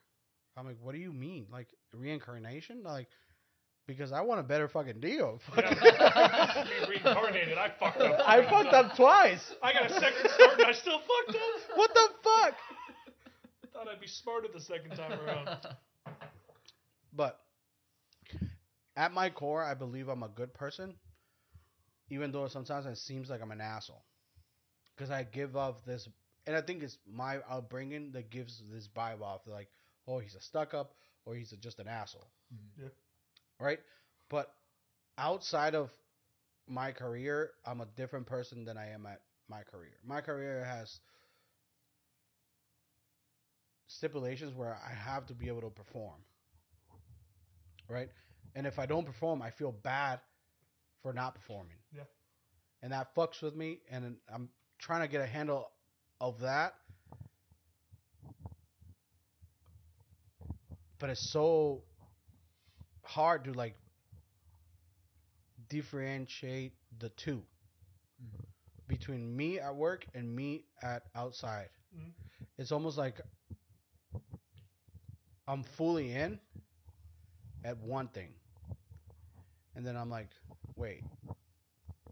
[0.58, 1.48] I'm like, what do you mean?
[1.52, 2.84] Like reincarnation?
[2.84, 3.08] Like
[3.88, 5.40] because I want a better fucking deal.
[5.58, 6.66] Yeah.
[6.90, 7.58] Reincarnated.
[7.58, 8.22] I fucked up.
[8.26, 9.54] I fucked up twice.
[9.62, 11.42] I got a second start and I still fucked up.
[11.76, 12.56] What the fuck?
[13.74, 15.50] Thought I'd be smarter the second time around.
[17.14, 17.40] But
[18.96, 20.96] at my core, I believe I'm a good person,
[22.10, 24.04] even though sometimes it seems like I'm an asshole.
[24.96, 26.08] Because I give off this,
[26.46, 29.70] and I think it's my upbringing that gives this vibe off like,
[30.08, 30.94] oh, he's a stuck up
[31.26, 32.28] or he's a, just an asshole.
[32.54, 32.84] Mhm.
[32.84, 32.90] Yeah.
[33.60, 33.80] Right?
[34.30, 34.54] But
[35.18, 35.92] outside of
[36.68, 39.94] my career, I'm a different person than I am at my career.
[40.06, 41.00] My career has
[43.88, 46.24] stipulations where I have to be able to perform.
[47.90, 48.10] Right?
[48.56, 50.20] And if I don't perform, I feel bad
[51.02, 51.78] for not performing.
[51.94, 52.04] Yeah.
[52.82, 54.50] And that fucks with me, and I'm
[54.80, 55.70] trying to get a handle
[56.20, 56.74] of that.
[61.02, 61.82] But it's so
[63.04, 63.76] hard to like
[65.70, 67.44] differentiate the 2
[68.24, 68.46] Mhm.
[68.88, 71.70] between me at work and me at outside.
[71.98, 72.14] Mhm.
[72.60, 73.20] It's almost like
[75.48, 76.40] I'm fully in
[77.66, 78.34] at one thing,
[79.76, 80.30] and then I'm like,
[80.76, 81.04] wait,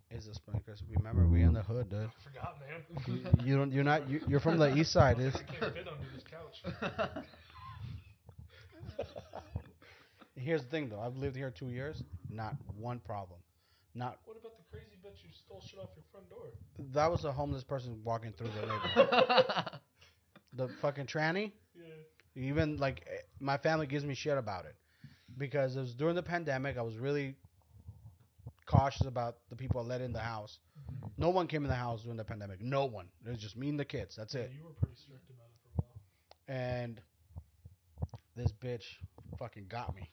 [0.10, 2.10] is this because remember we in the hood, dude?
[2.10, 2.84] I forgot, man.
[3.08, 3.72] You, you don't.
[3.72, 4.10] You're not.
[4.10, 5.36] You, you're from the east side, dude.
[5.36, 7.24] I can't fit under this couch.
[10.36, 11.00] Here's the thing, though.
[11.00, 12.02] I've lived here two years.
[12.30, 13.40] Not one problem.
[13.96, 16.46] Not What about the crazy bitch who stole shit off your front door?
[16.94, 19.66] that was a homeless person walking through the neighborhood.
[20.54, 21.52] the fucking tranny.
[21.76, 22.42] Yeah.
[22.42, 24.76] Even like eh, my family gives me shit about it
[25.38, 26.78] because it was during the pandemic.
[26.78, 27.36] I was really
[28.66, 30.60] cautious about the people I let in the house.
[31.18, 32.62] No one came in the house during the pandemic.
[32.62, 33.08] No one.
[33.26, 34.16] It was just me and the kids.
[34.16, 34.52] That's it.
[34.56, 36.62] You were pretty strict about it for a while.
[36.80, 37.02] And
[38.40, 38.84] this bitch
[39.38, 40.10] fucking got me.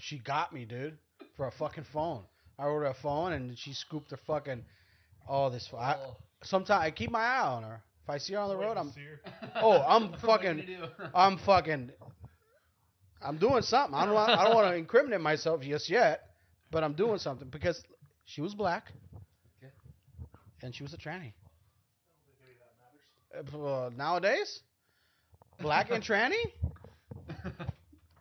[0.00, 0.96] She got me, dude,
[1.36, 2.22] for a fucking phone.
[2.58, 4.64] I ordered a phone and she scooped her fucking.
[5.28, 5.68] Oh, this.
[5.76, 6.16] I, Oh.
[6.42, 7.82] sometimes I keep my eye on her.
[8.04, 8.92] If I see her on the Wait road, I'm.
[9.56, 10.84] Oh, I'm What are you fucking-
[11.14, 11.90] I'm fucking.
[13.20, 13.94] I'm doing something.
[13.94, 14.14] I don't.
[14.14, 16.22] Want, I don't want to incriminate myself just yet,
[16.70, 17.82] but I'm doing something because
[18.24, 18.92] she was black,
[19.62, 19.72] Okay.
[20.62, 21.32] and she was a tranny.
[23.36, 24.60] Uh, nowadays,
[25.60, 26.42] black and tranny.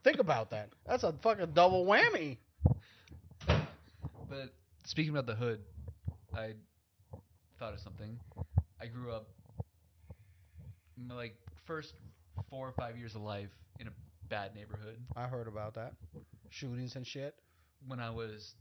[0.04, 0.70] Think about that.
[0.86, 2.38] That's a fucking double whammy.
[3.48, 4.54] But
[4.86, 5.60] speaking about the hood,
[6.36, 6.54] I
[7.60, 8.20] thought of something.
[8.82, 9.28] I grew up
[10.98, 11.36] my, like
[11.66, 11.94] first
[12.50, 13.92] four or five years of life in a
[14.30, 14.98] bad neighborhood.
[15.16, 15.94] I heard about that.
[16.50, 17.36] Shootings and shit.
[17.88, 18.56] When I was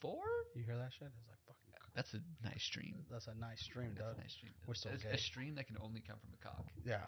[0.00, 0.22] four,
[0.54, 1.08] You hear that shit?
[1.08, 1.59] It's like fucking.
[1.94, 2.94] That's a nice stream.
[3.10, 4.16] That's a nice stream, That's dog.
[4.18, 4.52] a nice stream.
[4.66, 5.10] We're so It's gay.
[5.10, 6.64] a stream that can only come from a cock.
[6.84, 7.06] Yeah.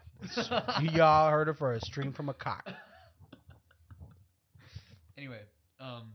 [0.97, 2.69] Y'all heard it for a stream from a cock.
[5.19, 5.41] anyway,
[5.81, 6.13] um,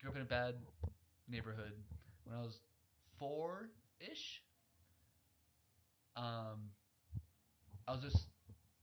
[0.00, 0.54] grew up in a bad
[1.28, 1.72] neighborhood
[2.24, 2.58] when I was
[3.18, 3.68] four
[4.00, 4.42] ish.
[6.16, 6.70] Um,
[7.86, 8.26] I was just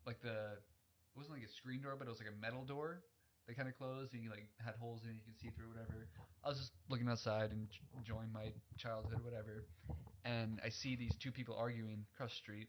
[0.05, 3.01] like the it wasn't like a screen door, but it was like a metal door
[3.48, 5.68] that kind of closed and you like had holes in it, you could see through
[5.68, 6.07] whatever.
[6.44, 7.68] I was just looking outside and
[7.98, 9.65] enjoying my childhood, whatever.
[10.26, 12.68] And I see these two people arguing across the street,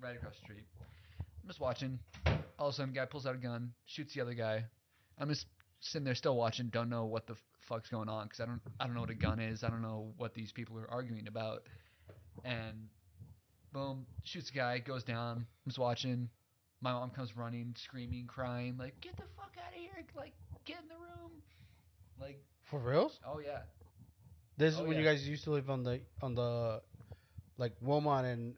[0.00, 0.66] right across the street.
[1.20, 1.98] I'm just watching.
[2.58, 4.64] All of a sudden, guy pulls out a gun, shoots the other guy.
[5.18, 5.46] I'm just
[5.80, 7.36] sitting there still watching, don't know what the
[7.68, 9.62] fuck's going on because I don't I don't know what a gun is.
[9.62, 11.62] I don't know what these people are arguing about.
[12.44, 12.88] And
[13.72, 15.36] boom, shoots a guy, goes down.
[15.38, 16.28] I'm just watching.
[16.82, 19.90] My mom comes running, screaming, crying, like, "Get the fuck out of here!
[20.14, 20.34] Like,
[20.64, 21.32] get in the room!"
[22.20, 23.18] Like, For reals?
[23.26, 23.60] oh yeah,
[24.56, 26.82] This is Oh, when you guys used to live on the on the
[27.58, 28.54] like Wilmot and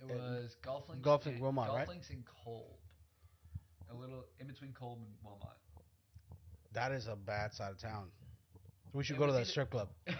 [0.00, 1.02] it And was golf links.
[1.04, 1.88] Golf Wilmot, golf right?
[1.88, 2.66] links in Kolb,
[3.90, 5.56] a little in between Kolb and Wilmot.
[6.72, 8.10] that is a bad side of town.
[8.92, 9.88] We should It go to the either- strip club.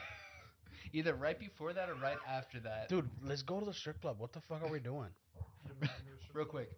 [0.92, 2.88] Either right before that or right after that.
[2.88, 4.18] Dude, let's go to the strip club.
[4.18, 5.10] What the fuck are we doing?
[6.32, 6.70] Real quick.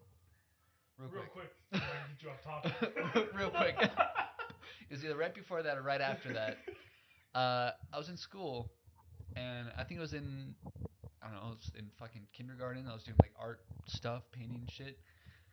[0.99, 1.53] Real, Real quick.
[1.71, 1.83] quick.
[1.83, 3.29] I get you off topic.
[3.35, 3.77] Real quick.
[3.81, 6.59] it was either right before that or right after that.
[7.35, 8.73] Uh, I was in school,
[9.37, 10.55] and I think it was in,
[11.23, 12.87] I don't know, it was in fucking kindergarten.
[12.89, 14.99] I was doing like art stuff, painting shit.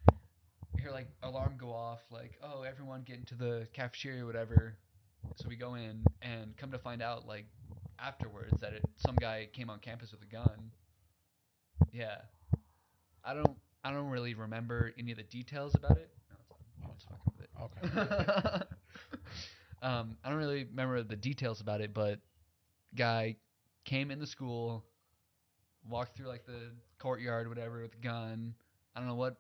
[0.09, 4.77] I hear like alarm go off, like, oh, everyone get into the cafeteria or whatever.
[5.35, 7.45] So we go in, and come to find out, like,
[7.99, 10.71] afterwards, that it, some guy came on campus with a gun.
[11.91, 12.17] Yeah.
[13.23, 16.11] I don't, I don't really remember any of the details about it.
[16.29, 16.65] No, it's.
[16.83, 18.61] I'm just fucking with it.
[18.61, 18.65] Okay.
[19.83, 22.19] um, I don't really remember the details about it, but
[22.95, 23.37] guy
[23.85, 24.85] came in the school,
[25.89, 28.55] walked through like the courtyard, whatever, with a gun.
[28.95, 29.37] I don't know what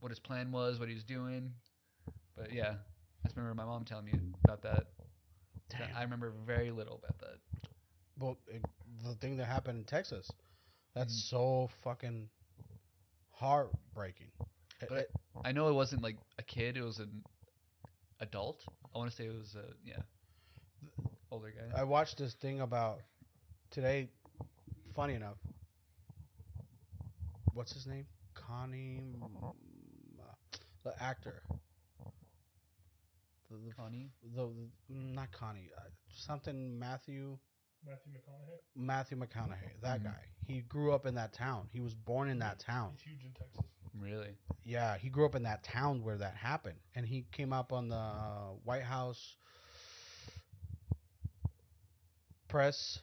[0.00, 1.52] what his plan was, what he was doing,
[2.36, 2.74] but yeah,
[3.24, 4.14] I just remember my mom telling me
[4.44, 4.86] about that.
[5.70, 5.96] Damn.
[5.96, 7.38] I remember very little about that.
[8.18, 8.62] Well, it,
[9.04, 10.30] the thing that happened in Texas,
[10.94, 11.28] that's Mhm.
[11.30, 12.28] so fucking
[13.40, 14.30] heartbreaking.
[14.88, 15.10] But it-
[15.44, 17.24] I know it wasn't like a kid; it was an
[18.20, 18.64] adult.
[18.94, 20.02] I want to say it was a yeah,
[21.30, 21.80] older guy.
[21.80, 23.00] I watched this thing about
[23.70, 24.08] today.
[24.94, 25.36] Funny enough,
[27.54, 28.06] what's his name?
[28.34, 29.00] Connie,
[30.84, 31.42] the actor.
[33.50, 34.10] The, the, Connie.
[34.34, 34.42] the,
[34.88, 37.38] the- not Connie, uh, something Matthew
[37.86, 38.58] Matthew McConaughey.
[38.74, 39.80] Matthew McConaughey.
[39.80, 40.04] That Mhm.
[40.04, 40.24] guy.
[40.46, 41.68] He grew up in that town.
[41.72, 42.92] He was born in that town.
[42.92, 43.64] He's huge in Texas.
[43.94, 44.36] Really?
[44.64, 47.88] Yeah, he grew up in that town where that happened, and he came up on
[47.88, 49.36] the uh, White House
[52.48, 53.00] press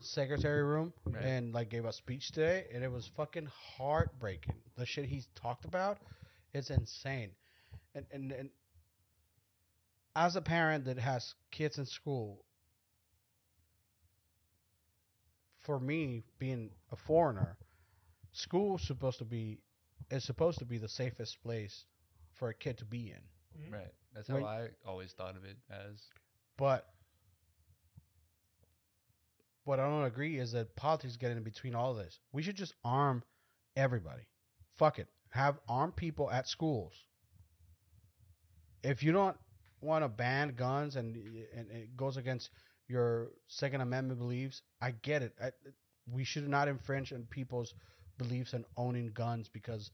[0.00, 1.22] secretary room Right.
[1.24, 4.60] and like gave a speech today, and it was fucking heartbreaking.
[4.76, 5.98] The shit he's talked about,
[6.52, 7.34] it's insane.
[7.94, 8.50] And and and
[10.16, 12.44] as a parent that has kids in school,
[15.62, 17.56] for me being a foreigner,
[18.32, 19.60] school's supposed to be
[20.10, 21.84] is supposed to be the safest place
[22.34, 23.62] for a kid to be in.
[23.62, 23.72] Mhm.
[23.72, 23.94] Right.
[24.12, 26.10] That's how When- I always thought of it as.
[26.56, 26.92] But
[29.64, 32.18] what I don't agree is that politics get in between all of this.
[32.32, 33.22] We should just arm
[33.76, 34.26] everybody.
[34.74, 35.08] Fuck it.
[35.30, 37.06] Have armed people at schools.
[38.82, 39.38] If you don't
[39.80, 42.50] want to ban guns and and it goes against
[42.88, 45.34] your Second Amendment beliefs, I get it.
[45.42, 45.50] I,
[46.10, 47.74] we should not infringe on people's
[48.18, 49.90] beliefs in owning guns because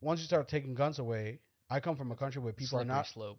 [0.00, 1.40] once you start taking guns away,
[1.70, 3.38] I come from a country where people are not slope.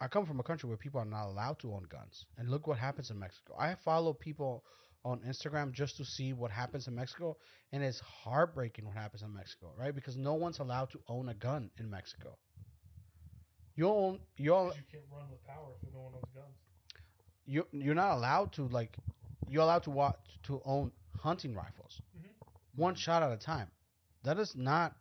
[0.00, 2.26] I come from a country where people are not allowed to own guns.
[2.36, 3.56] And look what happens in Mexico.
[3.58, 4.64] I follow people
[5.04, 7.36] on Instagram just to see what happens in Mexico,
[7.72, 9.94] and it's heartbreaking what happens in Mexico, right?
[9.94, 12.36] Because no one's allowed to own a gun in Mexico.
[13.78, 16.56] You own you own, 'Cause you can't run with power if no one owns guns.
[17.46, 18.98] you you're not allowed to like
[19.48, 22.28] you're allowed to watch to own hunting rifles, Mhm.
[22.74, 23.70] one shot at a time.
[24.24, 24.96] That is not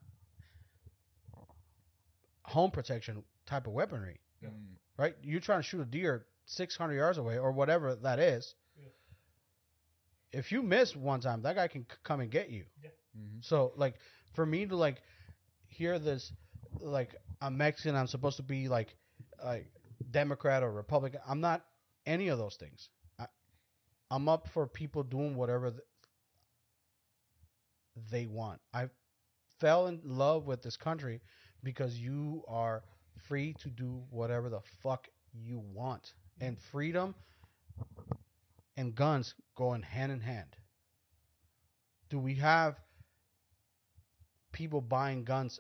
[2.44, 4.20] home protection type of weaponry.
[4.42, 4.50] Yeah.
[4.50, 4.78] Mm.
[4.98, 5.16] right?
[5.24, 8.54] You're trying to shoot a deer 600 yards away or whatever that is.
[8.76, 8.90] Yeah.
[10.32, 12.66] If you miss one time, that guy can c- come and get you.
[13.18, 13.44] Mhm.
[13.44, 13.96] So like
[14.34, 15.02] for me to like
[15.68, 16.32] hear this
[16.82, 18.96] like I'm Mexican, I'm supposed to be like
[19.44, 19.68] like
[20.12, 21.22] Democrat or Republican.
[21.28, 21.64] I'm not
[22.06, 22.90] any of those things.
[23.20, 23.28] I,
[24.12, 25.82] I'm up for people doing whatever th-
[28.12, 28.62] they want.
[28.74, 28.90] I
[29.60, 31.22] fell in love with this country
[31.64, 32.84] because you are
[33.28, 36.04] free to do whatever the fuck you want.
[36.04, 36.46] Mm-hmm.
[36.48, 37.16] And freedom
[38.78, 40.56] and guns go in hand in hand.
[42.10, 42.80] Do we have
[44.52, 45.60] people buying guns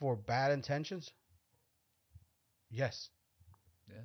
[0.00, 1.12] for bad intentions?
[2.70, 3.10] Yes.
[3.88, 4.02] Yeah.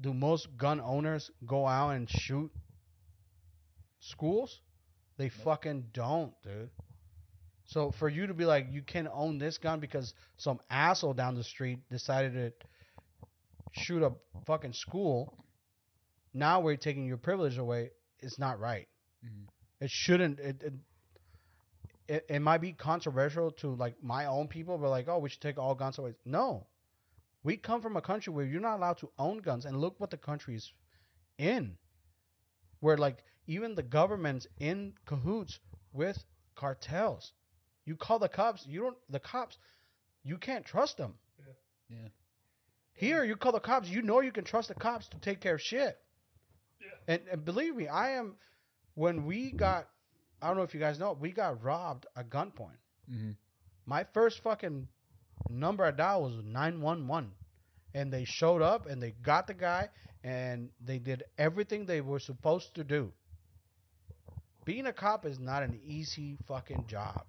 [0.00, 2.50] Do most gun owners go out and shoot
[4.00, 4.60] schools?
[5.18, 5.44] They Nope.
[5.44, 6.70] fucking don't, dude.
[7.66, 11.34] So for you to be like you can own this gun because some asshole down
[11.34, 12.52] the street decided to
[13.72, 14.12] shoot a
[14.46, 15.38] fucking school,
[16.34, 17.90] now we're taking your privilege away.
[18.20, 18.88] It's not right.
[19.24, 19.46] Mhm.
[19.80, 20.40] It shouldn't.
[20.40, 20.74] It, it
[22.12, 25.40] it it might be controversial to like my own people, but like, oh, we should
[25.40, 26.14] take all guns away.
[26.24, 26.66] No,
[27.42, 30.10] we come from a country where you're not allowed to own guns, and look what
[30.10, 30.72] the country's
[31.38, 31.76] in,
[32.80, 35.58] where like even the government's in cahoots
[35.92, 36.22] with
[36.54, 37.32] cartels.
[37.86, 38.96] You call the cops, you don't.
[39.08, 39.56] The cops,
[40.22, 41.14] you can't trust them.
[41.38, 41.96] Yeah.
[41.96, 42.08] yeah.
[42.94, 45.54] Here, you call the cops, you know you can trust the cops to take care
[45.54, 45.98] of shit.
[46.80, 47.14] Yeah.
[47.14, 48.34] And, and believe me, I am.
[48.94, 49.88] When we got,
[50.42, 52.78] I don't know if you guys know, we got robbed at gunpoint.
[53.08, 53.36] Mhm.
[53.86, 54.88] My first fucking
[55.48, 57.32] number I dialed was nine one one,
[57.94, 59.88] and they showed up and they got the guy
[60.24, 63.12] and they did everything they were supposed to do.
[64.64, 67.26] Being a cop is not an easy fucking job.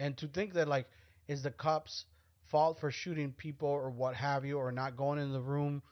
[0.00, 0.88] And to think that like
[1.28, 2.06] is the cops'
[2.44, 5.82] fault for shooting people or what have you or not going in the room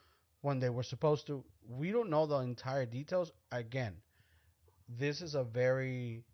[0.41, 1.45] when they were supposed to,
[1.79, 3.33] we don't know the entire details.
[3.53, 3.97] Again,
[4.89, 6.25] this is a very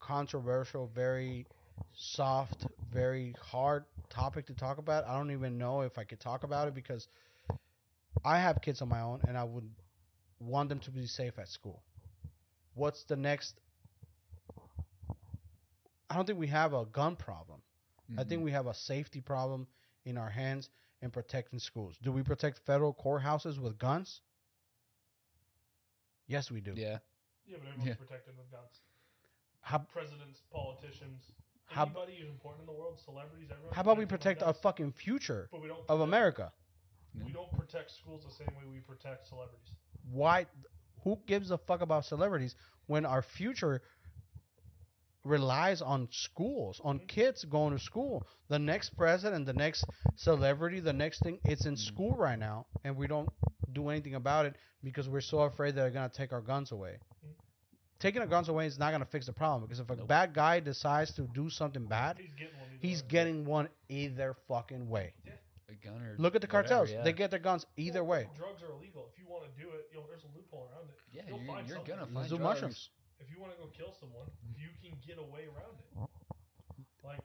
[0.00, 1.46] controversial, very
[1.94, 5.06] soft, very hard topic to talk about.
[5.06, 7.08] I don't even know if I could talk about it because
[8.24, 9.70] I have kids of my own and I would
[10.40, 11.82] want them to be safe at school.
[12.74, 13.60] What's the next?
[16.10, 17.62] I don't think we have a gun problem.
[18.16, 18.44] I think Mhm.
[18.44, 19.66] we have a safety problem
[20.04, 20.70] in our hands
[21.02, 21.96] in protecting schools.
[22.02, 24.22] Do we protect federal courthouses with guns?
[26.26, 26.72] Yes, we do.
[26.74, 26.98] Yeah.
[27.46, 27.94] Yeah, but everyone's Yeah.
[27.94, 28.80] protected with guns.
[29.60, 31.32] How, Presidents, politicians,
[31.66, 33.74] How- anybody who's important in the world, celebrities, everyone.
[33.74, 36.52] how about we protect our fucking future But we don't of America?
[37.24, 39.72] We don't protect schools the same way we protect celebrities.
[40.10, 40.46] Why?
[41.02, 42.56] Who gives a fuck about celebrities
[42.86, 43.82] when our future
[45.26, 47.08] relies on schools, on Mhm.
[47.08, 48.26] kids going to school?
[48.48, 49.84] The next president, the next
[50.16, 51.78] celebrity, the next thing, it's in Mhm.
[51.78, 53.28] school right now, and we don't
[53.72, 56.98] do anything about it because we're so afraid that they're gonna take our guns away.
[57.24, 57.34] Mhm.
[57.98, 60.06] Taking our guns away is not gonna fix the problem because if a Nope.
[60.08, 62.68] bad guy decides to do something bad, He's getting one.
[62.70, 65.14] either he's getting one either fucking way.
[65.68, 67.02] A gun or Look at the whatever, cartels; yeah.
[67.02, 68.30] they get their guns either Well, way.
[68.36, 69.08] Drugs are illegal.
[69.12, 70.96] If you want to do it, you know, there's a loophole around it.
[71.10, 72.62] Yeah, You'll you're, you're gonna find Let's do drugs.
[72.62, 72.90] mushrooms.
[73.20, 76.08] If you want to go kill someone, you can get a way around it.
[77.04, 77.20] Like,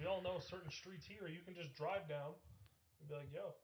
[0.00, 2.32] We all know certain streets here you can just drive down
[3.00, 3.54] and be like, yo.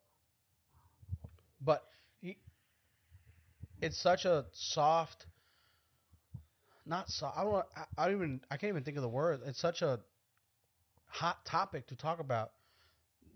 [1.61, 1.83] But
[2.21, 2.37] he,
[3.83, 5.27] it's such a soft,
[6.87, 7.37] not soft.
[7.37, 7.67] I don't.
[7.77, 8.41] I, I don't even.
[8.51, 9.41] I can't even think of the word.
[9.47, 9.99] It's such a
[11.07, 12.53] hot topic to talk about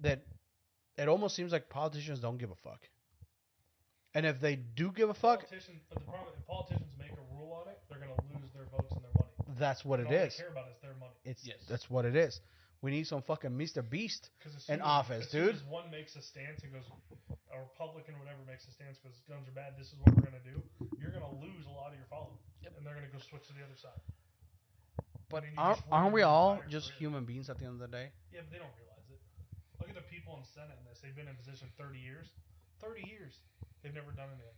[0.02, 0.22] that
[0.96, 2.80] it almost seems like politicians don't give a fuck.
[4.14, 7.24] And if they do give a fuck, Politician, but the problem if politicians make a
[7.36, 9.32] rule on it, they're gonna lose their votes and their money.
[9.58, 10.36] that's what And it all is.
[10.36, 11.16] They care about is their money.
[11.24, 11.58] It's Yes.
[11.68, 12.40] that's what it is.
[12.82, 13.80] We need some fucking Mr.
[13.88, 14.28] Beast.
[14.38, 15.54] Because as In as, office, as soon dude.
[15.56, 16.84] as one makes a stance and goes,
[17.54, 19.78] a Republican or whatever makes a stance because guns are bad.
[19.78, 20.60] This is what we're gonna do.
[20.98, 22.76] You're gonna lose a lot of your following, Yep.
[22.76, 24.00] and they're gonna go switch to the other side.
[25.30, 26.98] But mean, you aren't, just aren't we your all entire just career.
[26.98, 28.12] human beings at the end of the day?
[28.32, 29.20] Yeah, but they don't realize it.
[29.80, 31.00] Look at the people in Senate in this.
[31.00, 32.28] They've been in position 30 years.
[32.80, 33.38] 30 years.
[33.82, 34.54] They've never done anything.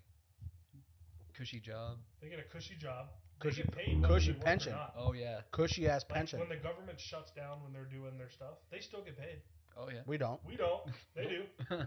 [1.36, 1.98] Cushy job.
[2.22, 3.06] They get a cushy job.
[3.40, 4.74] Cushy- they get paid cushy pension.
[4.96, 5.40] Oh yeah.
[5.51, 6.38] Cushy ass Like, pension.
[6.38, 9.40] when the government shuts down when they're doing their stuff, they still get paid.
[9.76, 10.01] Oh yeah.
[10.06, 10.40] we don't.
[10.46, 10.82] We don't.
[11.16, 11.42] They do.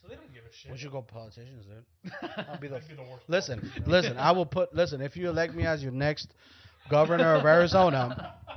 [0.00, 0.70] So they don't give a shit.
[0.70, 2.30] We should go politicians, dude.
[2.48, 3.24] I'll be the That'd be the worst.
[3.26, 3.98] Listen, politics, you know?
[3.98, 4.16] listen.
[4.16, 4.72] I will put.
[4.72, 6.34] Listen, if you elect me as your next
[6.88, 8.34] governor of Arizona,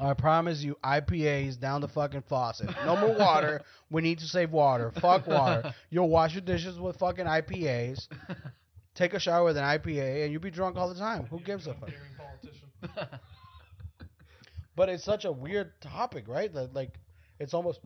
[0.00, 2.70] I promise you IPAs down the fucking faucet.
[2.86, 3.62] No more water.
[3.90, 4.90] We need to save water.
[4.92, 5.74] Fuck water.
[5.90, 8.08] You'll wash your dishes with fucking IPAs.
[8.94, 11.26] Take a shower with an IPA, and you'll be drunk all the time.
[11.26, 11.90] Who gives a fuck?
[14.76, 16.50] But it's such a weird topic, right?
[16.54, 16.94] That like,
[17.38, 17.80] it's almost.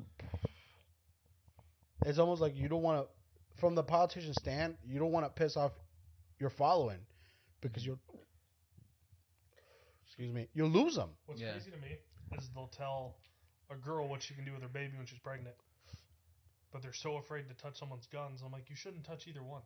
[2.07, 5.31] It's almost like you don't want to, from the politician stand, you don't want to
[5.31, 5.73] piss off
[6.39, 6.99] your following,
[7.61, 7.99] because you'll.
[10.15, 10.47] Excuse me.
[10.55, 11.11] You'll lose them.
[11.27, 11.53] What's Yeah.
[11.59, 11.99] crazy to me
[12.39, 13.19] is they'll tell
[13.69, 15.57] a girl what she can do with her baby when she's pregnant,
[16.71, 18.41] but they're so afraid to touch someone's guns.
[18.43, 19.63] I'm like, you shouldn't touch either one.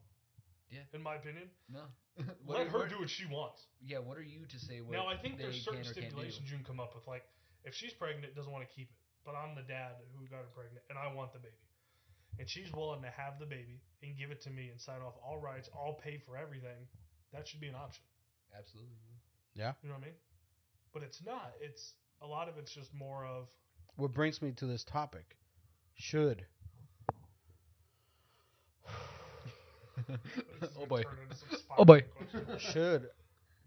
[0.71, 0.81] Yeah.
[0.95, 1.85] In my opinion, no.
[2.47, 3.61] let are- her what- do what she wants.
[3.83, 3.99] Yeah.
[3.99, 4.81] What are you to say?
[4.81, 6.01] What now I think they there's certain can or can't do?
[6.09, 7.07] stipulations you can come up with.
[7.07, 7.25] Like,
[7.65, 8.97] if she's pregnant, doesn't want to keep it,
[9.27, 11.61] but I'm the dad who got her pregnant, and I want the baby,
[12.39, 15.15] and she's willing to have the baby and give it to me and sign off
[15.23, 16.89] all rights, all pay for everything.
[17.33, 18.05] That should be an option.
[18.57, 18.97] Absolutely.
[19.55, 19.75] Yeah.
[19.83, 20.15] You know what I mean?
[20.93, 21.53] But it's not.
[21.61, 23.49] It's a lot of it's just more of
[23.97, 25.37] What brings me to this topic:
[25.95, 26.45] Should
[30.79, 31.03] oh boy.
[31.03, 32.05] turn into some Oh boy.
[32.59, 33.09] should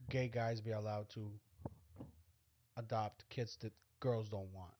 [0.09, 1.31] gay guys be allowed to
[2.77, 4.73] adopt kids that girls don't want?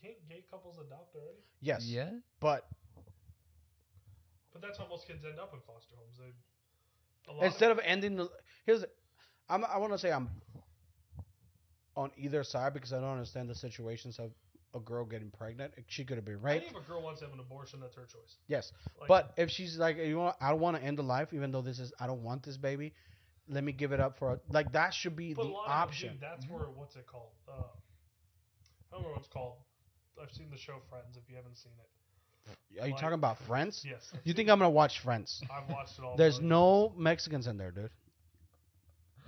[0.00, 1.38] Can't gay couples adopt already?
[1.60, 1.84] Yes.
[1.86, 2.10] Yeah.
[2.40, 2.66] But
[4.52, 6.18] But that's how most kids end up in foster homes.
[6.18, 6.32] They
[7.30, 8.28] a lot instead of, of ending the
[8.66, 8.84] here's
[9.52, 10.28] I'm, I want to say I'm
[11.96, 14.30] on either side because I don't understand the situations of
[14.74, 15.74] a girl getting pregnant.
[15.88, 16.64] She could have been I raped.
[16.64, 18.36] think if a girl wants to have an abortion, that's her choice.
[18.48, 21.28] Yes, Like, but if she's like, you know, I don't want to end the life,
[21.34, 22.94] even though this is, I don't want this baby.
[23.48, 25.64] Let me give it up for a, like that should be but a the lot
[25.64, 26.18] of them option.
[26.20, 26.50] That's Mhm.
[26.52, 27.32] where what's it called?
[27.46, 27.54] Uh, I
[28.92, 29.56] don't remember what it's called.
[30.22, 31.16] I've seen the show Friends.
[31.16, 33.84] If you haven't seen it, Are you like- talking about Friends?
[33.84, 35.42] yes, You think I'm gonna watch Friends?
[35.50, 36.16] I've watched it all.
[36.16, 37.90] There's no Mexicans in there, dude.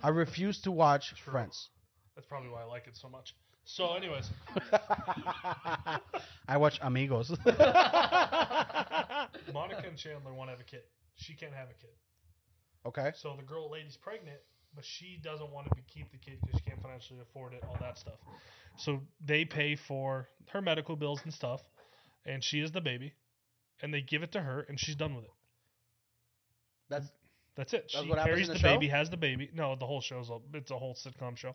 [0.03, 1.33] I refuse to watch True.
[1.33, 1.69] Friends.
[2.15, 3.35] That's probably why I like it so much.
[3.65, 4.29] So, anyways,
[6.49, 7.31] I watch Amigos.
[9.53, 10.83] Monica and Chandler want to have a kid.
[11.17, 11.91] She can't have a kid.
[12.87, 13.13] okay.
[13.17, 14.39] So the girl lady's pregnant,
[14.75, 17.65] but she doesn't want to be, keep the kid because she can't financially afford it,
[17.67, 18.19] all that stuff.
[18.77, 21.63] So they pay for her medical bills and stuff,
[22.27, 23.15] and she is the baby,
[23.81, 25.31] and they give it to her, and she's done with it.
[26.91, 27.07] That's
[27.57, 27.91] That's it.
[27.93, 29.51] That's she carries the, the baby, has the baby.
[29.55, 31.55] No, the whole show's a, it's a whole sitcom show,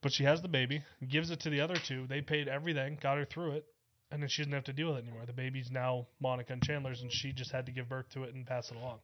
[0.00, 2.06] but she has the baby, gives it to the other two.
[2.06, 3.66] They paid everything, got her through it,
[4.10, 5.26] and then she doesn't have to deal with it anymore.
[5.26, 8.34] The baby's now Monica and Chandler's, and she just had to give birth to it
[8.34, 8.98] and pass it along.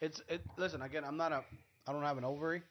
[0.00, 0.42] it's it.
[0.56, 1.44] Listen, again, I'm not a.
[1.86, 2.62] I don't have an ovary.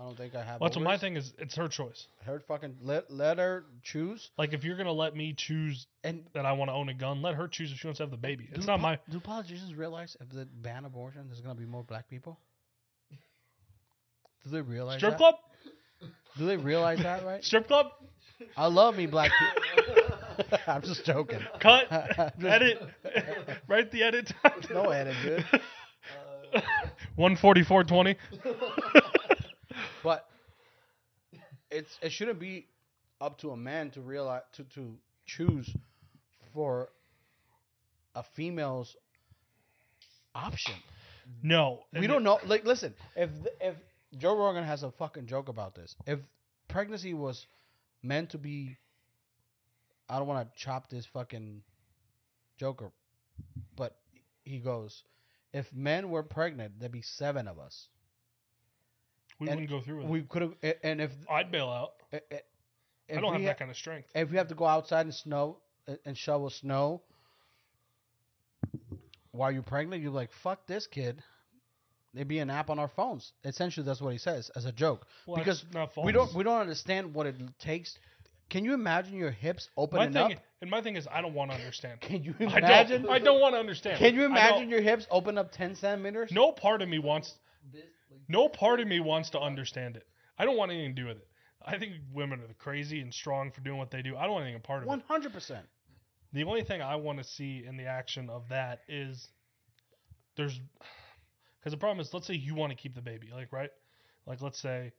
[0.00, 0.60] I don't think I have.
[0.60, 1.34] Well, that's what my thing is.
[1.38, 2.06] It's her choice.
[2.24, 4.30] Her fucking let let her choose.
[4.38, 7.20] Like if you're gonna let me choose and that I want to own a gun,
[7.20, 8.48] let her choose if she wants to have the baby.
[8.50, 8.98] It's not po- my.
[9.10, 12.38] Do politicians realize if they ban abortion, there's gonna be more black people?
[14.44, 15.18] Do they realize strip that?
[15.18, 15.34] club?
[16.38, 17.26] Do they realize that?
[17.26, 17.44] Right?
[17.44, 17.88] strip club.
[18.56, 19.30] I love me black
[19.76, 20.58] people.
[20.66, 21.40] I'm just joking.
[21.60, 21.90] Cut.
[22.16, 22.82] just edit.
[23.68, 24.32] right the edit.
[24.70, 25.44] no edit, dude.
[27.18, 28.16] 144.20
[31.70, 32.66] it's it shouldn't be
[33.20, 35.68] up to a man to realize to to choose
[36.52, 36.88] for
[38.14, 38.96] a female's
[40.34, 40.74] option.
[41.42, 42.38] No, we don't know.
[42.44, 43.30] Like, listen, if
[43.60, 43.76] if
[44.18, 46.18] Joe Rogan has a fucking joke about this, if
[46.68, 47.46] pregnancy was
[48.02, 48.76] meant to be,
[50.08, 51.62] I don't want to chop this fucking
[52.58, 52.90] joker,
[53.76, 53.96] but
[54.44, 55.02] he goes,
[55.52, 57.86] if men were pregnant, there'd be seven of us.
[59.40, 60.28] We and wouldn't go through with We it.
[60.28, 61.92] could have, and if I'd bail out.
[62.12, 62.22] if
[63.16, 64.08] I don't have we that kind of strength.
[64.14, 65.56] if we have to go outside and snow
[65.88, 67.02] uh, and shovel snow
[69.32, 71.22] while you're pregnant, you're like, fuck this kid.
[72.12, 73.32] There'd be an app on our phones.
[73.44, 75.06] Essentially, that's what he says as a joke.
[75.26, 75.64] Well, because
[76.04, 77.96] We don't we don't understand what it takes.
[78.48, 80.42] Can you imagine your hips My opening thing, up?
[80.60, 82.00] and my thing is, I don't want to understand.
[82.00, 83.02] Can you I imagine?
[83.02, 83.12] don't.
[83.12, 83.98] I don't want to understand.
[83.98, 86.32] Can you imagine your hips open up ten centimeters?
[86.32, 87.32] No part of me wants.
[87.72, 87.82] This,
[88.28, 90.06] No part of me wants to understand it.
[90.38, 91.28] I don't want anything to do with it.
[91.64, 94.16] I think women are crazy and strong for doing what they do.
[94.16, 95.04] I don't want anything a part of One it.
[95.08, 95.66] hundred percent.
[96.32, 99.28] The only thing I want to see in the action of that is
[100.36, 100.58] there's
[101.58, 103.70] because the problem is, let's say you want to keep the baby, like right,
[104.26, 104.92] like let's say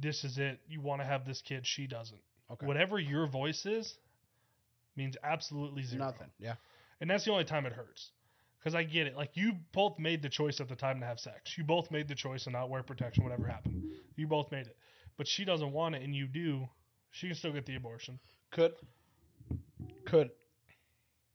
[0.00, 0.60] this is it.
[0.66, 2.20] You want to have this kid, she doesn't.
[2.50, 2.66] Okay.
[2.66, 3.94] Whatever your voice is
[4.96, 6.04] means absolutely zero.
[6.06, 6.28] Nothing.
[6.38, 6.54] Yeah.
[7.00, 8.10] And that's the only time it hurts.
[8.62, 9.16] Because I get it.
[9.16, 11.58] Like, you both made the choice at the time to have sex.
[11.58, 13.82] You both made the choice to not wear protection, whatever happened.
[14.14, 14.76] You both made it.
[15.16, 16.68] But she doesn't want it, and you do.
[17.10, 18.20] She can still get the abortion.
[18.52, 18.72] Could
[20.06, 20.30] could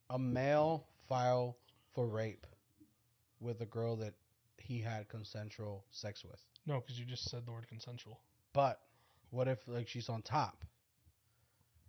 [0.10, 1.58] a male file
[1.94, 2.48] for rape
[3.40, 4.14] with a girl that
[4.58, 6.42] he had consensual sex with?
[6.66, 8.20] No, because you just said the word consensual.
[8.54, 8.80] But
[9.30, 10.64] what if like she's on top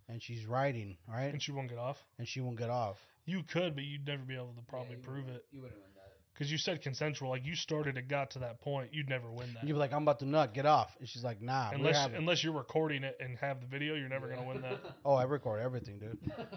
[0.07, 1.31] and she's riding, right?
[1.31, 2.03] And she won't get off.
[2.17, 2.97] And she won't get off.
[3.29, 5.45] You could, but you'd never be able to probably yeah, prove it.
[5.51, 6.13] You wouldn't win that.
[6.33, 7.29] Because you said consensual.
[7.29, 8.89] Like, you started it, got to that point.
[8.91, 9.63] You'd never win that.
[9.63, 10.95] You'd be like, I'm about to nut, get off.
[10.99, 14.09] And she's like, Nah, we're unless, unless you're recording it and have the video, you're
[14.09, 14.79] never going to win that.
[15.05, 16.17] Oh, I record everything, dude.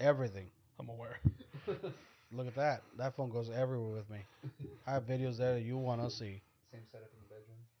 [0.00, 0.50] Everything.
[0.78, 1.18] I'm aware.
[2.32, 2.82] Look at that.
[2.98, 4.18] That phone goes everywhere with me.
[4.86, 6.42] I have videos there that you want to see.
[6.70, 7.25] Same setup in the bedroom.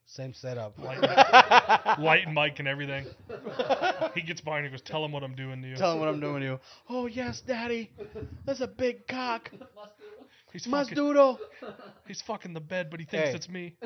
[0.06, 0.78] Same setup.
[1.98, 3.06] Light and mic and everything.
[4.14, 5.76] He gets by and he goes, Tell him what I'm doing to you.
[5.76, 6.60] Tell him what I'm doing to you.
[6.88, 7.90] Oh yes, daddy.
[8.44, 9.50] That's a big cock.
[10.52, 11.38] He's Mas fucking, duro.
[12.06, 13.34] he's fucking the bed, but he thinks Hey.
[13.34, 13.74] it's me.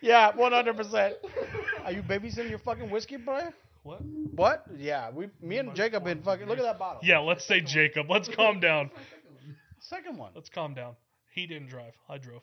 [0.00, 1.12] yeah, 100%.
[1.84, 3.52] Are you babysitting your fucking whiskey, bro?
[3.82, 4.00] What?
[4.34, 4.64] What?
[4.76, 6.46] Yeah, we, me and Jacob been fucking.
[6.48, 7.00] Look at that bottle.
[7.04, 8.10] Yeah, let's say Jacob.
[8.10, 8.90] Let's calm down.
[9.78, 10.32] Second one.
[10.34, 10.96] Let's calm down.
[11.32, 11.92] He didn't drive.
[12.08, 12.42] I drove.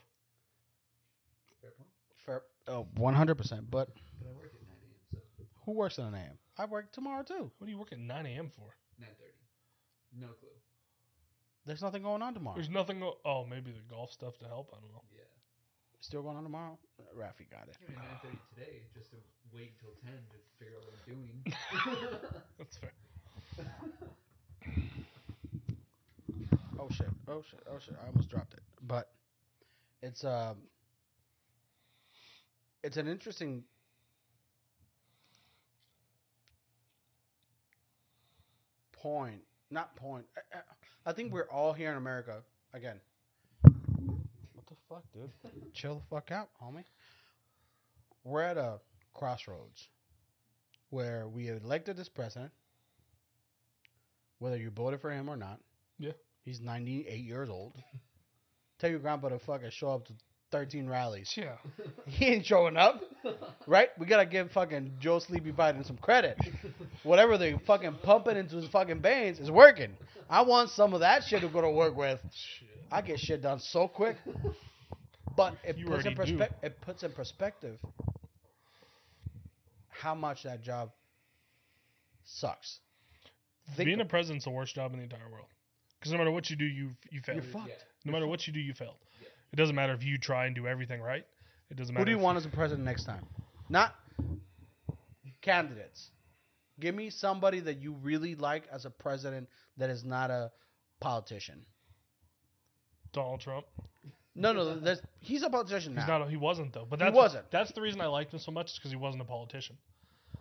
[2.65, 3.15] Fair point.
[3.15, 3.33] Fair.
[3.35, 3.65] Oh, 100%.
[3.69, 5.21] But But I work at 9 a.m.
[5.37, 6.37] So who works in an AM?
[6.57, 7.51] I work tomorrow too.
[7.57, 8.49] What do you work at 9 a.m.
[8.49, 8.75] for?
[9.01, 9.07] 9:30.
[10.19, 10.49] No clue.
[11.65, 12.55] There's nothing going on tomorrow.
[12.55, 12.99] There's nothing.
[12.99, 14.69] Go- oh, maybe the golf stuff to help.
[14.73, 15.01] I don't know.
[15.15, 15.23] Yeah.
[16.01, 16.77] Still going on tomorrow?
[17.17, 17.77] Rafi got it.
[17.81, 19.17] Even 9:30 today, just to
[19.53, 22.31] wait until 10 to figure out what I'm doing.
[22.57, 22.91] That's fair.
[26.79, 27.07] Oh shit!
[27.27, 27.63] Oh shit!
[27.71, 27.95] Oh shit!
[28.03, 28.61] I almost dropped it.
[28.81, 29.09] But
[30.01, 30.57] it's um,
[32.83, 33.63] it's an interesting
[38.91, 39.41] point.
[39.71, 40.25] Not point.
[40.53, 40.57] I,
[41.09, 42.41] I- think we're all here in America
[42.73, 42.99] again.
[43.61, 45.31] What the fuck, dude?
[45.73, 46.85] Chill the fuck out, homie.
[48.23, 48.79] We're at a
[49.13, 49.89] crossroads
[50.89, 52.51] where we elected this president,
[54.39, 55.59] whether you voted for him or not.
[55.99, 56.11] Yeah.
[56.45, 57.75] He's 98 years old.
[58.79, 60.13] Tell your grandpa to fucking show up to
[60.53, 61.33] 13 rallies.
[61.35, 61.55] Yeah.
[62.05, 63.01] He ain't showing up,
[63.65, 63.89] right?
[63.97, 66.37] We gotta give fucking Joe Sleepy Biden some credit.
[67.01, 69.97] Whatever they fucking pumping into his fucking veins is working.
[70.29, 72.19] I want some of that shit to go to work with.
[72.31, 72.69] Shit.
[72.91, 74.17] I get shit done so quick.
[75.35, 76.59] But it You puts in perspective.
[76.61, 77.79] It puts in perspective
[79.89, 80.91] how much that job
[82.25, 82.79] sucks.
[83.75, 85.47] Think Being a president's the worst job in the entire world.
[85.99, 87.35] Because no matter what you do, you you fail.
[87.35, 87.85] You're fucked.
[88.05, 88.97] No matter what you do, you failed.
[89.53, 89.59] Yeah.
[89.59, 91.25] It doesn't matter if you try and do everything right.
[91.69, 92.01] It doesn't matter.
[92.01, 93.25] Who do you if- want as a president next time?
[93.69, 93.95] Not
[95.41, 96.09] candidates.
[96.79, 99.47] Give me somebody that you really like as a president
[99.77, 100.51] that is not a
[100.99, 101.65] politician.
[103.11, 103.65] Donald Trump.
[104.35, 106.19] No, no, there's, he's a politician He's now.
[106.19, 106.29] not.
[106.29, 106.87] He wasn't though.
[106.89, 107.51] But He wasn't.
[107.51, 109.77] That's the reason I liked him so much is because he wasn't a politician.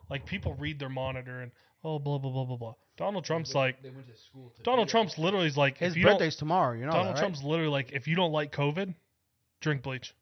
[0.09, 1.53] Like people read their monitor and
[1.85, 2.75] oh blah blah blah blah blah.
[2.97, 5.93] Donald Trump's They- like they went to school to Donald Trump's literally is like His
[5.93, 6.75] if you don't- birthday's tomorrow.
[6.75, 8.95] You know Donald that, Trump's literally like if you don't like COVID,
[9.63, 10.15] drink bleach.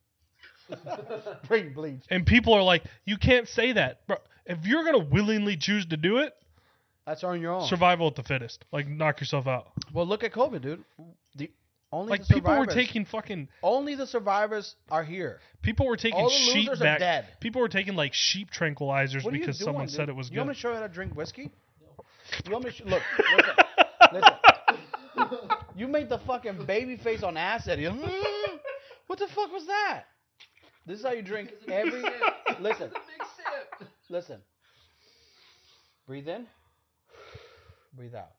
[1.48, 2.02] drink bleach.
[2.10, 4.16] And people are like, you can't say that, bro.
[4.46, 6.34] If you're gonna willingly choose to do it,
[7.06, 7.66] That's on your own.
[7.66, 8.64] survival of the fittest.
[8.72, 9.68] Like knock yourself out.
[9.92, 10.84] well, look at COVID, dude.
[11.36, 11.50] The
[11.92, 15.40] only Like the people were taking fucking only the survivors are here.
[15.62, 17.00] people were taking sheep back.
[17.00, 17.26] dead.
[17.40, 19.94] People were taking like sheep tranquilizers What are you because doing, someone dude?
[19.96, 20.34] said it was You good.
[20.34, 21.50] You want me to show you how to drink whiskey?
[22.46, 23.02] You want me to sh- look?
[24.12, 24.34] Listen,
[25.16, 25.38] listen.
[25.76, 27.78] You made the fucking baby face on acid.
[27.80, 27.90] You-
[29.10, 30.04] what the fuck was that?
[30.86, 32.00] This is how you drink every.
[32.60, 32.92] Listen,
[34.08, 34.40] listen.
[36.06, 36.46] Breathe in.
[37.96, 38.30] Breathe out.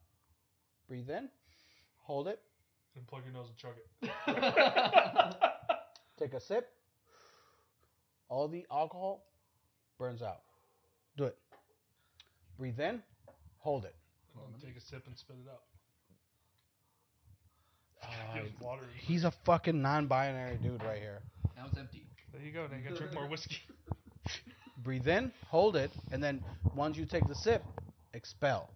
[0.87, 1.27] Breathe in.
[2.03, 2.39] Hold it.
[2.95, 5.35] and plug your nose and chug it.
[6.17, 6.69] Take a sip.
[8.29, 9.25] All the alcohol
[9.97, 10.43] burns out.
[11.17, 11.37] Do it.
[12.57, 13.03] Breathe in,
[13.57, 13.95] hold it.
[14.63, 15.63] Take a sip and spit it out.
[18.03, 18.83] Uh, water.
[18.99, 21.19] he's a fucking non-binary dude right here.
[21.55, 22.05] Now it's empty.
[22.33, 22.67] There you go.
[22.67, 23.57] Now you gotta drink more whiskey.
[24.83, 26.43] Breathe in, hold it, and then
[26.75, 27.63] once you take the sip,
[28.13, 28.69] expel.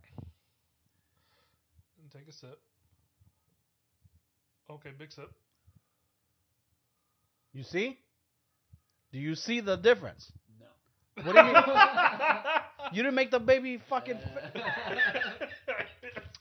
[2.02, 2.60] And take a sip.
[4.70, 5.30] Okay, big sip.
[7.54, 7.98] You see?
[9.12, 10.32] Do you see the difference?
[10.60, 11.24] No.
[11.24, 11.64] What do you mean?
[12.94, 14.20] you didn't make the baby fucking.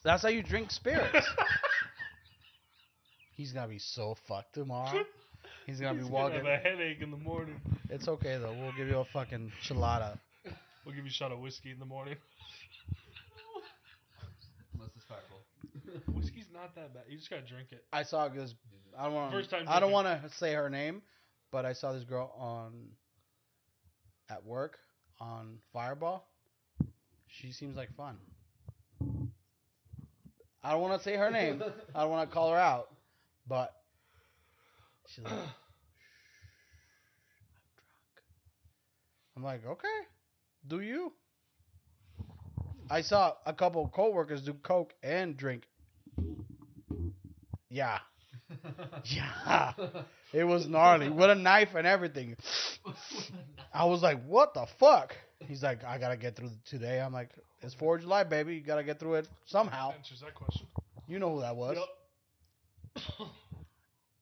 [0.03, 1.27] That's how you drink spirits.
[3.37, 5.05] He's gonna be so fucked tomorrow.
[5.67, 6.45] He's gonna He's be gonna walking.
[6.45, 7.61] have a headache in the morning.
[7.91, 8.55] It's okay though.
[8.61, 10.19] We'll give you a fucking chilada.
[10.85, 12.15] We'll give you a shot of whiskey in the morning.
[14.75, 16.15] Unless it's fireball.
[16.15, 17.05] Whiskey's not that bad.
[17.09, 17.83] You just gotta drink it.
[17.91, 18.55] I saw this.
[18.99, 19.33] I don't want.
[19.33, 21.01] First time I don't want to say her name,
[21.51, 22.89] but I saw this girl on
[24.29, 24.77] at work
[25.21, 26.27] on Fireball.
[27.29, 28.19] She seems like fun.
[30.63, 31.63] I don't want to say her name.
[31.95, 32.89] I don't want to call her out,
[33.49, 33.73] but
[35.09, 35.51] she's like, "Shh, I'm drunk.
[39.37, 39.89] I'm like, okay,
[40.67, 41.13] do you?
[42.91, 45.65] I saw a couple coworkers do coke and drink.
[47.69, 47.99] Yeah,
[49.05, 49.73] yeah,
[50.33, 52.37] it was gnarly with a knife and everything.
[53.75, 55.15] I was like, what the fuck?
[55.41, 57.01] He's like, I gotta get through today.
[57.01, 57.31] I'm like,
[57.63, 58.55] it's 4th of July, baby.
[58.55, 59.93] You gotta get through it somehow.
[59.93, 60.67] Answers that question.
[61.09, 61.77] You know who that was.
[61.77, 61.89] Yep.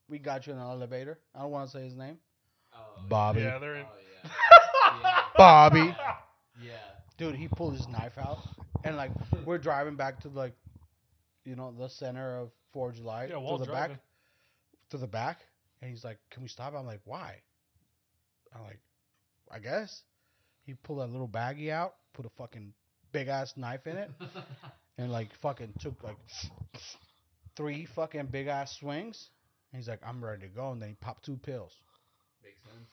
[0.08, 1.18] We got you in an elevator.
[1.34, 2.18] I don't want to say his name.
[2.74, 3.40] Oh, Bobby.
[3.40, 3.86] Yeah, they're in.
[3.86, 4.28] Oh,
[5.02, 5.20] yeah.
[5.38, 5.96] Bobby.
[6.62, 6.72] Yeah.
[7.16, 8.40] Dude, he pulled his knife out.
[8.84, 9.10] And, like,
[9.46, 10.52] we're driving back to, like,
[11.46, 13.28] you know, the center of 4th of July.
[13.30, 13.96] Yeah, to the driving.
[13.96, 14.04] back.
[14.90, 15.38] To the back.
[15.80, 16.74] And he's like, can we stop?
[16.76, 17.36] I'm like, why?
[18.54, 18.80] I'm like,
[19.50, 20.02] I guess.
[20.66, 22.74] He pulled that little baggie out, put a fucking
[23.12, 24.10] big ass knife in it,
[24.98, 26.18] and, like, fucking took, like,
[27.56, 29.30] three fucking big ass swings.
[29.72, 30.72] And he's like, I'm ready to go.
[30.72, 31.72] And then he popped two pills.
[32.44, 32.88] Makes sense.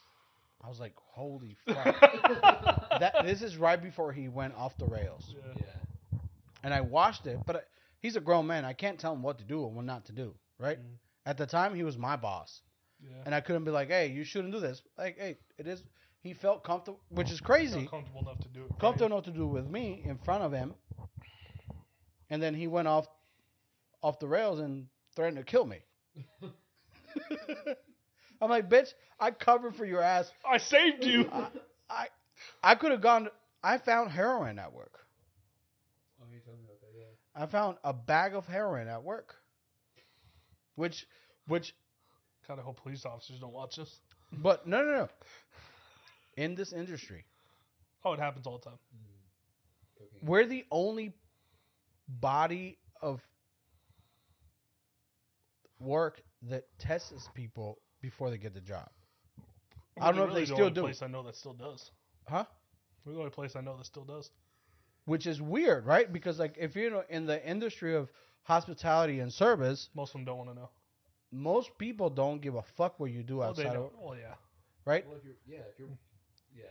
[0.64, 2.00] I was like, holy fuck.
[3.00, 5.54] that this is right before he went off the rails, Yeah.
[5.58, 6.20] Yeah.
[6.64, 7.40] and I watched it.
[7.46, 7.60] But I,
[8.00, 8.66] he's a grown man.
[8.66, 10.34] I can't tell him what to do and what not to do.
[10.60, 10.78] Right?
[10.80, 10.98] Mm.
[11.26, 12.62] At the time, he was my boss,
[13.02, 13.16] Yeah.
[13.26, 15.82] and I couldn't be like, "Hey, you shouldn't do this." Like, hey, it is.
[16.22, 17.88] He felt comfortable, which is crazy.
[17.88, 18.72] comfortable enough to do it.
[18.72, 18.80] right?
[18.80, 20.74] Comfortable enough to do with me in front of him,
[22.30, 23.08] and then he went off,
[24.02, 25.80] off the rails and threatened to kill me.
[28.42, 28.88] I'm like, bitch,
[29.20, 30.32] I covered for your ass.
[30.50, 31.30] I saved you.
[31.32, 31.48] I,
[31.90, 32.08] I,
[32.64, 33.28] I could have gone.
[33.62, 34.94] I found heroin at work.
[36.22, 36.88] Oh, you told me about that.
[36.98, 37.44] Yeah.
[37.44, 39.36] I found a bag of heroin at work.
[40.76, 41.06] Which,
[41.48, 41.74] which,
[42.48, 43.94] Kind of hope police officers don't watch this.
[44.42, 45.10] but no, no, no.
[46.38, 47.26] In this industry,
[48.06, 48.80] Oh, it happens all the time.
[48.96, 50.00] Mm.
[50.00, 50.28] Cocaine.
[50.30, 51.14] we're the only
[52.08, 53.20] body of
[55.80, 58.90] work that tests people before they get the job.
[60.00, 60.82] I don't know if We're they the still only do.
[60.82, 61.92] Place I know that still does.
[62.28, 62.46] Huh?
[63.06, 64.30] We're the only place I know that still does.
[65.06, 66.12] Which is weird, right?
[66.12, 68.12] Because like if you're in the industry of
[68.44, 70.70] hospitality and service, Most of them don't want to know.
[71.32, 73.86] most people don't give a fuck what you do Well, they outside know.
[73.86, 74.36] of Well, yeah.
[74.86, 75.06] right.
[75.08, 75.90] Well, if you're, yeah, if you're,
[76.56, 76.66] yeah.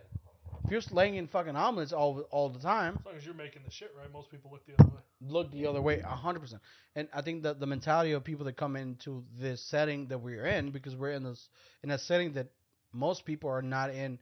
[0.69, 3.63] If you're slaying in fucking omelets all all the time, As long as you're making
[3.65, 5.01] the shit right, most people look the other way.
[5.23, 6.61] look the other way, hundred percent.
[6.95, 10.45] And I think that the mentality of people that come into this setting that we're
[10.45, 11.49] in, because we're in this
[11.83, 12.49] in a setting that
[12.93, 14.19] most people are not in.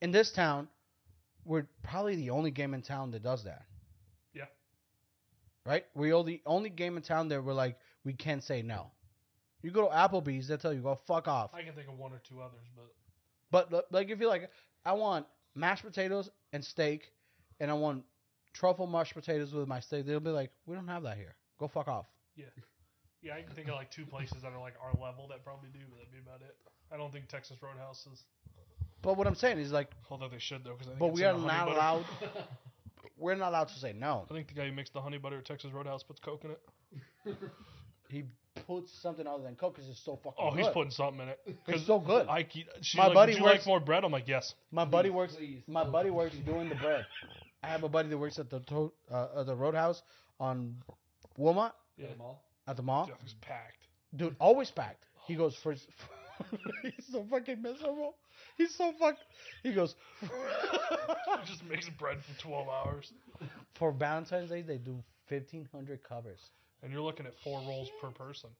[0.00, 0.68] In this town,
[1.44, 3.62] we're probably the only game in town that does that.
[4.32, 4.44] Yeah.
[5.66, 5.84] Right?
[5.96, 8.92] We're the only game in town that we're like we can't say no.
[9.62, 11.50] You go to Applebee's, they tell you go fuck off.
[11.54, 12.68] I can think of one or two others,
[13.50, 14.48] but But like if you're like,
[14.84, 17.12] I want mashed potatoes and steak,
[17.60, 18.04] and I want
[18.52, 21.34] truffle mashed potatoes with my steak, they'll be like, we don't have that here.
[21.58, 22.06] Go fuck off.
[22.36, 22.46] yeah,
[23.22, 25.68] Yeah, I can think of like two places that are like our level that probably
[25.72, 26.56] do, but that'd be about it.
[26.92, 28.22] I don't think Texas Roadhouse is.
[29.02, 31.68] But what I'm saying is like, Although they should though, because but we are not
[31.68, 32.04] allowed.
[33.16, 34.26] We're not allowed to say no.
[34.30, 36.52] I think the guy who makes the honey butter at Texas Roadhouse puts coke in
[36.52, 37.36] it.
[38.08, 38.24] He
[38.68, 40.58] puts something other than coke because it's so fucking Oh, good.
[40.60, 41.40] he's putting something in it.
[41.66, 42.28] It's so good.
[42.28, 44.04] I keep, she's My like, buddy Would you works- like more bread?
[44.04, 44.54] I'm like, yes.
[44.70, 45.34] my buddy Please, works.
[45.36, 45.62] please.
[45.66, 47.04] My buddy works doing the bread.
[47.64, 50.02] I have a buddy that works at the to- uh, at the Roadhouse
[50.38, 50.76] on
[51.36, 52.08] Wilmot Yeah.
[52.08, 52.44] Them all?
[52.68, 53.06] at the mall.
[53.06, 53.86] Jeff is packed.
[54.14, 55.04] Dude, always packed.
[55.26, 55.72] He goes for.
[56.82, 58.14] he's so fucking miserable.
[58.56, 59.18] He's so fucked.
[59.62, 59.94] He goes.
[61.40, 63.12] He just makes bread for 12 hours.
[63.78, 66.40] for Valentine's Day, they do fifteen hundred covers.
[66.82, 68.50] And you're looking at four rolls per person.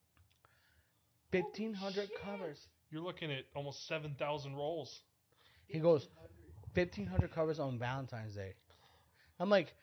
[1.31, 2.59] Fifteen hundred covers.
[2.91, 5.01] You're looking at almost 7,000 rolls.
[5.67, 6.09] He goes.
[6.75, 8.55] fifteen hundred covers on Valentine's Day.
[9.39, 9.75] I'm like,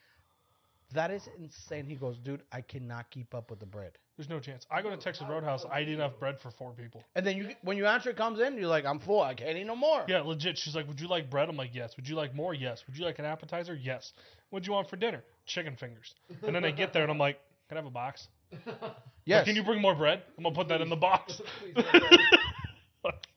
[0.94, 1.86] that is insane.
[1.86, 3.92] He goes, dude, I cannot keep up with the bread.
[4.18, 4.66] There's no chance.
[4.72, 5.66] I go to Texas Roadhouse.
[5.70, 7.04] I eat enough bread for four people.
[7.16, 9.22] And then you, when your answer comes in, you're like, I'm full.
[9.22, 10.06] I can't eat no more.
[10.08, 10.58] Yeah, legit.
[10.58, 12.54] She's like, "Would you like bread?" I'm like, "Yes." Would you like more?
[12.54, 12.84] Yes.
[12.88, 13.76] Would you like an appetizer?
[13.76, 14.14] Yes.
[14.52, 15.22] What'd you want for dinner?
[15.46, 16.14] Chicken fingers.
[16.44, 18.28] And then they get there, and I'm like, "Can I have a box?
[19.28, 19.46] Yes.
[19.46, 20.22] Can you bring more bread?
[20.38, 21.42] I'm gonna put that in the box."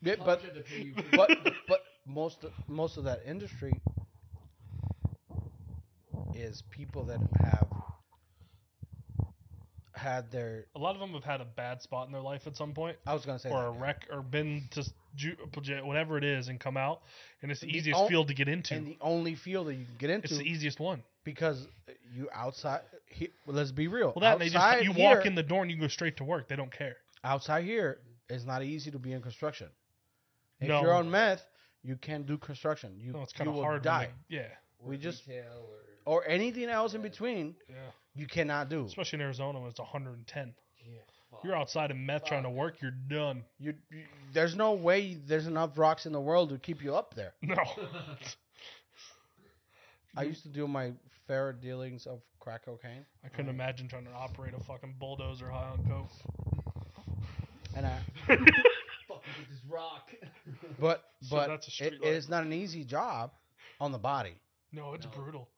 [0.00, 0.42] Yeah, but
[1.12, 1.30] but
[1.68, 3.80] but most most of that industry
[6.34, 7.68] is people that have
[9.94, 12.56] had their a lot of them have had a bad spot in their life at
[12.56, 13.82] some point, I was gonna say or a that, yeah.
[13.84, 14.84] wreck, or been to
[15.16, 15.36] ju-
[15.82, 17.02] whatever it is, and come out,
[17.42, 18.74] and it's the, The easiest on- field to get into.
[18.74, 21.02] and the only field that you can get into, it's the easiest one.
[21.32, 21.66] Because
[22.14, 22.80] you outside.
[23.06, 24.12] He, well, let's be real.
[24.16, 26.16] Well, that and they just you here, walk in the door and you go straight
[26.18, 26.48] to work.
[26.48, 26.96] They don't care.
[27.22, 27.98] outside here.
[28.30, 29.68] It's not easy to be in construction.
[30.60, 30.80] If No.
[30.82, 31.42] you're on meth,
[31.82, 32.94] you can't do construction.
[32.98, 33.82] You No, it's you kind of will hard.
[33.82, 34.08] die.
[34.28, 34.48] they- yeah,
[34.80, 37.76] We just or or anything else in between, yeah.
[38.14, 38.84] you cannot do.
[38.86, 40.54] Especially in Arizona when it's 110.
[40.84, 40.98] yeah.
[41.30, 41.44] fuck.
[41.44, 42.80] You're outside in meth trying to work.
[42.80, 43.44] You're done.
[43.58, 47.14] You, you there's no way there's enough rocks in the world to keep you up
[47.14, 47.34] there.
[47.42, 47.56] No.
[50.18, 50.92] I used to do my
[51.28, 55.68] fair dealings of crack cocaine, I couldn't imagine trying to operate a fucking bulldozer high
[55.70, 56.10] on coke.
[57.76, 58.44] and I, Fucking
[59.38, 60.10] with this rock.
[60.80, 62.10] but So but that's a it, street it life.
[62.10, 63.30] is not an easy job
[63.80, 64.34] on the body.
[64.72, 65.12] No, it's No.
[65.12, 65.48] brutal.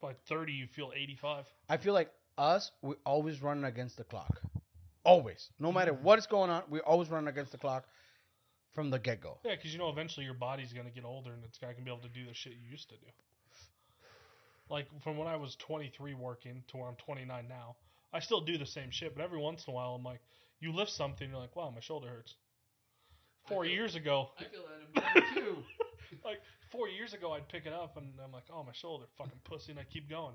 [0.00, 1.44] By 30, you feel 85.
[1.68, 4.40] I feel like us, we always running against the clock,
[5.04, 5.50] always.
[5.58, 6.04] No matter mm-hmm.
[6.04, 7.84] what is going on, we always running against the clock
[8.72, 9.38] from the get go.
[9.44, 11.90] Yeah, because you know eventually your body's gonna get older and it's not gonna be
[11.90, 13.06] able to do the shit you used to do.
[14.70, 17.76] Like from when I was 23 working to where I'm 29 now,
[18.12, 20.20] I still do the same shit, but every once in a while I'm like,
[20.60, 22.34] you lift something, you're like, wow, my shoulder hurts.
[23.48, 24.62] Four feel- years ago, I feel
[24.94, 25.56] that I'm 22.
[26.24, 26.40] like
[26.70, 29.72] four years ago, I'd pick it up and I'm like, oh my shoulder, fucking pussy,
[29.72, 30.34] and I keep going.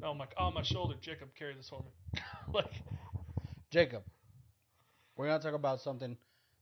[0.00, 2.20] Now I'm like, oh my shoulder, Jacob, carry this for me.
[2.52, 2.72] like,
[3.70, 4.02] Jacob,
[5.16, 6.16] we're gonna talk about something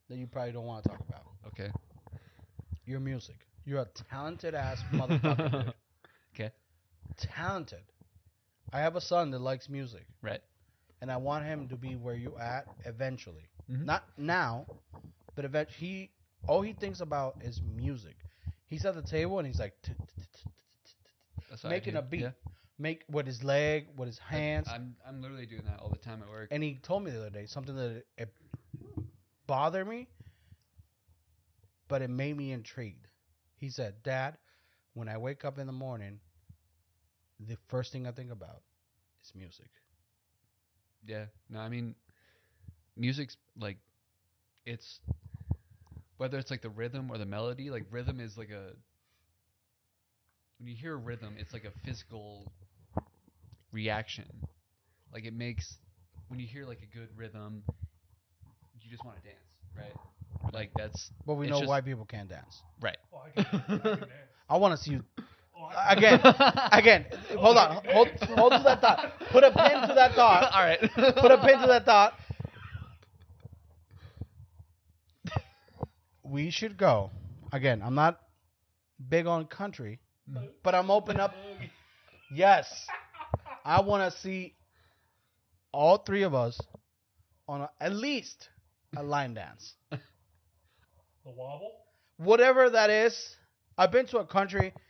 [0.08, 1.22] that you probably don't want to talk about.
[1.48, 1.70] Okay.
[2.86, 3.36] Your music.
[3.64, 5.72] You're a talented ass motherfucker.
[7.18, 7.82] Talented.
[8.72, 10.06] I have a son that likes music.
[10.22, 10.40] Right.
[11.02, 13.48] and I want him to be where you at eventually.
[13.70, 13.84] Mhm.
[13.84, 14.66] Not now,
[15.34, 15.76] but eventually.
[15.76, 16.10] He
[16.48, 18.16] all he thinks about is music.
[18.68, 19.74] He's at the table and he's like
[21.64, 22.26] making a beat,
[22.78, 24.68] make with his leg, with his hands.
[24.70, 26.48] I'm I'm literally doing that all the time at work.
[26.50, 28.32] and he told me the other day something that it
[29.46, 30.08] bothered me,
[31.88, 33.06] but it made me intrigued.
[33.56, 34.38] He said, "Dad,
[34.94, 36.20] when I wake up in the morning,
[37.40, 38.62] the first thing I think about
[39.24, 39.68] is music."
[41.06, 41.26] Yeah.
[41.50, 41.94] No, I mean,
[42.96, 43.78] music's like,
[44.64, 45.00] it's
[46.16, 47.70] whether it's like the rhythm or the melody.
[47.70, 48.72] Like rhythm is like a
[50.58, 52.50] when you hear a rhythm, it's like a physical
[53.72, 54.24] reaction.
[55.12, 55.74] Like it makes
[56.28, 57.62] when you hear like a good rhythm,
[58.80, 59.38] you just want to dance,
[59.76, 60.52] right?
[60.52, 62.62] Like that's But we know just- why people can't dance.
[62.80, 62.96] right.
[63.12, 64.04] oh, I can, I can dance.
[64.48, 65.15] I want to see you I can-
[65.88, 66.20] again.
[66.72, 67.06] Again,
[67.38, 69.12] hold on, hold, hold to that thought.
[69.30, 70.50] Put a pin to that thought.
[70.52, 70.80] all right.
[70.96, 72.14] Put a pin to that thought.
[76.22, 77.10] We should go.
[77.52, 78.20] Again, I'm not
[79.08, 80.00] big on country,
[80.62, 81.34] but I'm open up.
[82.32, 82.66] Yes,
[83.64, 84.54] I want to see
[85.72, 86.60] all three of us
[87.48, 88.48] on a, at least
[88.96, 89.98] a line dance, The
[91.24, 91.72] wobble?
[92.16, 93.36] whatever that is.
[93.78, 94.85] I've been to a country Yeah,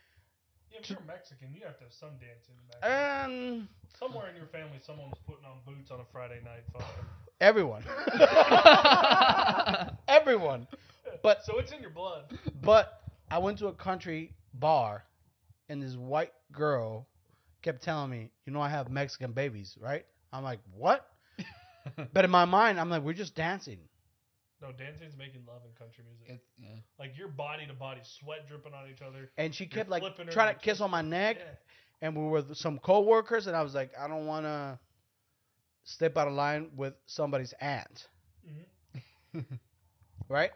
[0.79, 2.55] if you're Mexican, you have to have some dancing.
[2.71, 3.29] Back then.
[3.31, 6.63] and um, Somewhere in your family, someone was putting on boots on a Friday night.
[6.73, 7.05] Fucking.
[7.41, 7.83] everyone,
[10.07, 10.67] everyone.
[11.23, 12.23] But so it's in your blood.
[12.61, 13.01] But
[13.31, 15.03] I went to a country bar,
[15.69, 17.07] and this white girl
[17.63, 21.07] kept telling me, "You know, I have Mexican babies, right?" I'm like, "What?"
[22.13, 23.79] but in my mind, I'm like, "We're just dancing."
[24.61, 26.27] No, dancing's making love in country music.
[26.29, 26.79] It, yeah.
[26.99, 29.29] like your body to body, sweat dripping on each other.
[29.37, 31.45] And she kept like trying to kiss kiss- on my neck, Yeah.
[32.07, 34.79] and we were with some coworkers, and I was like, "I don't want to
[35.83, 38.07] step out of line with somebody's aunt,
[39.35, 39.59] Mhm.
[40.29, 40.51] right?"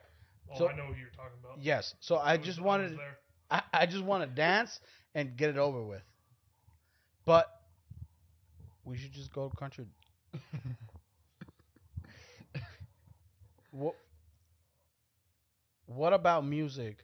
[0.51, 1.59] Oh, So- I know who you're talking about.
[1.61, 1.93] Yes.
[1.99, 2.97] So I was- just wanted.
[3.51, 4.79] I, I just want to dance
[5.13, 6.01] and get it over with.
[7.25, 7.45] But
[8.83, 9.85] we should just go country.
[13.71, 13.95] what
[15.87, 17.03] What about music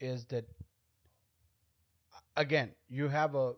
[0.00, 0.46] is that
[2.36, 3.54] again, you have a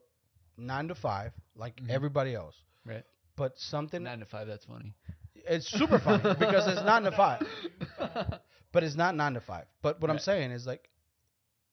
[0.56, 1.90] 9 to 5 like Mhm.
[1.90, 2.56] everybody else.
[2.84, 3.04] Right.
[3.36, 4.46] But something Nine to five.
[4.46, 4.94] That's funny.
[5.34, 7.46] it's super funny because it's 9 to 5.
[8.72, 9.66] But it's not 9 to 5.
[9.82, 10.88] But what I'm saying is like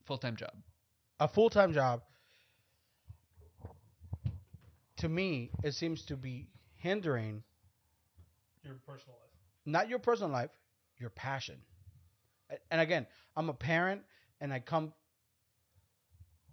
[0.05, 0.53] Full time job.
[1.19, 2.01] a full time job,
[4.97, 7.43] to me, it seems to be hindering
[8.63, 9.28] Your personal life.
[9.65, 10.51] Not your personal life,
[10.97, 11.57] your passion.
[12.71, 13.05] And again,
[13.35, 14.01] I'm a parent
[14.41, 14.93] and I come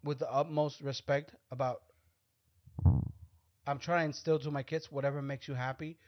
[0.05, 1.83] with the utmost respect about
[3.67, 5.99] I'm trying to instill to my kids whatever makes you happy,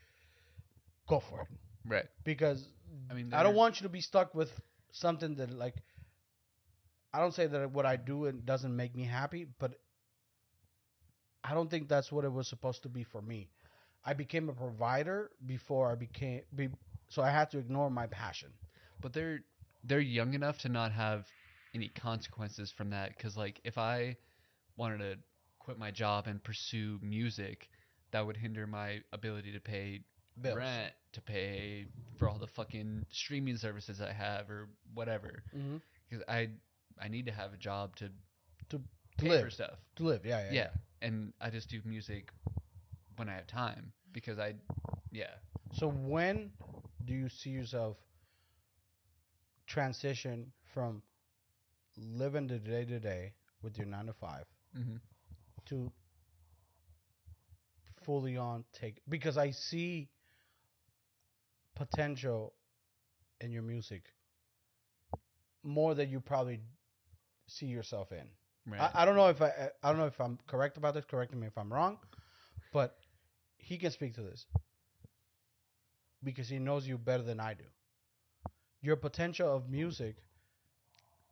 [1.08, 1.48] go for it.
[1.84, 2.06] Right.
[2.24, 2.68] Because
[3.10, 4.50] I mean, I don't want you to be stuck with
[4.92, 5.74] something that like
[7.12, 9.74] I don't say that what I do it doesn't make me happy, but
[11.42, 13.48] I don't think that's what it was supposed to be for me.
[14.04, 16.68] I became a provider before I became be,
[17.08, 18.50] so I had to ignore my passion.
[19.00, 19.40] but they're
[19.84, 21.26] they're young enough to not have
[21.74, 24.16] any consequences from that because like if i
[24.76, 25.16] wanted to
[25.58, 27.68] quit my job and pursue music
[28.10, 30.00] that would hinder my ability to pay
[30.40, 30.56] Bills.
[30.56, 31.86] rent to pay
[32.16, 35.76] for all the fucking streaming services i have or whatever mm-hmm.
[36.08, 36.48] because i
[37.00, 38.08] i need to have a job to
[38.70, 38.80] To
[39.18, 39.44] pay live.
[39.44, 40.52] for stuff To live, yeah, yeah.
[40.52, 40.68] yeah
[41.02, 42.30] and i just do music
[43.16, 44.54] when i have time because i
[45.12, 45.34] yeah
[45.74, 46.50] So when
[47.08, 47.96] do you see yourself
[49.66, 51.02] transition from
[51.96, 53.32] living the day to day
[53.62, 54.44] with your nine to five
[54.74, 54.96] hmm
[55.66, 55.90] to
[58.04, 60.08] fully on take because I see
[61.74, 62.54] potential
[63.40, 64.04] in your music
[65.62, 66.60] more than you probably
[67.46, 68.28] see yourself in.
[68.66, 71.04] right I, I don't know if I I don't know if I'm correct about this.
[71.04, 71.98] Correct me if I'm wrong,
[72.72, 72.96] but
[73.58, 74.46] he can speak to this
[76.22, 77.64] because he knows you better than I do.
[78.82, 80.16] Your potential of music.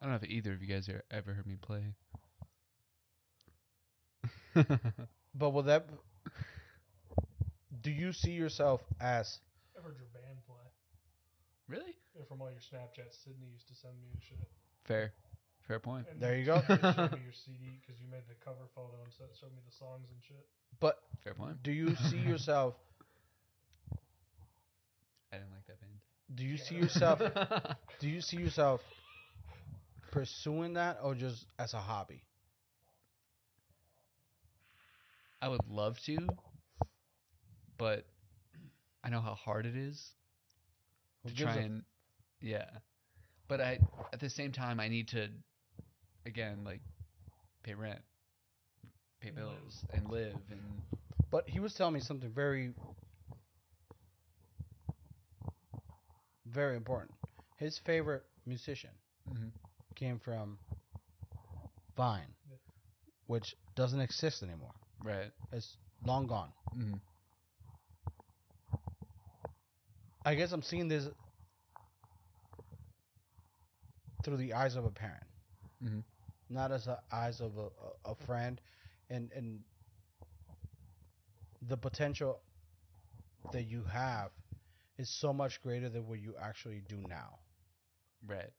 [0.00, 1.82] I don't know if either of you guys are, ever heard me play.
[5.38, 5.86] But will that?
[7.82, 9.38] Do you see yourself as
[9.76, 10.64] I've heard your band play.
[11.68, 11.94] really?
[12.16, 14.48] Yeah, from all your Snapchats, Sydney used to send me and shit.
[14.84, 15.12] Fair.
[15.68, 16.06] Fair point.
[16.10, 16.62] And There you go.
[16.66, 16.80] Showed
[17.12, 20.08] me your CD because you made the cover photo and so- showed me the songs
[20.10, 20.46] and shit.
[20.80, 21.62] But Fair point.
[21.62, 22.74] do you see yourself?
[25.36, 25.92] I didn't like that band.
[26.34, 27.20] Do you see yourself?
[28.00, 28.80] Do you see yourself
[30.10, 32.22] pursuing that, or just as a hobby?
[35.42, 36.36] I would love to,
[37.78, 38.06] but
[39.04, 40.14] I know how hard it is
[41.22, 41.82] Who to try a- and
[42.40, 42.66] yeah.
[43.48, 43.78] But I
[44.12, 45.28] at the same time I need to
[46.24, 46.80] again like
[47.62, 48.00] pay rent,
[49.20, 50.60] pay bills, and live and
[51.30, 52.72] But he was telling me something very,
[56.46, 57.12] very important.
[57.56, 58.90] His favorite musician
[59.28, 59.52] Mhm.
[59.94, 60.58] came from
[61.96, 62.56] Vine, Yeah.
[63.26, 64.74] which doesn't exist anymore.
[65.02, 65.32] right.
[65.52, 66.52] It's long gone.
[66.72, 66.96] hmm
[70.24, 71.08] I guess I'm seeing this
[74.24, 75.24] through the eyes of a parent,
[75.82, 76.04] Mhm.
[76.48, 78.60] not as the eyes of a, a, a friend,
[79.08, 79.64] and and
[81.62, 82.40] the potential
[83.52, 84.30] that you have
[84.98, 87.38] is so much greater than what you actually do now.
[88.26, 88.50] Right.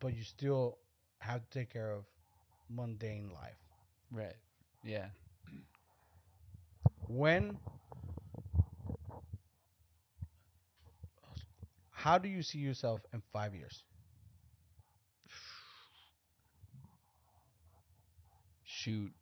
[0.00, 0.78] But you still
[1.18, 2.04] have to take care of
[2.68, 3.58] mundane life.
[4.10, 4.36] Right.
[4.84, 5.08] Yeah.
[7.08, 7.58] When
[11.90, 13.84] how do you see yourself in five years?
[18.64, 19.12] Shoot.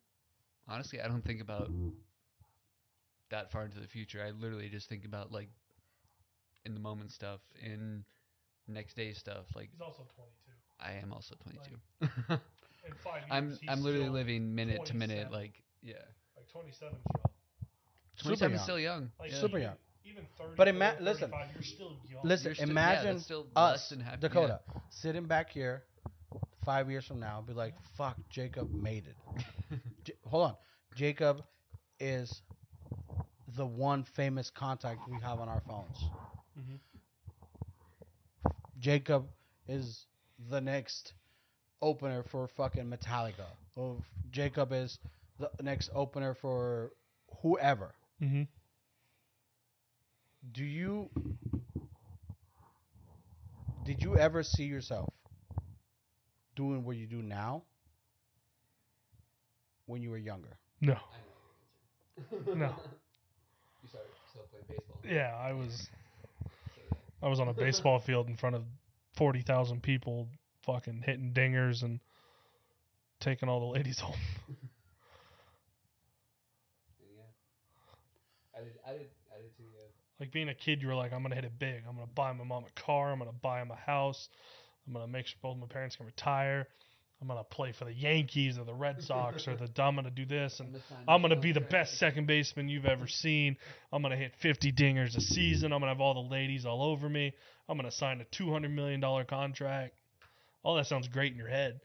[0.67, 1.69] honestly I don't think about
[3.30, 4.23] that far into the future.
[4.26, 5.49] I literally just think about like
[6.65, 8.03] in the moment stuff, in
[8.67, 9.45] next day stuff.
[9.55, 10.49] Like He's also 22.
[10.80, 11.76] I am also twenty two.
[12.85, 15.95] In five years, I'm he's I'm literally living minute to minute like yeah.
[16.35, 17.31] like 27 is young.
[18.17, 18.59] Twenty Super young.
[18.59, 19.11] still young.
[19.19, 19.39] Like yeah.
[19.39, 19.76] Super young.
[20.05, 20.53] Even 30.
[20.57, 21.31] But ima- 30, listen.
[21.53, 22.21] you're still young.
[22.23, 24.19] Listen, You're still- yeah, imagine that's still less us, than half- yeah.
[24.19, 24.59] Dakota,
[24.89, 25.84] sitting back here
[26.65, 29.15] five years from now, be like, "Fuck, Jacob made it."
[30.03, 30.55] J- hold on,
[30.95, 31.43] Jacob
[31.99, 32.41] is
[33.55, 35.97] the one famous contact we have on our phones.
[36.57, 36.80] Mhm.
[38.80, 39.27] Jacob
[39.67, 40.05] is
[40.49, 41.13] the next
[41.81, 43.45] opener for fucking Metallica.
[43.76, 43.97] Or
[44.31, 44.99] Jacob is
[45.39, 46.91] the next opener for
[47.41, 47.93] whoever.
[48.21, 48.43] Mm-hmm.
[50.52, 51.10] Do you
[53.86, 55.14] did you ever see yourself
[56.56, 57.64] doing what you do now
[59.86, 60.57] when you were younger?
[60.82, 60.98] No.
[62.56, 62.76] No.
[63.82, 64.98] You started still playing baseball.
[65.06, 65.90] Yeah, I was.
[67.24, 68.64] I was on a baseball field in front of
[69.16, 70.28] forty thousand people,
[70.66, 72.02] fucking hitting dingers and
[73.22, 74.16] taking all the ladies home.
[78.56, 78.74] I did.
[78.86, 78.91] I did.
[78.91, 79.16] I did too.
[79.16, 79.19] Yeah.
[80.20, 81.84] Like being a kid, you were like, I'm gonna hit it big.
[81.88, 83.12] I'm gonna buy my mom a car.
[83.12, 84.28] I'm gonna buy him a house.
[84.86, 86.68] I'm gonna make sure both my parents can retire.
[87.22, 89.70] I'm gonna play for the Yankees or the Red Sox or the.
[89.82, 90.74] I'm gonna do this and
[91.08, 93.58] I'm gonna be the best second baseman you've ever seen.
[93.91, 95.74] I'm gonna hit 50 dingers a season.
[95.74, 97.34] I'm gonna have all the ladies all over me.
[97.68, 99.96] I'm gonna sign a 200 million dollar contract.
[100.64, 101.80] All that sounds great in your head,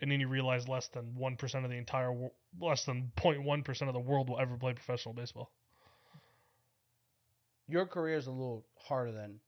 [0.00, 2.14] and then you realize less than one percent of the entire,
[2.60, 5.50] less than 0.1 percent of the world will ever play professional baseball.
[7.68, 9.40] Your career is a little harder than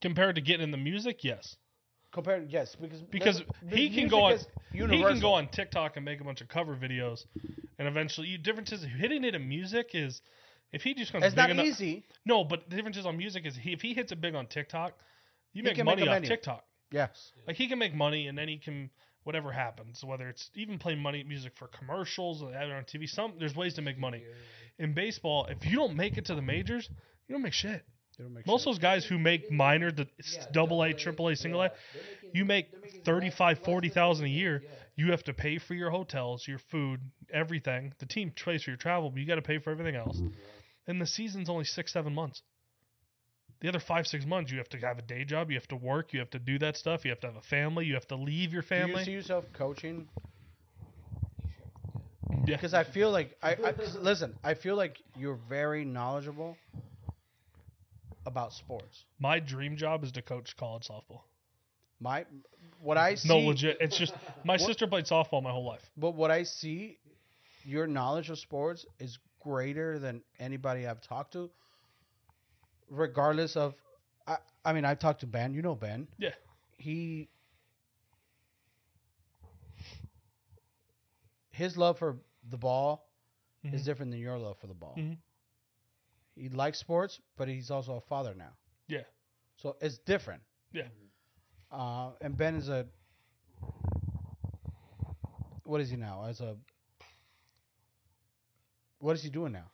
[0.00, 1.56] Compared to getting in the music, yes,
[2.12, 2.50] compared.
[2.50, 4.38] Yes, because because he can go on,
[4.70, 7.24] he can go on TikTok and make a bunch of cover videos,
[7.78, 10.20] and eventually, you, difference is hitting it in music is.
[10.70, 12.04] If he just comes It's not enough, easy.
[12.26, 14.46] No, but the difference is on music is he, if he hits it big on
[14.46, 14.92] TikTok,
[15.54, 16.28] you He make make money a off menu.
[16.28, 16.62] TikTok.
[16.92, 17.32] Yes.
[17.46, 18.90] Like he can make money, and then he can
[19.28, 23.06] whatever happens, whether it's even play money music for commercials or on TV.
[23.06, 24.22] Some there's ways to make money.
[24.78, 26.88] In baseball, if you don't make it to the majors,
[27.26, 27.84] you don't make shit.
[28.18, 31.60] Make Most of those guys who make minor, the Yeah, double A, triple A, single
[31.62, 31.70] A,
[32.32, 34.62] you make they're making 35, 40,000 a year.
[34.96, 37.00] you have to pay for your hotels, your food,
[37.30, 37.92] everything.
[37.98, 40.18] The team pays for your travel, but you got to pay for everything else.
[40.86, 42.40] And the season's only six, seven months.
[43.60, 45.50] The other five, six months, you have to have a day job.
[45.50, 46.12] You have to work.
[46.12, 47.04] You have to do that stuff.
[47.04, 47.86] You have to have a family.
[47.86, 49.04] You have to leave your Do you family.
[49.04, 50.08] see yourself coaching?
[52.46, 52.56] yeah.
[52.56, 54.34] Because I feel like I, I listen.
[54.44, 56.56] I feel like you're very knowledgeable
[58.26, 59.04] about sports.
[59.18, 61.22] My dream job is to coach college softball.
[62.00, 62.26] My
[62.80, 63.28] what I see.
[63.28, 63.78] No, legit.
[63.80, 64.14] It's just
[64.44, 65.82] my What- sister played softball my whole life.
[65.96, 66.98] But what I see,
[67.64, 71.50] your knowledge of sports is greater than anybody I've talked to.
[72.90, 73.74] Regardless of,
[74.26, 75.52] I, I mean, I've talked to Ben.
[75.54, 76.08] You know Ben.
[76.18, 76.30] Yeah.
[76.78, 77.28] He.
[81.50, 82.16] His love for
[82.50, 83.04] the ball
[83.64, 83.84] is Mhm.
[83.84, 84.94] different than your love for the ball.
[84.96, 85.18] Mhm.
[86.36, 88.56] He likes sports, but he's also a father now.
[88.86, 89.04] Yeah.
[89.56, 90.42] So it's different.
[90.72, 90.88] Yeah.
[91.70, 92.86] Uh, and Ben is a.
[95.64, 96.24] What is he now?
[96.24, 96.56] As a.
[99.00, 99.70] What is he doing now?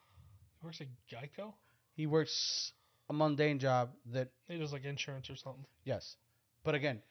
[0.61, 1.55] He works at Geico.
[1.95, 2.73] He works
[3.09, 5.65] a mundane job that He does like insurance or something.
[5.85, 6.17] yes,
[6.65, 7.03] but again,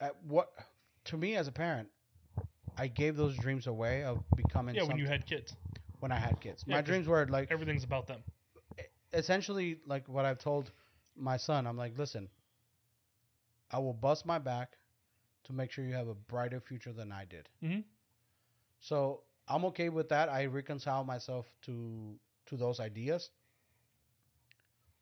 [0.00, 0.50] at what
[1.04, 1.88] to me as a parent,
[2.76, 4.74] I gave those dreams away of becoming.
[4.74, 5.54] yeah, when you had kids,
[6.00, 8.22] when I had kids, Yeah, my dreams were like everything's about them.
[9.12, 10.70] essentially like what I've told
[11.16, 11.66] my son.
[11.66, 12.28] I'm like, listen,
[13.70, 14.76] I will bust my back
[15.44, 17.48] to make sure you have a brighter future than I did.
[17.62, 17.84] Mhm.
[18.80, 20.28] So I'm okay with that.
[20.28, 23.30] I reconcile myself to to those ideas.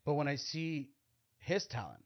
[0.09, 0.89] But when I see
[1.37, 2.03] his talent,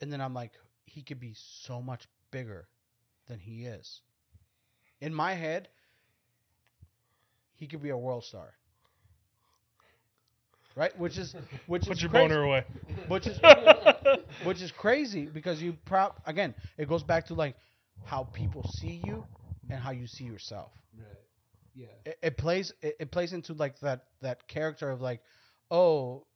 [0.00, 0.52] and then I'm like,
[0.86, 2.66] he could be so much bigger
[3.28, 4.00] than he is.
[5.02, 5.68] In my head,
[7.56, 8.54] he could be a world star.
[10.74, 10.98] Right?
[10.98, 11.34] Which is
[11.66, 12.28] which Put is your crazy.
[12.28, 12.64] boner away.
[13.08, 13.38] Which is
[14.44, 17.54] which is crazy because you proud again it goes back to like
[18.06, 19.26] how people see you
[19.68, 21.06] and how you see yourself Right.
[21.80, 21.86] Yeah.
[22.04, 25.22] it, it plays it, it plays into like that that character of like
[25.70, 26.26] oh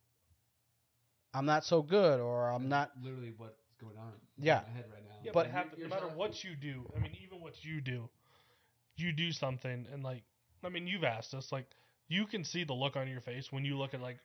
[1.34, 4.12] i'm not so good or i'm not literally what's going on.
[4.38, 4.60] Yeah.
[4.60, 5.14] In my head right now.
[5.22, 7.80] Yeah, But- but, it happen- no matter what you do, I mean, even what you
[7.80, 8.08] do,
[8.96, 10.22] you do something, and like,
[10.62, 11.66] I mean, you've asked us, like,
[12.08, 14.18] you can see the look on your face when you look at like,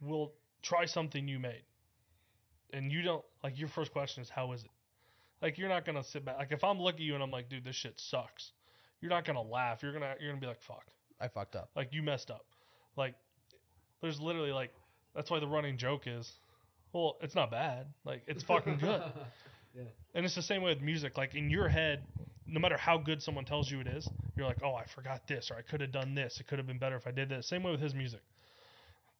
[0.00, 0.32] we'll
[0.62, 1.62] try something you made,
[2.72, 4.70] and you don't like your first question is how is it?
[5.40, 6.38] Like, you're not gonna sit back.
[6.38, 8.52] Like, if I'm looking at you and I'm like, dude, this shit sucks,
[9.02, 9.82] you're not gonna laugh.
[9.82, 10.84] You're gonna you're gonna be like, fuck,
[11.20, 12.46] i fucked up like you messed up.
[12.96, 13.14] Like,
[14.00, 14.72] there's literally like,
[15.14, 16.30] that's why the running joke is,
[16.92, 17.86] well, it's not bad.
[18.04, 19.02] Like, it's fucking good.
[19.74, 19.82] yeah.
[20.14, 21.16] And it's the same way with music.
[21.16, 22.02] Like in your head,
[22.46, 25.50] no matter how good someone tells you it is, you're like, oh, I forgot this,
[25.50, 26.38] or I could have done this.
[26.40, 27.48] It could have been better if I did this.
[27.48, 28.20] Same way with his music.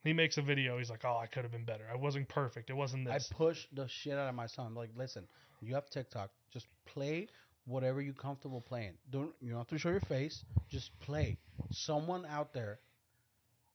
[0.05, 0.79] He makes a video.
[0.79, 1.85] He's like, oh, I could have been better.
[1.91, 2.71] I wasn't perfect.
[2.71, 3.13] It wasn't this.
[3.13, 3.31] i this.
[3.35, 5.27] push the shit out of my son like listen
[5.63, 7.29] you have tiktok just play
[7.65, 8.95] whatever you're comfortable playing.
[9.11, 10.45] Don't you don't have to show your face.
[10.69, 11.39] Just play.
[11.71, 12.81] Someone out there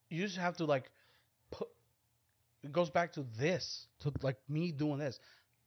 [0.10, 0.90] you just have to like
[1.52, 1.68] put
[2.64, 5.20] it goes back to this to like me doing this.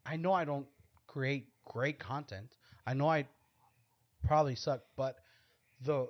[0.07, 0.67] I know i don't
[1.07, 2.57] create great content.
[2.87, 3.27] I know i
[4.27, 5.17] probably suck but
[5.83, 6.09] the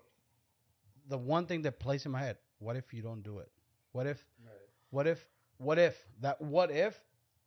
[1.08, 3.50] the one thing that plays in my head what if you don't do it?
[3.92, 4.68] What if Right.
[4.90, 5.24] what if
[5.58, 7.00] what if that what if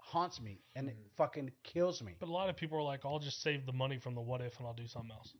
[0.05, 1.09] haunts me and it Mhm.
[1.15, 3.97] fucking kills me but a lot of people are like, I'll just save the money
[3.97, 5.33] from the what if and I'll do something else.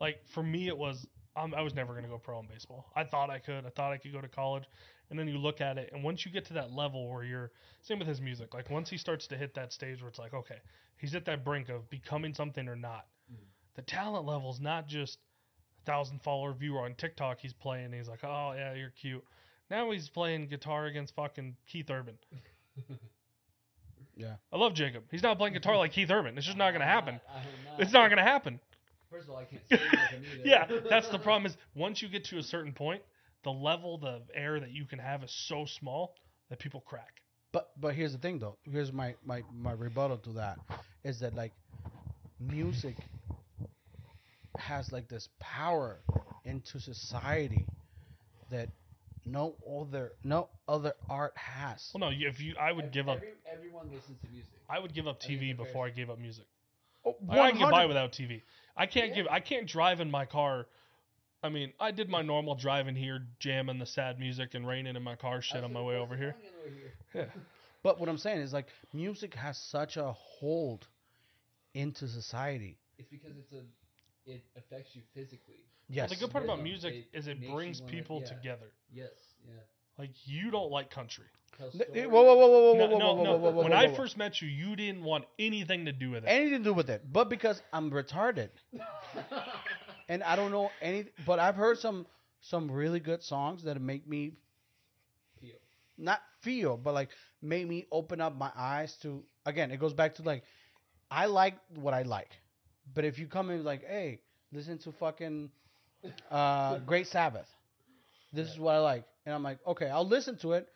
[0.00, 1.06] Like for me, it was
[1.36, 2.90] um, I was never gonna go pro in baseball.
[2.96, 3.64] I thought I could.
[3.64, 4.64] I thought I could go to college.
[5.10, 7.52] And then you look at it, and once you get to that level where you're
[7.82, 8.52] same with his music.
[8.54, 10.58] Like once he starts to hit that stage where it's like, okay,
[10.98, 13.06] he's at that brink of becoming something or not.
[13.32, 13.46] Mhm.
[13.74, 15.18] The talent level's not just
[15.80, 17.38] a thousand follower viewer on TikTok.
[17.40, 17.86] He's playing.
[17.86, 19.24] And he's like, oh yeah, you're cute.
[19.70, 22.18] Now he's playing guitar against fucking Keith Urban.
[24.18, 24.34] Yeah.
[24.52, 25.04] I love Jacob.
[25.10, 26.36] He's not playing guitar like Keith Urban.
[26.36, 27.20] It's just not gonna happen.
[27.32, 27.44] I am
[27.80, 28.58] It's not gonna happen.
[29.10, 30.42] First of all, I can't sing like him either.
[30.44, 31.46] Yeah, that's the problem.
[31.46, 33.00] Is once you get to a certain point,
[33.44, 36.14] the level of air that you can have is so small
[36.50, 37.22] that people crack.
[37.52, 38.56] But but here's the thing though.
[38.64, 40.58] Here's my my my rebuttal to that
[41.04, 41.52] is that like
[42.40, 42.96] music
[44.58, 46.00] has like this power
[46.44, 47.64] into society
[48.50, 48.68] that
[49.30, 51.90] no other no other art has.
[51.94, 53.16] Well, no, you- if you, I would Ev- give up.
[53.18, 54.52] every- Everyone listens to music.
[54.68, 56.44] I would give up TV it's before I fair- gave up music.
[57.04, 58.42] Oh, I, I can get by without TV.
[58.76, 59.14] I can't Yeah.
[59.14, 59.26] give.
[59.28, 60.66] I can't drive in my car.
[61.42, 65.02] I mean, I did my normal driving here, jamming the sad music and raining in
[65.02, 66.34] my car shit on my way over here.
[67.14, 67.24] Yeah.
[67.82, 70.86] But what I'm saying is like music has such a hold
[71.74, 72.76] into society.
[72.98, 73.62] It's because it's a,
[74.26, 75.64] it affects you physically.
[75.88, 76.10] Yes.
[76.10, 78.28] Well, the good part about music it is it makes you brings wanna- people yeah.
[78.28, 78.72] together.
[78.92, 79.10] Yes.
[79.46, 79.54] Yeah.
[79.98, 81.24] Like you don't like country.
[81.56, 82.06] Tell Th- stories.
[82.06, 83.30] Whoa, whoa, whoa, whoa, whoa, No, whoa, whoa, no, whoa, no.
[83.32, 86.10] whoa, whoa, whoa, when whoa, I first met you, you didn't want anything to do
[86.10, 86.28] with it.
[86.28, 88.50] anything to do with it, but because I'm retarded
[90.08, 91.06] and I don't know any.
[91.26, 92.06] But I've heard some
[92.40, 94.32] some really good songs that make me
[95.40, 95.56] Feel.
[95.96, 97.10] not feel, but like
[97.42, 99.24] make me open up my eyes to.
[99.46, 100.44] Again, it goes back to like
[101.10, 102.30] I like what I like,
[102.94, 104.20] but if you come in like, hey,
[104.52, 105.50] listen to fucking
[106.30, 107.46] uh, Great Sabbath,
[108.32, 110.68] this is what I like, and I'm like, okay, I'll listen to it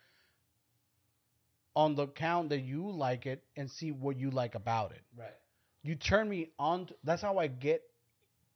[1.75, 5.01] on the count that you like it and see what you like about it.
[5.17, 5.33] Right.
[5.81, 7.81] you turn me on to, that's how i get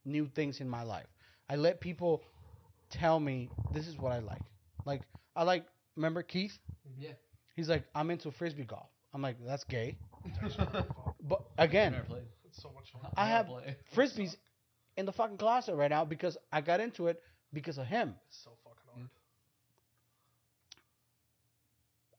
[0.05, 1.07] new things in my life.
[1.49, 2.21] I let people
[2.89, 4.41] tell me this is what i like.
[4.85, 5.01] Like
[5.35, 5.65] i like
[5.95, 6.53] remember keith?
[6.99, 7.09] Yeah.
[7.55, 8.89] he's like i'm into frisbee golf.
[9.13, 9.97] I'm like that's gay.
[11.27, 11.95] But again
[12.45, 13.11] It's so much fun.
[13.17, 13.47] I have
[13.95, 14.35] frisbees
[14.97, 17.21] in the fucking closet right now because i got into it
[17.53, 19.09] because of him It's so fucking hard.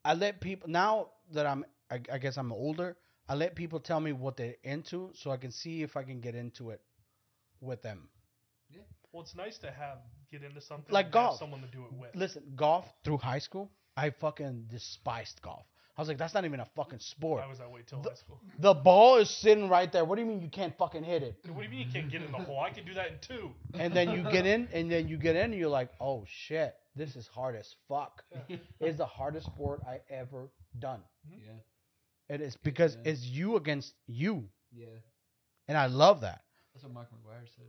[0.05, 2.97] i let people now that i'm I, I guess i'm older
[3.29, 6.21] i let people tell me what they're into so i can see if i can
[6.21, 6.81] get into it
[7.61, 8.09] with them
[8.71, 8.83] Yeah.
[9.13, 9.99] Well, it's nice to have
[10.31, 11.39] get into something Like golf.
[11.39, 12.15] someone to do it with.
[12.15, 15.65] listen, golf through high school, I fucking despised golf.
[15.99, 17.43] I was like, that's not even a fucking sport.
[17.43, 18.41] Why was I wait till The- high school?
[18.61, 20.05] The ball is sitting right there.
[20.05, 21.35] What do you mean you can't fucking hit it?
[21.49, 22.61] What do you mean you can't get in the hole?
[22.61, 23.51] I can do that in two.
[23.75, 26.77] And then you get in, and then you get in, and you're like, oh shit,
[26.95, 28.23] this is hard as fuck.
[28.81, 30.49] It's the hardest sport I ever
[30.79, 31.01] done.
[31.29, 31.41] Mm-hmm.
[31.47, 32.35] Yeah.
[32.37, 33.11] It is because Yeah.
[33.11, 34.87] it's you against you, Yeah.
[35.67, 36.45] and I love that.
[36.75, 37.65] That's what Mark McGwire said.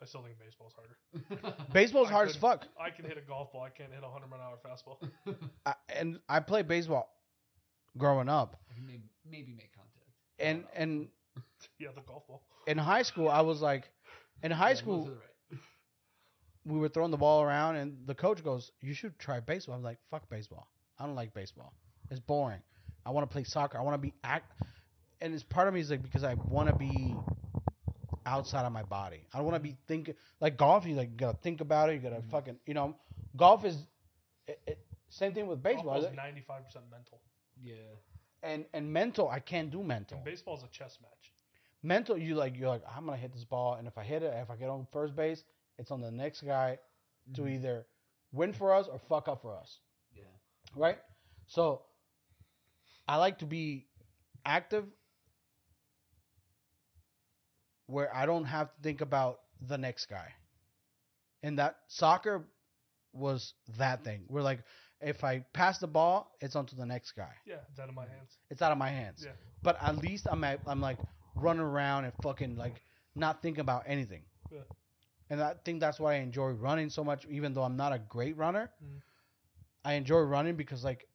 [0.00, 1.54] I still think baseball's harder.
[1.74, 2.66] Baseball's I hard as couldn't- fuck.
[2.80, 3.62] I can hit a golf ball.
[3.62, 5.10] I can't hit a hundred mile an hour fastball.
[5.66, 7.10] I, and I play baseball
[7.98, 8.56] growing up,
[8.86, 10.06] maybe, maybe make contact.
[10.38, 11.08] and and
[11.78, 12.42] Yeah, the golf ball.
[12.66, 13.90] in high school I was like,
[14.42, 14.98] in high Yeah, school.
[14.98, 15.20] most of the
[15.56, 15.60] right.
[16.64, 19.82] we were throwing the ball around, and the coach goes, "You should try baseball." I'm
[19.82, 20.68] like, "Fuck baseball.
[20.98, 21.72] I don't like baseball.
[22.10, 22.62] It's boring.
[23.06, 23.78] I want to play soccer.
[23.78, 24.52] I want to be act."
[25.20, 27.14] And it's part of me is like because I want to be
[28.26, 29.24] outside of my body.
[29.32, 30.86] I don't want to be thinking like golf.
[30.86, 31.94] You like gotta think about it.
[31.94, 32.30] You gotta mm-hmm.
[32.30, 32.96] fucking you know,
[33.36, 33.76] golf is
[34.46, 36.00] it, it, same thing with baseball.
[36.00, 37.20] Golf is ninety five percent mental.
[37.62, 37.74] Yeah.
[38.42, 40.16] And and mental, I can't do mental.
[40.18, 41.32] And baseball's a chess match.
[41.82, 44.32] Mental, you like you're like I'm gonna hit this ball, and if I hit it,
[44.42, 45.44] if I get on first base,
[45.78, 46.78] it's on the next guy
[47.34, 47.54] to Mhm.
[47.54, 47.86] either
[48.32, 49.80] win for us or fuck up for us.
[50.14, 50.24] Yeah.
[50.74, 50.98] right?
[51.46, 51.82] So
[53.06, 53.86] I like to be
[54.44, 54.86] active
[57.86, 60.34] where I don't have to think about the next guy.
[61.42, 62.46] And that soccer
[63.12, 64.26] was that thing.
[64.28, 64.60] We're like,
[65.00, 67.32] if I pass the ball, it's onto the next guy.
[67.46, 68.36] Yeah, it's out of my hands.
[68.50, 69.22] It's out of my hands.
[69.24, 69.32] Yeah.
[69.62, 70.98] But at least I'm at, I'm like
[71.36, 72.80] running around and fucking like
[73.14, 74.22] not thinking about anything.
[74.50, 74.60] Yeah.
[75.30, 77.98] And I think that's why I enjoy running so much, even though I'm not a
[77.98, 78.70] great runner.
[78.82, 79.00] Mhm.
[79.84, 81.06] I enjoy running because like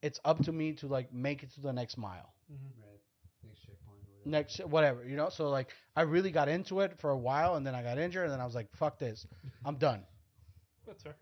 [0.00, 2.80] it's up to me to like make it to the next mile, Mm-hmm.
[2.82, 3.00] Right.
[3.44, 4.30] Next checkpoint whatever.
[4.30, 5.28] next whatever, you know.
[5.28, 8.24] So like I really got into it for a while, and then I got injured,
[8.24, 9.26] and then I was like, "Fuck this,
[9.64, 10.02] I'm done."
[10.86, 11.16] That's fair.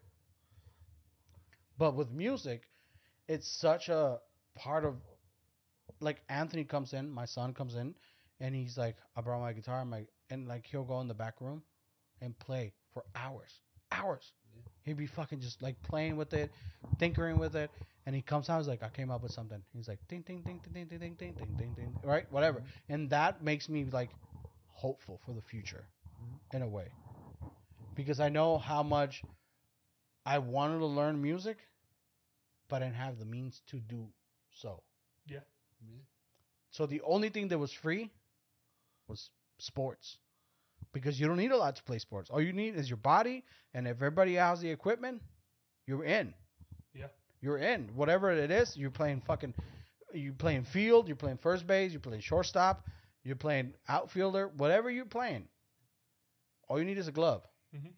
[1.80, 2.68] But with music,
[3.26, 4.18] it's such a
[4.54, 4.96] part of
[6.00, 7.94] like Anthony comes in, my son comes in,
[8.38, 11.40] and he's like, I brought my guitar, my and like he'll go in the back
[11.40, 11.62] room
[12.20, 13.62] and play for hours.
[13.92, 14.30] Hours.
[14.54, 14.62] Yeah.
[14.82, 16.52] He'd be fucking just like playing with it,
[16.98, 17.70] tinkering with it,
[18.04, 19.62] and he comes out, and he's like, I came up with something.
[19.72, 22.30] He's like ding ding ding ding ding ding ding ding ding ding right?
[22.30, 22.58] Whatever.
[22.58, 22.92] Mm-hmm.
[22.92, 24.10] And that makes me like
[24.66, 25.86] hopeful for the future
[26.22, 26.56] mm-hmm.
[26.58, 26.88] in a way.
[27.94, 29.22] Because I know how much
[30.26, 31.56] I wanted to learn music,
[32.70, 34.06] but I didn't have the means to do
[34.62, 34.82] so.
[35.26, 35.40] Yeah.
[36.70, 38.10] So the only thing that was free
[39.08, 40.18] was sports.
[40.92, 42.30] because you don't need a lot to play sports.
[42.30, 43.44] All you need is your body,
[43.74, 45.22] and if everybody has the equipment,
[45.86, 46.34] you're in.
[46.94, 47.06] Yeah.
[47.40, 47.90] You're in.
[47.94, 49.54] Whatever it is, you're playing fucking.
[50.12, 51.06] you're playing field.
[51.06, 51.92] You're playing first base.
[51.92, 52.86] You're playing shortstop.
[53.22, 54.48] You're playing outfielder.
[54.48, 55.46] Whatever you're playing,
[56.68, 57.42] all you need is a glove.
[57.74, 57.92] Mhm.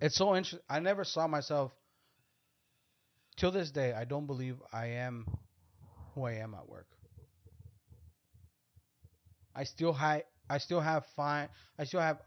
[0.00, 0.60] It's so interesting.
[0.68, 1.72] I never saw myself.
[3.36, 5.26] Till this day, I don't believe I am
[6.14, 6.86] who I am at work.
[9.54, 11.48] I still have I still have fine
[11.78, 12.18] I still have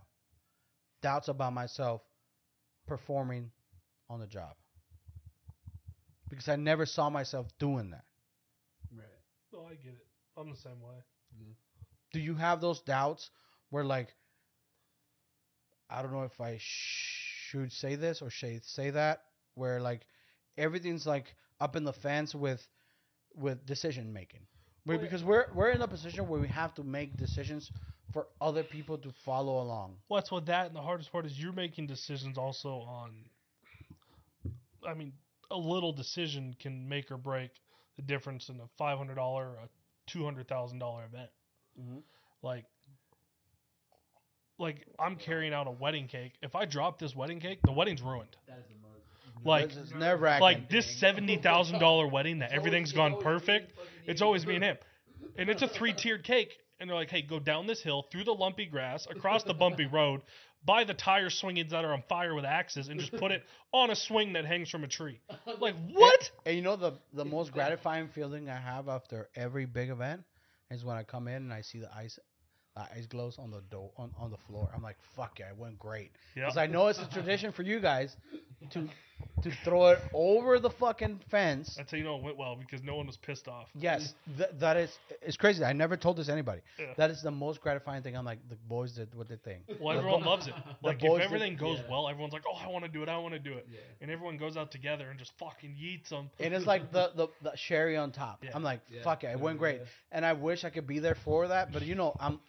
[1.01, 2.01] doubts about myself
[2.87, 3.51] performing
[4.09, 4.55] on the job.
[6.29, 8.03] Because I never saw myself doing that.
[8.95, 9.07] Right.
[9.53, 10.07] No, I get it.
[10.37, 10.95] I'm the same way.
[11.35, 11.51] Mm-hmm.
[12.13, 13.29] Do you have those doubts
[13.69, 14.09] where like
[15.89, 16.59] I don't know if I
[17.49, 19.23] should say this or should say that
[19.55, 20.05] where like
[20.57, 22.65] everything's like up in the fence with
[23.35, 24.41] with decision making.
[24.85, 27.71] Well, because we're we're in a position where we have to make decisions
[28.13, 29.97] for other people to follow along.
[30.09, 33.11] Well, that's what that and the hardest part is you're making decisions also on.
[34.87, 35.13] I mean,
[35.51, 37.51] a little decision can make or break
[37.97, 39.69] the difference in a five hundred dollar, a
[40.07, 41.29] two hundred thousand dollar event.
[41.79, 42.01] Mhm.
[42.41, 42.65] Like,
[44.59, 46.33] like I'm carrying out a wedding cake.
[46.41, 48.35] If I drop this wedding cake, the wedding's ruined.
[48.47, 49.45] That is the most.
[49.45, 50.41] Like- it's nerve wracking.
[50.41, 53.71] Like this seventy thousand dollar wedding that everything's gone perfect.
[54.05, 54.77] It's always me and him,
[55.37, 56.51] and it's a three tiered cake.
[56.81, 59.85] And they're like, "Hey, go down this hill, through the lumpy grass, across the bumpy
[59.91, 60.21] road,
[60.63, 63.89] buy the tire swingings that are on fire with axes, and just put it on
[63.91, 65.19] a swing that hangs from a tree."
[65.59, 66.31] Like what?
[66.45, 70.23] And you know the the most gratifying feeling I have after every big event
[70.71, 72.17] is when I come in and I see the ice
[72.79, 74.69] uh, ice glows on the door on, on the floor.
[74.75, 76.11] I'm like, fuck yeah, it went great.
[76.35, 76.45] Yeah.
[76.45, 78.15] Because I know it's a tradition for you guys
[78.71, 78.87] to
[79.43, 81.73] to throw it over the fucking fence.
[81.75, 83.67] That's how you know it went well because no one was pissed off.
[83.75, 85.63] Yes, th- that is it's crazy.
[85.63, 86.61] I never told this to anybody.
[86.79, 86.87] Yeah.
[86.97, 88.15] That is the most gratifying thing.
[88.15, 89.63] I'm like, the boys did what they think.
[89.81, 90.53] Well, everyone loves it.
[90.81, 91.91] Like if that- everything goes yeah.
[91.91, 93.09] well, everyone's like, "Oh, I want to do it.
[93.09, 93.79] I want to do it," Yeah.
[94.01, 96.29] and everyone goes out together and just fucking yeets them.
[96.39, 98.43] And it's like the, the, the cherry on top.
[98.43, 98.51] Yeah.
[98.55, 99.03] I'm like, Yeah.
[99.03, 99.79] fuck yeah, it went great.
[99.81, 99.85] yeah.
[100.13, 102.39] And I wish I could be there for that, but you know, I'm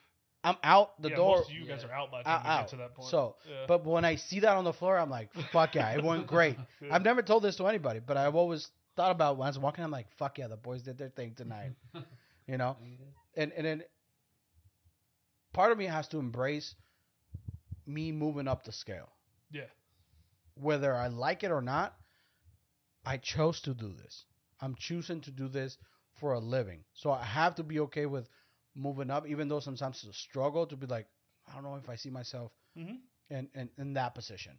[0.42, 1.36] I'm out the yeah, door.
[1.36, 1.90] most of you guys Yeah.
[1.90, 2.60] are out by the out, time we out.
[2.62, 3.10] get to that point.
[3.10, 3.64] So, Yeah.
[3.68, 6.56] but when I see that on the floor, I'm like, fuck yeah, it went great.
[6.80, 6.94] Yeah.
[6.94, 9.84] I've never told this to anybody, but I've always thought about when I was walking.
[9.84, 11.72] I'm like, fuck yeah, the boys did their thing tonight.
[12.46, 13.04] You know, mm-hmm.
[13.36, 13.82] and and then
[15.52, 16.74] part of me has to embrace
[17.86, 19.08] me moving up the scale,
[19.52, 19.66] yeah,
[20.54, 21.94] whether I like it or not.
[23.06, 24.24] I chose to do this.
[24.60, 25.76] I'm choosing to do this
[26.18, 28.28] for a living, so I have to be okay with
[28.74, 31.06] moving up, even though sometimes it's a struggle to be like,
[31.48, 33.00] I don't know if I see myself Mhm.
[33.30, 34.58] in, in, in that position.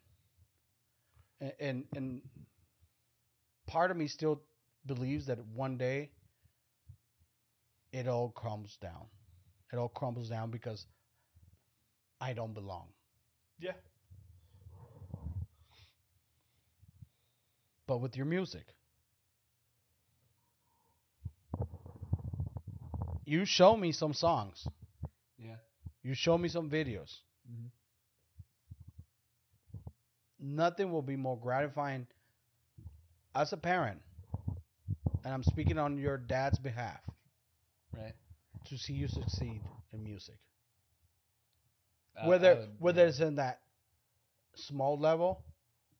[1.39, 2.21] And, and and
[3.67, 4.41] part of me still
[4.85, 6.11] believes that one day
[7.93, 9.05] it all crumbles down.
[9.71, 10.85] It all crumbles down because
[12.21, 12.93] I don't belong.
[13.59, 13.73] yeah.
[17.87, 18.75] But with your music,
[23.25, 24.67] you show me some songs.
[25.37, 25.57] Yeah.
[26.03, 27.19] You show me some videos.
[27.49, 27.71] Mhm.
[30.39, 32.07] Nothing will be more gratifying
[33.35, 34.01] as a parent,
[35.23, 37.01] and I'm speaking on your dad's behalf,
[37.93, 38.15] Right.
[38.65, 40.37] to see you succeed in music.
[42.25, 43.61] Whether would- whether it's in that
[44.55, 45.43] small level,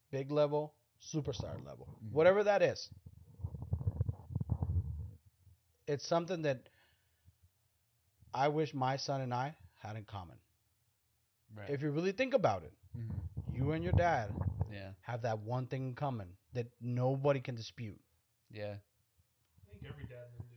[0.10, 2.12] big level, superstar level, Mhm.
[2.12, 2.90] whatever that is.
[5.88, 6.70] It's something that
[8.34, 10.38] I wish my son and I had in common.
[11.56, 11.70] Right.
[11.70, 13.12] If you really think about it, Mhm.
[13.54, 14.34] you and your dad
[14.72, 14.94] Yeah.
[15.02, 18.00] have that one thing in common that nobody can dispute.
[18.50, 18.76] Yeah.
[18.76, 20.56] I think every dad would do.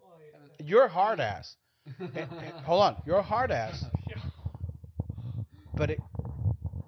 [0.00, 0.12] Well,
[0.58, 1.56] I- You're hard ass.
[1.98, 3.84] And- and- hold on, you're a hard ass.
[4.08, 4.20] yeah.
[5.74, 6.00] But it,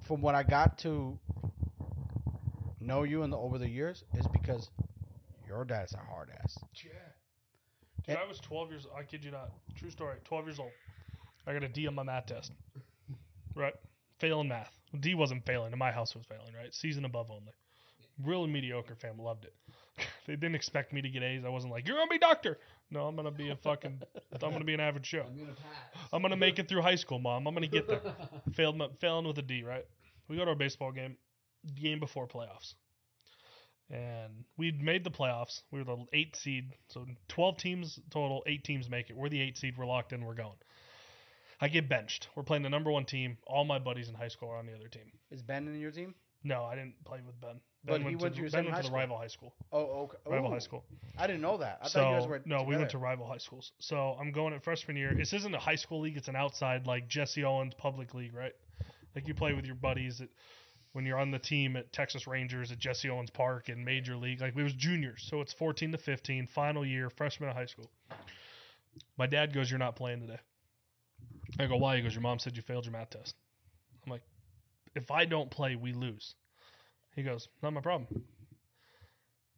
[0.03, 1.19] from what I got to
[2.81, 4.69] know you in the, over the years, is because
[5.47, 6.59] your dad's a hard ass.
[6.85, 6.91] Yeah.
[8.07, 8.19] Dude, eh.
[8.23, 8.87] I was 12 years.
[8.97, 9.51] I kid you not.
[9.77, 10.17] True story.
[10.25, 10.71] 12 years old.
[11.47, 12.53] I got a D on my math test.
[13.55, 13.75] Right.
[14.19, 14.73] Failing math.
[15.01, 15.73] D wasn't failing.
[15.73, 16.53] In my house, was failing.
[16.55, 16.75] Right.
[16.75, 17.53] Season above only.
[18.25, 19.19] Really mediocre fam.
[19.19, 19.55] Loved it.
[20.27, 21.45] they didn't expect me to get A's.
[21.45, 22.59] I wasn't like, you're gonna be doctor.
[22.91, 24.01] No, I'm gonna be a fucking.
[24.33, 25.25] I'm gonna be an average Joe.
[25.27, 26.09] I'm gonna pass.
[26.13, 27.47] I'm gonna make it through high school, mom.
[27.47, 28.01] I'm gonna get there.
[28.55, 29.85] Failed, my- failing with a D, right?
[30.29, 31.17] We go to our baseball game,
[31.75, 32.75] game before playoffs,
[33.91, 35.63] and we'd made the playoffs.
[35.71, 38.43] We were the eight seed, so 12 teams total.
[38.47, 39.17] Eight teams make it.
[39.17, 39.75] We're the eight seed.
[39.77, 40.25] We're locked in.
[40.25, 40.57] We're going.
[41.61, 42.29] I get benched.
[42.35, 43.37] We're playing the number one team.
[43.47, 45.13] All my buddies in high school are on the other team.
[45.31, 46.15] Is Ben in your team?
[46.43, 47.61] No, I didn't play with Ben.
[47.85, 48.99] But Ben he went, went to, to Ben went to the school.
[48.99, 49.55] rival high school.
[49.73, 50.17] Oh, oh, okay.
[50.27, 50.53] Rival Ooh.
[50.53, 50.85] high school.
[51.19, 51.81] I didn't know that.
[51.83, 53.73] I so thought you guys were no, we went to rival high schools.
[53.79, 55.15] So I'm going at freshman year.
[55.15, 58.55] This isn't a high school league; it's an outside like Jesse Owens public league, right?
[59.15, 60.29] Like you play with your buddies at,
[60.93, 64.41] when you're on the team at Texas Rangers at Jesse Owens Park in major league.
[64.41, 67.91] Like we was juniors, so it's 14 to 15, final year, freshman of high school.
[69.17, 70.41] My dad goes, "You're not playing today."
[71.59, 73.37] I go, "Why?" He goes, "Your mom said you failed your math test."
[74.05, 74.23] I'm like,
[74.95, 76.35] "If I don't play, we lose."
[77.15, 78.25] He goes, "Not my problem."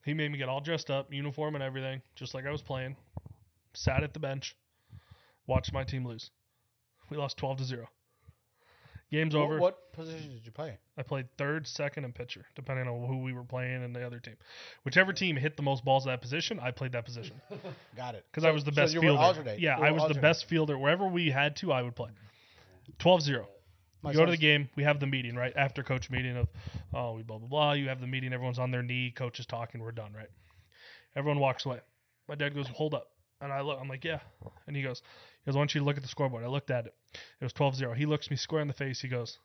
[0.04, 2.96] He made me get all dressed up, uniform and everything, just like I was playing.
[3.72, 4.56] Sat at the bench,
[5.46, 6.30] watched my team lose.
[7.08, 7.88] We lost 12 to 0.
[9.12, 9.58] Game's What- over.
[9.60, 10.78] What, position did you play?
[10.96, 14.18] I played third, second, and pitcher, depending on who we were playing and the other
[14.18, 14.36] team.
[14.84, 17.38] Whichever team hit the most balls at that position, I played that position
[17.96, 18.24] Got it.
[18.30, 19.20] because So- I was the so best were fielder.
[19.22, 19.60] alternate.
[19.60, 20.78] Yeah, I was the best fielder.
[20.78, 22.08] Wherever we had to, I would play.
[22.98, 23.46] 12-0.
[24.04, 24.68] You go to the game.
[24.74, 26.48] We have the meeting right after coach meeting of,
[26.92, 27.72] oh, we blah blah blah.
[27.74, 28.32] You have the meeting.
[28.32, 29.12] Everyone's on their knee.
[29.12, 29.80] Coach is talking.
[29.80, 30.12] We're done.
[30.12, 30.28] Right.
[31.14, 31.78] Everyone walks away.
[32.28, 33.08] My dad goes, hold up,
[33.40, 33.78] and I look.
[33.80, 34.18] I'm like, yeah.
[34.66, 35.02] And he goes,
[35.44, 36.44] he goes, I want you to look at the scoreboard.
[36.44, 36.94] I looked at it.
[37.40, 37.96] It was 12-0.
[37.96, 39.00] He looks me square in the face.
[39.00, 39.38] He goes,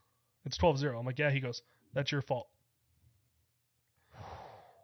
[0.45, 0.97] it's 12-0.
[0.97, 1.31] I'm like, yeah.
[1.31, 1.61] He goes,
[1.93, 2.47] that's your fault.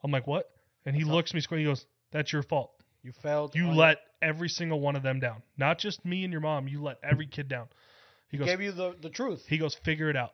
[0.03, 0.49] I'm like, what?
[0.85, 1.59] And he looks me square.
[1.59, 2.71] He goes, that's your fault.
[3.03, 3.51] You failed.
[3.53, 5.43] You let every single one of them down.
[5.57, 6.67] Not just me and your mom.
[6.67, 7.67] You let every kid down.
[8.29, 9.43] He goes, gave you the, the truth.
[9.47, 10.31] he goes, figure it out.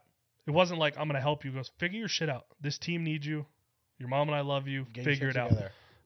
[0.48, 1.51] It wasn't like I'm gonna help you.
[1.51, 2.45] He goes, figure your shit out.
[2.61, 3.45] This team needs you.
[3.98, 4.85] Your mom and I love you.
[4.93, 5.51] Get figure it shit out.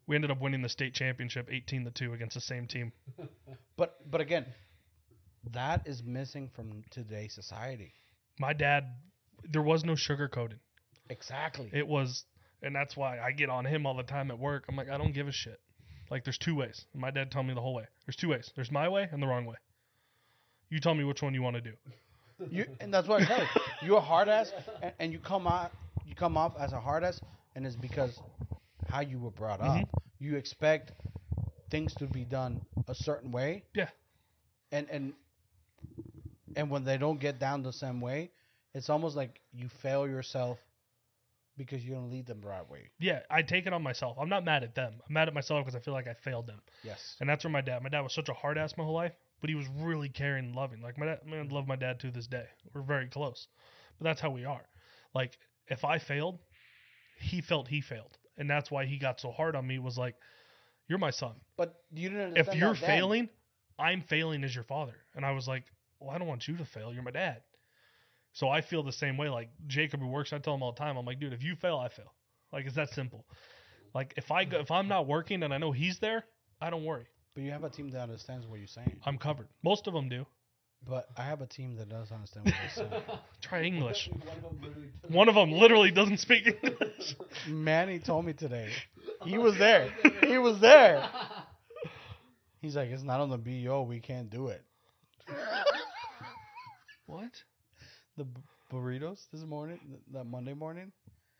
[0.08, 2.92] We ended up winning the state championship 18 to 2 against the same team.
[3.78, 4.46] But but again,
[5.52, 7.94] that is missing from today's society.
[8.40, 8.86] My dad,
[9.50, 10.60] there was no sugarcoating.
[11.10, 11.70] Exactly.
[11.74, 12.24] It was,
[12.62, 14.66] and that's why I get on him all the time at work.
[14.70, 15.60] I'm like, I don't give a shit.
[16.10, 16.86] Like, there's two ways.
[16.96, 17.86] My dad told me the whole way.
[18.06, 18.52] There's two ways.
[18.56, 19.56] There's my way and the wrong way.
[20.70, 21.74] You tell me which one you want to do.
[22.50, 23.48] You, and that's what I tell you.
[23.84, 25.72] You're a hard ass, and, and you come out,
[26.06, 27.22] you come off as a hard ass,
[27.56, 28.20] and it's because
[28.88, 29.78] how you were brought up.
[29.78, 29.88] Mhm.
[30.20, 30.92] You expect
[31.74, 33.64] things to be done a certain way.
[33.74, 33.90] Yeah.
[34.72, 35.14] And and
[36.56, 38.30] and when they don't get down the same way,
[38.76, 40.60] it's almost like you fail yourself
[41.58, 42.92] because you don't lead them the right way.
[43.00, 44.18] Yeah, I take it on myself.
[44.20, 44.94] I'm not mad at them.
[45.08, 46.62] I'm mad at myself because I feel like I failed them.
[46.84, 47.16] Yes.
[47.20, 47.82] And that's where my dad.
[47.82, 50.46] My dad was such a hard ass my whole life, but he was really caring
[50.46, 50.80] and loving.
[50.80, 52.46] Like my dad, man, I love my dad to this day.
[52.76, 53.48] We're very close,
[53.98, 54.66] but that's how we are.
[55.16, 56.38] Like if I failed,
[57.20, 59.80] he felt he failed, and that's why he got so hard on me.
[59.80, 60.16] Was like,
[60.88, 61.34] you're my son.
[61.58, 63.30] But you didn't If you're failing,
[63.80, 64.96] I'm failing as your father.
[65.16, 65.64] And I was like,
[66.00, 66.94] well, I don't want you to fail.
[66.94, 67.42] You're my dad.
[68.34, 69.30] So I feel the same way.
[69.30, 70.98] Like Jacob who works, I tell him all the time.
[70.98, 72.14] I'm like, dude, if you fail, I fail.
[72.52, 73.26] Like it's that simple.
[73.94, 76.24] Like if I go, if I'm not working and I know he's there,
[76.60, 77.06] I don't worry.
[77.36, 79.00] But you have a team that understands what you're saying.
[79.06, 79.48] I'm covered.
[79.64, 80.26] Most of them do.
[80.88, 83.04] But I have a team that does understand what you're saying.
[83.42, 84.10] Try English.
[85.08, 87.16] One of them literally doesn't speak English.
[87.48, 88.70] Manny told me today.
[89.26, 89.90] He was there.
[90.28, 91.02] He was there.
[92.62, 93.84] He's like, it's not on the BEO.
[93.84, 94.62] We can't do it.
[97.06, 97.32] What?
[98.18, 100.92] The b- burritos this morning, th- that Monday morning,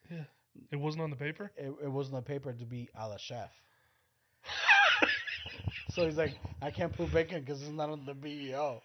[0.10, 0.24] Yeah.
[0.72, 1.52] It wasn't on the paper.
[1.58, 3.50] it, it was on the paper to be a la chef.
[5.92, 8.82] so he's like, I can't put bacon because it's not on the BEO.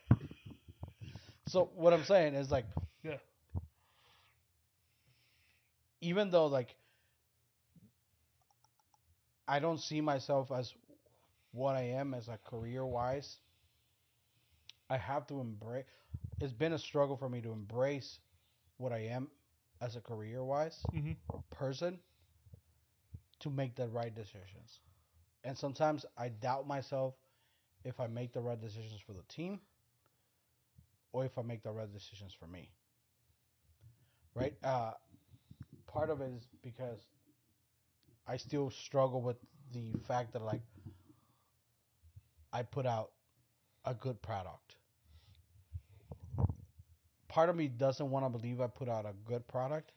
[1.49, 2.67] So what I'm saying is like,
[3.03, 3.19] Yeah.
[6.01, 6.77] even though like
[9.49, 10.75] I don't see myself as
[11.53, 13.39] what I am as a career wise,
[14.91, 15.85] I have to embrace.
[16.41, 18.21] It's been a struggle for me to embrace
[18.79, 19.31] what I am
[19.81, 21.13] as a career wise hmm
[21.51, 22.01] person
[23.41, 24.81] to make the right decisions.
[25.45, 27.15] And sometimes I doubt myself
[27.85, 29.61] if I make the right decisions for the team
[31.13, 32.71] or if I make the right decisions for me.
[34.35, 34.55] Right?
[34.63, 34.93] Uh,
[35.87, 37.01] part of it is because
[38.27, 39.37] I still struggle with
[39.73, 40.63] the fact that like
[42.53, 43.11] I put out
[43.85, 44.77] a good product.
[47.29, 49.93] Part of me doesn't want to believe I put out a good product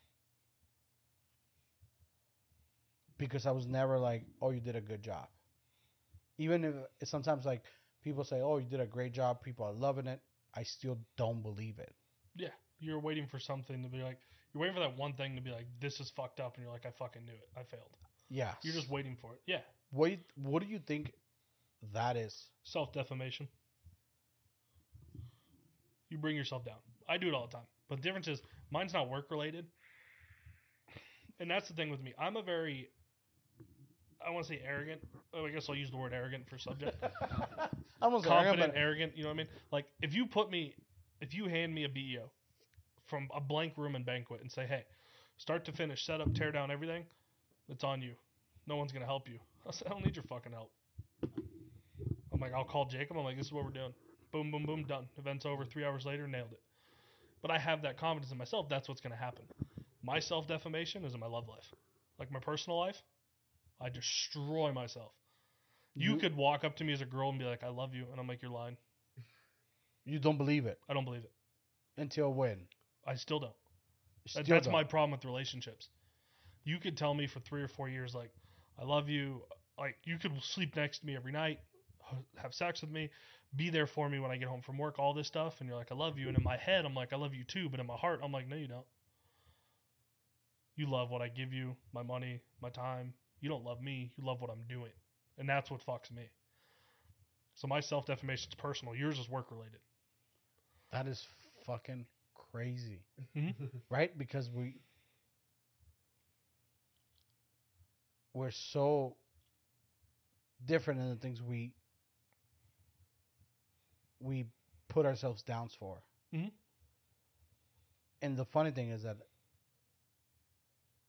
[3.17, 5.27] because I was never like, "Oh, you did a good job."
[6.37, 6.75] Even if
[7.07, 7.63] sometimes like
[8.03, 10.21] people say, "Oh, you did a great job," people are loving it.
[10.55, 11.93] I still don't believe it.
[12.35, 12.49] Yeah.
[12.79, 14.19] You're waiting for something to be like.
[14.53, 16.73] You're waiting for that one thing to be like, this is fucked up, and you're
[16.73, 17.47] like, I fucking knew it.
[17.55, 17.95] I failed.
[18.29, 18.53] Yeah.
[18.63, 19.41] You're just waiting for it.
[19.45, 19.61] Yeah.
[19.91, 21.13] What you- What do you think
[21.93, 22.49] that is?
[22.63, 23.47] Self defamation.
[26.09, 26.77] You bring yourself down.
[27.07, 27.67] I do it all the time.
[27.89, 29.65] But the difference is mine's not work related.
[31.39, 32.13] And that's the thing with me.
[32.19, 32.89] I'm a very
[34.25, 35.01] I want to say arrogant.
[35.33, 36.95] Oh, I guess I'll use the word arrogant for subject.
[37.21, 37.69] I
[38.01, 39.47] almost Confident, arrogant, you know what I mean?
[39.71, 40.75] Like if you put me
[41.21, 42.31] if you hand me a BEO
[43.05, 44.85] from a blank room and banquet and say, "Hey,
[45.37, 47.05] start to finish, set up, tear down everything,
[47.69, 48.13] it's on you.
[48.67, 49.39] No one's gonna help you.
[49.67, 50.71] I said, I don't need your fucking help.
[51.23, 53.17] I'm like, I'll call Jacob.
[53.17, 53.93] I'm like, this is what we're doing.
[54.31, 55.07] Boom, boom, boom, done.
[55.17, 55.65] Event's over.
[55.65, 56.61] Three hours later, nailed it.
[57.41, 58.69] But I have that confidence in myself.
[58.69, 59.43] That's what's gonna happen.
[60.03, 61.73] My self defamation is in my love life.
[62.19, 63.01] Like my personal life,
[63.81, 65.11] I destroy myself.
[65.95, 67.93] You, You- could walk up to me as a girl and be like, "I love
[67.95, 68.77] you," and I'm like, "You're lying."
[70.05, 71.31] You don't believe it I don't believe it.
[71.97, 72.67] until when?
[73.05, 73.55] I still don't.
[74.27, 74.73] Still that's don't.
[74.73, 75.89] my problem with relationships.
[76.63, 78.31] You could tell me for three or four years, like,
[78.79, 79.43] I love you.
[79.77, 81.59] Like, you could sleep next to me every night,
[82.37, 83.09] have sex with me,
[83.55, 85.59] be there for me when I get home from work, all this stuff.
[85.59, 86.27] And you're like, I love you.
[86.27, 87.67] And in my head, I'm like, I love you too.
[87.69, 88.85] But in my heart, I'm like, no, you don't.
[90.75, 93.13] You love what I give you, my money, my time.
[93.41, 94.11] You don't love me.
[94.17, 94.91] You love what I'm doing.
[95.37, 96.29] And that's what fucks me.
[97.55, 98.95] So my self defamation is personal.
[98.95, 99.79] Yours is work related.
[100.91, 101.25] That is
[101.65, 102.05] fucking
[102.35, 103.03] crazy,
[103.35, 103.55] Mhm.
[103.89, 104.15] right?
[104.17, 104.79] Because we
[108.33, 109.17] we're so
[110.65, 111.73] different in the things we
[114.19, 114.45] we
[114.89, 116.01] put ourselves down for.
[116.33, 116.51] Mhm.
[118.21, 119.17] And the funny thing is that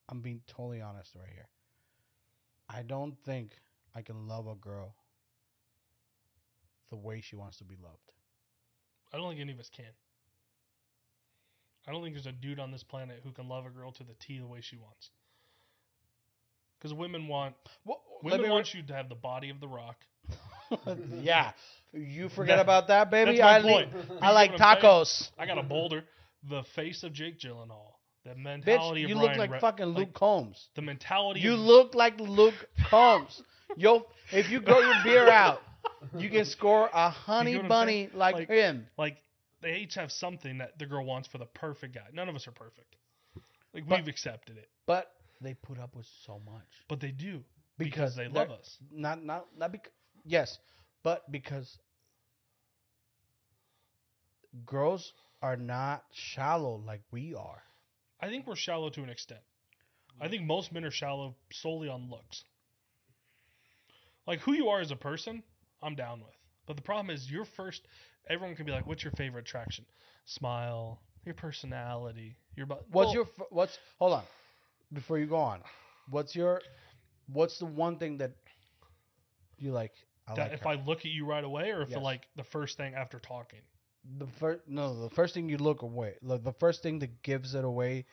[0.09, 1.49] I'm being totally honest right here.
[2.75, 3.51] I don't think
[3.95, 4.95] I can love a girl
[6.91, 7.97] the way she wants to be loved.
[9.13, 9.85] I don't think any of us can.
[11.87, 14.05] I don't think there's a dude on this planet who can love a girl to
[14.05, 15.11] the T the way she wants.
[16.79, 19.97] Because women want Well, women want you to have the body of the Rock.
[21.21, 21.53] yeah,
[21.93, 23.43] you forget That- about that, baby.
[23.43, 23.59] I.
[24.21, 25.31] I like tacos.
[25.39, 26.05] I got a boulder.
[26.49, 27.92] The face of Jake Gyllenhaal.
[28.25, 30.69] The Bitch, mentality you of look like Re- fucking like, Luke Combs.
[30.77, 31.41] The mentality.
[31.41, 32.55] You of, look like Luke
[32.89, 33.43] Combs.
[33.77, 35.61] Yo, if you grow your beer out,
[36.17, 38.87] you can score a honey what I'm bunny like, Like- him.
[38.97, 39.17] like
[39.61, 42.07] they each have something that the girl wants for the perfect guy.
[42.13, 42.97] None of us are perfect.
[43.75, 45.11] Like But- we've accepted it, But
[45.41, 47.43] they put up with so much but they do
[47.77, 48.79] because because they love us.
[48.93, 49.91] Not not not because
[50.25, 50.59] yes,
[51.03, 51.79] but because
[54.67, 57.63] girls are not shallow like we are.
[58.23, 59.43] I think we're shallow to an extent.
[60.21, 62.45] I think most men are shallow solely on looks.
[64.27, 65.43] Like who you are as a person,
[65.83, 66.37] I'm down with.
[66.67, 67.87] But the problem is your first
[68.29, 69.87] everyone can be like, What's your favorite attraction?
[70.25, 74.25] Smile, your personality, your bu- What's well, your f- what's hold on
[74.93, 75.63] before you go on?
[76.11, 76.63] What's your
[77.27, 78.33] what's the one thing that
[79.59, 79.93] you like?
[80.27, 80.67] I that like if her?
[80.67, 82.01] I look at you right away or if Yes.
[82.01, 83.63] like the first thing after talking.
[84.19, 87.55] The first no the first thing you look away like the first thing that gives
[87.55, 88.05] it away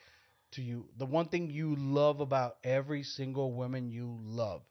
[0.51, 4.61] to you the one thing you love about every single woman you love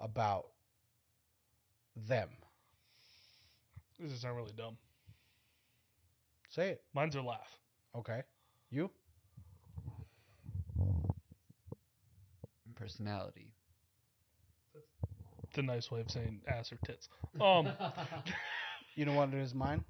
[0.00, 0.46] about
[1.96, 2.30] them
[3.98, 4.76] This is not really dumb.
[6.48, 7.58] say it Mine's their laugh.
[7.94, 8.22] okay
[8.70, 8.90] you
[12.74, 13.52] Personality.
[15.44, 17.08] It's a nice way of saying ass or tits.
[17.40, 17.68] Um
[18.94, 19.84] you know what it is mine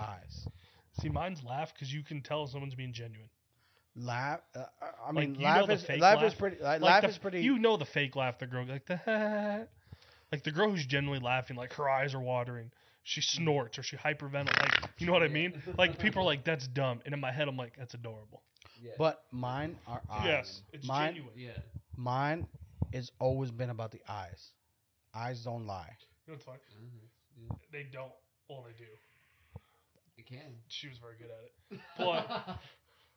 [0.00, 0.46] eyes
[1.00, 3.28] see mine's laugh because you can tell someone's being genuine.
[3.96, 4.64] laugh uh,
[5.08, 6.24] i mean you know laugh is laugh, laugh?
[6.24, 8.64] is pretty like, Like laugh the- is pretty You know the fake laugh, the girl
[8.66, 9.00] like the
[10.32, 12.70] like the girl who's genuinely laughing, like her eyes are watering.
[13.02, 14.60] She snorts or she hyperventilates.
[14.82, 15.60] Like you know what I mean?
[15.78, 18.42] Like people are like, "That's dumb," and in my head, I'm like, "That's adorable."
[18.82, 18.92] Yeah.
[18.98, 21.34] but mine are eyes Yes, it's mine genuine.
[21.36, 21.50] yeah.
[21.96, 22.46] mine
[22.94, 24.52] has always been about the eyes
[25.14, 25.96] eyes don't lie
[26.26, 26.58] You know what's funny?
[27.36, 27.56] Yeah.
[27.72, 28.12] They don't.
[28.48, 28.90] Well, they do.
[30.30, 30.52] It can.
[30.68, 31.80] She was very good at it.
[31.98, 32.58] But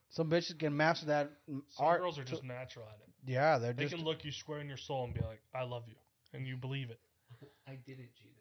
[0.10, 3.10] some bitches can master that mm, some art girls are to- just natural at it.
[3.32, 5.64] yeah they're They just can look you square in your soul and be like, "I
[5.64, 5.96] love you,"
[6.34, 7.00] and you believe it.
[7.68, 8.36] I didn't cheat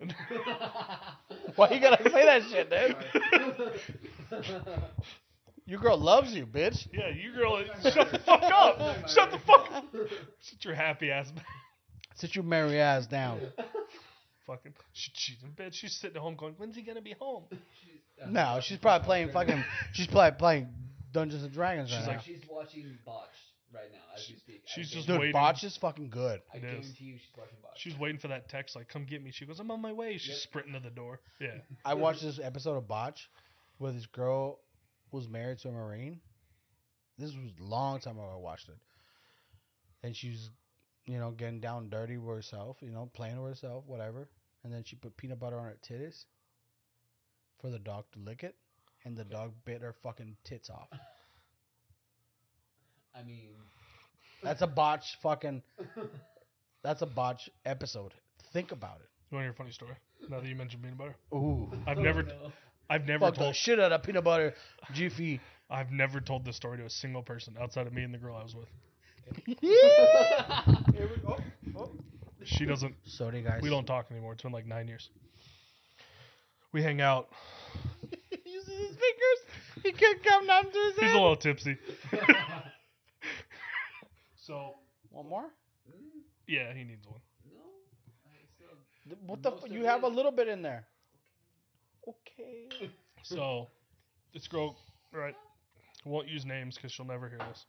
[0.00, 0.14] on you.
[1.56, 2.96] Why you gotta say that shit, dude?
[5.66, 6.88] Your girl loves you, bitch.
[6.92, 9.08] yeah, you girl, shut the fuck up!
[9.08, 9.84] Shut the fuck up!
[10.40, 11.46] Sit your happy ass back.
[12.16, 13.40] Sit your merry ass down.
[14.46, 15.74] Fucking, she, she's in bed.
[15.74, 17.44] She's sitting at home going, "When's he gonna be home?"
[18.22, 19.64] Uh, no, she's probably playing fucking.
[19.94, 20.68] She's probably playing
[21.12, 22.22] Dungeons and Dragons She's right like- now.
[22.22, 23.30] she's watching Botched
[23.74, 24.62] right now as we speak.
[24.66, 25.32] She's just guarantee- Dude, waiting.
[25.32, 26.40] Botch is fucking good.
[26.52, 26.70] I It is.
[26.70, 27.80] guarantee you she's watching Botched.
[27.80, 30.18] She's waiting for that text, like, "Come get me." She goes, "I'm on my way."
[30.18, 30.38] She's Yep.
[30.38, 31.20] sprinting to the door.
[31.40, 33.28] Yeah, I watched this episode of Botch
[33.78, 34.60] where this girl
[35.10, 36.20] was married to a Marine.
[37.18, 38.78] This was a long time ago I watched it.
[40.04, 40.50] And she's,
[41.06, 44.28] you know, getting down dirty with herself, you know, playing with herself, whatever.
[44.64, 46.24] And then she put peanut butter on her titties
[47.60, 48.54] for the dog to lick it.
[49.04, 50.88] And the dog bit her fucking tits off.
[53.18, 53.50] I mean,
[54.42, 55.62] That's a botch fucking.
[56.82, 58.14] That's a botch episode.
[58.52, 59.08] Think about it.
[59.30, 59.94] you want to hear a funny story?
[60.28, 61.68] Now that you mentioned peanut butter, Ooh.
[61.86, 62.52] I've Oh, never, no.
[62.88, 64.54] I've never Fuck the told shit out of peanut butter
[64.92, 65.40] Jiffy.
[65.68, 68.36] I've never told this story to a single person outside of me and the girl
[68.36, 68.68] I was with.
[69.60, 71.36] Here we go.
[71.76, 71.90] Oh, oh.
[72.44, 72.94] She doesn't.
[73.06, 73.60] Sorry, guys.
[73.62, 74.32] We don't talk anymore.
[74.32, 75.08] It's been like nine years.
[76.72, 77.28] We hang out.
[78.30, 79.82] he uses his fingers.
[79.82, 81.76] He can't come down to his He's a little tipsy.
[84.36, 84.74] so
[85.10, 85.50] One more?
[86.46, 87.20] yeah, he needs one.
[87.52, 87.60] no.
[88.26, 88.76] I still.
[89.08, 89.50] Th- What the?
[89.50, 90.12] Most F- of you have a it.
[90.14, 90.86] little bit in there.
[92.08, 92.68] Okay.
[93.22, 93.68] So
[94.34, 94.76] this girl,
[95.12, 95.36] right?
[96.04, 97.64] Won't use names because she'll never hear this.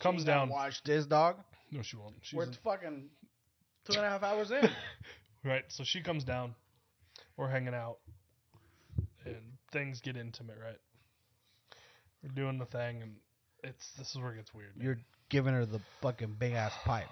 [0.00, 0.48] Comes down.
[0.48, 1.36] Watch this dog.
[1.70, 2.14] No, she won't.
[2.22, 3.08] She's We're in- fucking
[3.84, 4.68] two and a half hours in.
[5.44, 5.64] right.
[5.68, 6.54] So she comes down.
[7.36, 7.98] We're hanging out,
[9.24, 9.36] and
[9.72, 10.56] things get intimate.
[10.62, 10.78] Right.
[12.22, 13.16] We're doing the thing, and
[13.62, 14.76] it's this is where it gets weird.
[14.76, 14.84] man.
[14.86, 17.06] You're giving her the fucking big ass pipe.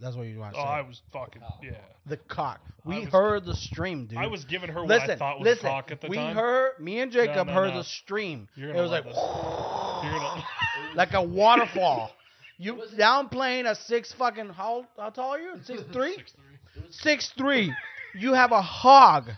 [0.00, 0.68] That's what you want to oh, say.
[0.68, 1.54] I was fucking Oh.
[1.62, 1.72] yeah.
[2.06, 2.60] the cock.
[2.84, 4.18] We was- heard the stream, dude.
[4.18, 5.66] I was giving her what listen, I thought was listen.
[5.66, 6.36] a cock at the we time.
[6.36, 6.78] heard.
[6.80, 7.78] Me and Jacob no, heard no.
[7.78, 8.48] the stream.
[8.56, 9.22] You're It gonna was love like this.
[10.04, 10.44] You're gonna-
[10.94, 12.10] like a waterfall.
[12.58, 15.54] You Was downplaying a six fucking how how tall are you?
[15.64, 16.14] Six three.
[16.14, 16.82] Six three.
[16.90, 17.74] Six three.
[18.14, 19.30] You have a hog,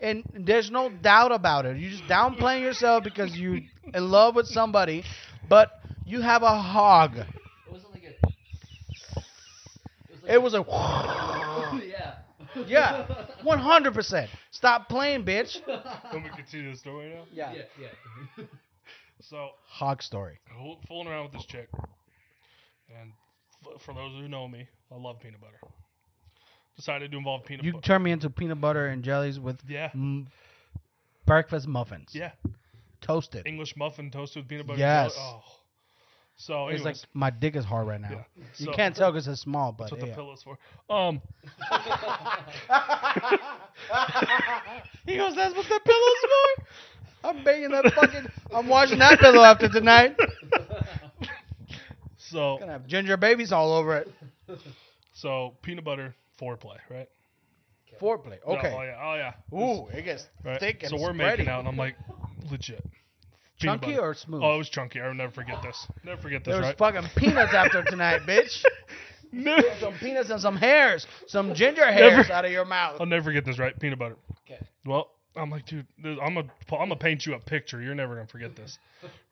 [0.00, 1.76] and there's no doubt about it.
[1.76, 3.62] You just downplaying yourself because you
[3.92, 5.04] in love with somebody,
[5.48, 5.70] but
[6.06, 7.16] you have a hog.
[7.16, 7.26] It
[7.70, 8.14] wasn't like a.
[10.32, 10.64] It was a
[11.86, 12.14] yeah.
[12.66, 14.30] yeah, one hundred percent.
[14.50, 15.60] Stop playing, bitch.
[15.66, 17.24] Want we continue the story now?
[17.30, 17.52] Yeah.
[17.52, 17.62] Yeah.
[18.38, 18.44] Yeah.
[19.20, 20.38] So Hog story.
[20.48, 21.68] fo- fooling around with this chick,
[23.00, 23.12] and
[23.66, 25.58] f- for those who know me, I love peanut butter.
[26.76, 27.66] Decided to involve peanut butter.
[27.66, 27.86] You butter.
[27.86, 30.26] turn me into peanut butter and jellies with Yeah, mm,
[31.24, 32.10] breakfast muffins.
[32.12, 32.32] yeah.
[33.00, 33.46] Toasted.
[33.46, 34.78] English muffin toasted with peanut butter.
[34.80, 35.14] Yes.
[35.18, 35.42] Oh.
[36.38, 38.10] So It's like my dick is hard right now.
[38.10, 38.24] yeah.
[38.58, 40.58] You So, can't tell because it's small, but That's what the pillow's for.
[40.90, 41.22] Um.
[45.06, 46.64] he goes, "That's what the pillow's for."
[47.28, 48.26] I'm banging that fucking.
[48.54, 50.14] I'm washing that pillow after tonight.
[52.30, 54.08] So Gonna have ginger babies all over it.
[55.14, 57.08] so peanut butter foreplay, right?
[58.00, 58.38] Foreplay.
[58.46, 58.74] No, Okay.
[58.76, 59.00] oh yeah.
[59.02, 59.58] Oh yeah.
[59.58, 60.60] Ooh, it gets Right.
[60.60, 61.16] thick and so we're spready.
[61.38, 61.96] making out, and I'm like,
[62.50, 62.84] legit.
[63.58, 64.08] Peanut Chunky butter.
[64.10, 64.42] or smooth?
[64.44, 65.00] Oh, it was chunky.
[65.00, 65.86] I will never forget this.
[66.04, 66.76] Never forget this, there was right?
[66.78, 68.62] fucking peanuts after tonight, bitch.
[69.32, 69.56] No.
[69.80, 73.00] Some peanuts and some hairs, some ginger hairs out of your mouth.
[73.00, 73.78] I'll never forget this, right?
[73.80, 74.16] Peanut butter.
[74.46, 74.60] Okay.
[74.84, 77.80] Well, I'm like, dude, I'm gonna, I'm gonna paint you a picture.
[77.80, 78.78] You're never gonna forget this,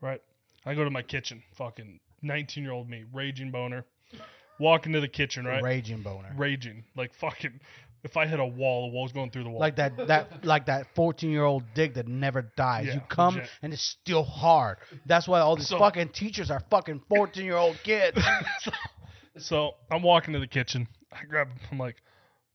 [0.00, 0.22] right?
[0.64, 3.84] I go to my kitchen, fucking 19 year old me, raging boner,
[4.58, 5.62] walk into the kitchen, right?
[5.62, 6.32] Raging boner.
[6.36, 7.60] Raging, like fucking.
[8.02, 9.60] If I hit a wall, the wall's going through the wall.
[9.60, 12.86] Like that, that, like that fourteen-year-old dick that never dies.
[12.88, 13.50] Yeah, you come legit.
[13.62, 14.76] and it's still hard.
[15.06, 18.18] That's why all these So- fucking teachers are fucking fourteen-year-old kids.
[19.38, 20.86] so I'm walking to the kitchen.
[21.12, 21.48] I grab.
[21.72, 21.96] I'm like,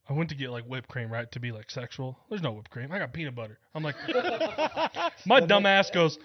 [0.07, 2.17] I went to get like whipped cream, right, to be like sexual.
[2.29, 2.91] There's no whipped cream.
[2.91, 3.57] I got peanut butter.
[3.73, 3.95] I'm like,
[5.25, 6.17] my dumb ass goes,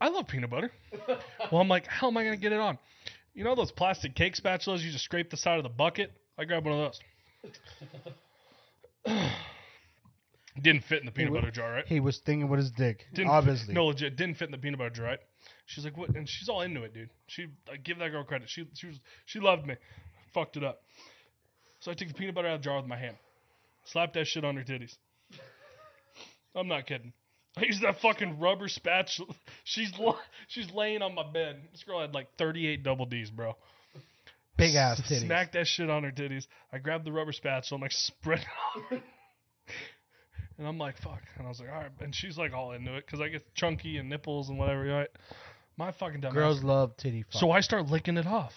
[0.00, 0.70] I love peanut butter.
[1.50, 2.78] Well, I'm like, how am I gonna get it on?
[3.34, 6.12] You know those plastic cake spatulas you just scrape the side of the bucket?
[6.38, 6.92] I grabbed one of
[9.04, 9.22] those.
[10.60, 11.86] Didn't fit in the peanut wa- butter jar, right?
[11.86, 13.74] he was thinking with his dick, Didn't obviously.
[13.74, 15.18] no legit didn't fit in the peanut butter jar, right?
[15.66, 16.10] She's like, what?
[16.16, 17.10] And she's all into it, dude.
[17.26, 18.48] She I give that girl credit.
[18.48, 19.74] She she was she loved me.
[20.32, 20.80] Fucked it up.
[21.80, 23.16] So I took the peanut butter out of the jar with my hand,
[23.84, 24.96] slapped that shit on her titties.
[26.54, 27.12] I'm not kidding.
[27.60, 29.32] I used that fucking rubber spatula.
[29.64, 29.92] She's
[30.48, 31.56] she's laying on my bed.
[31.72, 33.56] This girl had like 38 double D's, bro.
[34.56, 35.26] Big ass S- titties.
[35.26, 36.46] Smacked that shit on her titties.
[36.72, 39.02] I grabbed the rubber spatula and I spread it on her.
[40.58, 41.20] And I'm like, fuck.
[41.36, 41.90] And I was like, all right.
[42.00, 45.08] And she's like all into it because I get chunky and nipples and whatever, right?
[45.76, 46.64] My fucking dumb Girls ass.
[46.64, 47.40] love titty fuck.
[47.40, 48.54] So I start licking it off.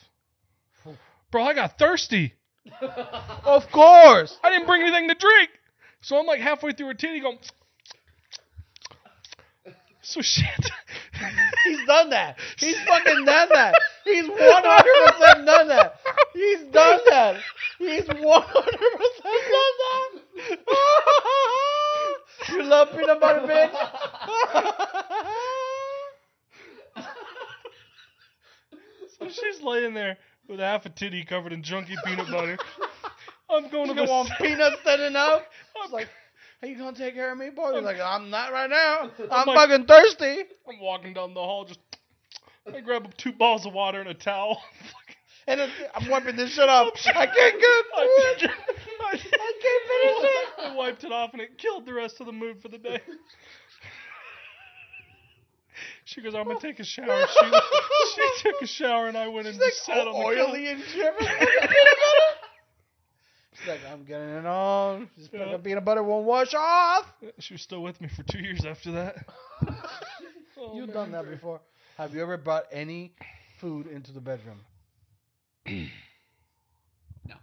[0.86, 0.96] Oh.
[1.32, 2.34] Bro, I got thirsty.
[2.82, 4.38] of course.
[4.44, 5.50] I didn't bring anything to drink.
[6.02, 7.40] So I'm like halfway through her titty going.
[10.02, 10.46] So shit.
[11.66, 12.38] He's done that.
[12.58, 13.76] He's fucking done that.
[14.06, 15.96] He's 100% done that.
[16.34, 17.42] He's done that.
[17.78, 20.12] He's 100% done that.
[22.50, 23.74] you love peanut butter, bitch?
[29.20, 32.58] So she's laying there with half a titty covered in junky peanut butter.
[33.50, 35.42] I'm going you to the want peanuts enough?
[35.76, 36.08] I'm, It's like,
[36.62, 37.74] are you to take care of me, boy?
[37.74, 39.12] He's like, I'm not right now.
[39.32, 40.44] I'm like- fucking thirsty.
[40.68, 41.80] I'm walking down the hall just.
[42.68, 44.62] I grab two balls of water and a towel.
[45.48, 45.60] And
[45.96, 46.90] I'm wiping this shit off.
[47.08, 48.52] I can't get I, it.
[48.52, 50.50] I, can't finish it.
[50.60, 53.02] I wiped it off and it killed the rest of the mood for the day.
[56.06, 57.26] She goes, I'm gonna take a shower.
[57.28, 60.66] She, she took a shower and I went and like just sat on the oily
[60.66, 60.76] couch.
[60.76, 61.28] and dripping.
[63.60, 65.10] She's like, I'm getting it on.
[65.18, 65.46] This Yeah.
[65.46, 67.06] fucking peanut butter won't wash off.
[67.40, 69.26] She was still with me for two years after that.
[70.62, 70.96] Oh, You've man.
[70.96, 71.62] done that before.
[71.98, 73.14] Have you ever brought any
[73.62, 74.60] food into the bedroom?
[77.26, 77.36] No.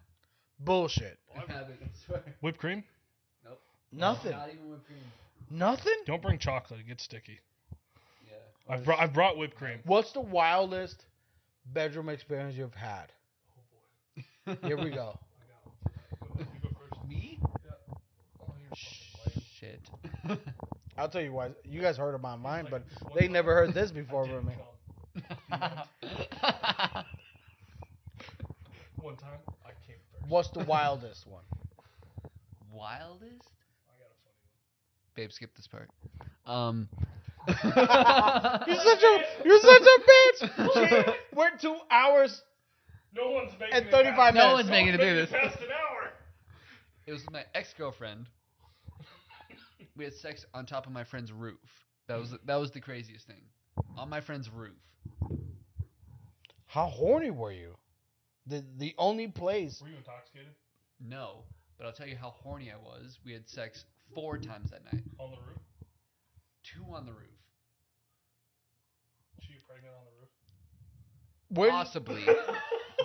[0.60, 1.18] Bullshit.
[1.34, 2.22] I haven't, I swear.
[2.42, 2.84] Whipped cream?
[3.42, 3.58] Nope.
[3.90, 4.32] Nothing.
[4.32, 4.98] Not even whipped cream.
[5.50, 5.94] Nothing.
[6.06, 7.40] Don't bring chocolate; it gets sticky.
[8.26, 8.34] Yeah.
[8.74, 9.78] I've brought I've brought whipped cream.
[9.84, 11.06] What's the wildest
[11.64, 13.06] bedroom experience you've had?
[14.46, 15.18] Oh, Here we go.
[17.08, 17.38] Me?
[19.58, 19.80] Shit.
[20.98, 21.50] I'll tell you why.
[21.64, 22.82] You guys heard about mine, but
[23.18, 24.54] they never heard this before from me.
[28.96, 30.28] One time, I came first.
[30.28, 31.42] What's the wildest one?
[32.72, 33.50] Wildest?
[33.88, 35.88] I got a funny Babe, skip this part.
[36.46, 36.88] Um.
[37.46, 41.14] You're such a you're such a bitch.
[41.34, 42.42] We're two hours.
[43.14, 44.46] No one's making And it 35 past- minutes.
[44.48, 45.30] No one's making it do this.
[45.30, 46.10] Past an hour.
[47.06, 48.26] It was my ex girlfriend.
[49.96, 51.58] We had sex on top of my friend's roof.
[52.08, 52.38] That was mm.
[52.46, 53.42] that was the craziest thing.
[53.96, 54.76] On my friend's roof.
[56.66, 57.74] How horny were you?
[58.46, 59.80] The the only place.
[59.82, 60.52] Were you intoxicated
[61.00, 61.44] No,
[61.78, 63.18] but I'll tell you how horny I was.
[63.24, 63.84] We had sex
[64.14, 65.02] four times that night.
[65.18, 65.58] on the roof?
[66.62, 67.20] Two on the roof.
[69.40, 70.28] She pregnant on the roof?
[71.48, 72.26] When, Possibly.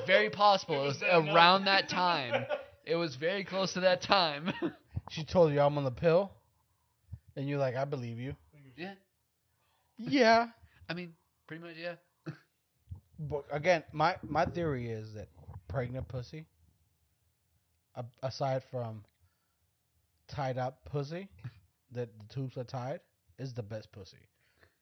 [0.08, 0.84] Very possible.
[0.84, 2.46] It was around that time.
[2.86, 4.52] It was very close to that time.
[5.10, 6.32] she told you I'm on the pill,
[7.42, 8.36] and you're like, I believe you.
[8.78, 8.94] yeah.
[9.98, 10.48] Yeah.
[10.90, 11.14] I mean,
[11.48, 11.96] pretty much, yeah.
[13.20, 15.30] But again, my my theory is that
[15.68, 16.46] pregnant pussy,
[17.96, 19.04] a, aside from
[20.28, 21.30] tied up pussy,
[21.92, 23.00] that the tubes are tied,
[23.40, 24.18] is the best pussy.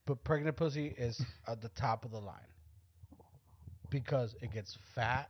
[0.05, 2.51] But pregnant pussy is at the top of the line
[3.89, 5.29] because it gets fat,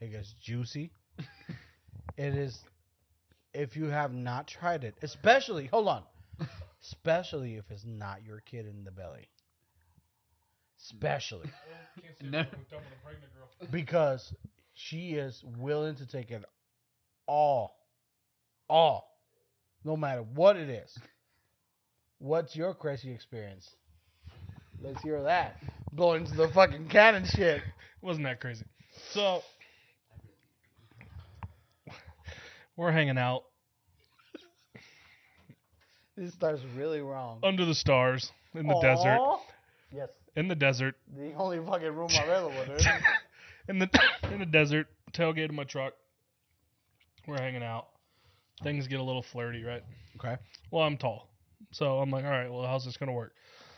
[0.00, 0.92] it gets juicy.
[2.18, 2.60] it is.
[3.54, 6.02] If you have not tried it, especially hold on,
[6.82, 9.28] especially if it's not your kid in the belly,
[10.80, 11.50] especially
[12.00, 12.38] Can't say No.
[12.38, 12.44] no.
[12.44, 13.68] hooked up with a pregnant girl.
[13.70, 14.34] because
[14.74, 16.44] she is willing to take it
[17.26, 17.76] all,
[18.68, 19.18] all,
[19.84, 20.96] no matter what it is.
[22.20, 23.68] What's your crazy experience?
[24.80, 25.56] Let's hear that.
[25.92, 27.62] Blowing into the fucking cannon shit.
[28.02, 28.64] Wasn't that crazy?
[29.12, 29.42] So
[32.76, 33.44] we're hanging out
[36.18, 37.38] This starts really wrong.
[37.44, 39.18] under the stars in the desert.
[39.20, 39.40] Aw.
[39.94, 40.96] Yes, In the desert.
[41.16, 42.86] the only fucking room available, dude.
[43.68, 43.88] in the
[44.32, 45.94] in the desert, tailgate of my truck.
[47.26, 47.86] We're hanging out.
[48.64, 49.84] Things get a little flirty, right?
[50.16, 50.36] Okay.
[50.72, 51.28] Well, I'm tall,
[51.70, 53.32] so I'm like, all right, well, how's this gonna work?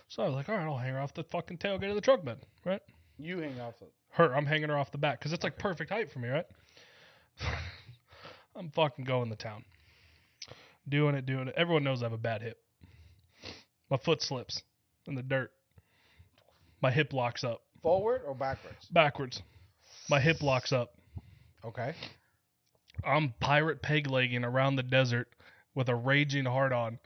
[0.08, 2.00] So I was like, all right, I'll hang her off the fucking tailgate of the
[2.00, 2.80] truck bed, right?
[3.18, 3.86] You hang off the.
[4.12, 6.46] Her, I'm hanging her off the back because it's like perfect height for me, right?
[8.56, 9.64] I'm fucking going to town,
[10.90, 11.54] doing it, doing it.
[11.56, 12.58] Everyone knows I have a bad hip.
[13.90, 14.62] My foot slips
[15.06, 15.50] in the dirt.
[16.82, 18.86] My hip locks up Forward or backwards?
[18.90, 19.42] backwards.
[20.08, 20.92] My hip locks up.
[21.64, 21.94] Okay.
[23.04, 25.28] I'm pirate peg legging around the desert
[25.74, 26.98] with a raging heart on,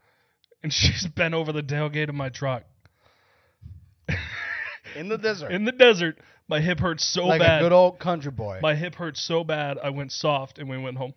[0.63, 2.65] and she's bent over the tailgate of my truck.
[4.97, 5.51] In the desert.
[5.51, 7.61] In the desert, my hip hurts so like bad.
[7.61, 8.61] a good old country boy.
[8.63, 11.15] my hip hurts so bad, I went soft and we went home.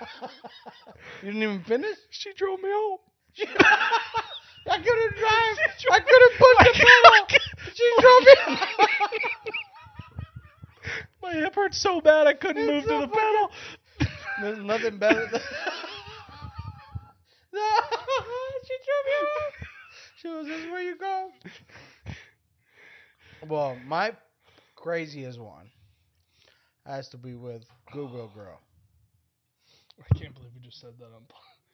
[1.22, 1.96] you didn't even finish?
[2.10, 2.98] She drove me home.
[4.70, 5.58] I couldn't drive.
[5.90, 7.14] I couldn't push the pedal.
[7.74, 8.34] She drove me.
[11.22, 13.50] My hip hurt so bad I couldn't move to the pedal.
[14.40, 15.40] There's nothing better than.
[17.52, 17.66] no,
[18.66, 19.52] she drove me home.
[20.16, 21.30] She was this where you go.
[23.48, 24.12] Well, my
[24.76, 25.70] craziest one
[26.86, 28.60] has to be with Goodwill Girl.
[30.00, 31.22] I can't believe we just said that on.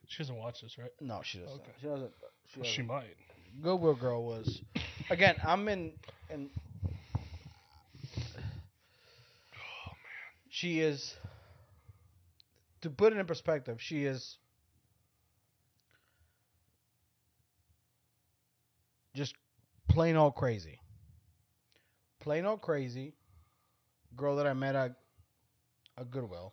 [0.09, 0.93] She doesn't watch this, right?
[1.01, 1.55] No, she doesn't.
[1.63, 1.73] Okay.
[1.81, 2.13] She doesn't.
[2.55, 2.87] She, She doesn't.
[2.87, 3.17] might.
[3.61, 4.61] Goodwill Girl was
[5.11, 5.35] again.
[5.45, 5.93] I'm in
[6.31, 6.49] in.
[8.15, 8.21] Oh
[9.89, 10.23] man.
[10.49, 11.17] She is.
[12.83, 14.37] To put it in perspective, she is.
[19.15, 19.35] Just
[19.89, 20.79] plain old crazy.
[22.21, 23.15] Plain old crazy.
[24.15, 24.93] Girl that I met at
[25.97, 26.53] a Goodwill.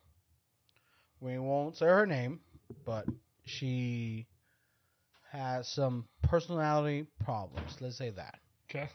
[1.24, 2.42] We won't say her name,
[2.86, 3.06] but
[3.46, 4.28] she
[5.32, 7.78] has some personality problems.
[7.80, 8.36] Let's say that.
[8.70, 8.90] Okay.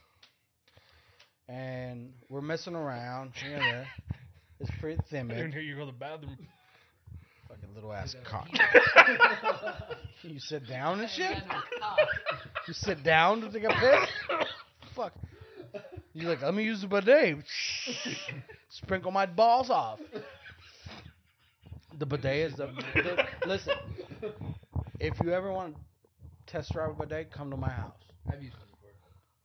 [1.49, 3.87] And we're messing around here and there.
[4.61, 5.31] It's pretty thin.
[5.31, 5.55] I didn't timid.
[5.55, 6.37] hear you go to the bathroom.
[7.49, 8.49] Fucking little ass Is that cock.
[10.23, 11.31] You sit down and shit?
[11.31, 11.99] Man, that was cock.
[12.67, 14.11] You sit down to take a piss?
[14.95, 15.15] Fuck.
[16.13, 17.39] You're like, let me use the bidet.
[18.69, 20.01] Sprinkle my balls off.
[21.99, 23.75] The bidet is the, the listen.
[25.01, 25.81] If you ever want to
[26.53, 27.99] test drive a bidet, come to my house.
[28.31, 28.91] I've used it before.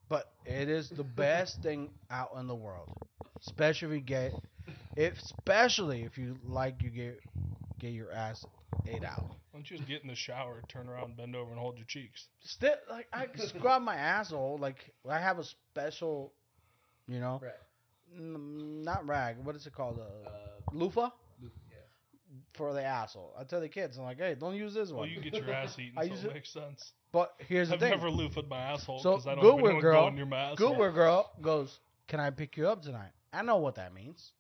[0.10, 2.90] But it is the best thing out in the world,
[3.42, 4.34] especially if you get,
[4.96, 7.20] if especially if you like you get
[7.80, 8.46] get your ass
[8.88, 9.24] ate out.
[9.28, 11.86] Why don't you just get in the shower, turn around, bend over, and hold your
[11.88, 12.28] cheeks?
[12.44, 14.58] Still, like I can scrub my asshole.
[14.60, 16.34] Like I have a special,
[17.08, 17.54] you know, Right.
[18.20, 19.38] mm, not rag.
[19.44, 20.00] What is it called?
[20.00, 20.32] Uh, Uh,
[20.72, 21.10] loofah yeah.
[22.54, 23.34] For the asshole.
[23.40, 25.00] I tell the kids, I'm like, hey, don't use this one.
[25.02, 26.92] Well, you get your ass eaten, I so use it it- makes sense.
[27.12, 27.92] But here's the I've thing.
[27.92, 30.02] never loofed my asshole So, because I don't good even work, know what girl.
[30.04, 30.76] going near my asshole.
[30.76, 33.12] Good girl goes, can I pick you up tonight?
[33.32, 34.32] I know what that means.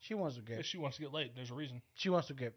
[0.00, 0.64] She wants to If get.
[0.66, 1.82] she wants to get laid, there's a reason.
[1.94, 2.54] She wants to get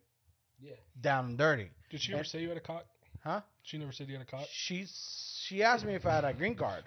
[0.62, 0.74] Yeah.
[1.02, 2.86] down and dirty, Did she ever say you had a cock?
[3.24, 3.42] huh?
[3.64, 4.46] She never said you had a cock.
[4.52, 6.84] She's she asked me if I had a green card.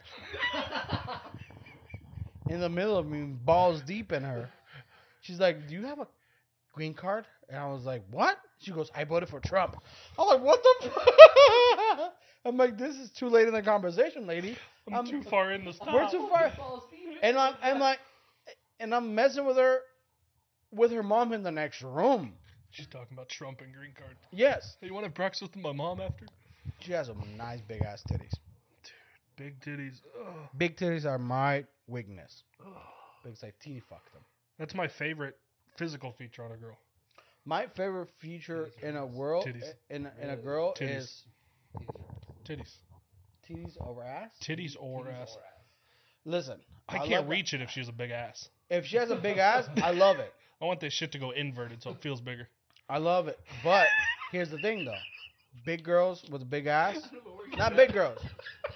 [2.49, 4.49] In the middle of me, balls deep in her.
[5.23, 6.07] She's like, "Do you have a
[6.73, 9.77] green card?" And I was like, "What?" She goes, "I voted for Trump."
[10.19, 12.13] I'm like, "What the?" F-?
[12.45, 15.65] I'm like, "This is too late in the conversation, lady." I'm, I'm- too far in
[15.65, 15.93] the stop.
[15.93, 16.53] We're too far.
[17.23, 17.99] And I'm, I'm like,
[18.81, 19.81] and I'm messing with her,
[20.73, 22.33] with her mom in the next room.
[22.71, 24.17] She's talking about Trump and green card.
[24.33, 26.27] Yes, Hey, you want to have breakfast with my mom after?
[26.79, 28.33] she has some nice big ass titties.
[28.83, 28.91] Dude,
[29.37, 30.01] Big titties.
[30.19, 30.49] Ugh.
[30.57, 32.45] Big titties are my weakness.
[33.23, 34.23] Because I titty fuck them.
[34.59, 35.37] That's my favorite
[35.77, 36.79] physical feature on a girl.
[37.45, 39.63] My favorite feature in a world Titties.
[39.63, 40.97] Eh, in in a girl Titties.
[40.99, 41.23] is
[42.45, 42.75] Titties.
[43.49, 44.31] titties over ass.
[44.43, 45.37] Titties or ass.
[46.25, 46.59] Listen,
[46.89, 47.31] I love can't that.
[47.31, 48.49] reach it if she has a big ass.
[48.69, 50.33] If she has a big ass, I love it.
[50.61, 52.49] I want this shit to go inverted so it feels bigger.
[52.89, 53.39] I love it.
[53.65, 53.87] But
[54.33, 54.99] here's the thing, though:
[55.65, 56.99] big girls with a big ass,
[57.57, 58.19] not big girls,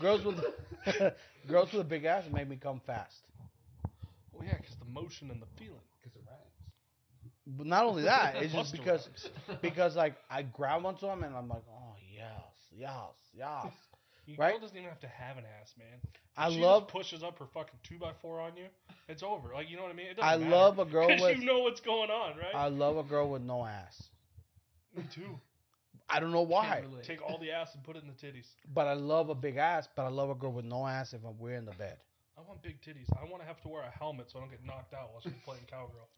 [0.01, 0.43] girls with
[1.49, 3.17] girls with a big ass make me come fast.
[4.37, 5.81] Oh yeah, because the motion and the feeling.
[7.47, 7.59] Because it rhymes.
[7.59, 9.09] But not only that, it's just because
[9.49, 9.61] rhymes.
[9.63, 12.33] because like I grab onto him and I'm like, oh yes,
[12.77, 13.73] yes, yes.
[14.27, 14.53] You Right?
[14.53, 15.99] girl doesn't even have to have an ass, man.
[16.03, 18.65] If I she love just pushes up her fucking two by four on you.
[19.07, 19.53] It's over.
[19.53, 20.07] Like you know what I mean?
[20.07, 20.89] It I doesn't love matter.
[20.89, 22.55] a girl 'Cause with you know what's going on, right?
[22.55, 24.09] I love a girl with no ass.
[24.97, 25.39] Me too.
[26.09, 27.05] I don't know why, Can't relate.
[27.05, 28.47] Take all the ass and put it in the titties.
[28.73, 29.89] but I love a big ass.
[29.95, 31.99] But I love a girl with no ass if I'm we're in the bed.
[32.39, 33.07] I want big titties.
[33.21, 35.21] I want to have to wear a helmet so I don't get knocked out while
[35.21, 36.09] she's playing cowgirl.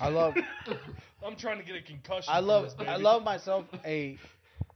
[0.00, 0.36] I love
[1.24, 2.32] I'm trying to get a concussion.
[2.32, 4.18] I from love this, I love myself a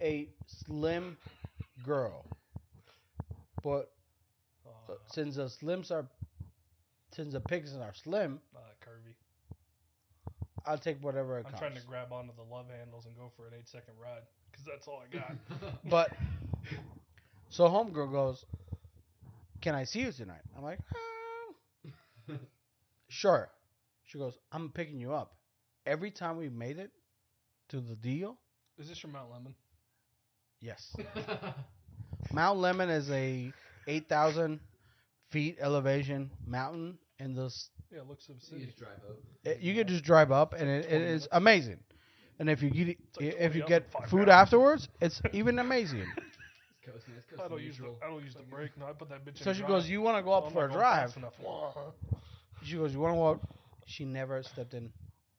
[0.00, 0.28] a
[0.64, 1.16] slim
[1.84, 2.24] girl.
[3.62, 3.90] But
[4.66, 6.06] Uh, since the slims are
[7.12, 9.14] since the pigs are slim, uh, curvy.
[10.66, 11.60] I'll take whatever it I'm comes.
[11.60, 14.64] trying to grab onto the love handles and go for an eight second ride because
[14.66, 15.36] that's all I got.
[15.90, 16.10] But
[17.50, 18.44] so homegirl goes,
[19.62, 22.34] "Can I see you tonight?" I'm like, "Ah."
[23.08, 23.50] "Sure."
[24.08, 25.36] She goes, "I'm picking you up."
[25.86, 26.90] Every time we made it
[27.70, 28.38] to the deal,
[28.78, 29.54] Is this from Mount Lemmon?
[30.60, 30.96] yes.
[32.32, 33.52] Mount Lemmon is a
[33.86, 34.60] 8,000
[35.30, 37.70] feet elevation mountain in this.
[37.92, 39.16] Yeah, it looks of you just drive up.
[39.44, 41.28] It, you can just drive up, and it, it 20 is minutes.
[41.32, 41.80] amazing.
[42.38, 44.40] And if you get It's like if you get food hours.
[44.42, 46.06] afterwards, it's even amazing.
[46.84, 47.98] Coast, coast I don't use the neutral.
[48.02, 48.76] I don't use the brake.
[48.78, 49.68] No, I put that bitch So in she drive.
[49.68, 51.34] goes, "You want to go Oh, up I'm for a oh, drive?" enough.
[52.62, 53.40] She goes, "You want to walk?"
[53.88, 54.92] She never stepped in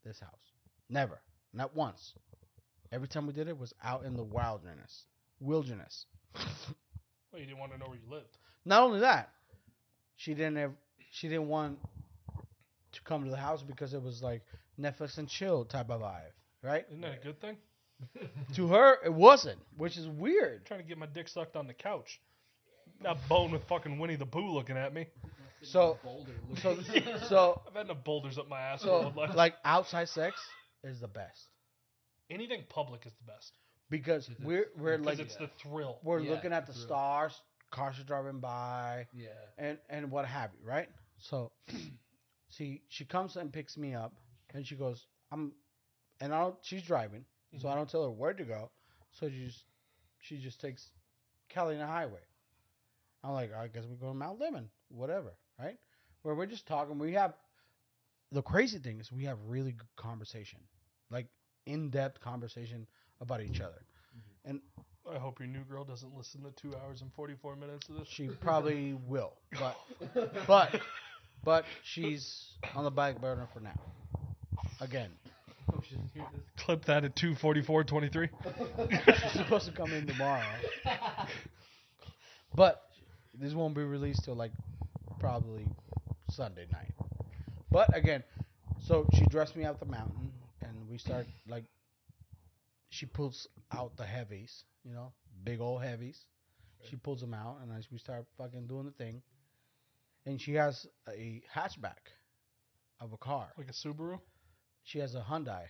[0.03, 0.53] this house.
[0.89, 1.19] Never,
[1.53, 2.13] not once.
[2.91, 5.03] Every time we did it was out in the wilderness,
[5.39, 6.05] wilderness.
[6.35, 8.35] Well, you didn't want to know where you lived.
[8.65, 9.29] Not only that,
[10.15, 10.71] she didn't have,
[11.11, 11.77] she didn't want
[12.93, 14.41] to come to the house because it was like
[14.79, 16.31] Netflix and chill type of vibe,
[16.63, 16.85] right?
[16.89, 17.57] Isn't that a good thing?
[18.55, 20.65] To her, it wasn't, which is weird.
[20.65, 22.19] trying to get my dick sucked on the couch.
[23.01, 25.05] Not bone with fucking Winnie the Pooh looking at me.
[25.61, 25.97] So,
[26.61, 26.77] so,
[27.27, 29.11] so, I've had enough boulders up my asshole.
[29.13, 29.35] so, life.
[29.35, 30.39] like outside sex
[30.83, 31.49] is the best
[32.29, 33.57] anything public is the best
[33.89, 35.99] because Because we're we're because like it's the thrill.
[36.03, 39.29] we're Yeah, looking at the stars, cars are driving by, yeah.
[39.57, 40.89] and and what have you, right?
[41.17, 41.51] So,
[42.49, 44.13] she she comes and picks me up,
[44.53, 45.53] and she goes, "I'm,"
[46.21, 46.55] and I don't.
[46.61, 47.25] She's driving,
[47.57, 47.79] so I mm-hmm.
[47.79, 48.71] don't tell her where to go.
[49.11, 49.63] So she just
[50.19, 50.89] she just takes
[51.53, 52.21] the highway.
[53.23, 55.77] I'm like, I guess we're going to Mount Lemmon, whatever, right?
[56.23, 56.97] Where we're just talking.
[56.99, 57.33] We have
[58.31, 60.59] the crazy thing is we have really good conversation,
[61.09, 61.27] like
[61.65, 62.87] in depth conversation
[63.21, 63.81] about each other.
[64.15, 64.49] Mm-hmm.
[64.49, 64.61] And
[65.11, 67.95] I hope your new girl doesn't listen to two hours and forty four minutes of
[67.95, 68.07] this.
[68.07, 69.75] She probably will, but
[70.47, 70.79] but
[71.43, 73.79] but she's on the back burner for now.
[74.81, 76.41] Again, oh, Hope she doesn't hear this.
[76.65, 78.29] Clip that at two forty four twenty three.
[79.23, 80.43] she's supposed to come in tomorrow,
[82.55, 82.83] but
[83.33, 84.51] this won't be released till like
[85.19, 85.67] probably
[86.29, 86.91] Sunday night.
[87.71, 88.23] But again,
[88.79, 90.31] so she dressed me out the mountain,
[90.61, 91.65] and we start like
[92.89, 95.11] she pulls out the heavies, you know,
[95.43, 96.25] big old heavies.
[96.89, 99.21] She pulls them out, and as we start fucking doing the thing,
[100.25, 102.07] and she has a hatchback
[103.01, 103.47] of a car.
[103.57, 104.19] Like a Subaru.
[104.83, 105.65] She has a Hyundai,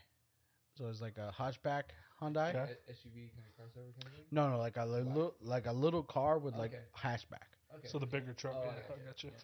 [0.77, 1.83] so it's like a hatchback
[2.21, 2.49] Hyundai.
[2.49, 2.59] Okay.
[2.87, 4.25] A- SUV kind of crossover kind of thing.
[4.31, 6.83] No, no, like a little, like a little car with like Okay.
[6.95, 7.49] hatchback.
[7.77, 7.87] Okay.
[7.87, 8.55] So the bigger truck.
[8.57, 9.29] Oh, yeah, okay, I okay, got you.
[9.31, 9.39] yeah.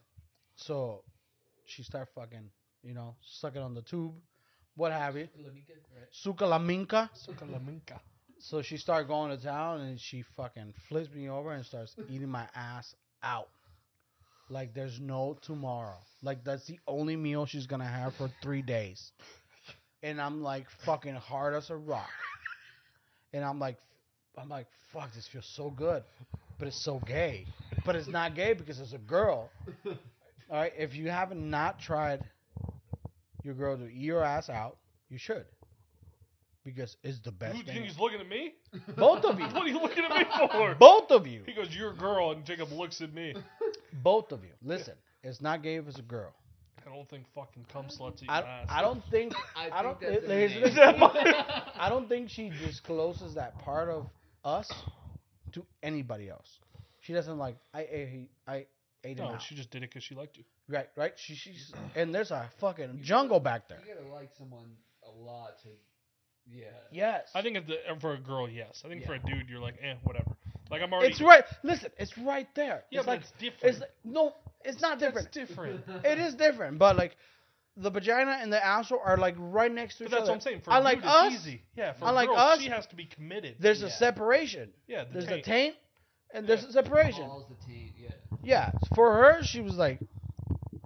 [0.56, 1.04] So
[1.66, 2.50] she start fucking,
[2.84, 4.14] you know, sucking on the tube,
[4.76, 5.28] what have you.
[5.40, 6.08] Laminka, right?
[6.12, 7.10] Suka la minka.
[7.14, 8.00] Suka la minka.
[8.40, 12.30] So she started going to town and she fucking flips me over and starts eating
[12.30, 13.48] my ass out.
[14.50, 15.98] Like there's no tomorrow.
[16.22, 19.12] Like that's the only meal she's gonna have for three days.
[20.04, 22.10] And I'm like fucking hard as a rock.
[23.34, 23.78] And I'm like
[24.38, 26.04] I'm like, fuck, this feels so good.
[26.60, 27.48] But it's so gay.
[27.86, 29.50] But it's not gay because it's a girl.
[30.50, 32.24] Alright, if you haven't not tried
[33.44, 34.78] your girl to eat your ass out,
[35.10, 35.46] you should.
[36.64, 37.84] Because it's the You best think thing.
[37.84, 38.54] he's looking at me?
[38.98, 39.46] Both of you.
[39.54, 40.76] What are you looking at me for?
[40.76, 41.44] Both of you.
[41.46, 43.36] He goes, "You're a girl," and Jacob looks at me.
[44.02, 44.50] Both of you.
[44.64, 46.34] Listen, it's not gay if it's a girl.
[46.86, 48.66] I don't think fucking cum sluts eat I, ass.
[48.70, 51.00] I don't think I, I don't- think that's there's- in there's the name.
[51.02, 54.08] that I don't think she discloses that part of
[54.44, 54.72] us
[55.52, 56.50] to anybody else.
[57.06, 58.66] She doesn't like I ate I
[59.04, 59.42] ate him No, out.
[59.42, 60.44] she just did it because she liked you.
[60.68, 61.14] Right, right.
[61.18, 63.80] She she's and there's a fucking jungle back there.
[63.88, 64.72] You gotta like someone
[65.08, 65.70] a lot to,
[66.48, 66.66] yeah.
[66.92, 67.30] Yes.
[67.36, 68.82] I think if the, for a girl, yes.
[68.84, 70.32] I think for a dude, you're like, eh, whatever.
[70.72, 71.12] Like I'm already.
[71.12, 71.44] it's right.
[71.64, 72.84] Listen, it's right there.
[72.90, 73.64] Yeah, it's but like it's different.
[73.76, 75.28] it's like, no, it's not different.
[75.28, 75.82] It's different.
[76.04, 77.16] It is different, but like
[77.78, 80.32] the vagina and the asshole are like right next to But each that's other.
[80.32, 80.62] what I'm saying.
[80.66, 81.62] For Unlike a dude, us- it's easy.
[81.78, 83.58] Yeah, for unlike a girl, us, she has to be committed.
[83.60, 83.92] There's a Yeah.
[83.92, 84.72] separation.
[84.88, 85.40] yeah, the There's taint.
[85.46, 85.76] a taint
[86.34, 87.30] and there's a separation.
[87.50, 88.10] The taint, yeah.
[88.44, 90.00] Yeah, for her, she was like,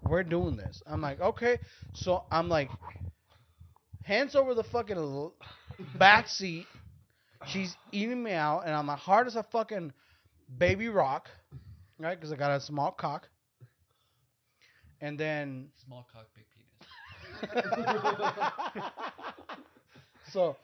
[0.04, 1.60] "We're doing this." I'm like, "Okay."
[1.94, 2.70] So I'm like,
[4.04, 5.32] hands over the fucking
[5.96, 6.68] back seat.
[7.46, 9.94] She's eating me out, and I'm like hard as a fucking
[10.58, 11.30] baby rock,
[12.00, 12.16] right?
[12.16, 13.30] Because I got a small cock.
[15.02, 17.64] And then, Small cock, big penis.
[20.32, 20.58] so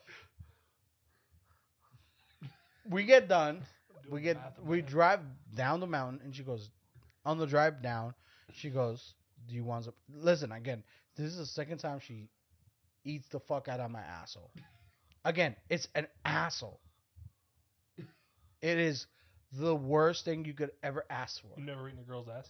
[2.90, 3.66] we get done.
[4.09, 5.19] We get math in my we drive
[5.56, 6.69] down the mountain and she goes
[7.25, 8.14] on the drive down
[8.53, 9.14] she goes
[9.48, 10.84] do you want some listen again
[11.16, 12.30] this is the second time she
[13.03, 14.51] eats the fuck out of my asshole
[15.24, 16.80] again it's an asshole
[18.61, 19.06] it is
[19.51, 22.48] the worst thing you could ever ask for You never eaten a girl's ass?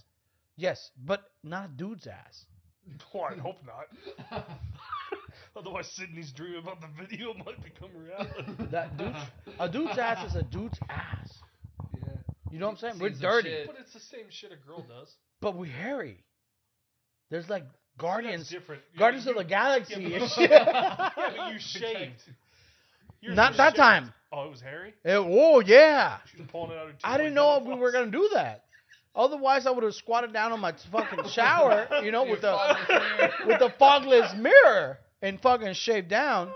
[0.58, 2.46] yes but not a dude's ass
[3.16, 4.46] Oh, I hope not.
[5.58, 8.44] Otherwise, Sydney's dream about the video might become reality.
[8.72, 9.16] that dude
[9.60, 11.35] a dude's ass is a dude's ass.
[12.56, 13.68] You know what i'm saying we're Seen dirty shit.
[13.68, 15.14] but it's the same shit a girl does.
[15.42, 16.24] but we're hairy
[17.30, 17.64] there's like
[17.98, 18.82] guardians That's different.
[18.94, 22.22] Yeah, guardians you- of the galaxy yeah, and but- shit Yeah, but you shaved.
[23.22, 23.78] Yours Not was that shaved.
[23.78, 24.14] time.
[24.32, 24.94] Oh, it was hairy.
[25.06, 26.18] Eh, oh yeah.
[26.32, 26.88] She was pulling it out.
[26.88, 28.64] Her I didn't know we were gonna do that.
[29.16, 32.56] Otherwise, I would have squatted down on my fucking shower, you know, with the
[33.48, 36.52] with the fogless mirror and fucking shaved down.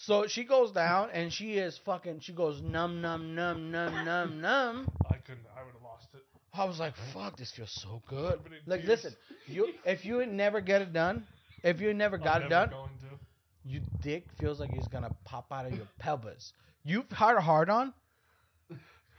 [0.00, 2.20] So she goes down and she is fucking.
[2.20, 4.88] She goes num num num num num num.
[5.10, 5.44] I couldn't.
[5.56, 6.22] I would have lost it.
[6.54, 8.38] I was like, fuck, this feels so good.
[8.66, 9.16] Like, feels- listen,
[9.48, 11.26] you if you never get it done,
[11.64, 12.80] if you never I'm got it never done,
[13.64, 16.52] your dick feels like it's gonna pop out of your pelvis.
[16.84, 17.92] You've had a hard on?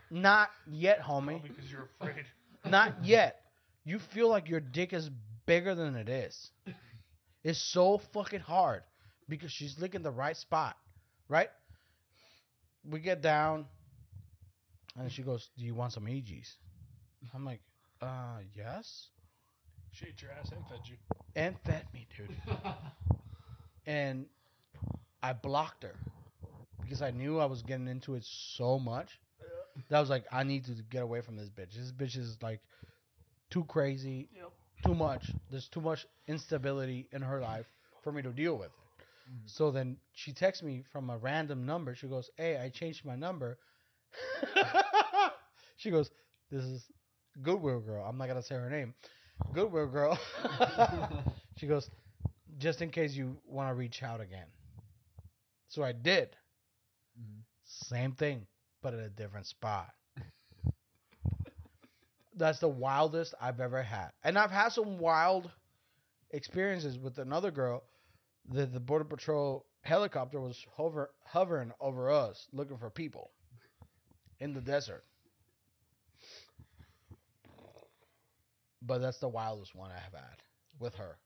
[0.09, 1.43] Not yet, homie.
[1.43, 2.25] Because you're afraid.
[2.65, 3.41] Not yet.
[3.83, 5.09] You feel like your dick is
[5.45, 6.51] bigger than it is.
[7.43, 8.83] It's so fucking hard
[9.29, 10.75] because she's licking the right spot,
[11.29, 11.49] right?
[12.89, 13.67] We get down,
[14.97, 16.57] and she goes, "Do you want some EGs?"
[17.33, 17.61] I'm like,
[18.01, 19.07] "Uh, yes."
[19.91, 20.97] She ate your ass and fed you.
[21.35, 22.35] And fed me, dude.
[23.85, 24.27] And
[25.23, 25.95] I blocked her
[26.81, 29.19] because I knew I was getting into it so much
[29.89, 31.73] that I was like, I need to get away from this bitch.
[31.73, 32.61] This bitch is like
[33.49, 34.51] too crazy, Yep.
[34.85, 35.23] too much.
[35.49, 37.65] There's too much instability in her life
[38.03, 38.71] for me to deal with.
[39.45, 41.95] So then she texts me from a random number.
[41.95, 43.57] She goes, "Hey, I changed my number."
[45.77, 46.09] she goes,
[46.51, 46.91] "This is
[47.41, 48.93] Goodwill girl." I'm not gonna say her name.
[49.53, 50.19] Goodwill girl.
[51.57, 51.89] she goes,
[52.59, 54.47] "Just in case you want to reach out again."
[55.69, 56.35] So I did.
[57.19, 57.43] Mhm.
[57.65, 58.47] Same thing,
[58.81, 59.93] but at a different spot.
[62.35, 64.11] That's the wildest I've ever had.
[64.23, 65.51] And I've had some wild
[66.31, 67.83] experiences with another girl.
[68.51, 73.31] The the border patrol helicopter was hover hovering over us looking for people
[74.39, 75.03] in the desert.
[78.81, 80.41] But that's the wildest one I have had
[80.79, 81.17] with her.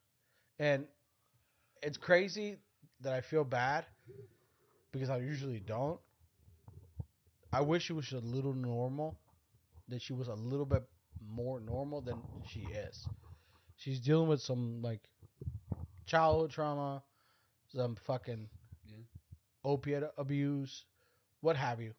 [0.60, 0.86] And
[1.82, 2.58] it's crazy
[3.02, 3.86] that I feel bad
[4.92, 6.00] because I usually don't.
[7.52, 9.18] I wish she was a little normal.
[9.90, 10.84] That she was a little bit
[11.30, 13.06] more normal than she is.
[13.78, 15.02] She's dealing with some like
[16.06, 17.04] childhood trauma,
[17.76, 18.50] some fucking
[18.86, 19.04] Yeah.
[19.64, 20.86] opiate abuse,
[21.42, 21.94] what have you.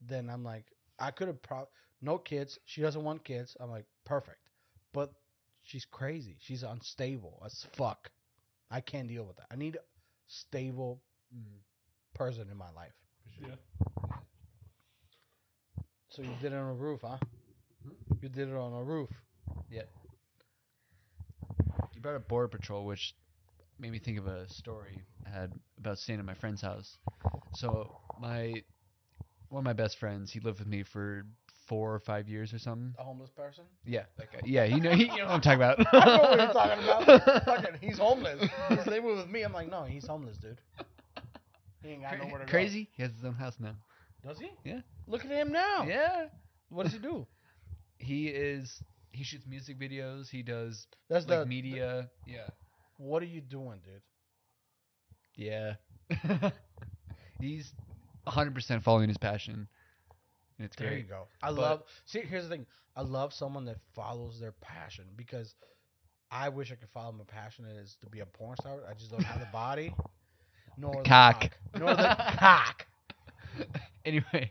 [0.00, 0.66] Then I'm like,
[0.98, 1.68] I could have pro
[2.00, 2.58] no kids.
[2.64, 3.56] She doesn't want kids.
[3.60, 4.38] I'm like, perfect.
[4.92, 5.12] But
[5.62, 6.36] she's crazy.
[6.40, 8.10] She's unstable as fuck.
[8.70, 9.46] I can't deal with that.
[9.50, 9.80] I need a
[10.26, 11.02] stable
[11.34, 11.60] Mm,
[12.14, 12.94] person in my life.
[13.24, 13.48] for sure.
[13.48, 13.56] Yeah.
[16.08, 17.18] So you did it on a roof, huh?
[18.20, 19.10] You did it on a roof.
[19.70, 19.82] Yeah.
[21.94, 23.14] You brought up Border Patrol, which
[23.78, 26.96] made me think of a story I had about staying at my friend's house.
[27.54, 28.62] So my
[29.48, 31.26] one of my best friends, he lived with me for
[31.66, 32.94] four or five years or something.
[32.98, 33.64] A homeless person?
[33.84, 34.40] Yeah, guy.
[34.44, 35.86] Yeah, you know, he, you know what I'm talking about.
[35.92, 37.44] I know what you're talking about.
[37.44, 38.48] Fucking, he's homeless.
[38.68, 39.42] He's living with me.
[39.42, 40.60] I'm like, no, he's homeless, dude.
[41.82, 42.88] He ain't got Cra- nowhere to Crazy?
[42.96, 43.74] He has his own house now.
[44.26, 44.50] Does he?
[44.64, 44.80] Yeah.
[45.06, 45.84] Look at him now.
[45.86, 46.26] Yeah.
[46.70, 47.26] What does he do?
[47.98, 48.82] He is.
[49.12, 50.28] He shoots music videos.
[50.28, 51.46] He does That's like the.
[51.46, 52.08] media.
[52.26, 52.48] Yeah.
[52.96, 54.02] What are you doing, dude?
[55.36, 55.74] Yeah.
[57.40, 57.72] He's
[58.26, 59.66] 100% following his passion.
[60.58, 61.26] And it's There you go.
[61.42, 61.82] I But- love.
[62.06, 62.66] See, here's the thing.
[62.96, 65.54] I love someone that follows their passion because
[66.30, 68.78] I wish I could follow my passion is to be a porn star.
[68.88, 69.92] I just don't have the body,
[70.76, 71.40] nor the cock.
[71.40, 72.86] cock, nor the cock.
[74.04, 74.50] Anyway,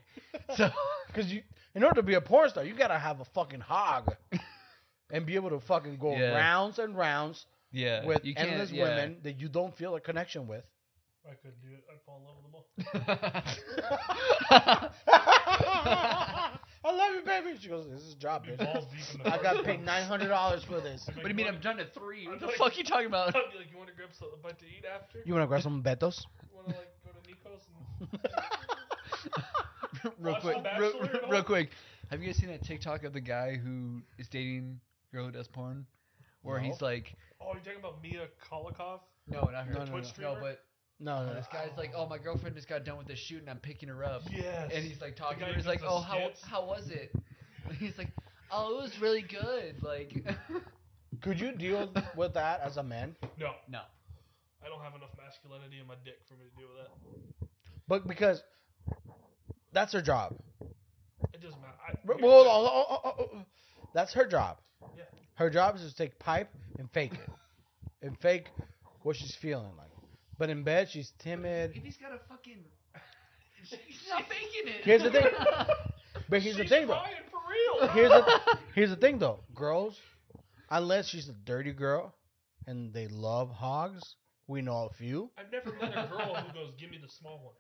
[0.55, 0.71] so
[1.07, 1.43] Because you,
[1.75, 4.15] in order to be a porn star, you gotta have a fucking hog,
[5.11, 6.35] and be able to fucking go Yeah.
[6.35, 8.83] rounds and rounds yeah, with you endless yeah.
[8.83, 10.63] women that you don't feel a connection with.
[11.25, 11.83] I couldn't do it.
[11.89, 12.65] I'd fall in love with them all.
[16.85, 17.57] I love you, baby.
[17.61, 18.57] She goes, "This is a job, bitch.
[18.57, 21.07] balls deep in the I got paid nine hundred dollars for this.
[21.07, 21.47] What do you mean?
[21.47, 22.27] I'm done at three.
[22.27, 23.29] What the like- fuck you talking about?
[23.29, 25.19] I'd be like, you want to grab some, a bite to eat after?
[25.25, 26.25] You wanna grab some betos?
[26.41, 27.61] You want to like go to Nico's
[30.03, 31.69] and real quick, real, real quick.
[32.09, 34.81] Have you guys seen that TikTok of the guy who is dating
[35.13, 35.85] girl who does porn?
[36.43, 36.67] Where No.
[36.67, 38.99] he's like, Oh, you're talking about Mia Kolokov?
[39.27, 39.73] no, not her.
[39.73, 40.09] No, no, Twitch no.
[40.09, 40.33] streamer?
[40.35, 40.59] No, but
[40.99, 43.49] No, no, this guy's like, oh, my girlfriend just got done with the shoot and
[43.49, 44.21] I'm picking her up.
[44.31, 44.71] Yes.
[44.73, 45.51] And he's like talking to her.
[45.51, 46.41] who He's like, the oh, how skits?
[46.43, 47.11] how was it?
[47.67, 48.09] And he's like,
[48.51, 49.81] oh, it was really good.
[49.81, 50.13] Like,
[51.21, 53.15] Could you deal with that as a man?
[53.39, 53.81] no, no.
[54.65, 57.47] I don't have enough masculinity in my dick for me to deal with that.
[57.87, 58.41] But because
[59.73, 60.35] that's her job.
[61.33, 61.73] It doesn't matter.
[61.87, 63.45] I, Well, here's hold on, oh, oh, oh, oh, oh.
[63.93, 64.57] That's her job.
[64.97, 65.03] Yeah.
[65.35, 67.29] Her job is to take pipe and fake it,
[68.01, 68.49] and fake
[69.01, 69.89] what she's feeling like.
[70.37, 71.71] But in bed, she's timid.
[71.75, 72.57] If he's got a fucking,
[73.87, 74.83] he's not faking it.
[74.83, 75.27] Here's the thing.
[76.29, 76.93] But here's the thing, though.
[76.93, 77.89] crying for real.
[77.89, 78.41] Here's the
[78.75, 79.39] here's the thing, though.
[79.53, 79.99] Girls,
[80.69, 82.15] unless she's a dirty girl,
[82.65, 84.15] and they love hogs,
[84.47, 85.29] we know a few.
[85.37, 87.53] I've never met a girl who goes, "Give me the small one."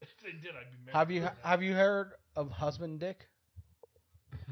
[0.00, 0.94] If they did, I'd be married.
[0.96, 3.28] Have you have you heard of husband dick?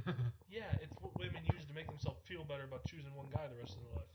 [0.51, 3.57] Yeah, it's what women use to make themselves feel better about choosing one guy the
[3.59, 4.07] rest of their life.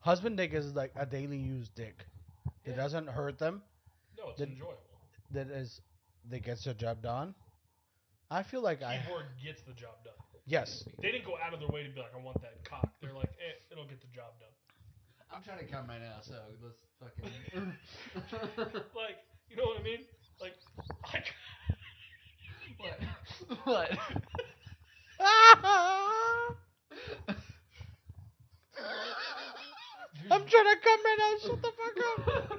[0.00, 2.06] Husband dick is like a daily use dick.
[2.64, 2.76] It Yeah.
[2.76, 3.62] doesn't hurt them.
[4.16, 4.80] No, it's Did- enjoyable.
[5.32, 5.80] That is
[6.30, 7.34] that gets the job done.
[8.30, 10.14] I feel like I Keyboard gets the job done.
[10.46, 10.84] yes.
[11.00, 13.12] They didn't go out of their way to be like, "I want that cock." They're
[13.12, 14.48] like, eh, "It'll get the job done."
[15.30, 17.30] I'm trying to come right now, so let's fucking.
[18.96, 19.18] Like,
[19.50, 20.06] you know what I mean?
[20.40, 20.54] Like,
[21.04, 21.22] I,
[22.78, 22.98] what?
[23.64, 23.90] what?
[30.30, 31.48] I'm trying to come right now.
[31.48, 32.58] Shut the fuck up.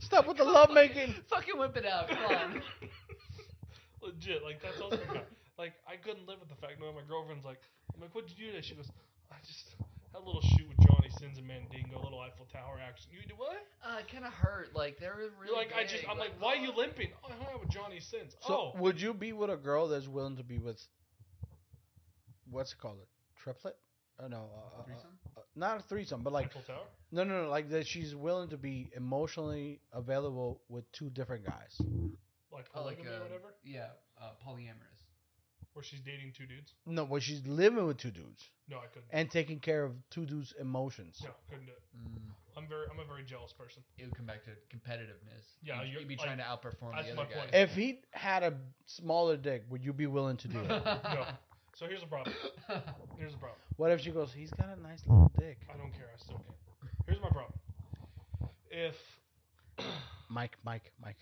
[0.00, 1.14] Stop with the love making.
[1.28, 2.08] Fucking whip it out.
[2.08, 2.62] Come on.
[4.02, 5.20] legit, like that's also the.
[5.58, 7.60] Like, I couldn't live with the fact knowing my girlfriend's like,
[7.94, 8.60] I'm like, what'd you do today?
[8.60, 8.90] She goes,
[9.32, 9.72] I just
[10.12, 13.08] had a little shoot with Johnny Sins and Mandingo, a little Eiffel Tower action.
[13.10, 13.56] You do what?
[13.82, 14.76] Uh, it kind of hurt.
[14.76, 15.48] Like they were really.
[15.48, 17.08] You're like, I just, I'm like, why are you limping?
[17.24, 18.36] Oh, I hung out with Johnny Sins.
[18.46, 20.78] So oh, would you be with a girl that's willing to be with
[22.50, 22.98] what's it called?
[23.02, 23.76] A triplet?
[24.18, 25.18] Oh no, uh, uh, Threesome?
[25.36, 26.50] uh, not a threesome, but like
[27.12, 31.78] no, no, no, like that she's willing to be emotionally available with two different guys.
[32.50, 33.54] Like Oh, like uh, or whatever?
[33.62, 33.88] Yeah,
[34.20, 35.02] uh, polyamorous.
[35.74, 36.72] Where she's dating two dudes?
[36.86, 39.08] No, where she's living with two dudes No, I couldn't.
[39.12, 41.20] and taking care of two dudes' emotions.
[41.22, 41.82] no, couldn't do it.
[41.94, 43.82] Mm, I'm very, I'm a very jealous person.
[43.98, 45.44] it would come back to competitiveness.
[45.62, 47.38] Yeah, you'd, you're- you'd be like, trying to outperform the my other guy.
[47.40, 47.50] point.
[47.52, 48.54] If he had a
[48.86, 50.66] smaller dick, would you be willing to do it?
[51.04, 51.26] No.
[51.78, 52.34] So here's the problem.
[53.18, 53.58] Here's the problem.
[53.76, 55.58] what if she goes, he's got a nice little dick?
[55.72, 56.06] I don't care.
[56.14, 56.56] I still can't.
[57.06, 57.52] Here's my problem.
[58.70, 58.94] If
[60.30, 61.16] Mike, Mike, Mike.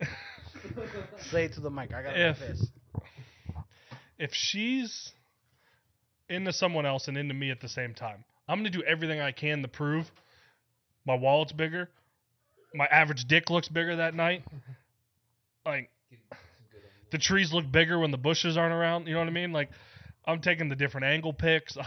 [1.30, 1.92] Say it to the mic.
[1.92, 2.66] I got If- this.
[4.18, 5.12] if she's
[6.30, 9.32] into someone else and into me at the same time, I'm gonna do everything I
[9.32, 10.10] can to prove
[11.06, 11.90] my wallet's bigger,
[12.74, 14.44] my average dick looks bigger that night.
[15.64, 16.38] Like Get some
[16.72, 16.92] good angles.
[17.12, 19.06] The trees look bigger when the bushes aren't around.
[19.06, 19.52] You know what I mean?
[19.52, 19.70] Like
[20.24, 21.76] I'm taking the different angle picks.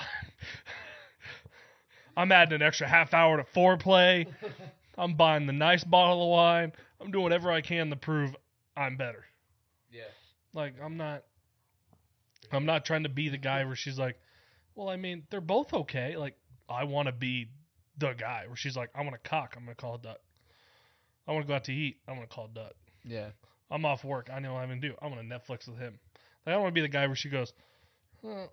[2.17, 4.27] I'm adding an extra half hour to foreplay.
[4.97, 6.71] I'm buying the nice bottle of wine.
[7.01, 8.33] I'm doing whatever I can to prove
[8.77, 9.25] I'm better.
[9.91, 10.03] Yeah.
[10.53, 11.23] Like I'm not
[12.51, 14.17] I'm not trying to be the guy where she's like,
[14.75, 16.37] "Well, I mean, they're both okay." Like
[16.69, 17.49] I want to be
[17.97, 19.55] the guy where she's like, "I want to cock.
[19.57, 20.21] I'm going to call it dut.
[21.27, 21.97] I want to go out to eat.
[22.07, 22.75] I'm to call it dut.
[23.03, 23.29] Yeah.
[23.71, 24.29] I'm off work.
[24.31, 24.95] I know what I'm to do.
[25.01, 25.99] I'm to Netflix with him."
[26.45, 27.51] Like I don't want to be the guy where she goes,
[28.21, 28.49] well,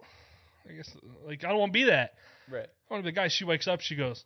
[0.68, 0.94] I guess
[1.26, 2.14] like I don't want to be that.
[2.48, 2.66] Right.
[2.66, 4.24] I want to be the guy she wakes up, she goes,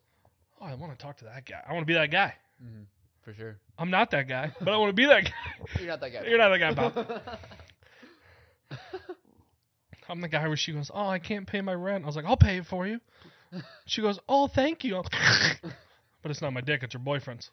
[0.61, 1.61] "Oh, I want to talk to that guy.
[1.67, 2.83] I want to be that guy." hmm
[3.23, 3.59] For sure.
[3.79, 5.31] I'm not that guy, but I want to be that guy.
[5.79, 6.25] You're not that guy.
[6.27, 7.23] You're not that guy, Bob.
[10.09, 12.25] I'm the guy where she goes, "Oh, I can't pay my rent." I was like,
[12.25, 13.01] "I'll pay it for you."
[13.87, 15.01] She goes, "Oh, thank you."
[16.23, 17.51] but it's not my dick; it's her boyfriend's.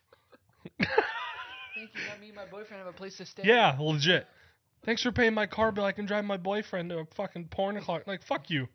[1.94, 2.22] Thank you.
[2.22, 3.44] Me and my boyfriend have a place to stay.
[3.45, 4.28] Yeah, legit.
[4.86, 5.86] Thanks for paying my car bill.
[5.86, 8.03] I can drive my boyfriend to a fucking porn o'clock.
[8.06, 8.68] Like, fuck you.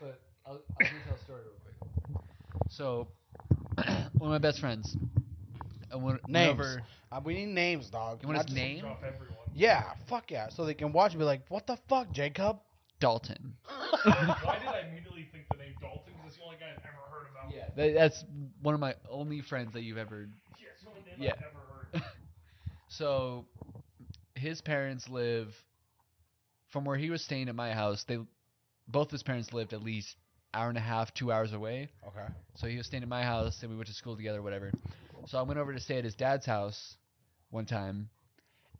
[0.00, 2.22] But I'll, I'll tell a story real quick.
[2.70, 3.08] So,
[3.76, 3.88] one
[4.20, 4.96] of my best friends.
[5.92, 6.50] I went, went Names.
[6.52, 6.82] over.
[7.12, 8.18] Uh, we need names, dog.
[8.22, 8.84] You want Not his just- name?
[9.54, 10.48] Yeah, fuck yeah.
[10.50, 12.58] So they can watch and be like, what the fuck, Jacob?
[13.00, 13.54] Dalton.
[14.04, 16.12] Why did I immediately think the name Dalton?
[16.12, 17.54] Because it's the only guy I've ever heard about.
[17.54, 17.68] Yeah.
[17.76, 18.24] That, that's
[18.60, 20.28] one of my only friends that you've ever.
[20.58, 21.32] Yeah, it's the only name Yeah.
[21.32, 21.65] I've ever heard.
[22.96, 23.44] So,
[24.34, 25.48] his parents live
[26.68, 28.04] from where he was staying at my house.
[28.08, 28.18] They,
[28.88, 30.16] both his parents lived at least
[30.54, 31.88] hour and a half, two hours away.
[32.08, 32.26] Okay.
[32.56, 34.72] So he was staying at my house, and we went to school together, whatever.
[35.26, 36.96] So I went over to stay at his dad's house
[37.50, 38.08] one time,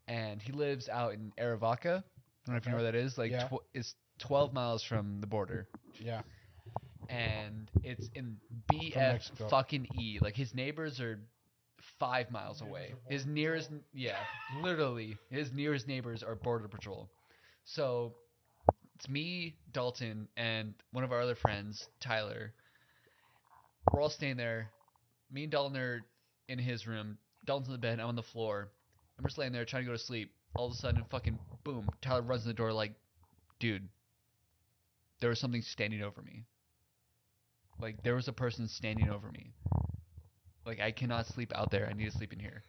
[0.09, 2.03] and he lives out in Arivaca.
[2.03, 2.03] I
[2.47, 3.19] don't know if you know where that is.
[3.19, 3.49] Like, Yeah.
[3.49, 5.69] tw- it's 12 miles from the border,
[6.01, 6.23] Yeah.
[7.09, 8.39] and it's in
[8.73, 10.19] BF fucking E.
[10.21, 11.19] Like his neighbors are
[11.99, 12.95] five miles away.
[13.09, 14.19] His nearest, yeah,
[14.63, 17.09] literally, his nearest neighbors are border patrol.
[17.65, 18.15] So
[18.97, 22.53] it's me, Dalton, and one of our other friends, Tyler.
[23.93, 24.71] We're all staying there.
[25.31, 26.05] Me and Dalton are
[26.49, 27.19] in his room.
[27.45, 28.01] Dalton's in the bed.
[28.01, 28.69] I'm on the floor.
[29.19, 30.33] I'm just laying there trying to go to sleep.
[30.55, 31.89] All of a sudden, fucking boom!
[32.01, 32.93] Tyler runs in the door like,
[33.61, 33.87] dude,
[35.21, 36.45] there was something standing over me.
[37.79, 39.53] Like there was a person standing over me.
[40.67, 41.89] Like I cannot sleep out there.
[41.89, 42.63] I need to sleep in here.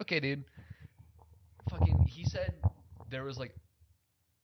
[0.00, 0.44] Okay, dude.
[1.70, 2.06] Fucking.
[2.08, 2.52] He said
[3.10, 3.54] there was like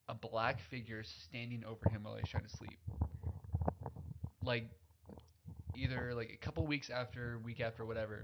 [0.08, 2.78] a black figure standing over him while he was trying to sleep.
[4.44, 4.70] Like
[5.76, 8.22] either like a couple weeks after, week after, whatever.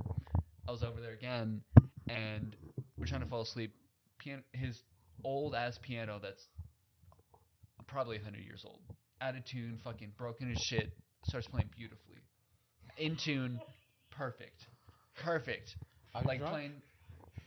[0.66, 1.60] I was over there again,
[2.08, 2.56] and
[2.96, 3.74] we're trying to fall asleep.
[4.18, 4.80] Piano, his
[5.24, 6.46] old ass piano that's
[7.86, 8.80] probably 100 years old.
[9.20, 10.92] Out of tune, fucking broken as shit.
[11.26, 12.22] Starts playing beautifully.
[12.96, 13.60] In tune,
[14.16, 14.66] perfect.
[15.22, 15.76] Perfect.
[16.14, 16.54] Are you like drunk?
[16.54, 16.72] playing.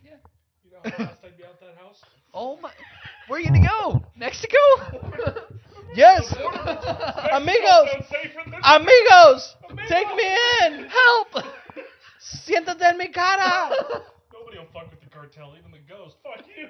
[0.04, 0.12] Yeah.
[0.64, 2.02] You know how fast I'd be out that house?
[2.34, 2.72] Oh my.
[3.28, 4.04] Where are you gonna go?
[4.16, 4.58] Mexico?
[5.96, 6.32] Yes!
[7.32, 7.90] Amigos!
[8.64, 9.56] Amigos!
[9.88, 10.86] Take me in!
[10.90, 11.46] Help!
[12.20, 13.70] Siéntate en mi cara!
[14.34, 16.18] Nobody will fuck with the cartel, even the ghost.
[16.22, 16.68] Fuck you.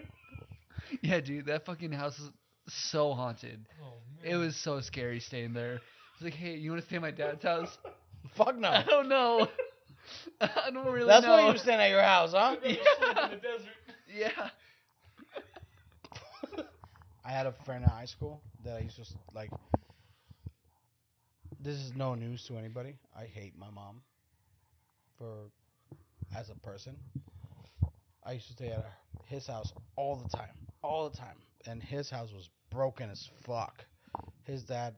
[1.02, 2.30] yeah, dude, that fucking house is
[2.70, 3.66] so haunted.
[3.84, 5.82] Oh, It was so scary staying there.
[6.14, 7.78] It's like, hey, you want to stay at my dad's house?
[8.38, 8.70] Fuck no.
[8.70, 8.90] I no.
[8.90, 9.48] don't know.
[10.42, 11.08] I don't really know.
[11.08, 11.34] That's know.
[11.34, 12.56] why you were staying at your house, huh?
[12.64, 13.74] in the desert.
[14.16, 14.50] Yeah.
[17.26, 19.04] I had a friend in high school that I used to
[19.36, 19.52] like.
[21.60, 22.96] This is no news to anybody.
[23.16, 24.02] I hate my mom
[25.18, 25.52] for
[26.36, 26.96] as a person.
[28.24, 28.86] I used to stay at
[29.26, 33.86] his house all the time, all the time, and his house was broken as fuck.
[34.44, 34.96] His dad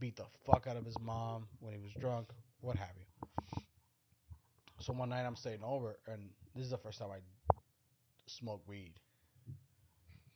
[0.00, 2.28] beat the fuck out of his mom when he was drunk,
[2.60, 3.61] what have you.
[4.82, 7.20] So one night I'm staying over, and this is the first time I
[8.26, 8.94] smoke weed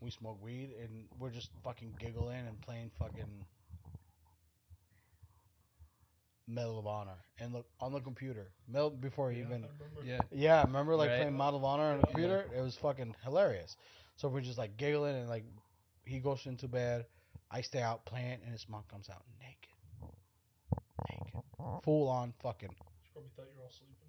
[0.00, 3.44] we smoke weed and we're just fucking giggling and playing fucking
[6.48, 8.52] Medal of Honor and look on the computer.
[8.68, 9.66] Medal before he even
[10.04, 10.22] Yeah.
[10.30, 11.16] yeah, remember like Right.
[11.18, 12.48] playing Medal of Honor on the computer?
[12.54, 13.76] It was fucking hilarious.
[14.16, 15.44] So we're just like giggling and like
[16.04, 17.06] he goes into bed,
[17.50, 19.74] I stay out playing, and his mom comes out naked,
[21.08, 22.70] naked, full on fucking
[23.02, 24.05] She probably thought you were all sleeping.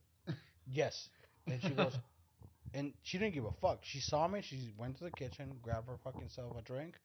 [0.71, 1.09] Yes.
[1.47, 1.93] And she goes,
[2.73, 3.79] and she didn't give a fuck.
[3.83, 4.41] She saw me.
[4.41, 6.95] She went to the kitchen, grabbed her fucking self a drink,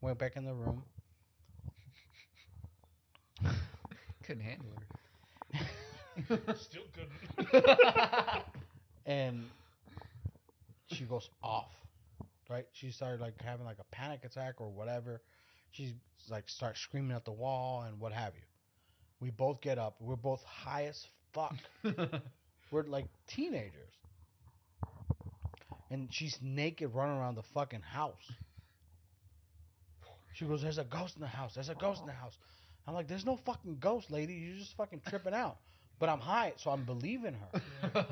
[0.00, 0.82] went back in the room.
[4.22, 4.82] Couldn't handle her.
[6.56, 8.44] Still couldn't.
[9.06, 9.44] and
[10.86, 11.70] she goes off.
[12.48, 12.66] Right?
[12.72, 15.22] She started like having like a panic attack or whatever.
[15.70, 15.94] She
[16.30, 18.42] like starts screaming at the wall and what have you.
[19.20, 19.96] We both get up.
[20.00, 21.54] We're both high as fuck.
[22.72, 23.92] We're like teenagers.
[25.90, 28.32] And she's naked running around the fucking house.
[30.32, 31.52] She goes, There's a ghost in the house.
[31.54, 32.36] There's a ghost in the house.
[32.88, 34.32] I'm like, There's no fucking ghost, lady.
[34.32, 35.58] You're just fucking tripping out.
[36.00, 37.60] But I'm high, so I'm believing her.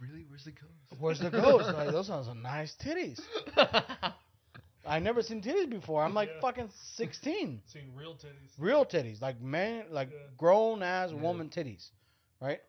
[0.00, 0.26] really?
[0.28, 1.00] Where's the ghost?
[1.00, 1.72] Where's the ghost?
[1.72, 3.20] Like, those are some nice titties.
[4.86, 6.02] I never seen titties before.
[6.02, 6.40] I'm like Yeah.
[6.40, 7.62] fucking 16.
[7.66, 8.50] Seen real titties.
[8.58, 9.22] Real titties.
[9.22, 10.18] Like man, like Yeah.
[10.36, 11.20] grown ass Yeah.
[11.20, 11.88] woman titties.
[12.40, 12.60] Right?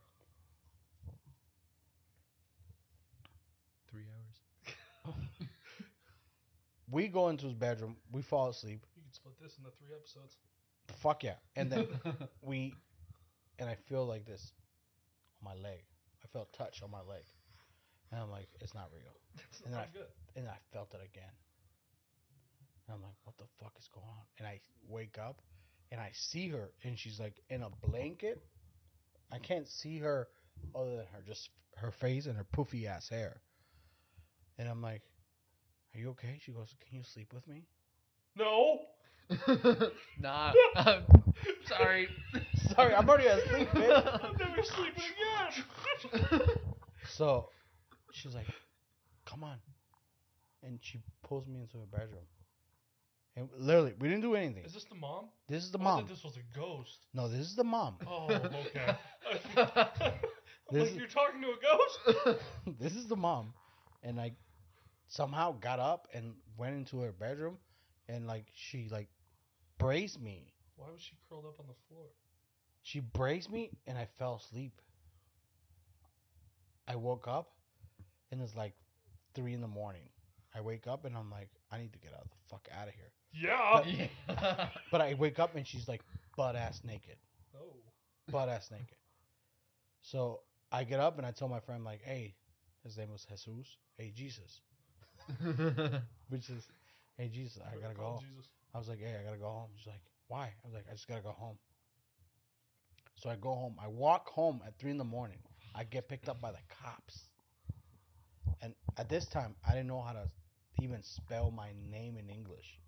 [3.90, 5.16] Three hours.
[6.92, 7.96] We go into his bedroom.
[8.12, 8.86] We fall asleep.
[8.96, 10.36] You could split this into three episodes.
[11.02, 11.36] Fuck yeah.
[11.56, 11.88] And then
[12.42, 12.74] we,
[13.60, 14.52] and I feel like this
[15.42, 15.80] on my leg.
[16.24, 17.24] I felt touch on my leg.
[18.12, 19.14] And I'm like, it's not real.
[19.38, 20.08] That's And not I- good.
[20.36, 21.32] And I felt it again.
[22.88, 24.24] And I'm like, what the fuck is going on?
[24.40, 25.42] And I wake up
[25.92, 28.42] and I see her and she's like in a blanket.
[29.32, 30.28] I can't see her
[30.76, 33.40] other than her just her face and her poofy ass hair.
[34.58, 35.02] And I'm like,
[35.96, 36.38] Are you okay?
[36.42, 37.64] She goes, Can you sleep with me?
[38.38, 38.80] No.
[40.20, 40.54] nah.
[40.76, 41.04] I'm
[41.66, 42.08] sorry.
[42.76, 44.24] Sorry, I'm already asleep, bitch.
[44.24, 45.04] I'm never sleeping
[46.24, 46.42] again.
[47.10, 47.50] So
[48.12, 48.48] she's like,
[49.26, 49.58] Come on.
[50.64, 52.24] And she pulls me into her bedroom.
[53.36, 54.64] And literally, we didn't do anything.
[54.66, 55.26] Is this the mom?
[55.48, 56.00] This is the I mom.
[56.02, 56.98] thought this was a ghost.
[57.14, 57.96] No, this is the mom.
[58.06, 58.96] Oh, okay.
[59.58, 60.14] I'm
[60.70, 62.40] This like, is- you're talking to a ghost?
[62.80, 63.54] this is the mom.
[64.04, 64.34] And I
[65.12, 67.58] somehow got up and went into her bedroom
[68.08, 69.10] and like she like
[69.78, 70.54] braced me.
[70.78, 72.06] Why was she curled up on the floor?
[72.82, 74.82] She braced me and I fell asleep.
[76.88, 77.52] I woke up
[78.32, 78.74] and it's like
[79.36, 80.08] three in the morning.
[80.56, 82.88] I wake up and I'm like, I need to get out of the fuck out
[82.88, 83.12] of here.
[83.34, 84.08] Yeah.
[84.30, 84.70] yeah.
[84.92, 86.02] But I wake up and she's like
[86.38, 87.18] butt ass naked.
[87.54, 87.76] Oh.
[88.32, 88.96] Butt ass naked.
[90.02, 90.40] So
[90.72, 92.36] I get up and I tell my friend like, hey,
[92.86, 93.78] his name was Jesus.
[93.98, 94.62] Hey Jesus.
[96.30, 96.68] Which is
[97.18, 98.20] hey Jesus, I gotta go home.
[98.30, 98.48] Jesus.
[98.74, 99.70] I was like, hey, I gotta go home.
[99.78, 100.46] She's like, why?
[100.46, 101.58] I was like, I just gotta go home.
[103.16, 103.76] So I go home.
[103.82, 105.38] I walk home at three in the morning.
[105.76, 107.20] I get picked up by the cops.
[108.62, 110.30] And at this time, I didn't know how to
[110.80, 112.80] even spell my name in English,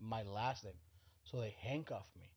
[0.00, 0.74] my last name.
[1.24, 2.30] So they handcuff me.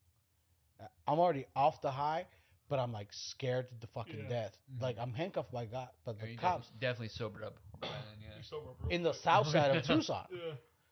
[0.80, 2.26] Uh, I'm already off the high,
[2.70, 4.30] but I'm like scared to the fucking Yeah.
[4.30, 4.58] death.
[4.72, 4.82] Mhm.
[4.82, 8.42] Like I'm handcuffed by God, but the cops definitely, definitely sobered up by yeah.
[8.42, 10.26] sober up real in the south side of Tucson.
[10.32, 10.40] Yeah.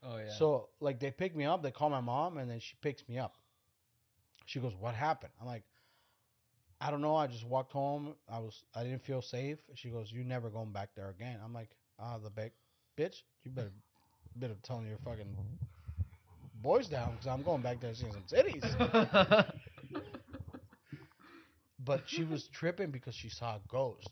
[0.03, 0.31] Oh yeah.
[0.37, 3.17] So like they pick me up, they call my mom, and then she picks me
[3.17, 3.35] up.
[4.45, 5.63] She goes, "What happened?" I'm like,
[6.79, 7.15] "I don't know.
[7.15, 8.15] I just walked home.
[8.29, 11.53] I was I didn't feel safe." She goes, "You never going back there again." I'm
[11.53, 12.51] like, "Ah, the big
[12.97, 13.71] bitch, you better
[14.35, 15.35] better tone your fucking
[16.61, 19.53] boys down because I'm going back there seeing some titties."
[21.79, 24.09] but she was tripping because she saw a ghost.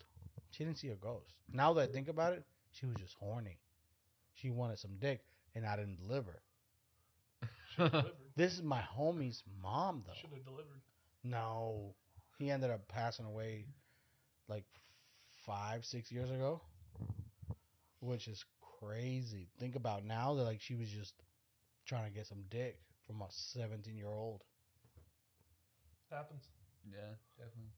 [0.51, 1.33] She didn't see a ghost.
[1.51, 3.59] Now that I think about it, she was just horny.
[4.33, 5.21] She wanted some dick,
[5.55, 6.41] and I didn't deliver.
[7.77, 8.11] Delivered.
[8.35, 10.13] This is my homie's mom, though.
[10.19, 10.81] Should have delivered.
[11.23, 11.93] No,
[12.37, 13.65] he ended up passing away
[14.47, 14.65] like
[15.45, 16.61] five, six years ago,
[18.01, 18.43] which is
[18.79, 19.47] crazy.
[19.59, 21.13] Think about now that like she was just
[21.85, 24.43] trying to get some dick from a 17 year old,
[26.09, 26.43] Happens.
[26.89, 27.71] yeah, definitely.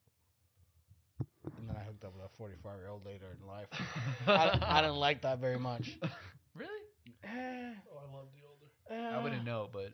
[1.61, 3.67] And then I hooked up with a 45 year old later in life.
[4.27, 5.97] I, I didn't like that very much.
[6.53, 6.81] Really?
[7.23, 8.67] Eh, Oh, I love the older.
[8.89, 9.15] eh.
[9.17, 9.93] I wouldn't know, but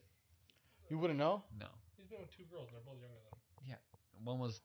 [0.90, 1.44] You wouldn't know?
[1.60, 1.68] no.
[1.98, 2.70] He's been with two girls.
[2.72, 3.78] They're both younger than him.
[3.78, 4.24] Yeah.
[4.24, 4.60] One was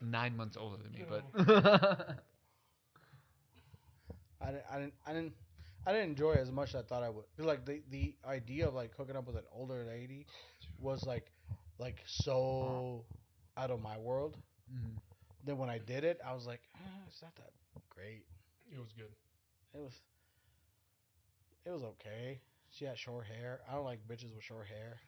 [0.00, 1.24] nine months older than me, but
[4.40, 5.32] I didn't, I didn't, I didn't,
[5.86, 7.24] I didn't enjoy it as much as I thought I would.
[7.36, 10.26] 'Cause, Like the the idea of like hooking up with an older lady
[10.80, 11.30] was like,
[11.78, 13.04] like so
[13.56, 14.36] out of my world.
[14.72, 14.96] Mhm.
[15.44, 17.50] Then when I did it, I was like, eh, it's not that
[17.88, 18.24] great.
[18.72, 19.12] It was good.
[19.74, 19.92] It was,
[21.64, 22.40] it was okay.
[22.70, 23.60] She had short hair.
[23.68, 24.98] I don't like bitches with short hair.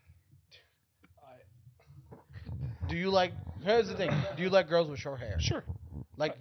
[1.19, 3.33] I Do you like?
[3.63, 4.11] Here's the thing.
[4.37, 5.37] Do you like girls with short hair?
[5.39, 5.65] sure.
[6.17, 6.37] Like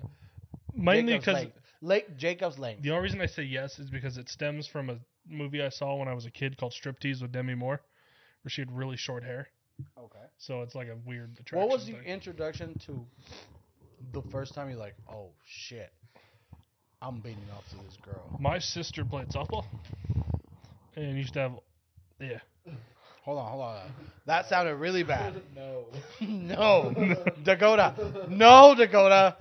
[0.75, 1.57] Mainly Jacob's because length.
[1.81, 2.83] Like Jacob's length.
[2.83, 4.97] the only reason I say yes is because it stems from a
[5.29, 7.81] movie I saw when I was a kid called Striptease with Demi Moore,
[8.43, 9.47] where she had really short hair.
[9.97, 10.25] Okay.
[10.37, 11.59] So it's like a weird attraction.
[11.59, 12.03] What was the thing.
[12.03, 13.05] introduction to
[14.13, 15.91] the first time you're like, oh shit,
[17.01, 18.37] I'm beating off to this girl?
[18.39, 19.65] My sister played softball,
[20.95, 21.51] and used to have,
[22.19, 22.39] yeah.
[23.23, 23.91] Hold on, hold on.
[24.25, 25.41] That sounded really bad.
[25.55, 25.85] no.
[26.21, 28.25] no, Dakota.
[28.29, 29.37] No, Dakota.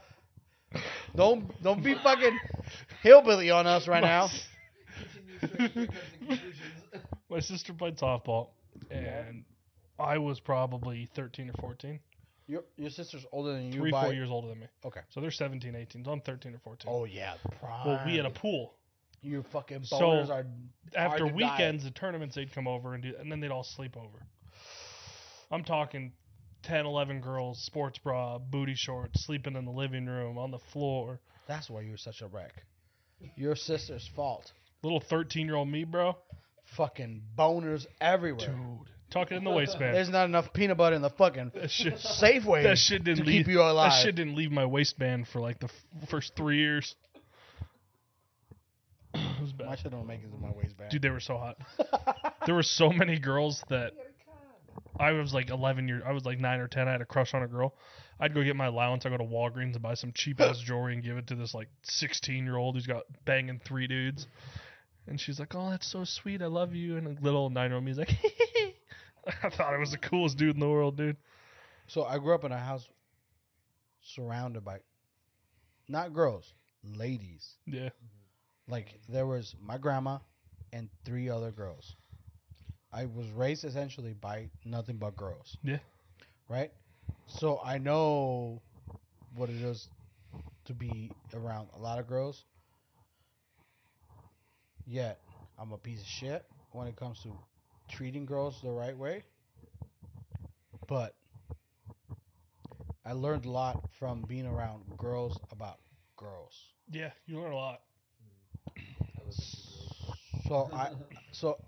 [1.17, 2.39] Don't don't be fucking
[3.03, 4.29] hillbilly on us right now.
[5.41, 6.55] Continue shortcuts and conclusions.
[7.31, 8.49] My sister played softball,
[8.91, 9.45] and
[9.99, 12.01] I was probably 13 or 14.
[12.51, 14.67] Your your sister's older than you three, by four years older than me.
[14.85, 15.01] Okay.
[15.11, 16.05] So they're 17, 18.
[16.05, 16.93] So I'm 13 or 14.
[16.93, 17.87] Oh yeah, prime.
[17.87, 18.75] well, we had a pool.
[19.23, 20.47] Your fucking So, boners are
[20.97, 21.37] After to die.
[21.37, 24.19] weekends, the tournaments, they'd come over and do, and then they'd all sleep over.
[25.51, 26.13] I'm talking
[26.65, 31.21] 10, 11 girls, sports bra, booty shorts, sleeping in the living room, on the floor.
[31.47, 32.65] That's why you're such a wreck.
[33.37, 34.51] Your sister's fault.
[34.83, 36.17] Little 13 year old me, bro.
[36.77, 38.47] Fucking boners everywhere.
[38.49, 38.91] Dude.
[39.11, 39.97] Tuck it in the waistband.
[39.97, 43.27] There's not enough peanut butter in the fucking That shit, Safeway that shit didn't to
[43.31, 43.91] leave, keep you alive.
[43.93, 46.95] That shit didn't leave my waistband for like the f- first three years.
[49.15, 50.91] it was My shit don't make it in my waistband.
[50.91, 51.57] Dude, they were so hot.
[52.47, 53.93] There were so many girls that
[54.99, 56.03] I was like 11 years.
[56.07, 56.89] I was like nine or 10.
[56.89, 57.75] I had a crush on a girl.
[58.19, 59.05] I'd go get my allowance.
[59.05, 61.53] I go to Walgreens and buy some cheap ass jewelry and give it to this
[61.53, 64.27] like 16 year old who's got banging three dudes.
[65.07, 66.41] And she's like, "Oh, that's so sweet.
[66.41, 68.09] I love you." And a little nine year old me's like,
[69.43, 71.17] I thought I was the coolest dude in the world, dude.
[71.87, 72.89] So I grew up in a house
[74.03, 74.81] surrounded by
[75.89, 76.53] not girls,
[76.85, 77.57] ladies.
[77.67, 77.91] Yeah.
[78.69, 80.19] Like there was my grandma
[80.73, 81.97] and three other girls.
[82.93, 85.57] I was raised essentially by nothing but girls.
[85.63, 85.79] Yeah.
[86.49, 86.73] Right?
[87.27, 88.63] So I know
[89.35, 89.89] what it is
[90.67, 92.45] to be around a lot of girls.
[94.87, 95.21] Yet
[95.59, 97.33] I'm a piece of shit when it comes to
[97.91, 99.25] treating girls the right way.
[100.89, 101.15] But
[103.05, 105.81] I learned a lot from being around girls about
[106.17, 106.75] girls.
[106.91, 107.83] Yeah, you learn a lot.
[110.49, 110.91] So I
[111.33, 111.59] so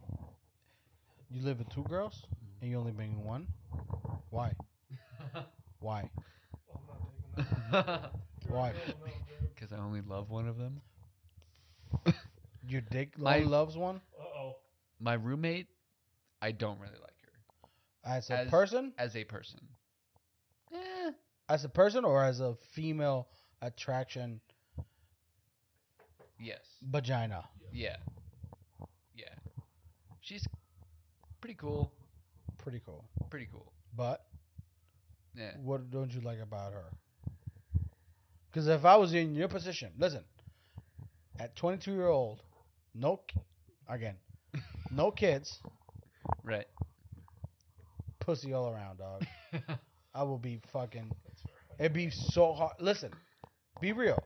[1.31, 2.27] you live with two girls
[2.61, 3.47] and you only bring one?
[4.31, 4.53] Why?
[5.81, 6.11] Why?
[8.49, 8.73] Why?
[9.55, 10.83] Because I only love one of them.
[12.67, 14.01] Your dick My- only loves one?
[14.19, 14.57] Uh oh.
[15.01, 15.69] My roommate,
[16.43, 18.93] I don't really like her As a As- person?
[18.99, 19.61] as a person.
[20.75, 21.13] Eh,
[21.49, 23.29] As a person or as a female
[23.61, 24.41] attraction
[26.39, 26.61] yes.
[26.83, 27.45] vagina?
[27.73, 27.97] Yeah.
[29.15, 29.35] Yeah.
[30.21, 30.47] She's
[31.41, 31.93] pretty cool.
[32.59, 33.05] Pretty cool.
[33.31, 33.73] Pretty cool.
[33.97, 34.25] But
[35.35, 35.57] Yeah.
[35.59, 36.91] what don't you like about her?
[38.51, 40.25] Because if I was in your position, listen,
[41.39, 42.43] at 22 year old,
[42.95, 43.21] no,
[43.89, 44.17] again,
[44.91, 45.61] no kids,
[46.45, 46.67] Right.
[48.21, 49.25] pussy all around, dog.
[50.15, 51.11] I will be fucking.
[51.79, 52.73] It'd be so hard.
[52.81, 53.11] Listen,
[53.81, 54.19] be real.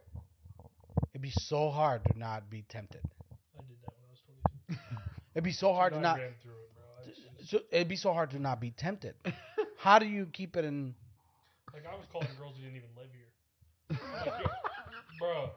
[1.13, 3.01] It'd be so hard to not be tempted.
[3.59, 4.21] I did that when I was
[4.69, 4.81] 22.
[5.35, 6.19] It'd be so hard to not.
[6.19, 6.85] ran through it, bro.
[7.03, 7.07] I
[7.41, 9.15] just- So it'd be so hard to not be tempted.
[9.79, 10.95] How do you keep it in?
[11.73, 13.99] like I was calling girls who didn't even live here.
[14.13, 14.49] I'm like, yo,
[15.21, 15.51] bro,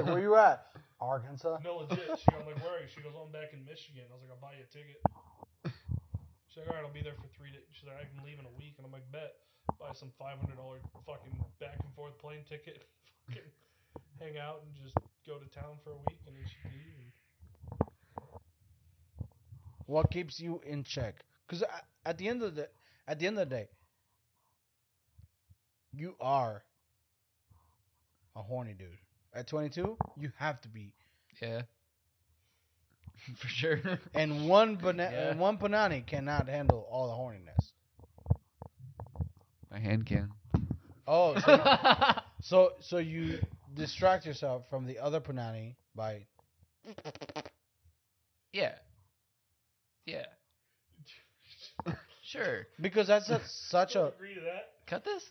[0.00, 0.66] Like where you at?
[1.00, 1.58] Arkansas.
[1.64, 2.06] no legit.
[2.18, 2.88] She, I'm like, where are you?
[2.88, 4.04] She goes, oh, I'm back in Michigan.
[4.08, 5.00] I was like, I'll buy you a ticket.
[6.48, 7.66] She's like, all right, I'll be there for three days.
[7.74, 9.34] She's like, I can leave in a week, and I'm like, bet.
[9.80, 12.86] Buy some five hundred dollar fucking back and forth plane ticket.
[13.26, 13.42] Fucking
[14.20, 14.94] hang out and just
[15.26, 16.94] go to town for a week, and then she leave.
[17.00, 17.10] And
[19.86, 21.24] What keeps you in check?
[21.48, 21.64] Because
[22.04, 22.68] at the end of the
[23.08, 23.68] at the end of the day,
[25.92, 26.62] you are
[28.36, 28.98] a horny dude.
[29.34, 30.92] At 22, you have to be.
[31.42, 31.62] Yeah.
[33.36, 33.80] For sure.
[34.14, 35.30] And one bana- Yeah.
[35.30, 37.72] and one panani cannot handle all the horniness.
[39.70, 40.30] My hand can.
[41.06, 43.38] Oh, so, so so you
[43.74, 46.26] distract yourself from the other panani by
[48.52, 48.74] yeah.
[50.06, 50.26] Yeah.
[52.22, 52.66] sure.
[52.80, 54.70] because that's a, such a agree to that.
[54.86, 55.24] Cut this.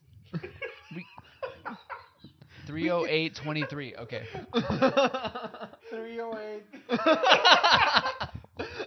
[2.73, 2.81] We.
[2.89, 3.95] 30823.
[3.95, 4.23] Okay.
[5.89, 6.63] 308.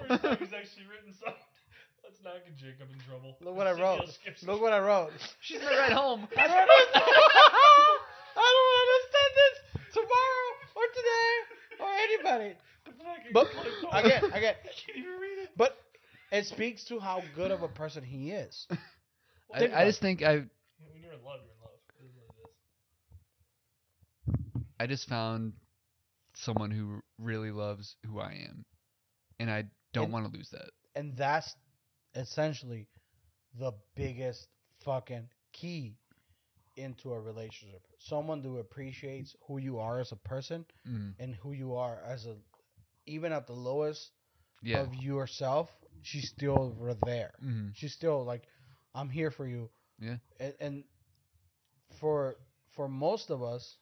[0.06, 1.42] First actually written something.
[2.04, 3.36] Let's not get Jacob in trouble.
[3.40, 4.00] Look what I wrote.
[4.00, 5.10] he'll skip some Look what I wrote.
[5.40, 6.26] She's not right home.
[6.36, 7.04] I don't understand.
[8.36, 9.54] I don't understand this
[9.94, 11.32] tomorrow or today
[11.80, 12.54] or anybody.
[12.84, 14.04] fucking But clip on.
[14.04, 15.50] again, again, I can't even read it.
[15.56, 15.76] but
[16.32, 18.66] it speaks to how good of a person he is.
[19.54, 20.46] I, I just think I When
[21.02, 21.72] you're in love, you're in love.
[22.00, 22.42] It is what it
[24.56, 24.65] is.
[24.78, 25.54] I just found
[26.34, 28.64] someone who really loves who I am,
[29.38, 30.70] and I don't want to lose that.
[30.94, 31.54] And that's
[32.14, 32.88] essentially
[33.58, 34.48] the biggest
[34.84, 35.96] fucking key
[36.76, 37.82] into a relationship.
[37.98, 42.26] Someone who appreciates who you are as a person Mm, and who you are as
[42.26, 42.36] a
[43.06, 44.10] even at the lowest
[44.62, 44.80] yeah.
[44.80, 45.70] of yourself,
[46.02, 47.32] she's still there.
[47.40, 48.44] hmm She's still like,
[48.94, 49.70] I'm here for you.
[49.98, 50.16] Yeah.
[50.38, 50.84] And, and
[51.98, 52.36] for
[52.72, 53.78] for most of us,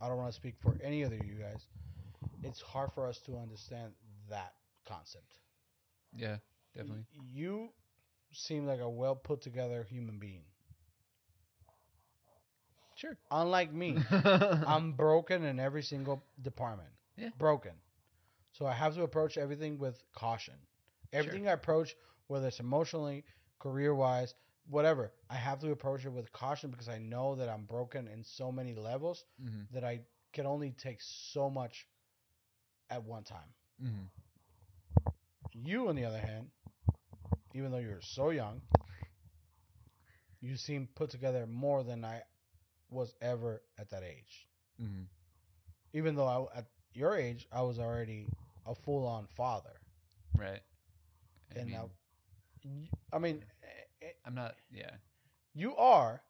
[0.00, 1.62] I don't want to speak for any other you guys.
[2.42, 3.92] It's hard for us to understand
[4.28, 4.54] that
[4.86, 5.34] concept.
[6.14, 6.36] Yeah.
[6.74, 7.04] Definitely.
[7.32, 7.70] You
[8.32, 10.44] seem like a well put together human being.
[12.94, 13.16] Sure.
[13.30, 16.88] Unlike me, I'm broken in every single department.
[17.16, 17.30] Yeah.
[17.38, 17.72] Broken.
[18.52, 20.54] So I have to approach everything with caution.
[21.12, 21.94] Everything I approach,
[22.26, 23.24] whether it's emotionally,
[23.58, 24.34] career wise,
[24.68, 28.24] whatever, I have to approach it with caution because I know that I'm broken in
[28.24, 30.00] so many levels hmm that I
[30.32, 31.86] can only take so much
[32.90, 33.54] at one time.
[33.80, 34.06] hmm
[35.54, 36.50] You, on the other hand,
[37.54, 38.60] even though you're so young,
[40.40, 42.22] you seem put together more than I
[42.90, 44.48] was ever at that age.
[44.78, 45.04] hmm
[45.92, 48.28] Even though I, at your age, I was already
[48.66, 49.80] a full on father.
[50.36, 50.60] Right.
[51.54, 51.90] I and mean, now,
[52.64, 53.44] y- I mean,
[54.26, 54.56] I'm not.
[54.72, 54.90] Yeah.
[55.54, 56.20] you are,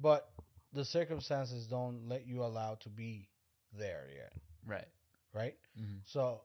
[0.00, 0.28] but
[0.72, 3.28] the circumstances don't let you allow to be
[3.72, 4.32] there yet,
[4.66, 4.88] Right.
[5.32, 5.54] right?
[5.76, 6.40] hmm So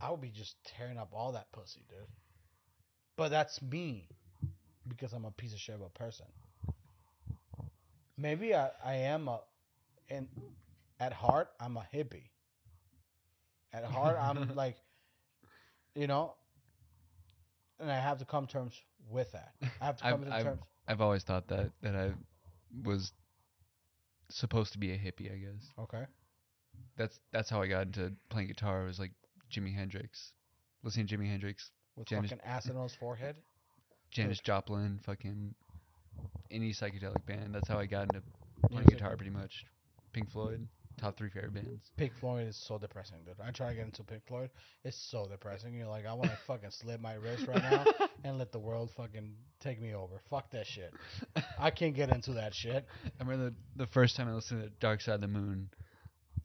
[0.00, 1.98] I would be just tearing up all that pussy, dude.
[3.16, 4.08] But that's me
[4.88, 6.26] because I'm a piece of shit of a person.
[8.16, 9.40] Maybe I, I am a
[10.08, 10.28] and
[11.00, 12.28] at heart I'm a hippie.
[13.72, 14.76] At heart I'm like
[15.94, 16.34] you know
[17.80, 18.80] and I have to come terms
[19.10, 19.54] with that.
[19.80, 22.12] I have to I've- come to I've- terms I've always thought that that I
[22.82, 23.12] was
[24.30, 25.32] supposed to be a hippie.
[25.32, 26.04] I guess Okay.
[26.96, 28.82] that's that's how I got into playing guitar.
[28.82, 29.12] It was like
[29.50, 30.32] Jimi Hendrix,
[30.82, 33.36] listening to Jimi Hendrix, With Janis- fucking acid on his forehead.
[34.10, 35.54] Janis Joplin, fucking
[36.50, 37.54] any psychedelic band.
[37.54, 38.22] That's how I got into
[38.68, 38.98] playing Music.
[38.98, 39.64] guitar pretty much.
[40.12, 41.90] Pink Floyd, top three favorite bands.
[41.96, 43.34] Pink Floyd is so depressing, dude.
[43.44, 44.50] I try to get into Pink Floyd.
[44.84, 45.74] It's so depressing.
[45.74, 47.84] You're like, I want to fucking slit my wrist right now
[48.24, 50.20] and let the world fucking take me over.
[50.30, 50.92] Fuck that shit.
[51.58, 52.86] I can't get into that shit.
[53.04, 55.70] I remember the, the first time I listened to Dark Side of the Moon,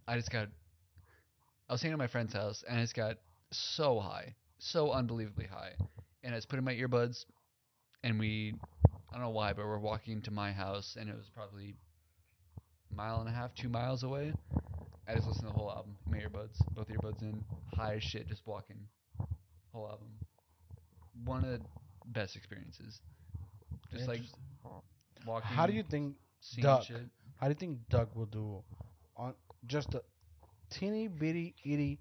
[0.07, 0.47] I just got.
[1.67, 3.17] I was staying at my friend's house and I just got
[3.51, 5.73] so high, so unbelievably high,
[6.23, 7.25] and I just put in my earbuds,
[8.03, 8.55] and we,
[9.11, 11.75] I don't know why, but we're walking to my house and it was probably
[12.95, 14.33] mile and a half, two miles away.
[15.07, 17.43] I just listened to the whole album, my earbuds, both your earbuds in,
[17.75, 18.77] high as shit, just walking,
[19.73, 20.07] whole album.
[21.25, 21.61] One of the
[22.07, 23.01] best experiences.
[23.91, 24.21] Just like
[25.25, 25.49] walking.
[25.49, 26.15] How do you think?
[26.61, 26.83] Duck.
[26.83, 27.01] shit.
[27.39, 28.63] How do you think Doug will do
[29.17, 29.33] on
[29.65, 30.01] just a
[30.69, 31.99] teeny bitty itty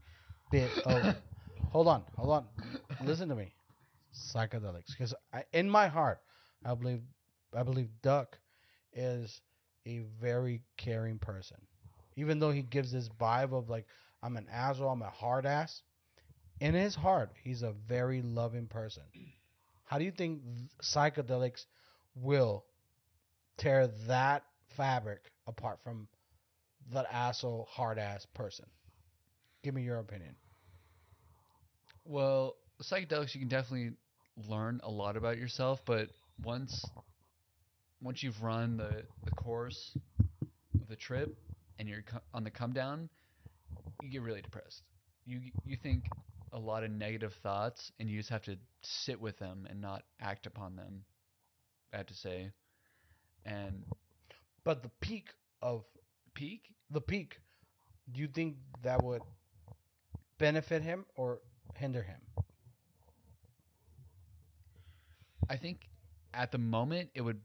[0.51, 1.17] bit of?
[1.73, 2.45] hold on, hold on.
[3.05, 3.53] Listen to me.
[4.15, 5.15] Psychedelics, because
[5.53, 6.21] in my heart,
[6.65, 7.01] I believe,
[7.57, 8.39] I believe Duck
[8.93, 9.41] is
[9.87, 11.59] a very caring person.
[12.17, 13.87] Even though he gives this vibe of like
[14.23, 15.83] I'm an asshole, I'm a hard ass.
[16.61, 19.05] In his heart, he's a very loving person.
[19.85, 20.43] How do you think
[20.83, 21.65] psychedelics
[22.17, 22.65] will
[23.57, 24.45] tear that
[24.77, 26.09] fabric apart from
[26.93, 28.67] that asshole hard ass person?
[29.63, 30.35] Give me your opinion.
[32.05, 33.93] Well, psychedelics you can definitely
[34.49, 36.09] learn a lot about yourself, but
[36.43, 36.85] once
[38.01, 41.37] once you've run the the course of the trip
[41.79, 42.05] and you're
[42.35, 43.09] on the come down,
[44.03, 44.83] you get really depressed.
[45.27, 46.05] You you think
[46.53, 50.03] a lot of negative thoughts and you just have to sit with them and not
[50.21, 51.05] act upon them.
[51.93, 52.51] I have to say.
[53.45, 53.85] And
[54.65, 55.29] But the peak
[55.63, 55.85] of
[56.35, 57.39] peak, the peak,
[58.13, 59.23] do you think that would
[60.39, 61.41] benefit him or
[61.77, 62.21] hinder him?
[65.49, 65.89] I think
[66.35, 67.41] at the moment it would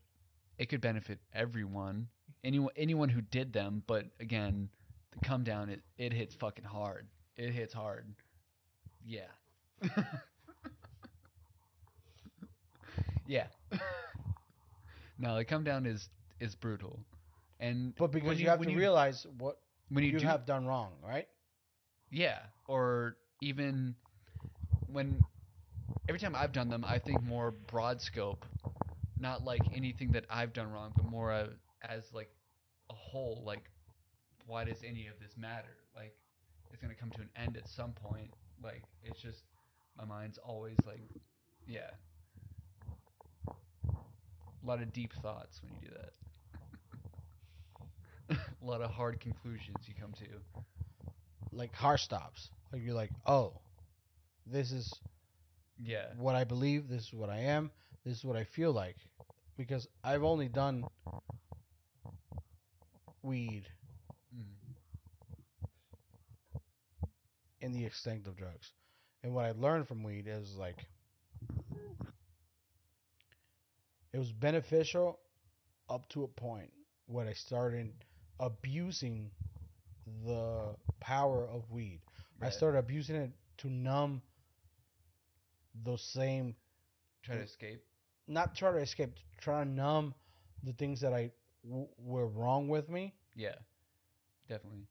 [0.64, 2.08] it could benefit everyone.
[2.42, 4.70] Anyone anyone who did them, but again,
[5.12, 7.06] the come down it, it hits fucking hard.
[7.36, 8.06] It hits hard.
[9.06, 9.28] Yeah.
[13.28, 13.48] yeah.
[15.20, 16.08] no, the come down is
[16.40, 16.98] is brutal.
[17.60, 19.58] And But because when you, have to realize what
[19.90, 21.28] when you, you, do have done wrong, right?
[22.10, 23.96] Yeah, or even
[24.88, 25.26] when
[26.08, 28.46] every time I've done them, I think more broad scope,
[29.24, 31.32] not like anything that I've done wrong, but more
[31.84, 32.32] as like
[32.92, 33.44] a whole.
[33.46, 33.70] Like,
[34.48, 35.78] why does any of this matter?
[35.96, 36.16] Like,
[36.72, 38.32] it's gonna come to an end at some point.
[38.64, 39.44] Like, it's just
[39.98, 41.02] my mind's always like,
[41.68, 41.92] yeah,
[44.64, 46.14] a lot of deep thoughts when you do that.
[48.62, 50.26] a lot of hard conclusions you come to.
[51.52, 52.50] Like car stops.
[52.72, 53.54] Like you're like, oh,
[54.46, 55.00] this is
[55.84, 56.06] Yeah.
[56.18, 56.88] what I believe.
[56.90, 57.72] This is what I am.
[58.06, 58.98] This is what I feel like.
[59.58, 60.86] Because I've only done
[63.22, 63.64] weed
[64.36, 64.76] Mm.
[67.62, 68.74] in the extent of drugs.
[69.24, 70.86] And what I learned from weed is like
[74.12, 75.20] it was beneficial
[75.90, 76.72] up to a point
[77.06, 77.94] when I started
[78.40, 79.32] abusing
[80.26, 82.02] the power of weed.
[82.42, 84.22] I started abusing it to numb
[85.86, 86.56] those same
[87.24, 87.82] Try to escape.
[88.28, 90.14] Not try to escape, try to numb
[90.64, 91.32] the things that I
[91.64, 93.16] w- were wrong with me.
[93.36, 93.56] Yeah,
[94.48, 94.88] definitely.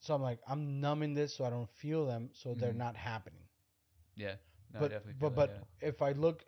[0.00, 2.74] So I'm like, I'm numbing this so I don't feel them, so they're Mhm.
[2.74, 3.48] not happening.
[4.16, 4.36] Yeah,
[4.72, 6.44] no, but definitely but but that, if I look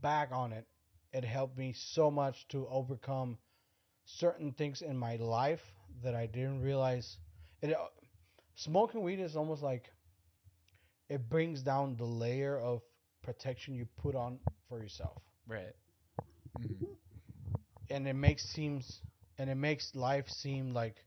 [0.00, 0.66] back on it,
[1.12, 3.38] it helped me so much to overcome
[4.04, 7.18] certain things in my life that I didn't realize.
[7.62, 7.86] It uh,
[8.54, 9.92] smoking weed is almost like
[11.08, 12.82] it brings down the layer of
[13.22, 15.27] protection you put on for yourself, yeah.
[15.48, 15.74] Right.
[16.56, 16.84] hmm
[17.90, 19.00] and it makes seems
[19.38, 21.02] and it makes life seem like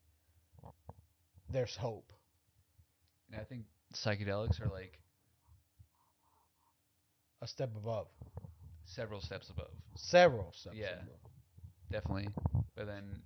[1.51, 2.11] there's hope.
[3.31, 4.97] And I think psychedelics are like
[7.43, 8.07] A step above,
[8.85, 9.69] several steps above.
[9.95, 10.75] several steps.
[10.75, 10.93] Yeah.
[10.93, 11.07] above.
[11.91, 12.29] definitely.
[12.75, 13.21] But then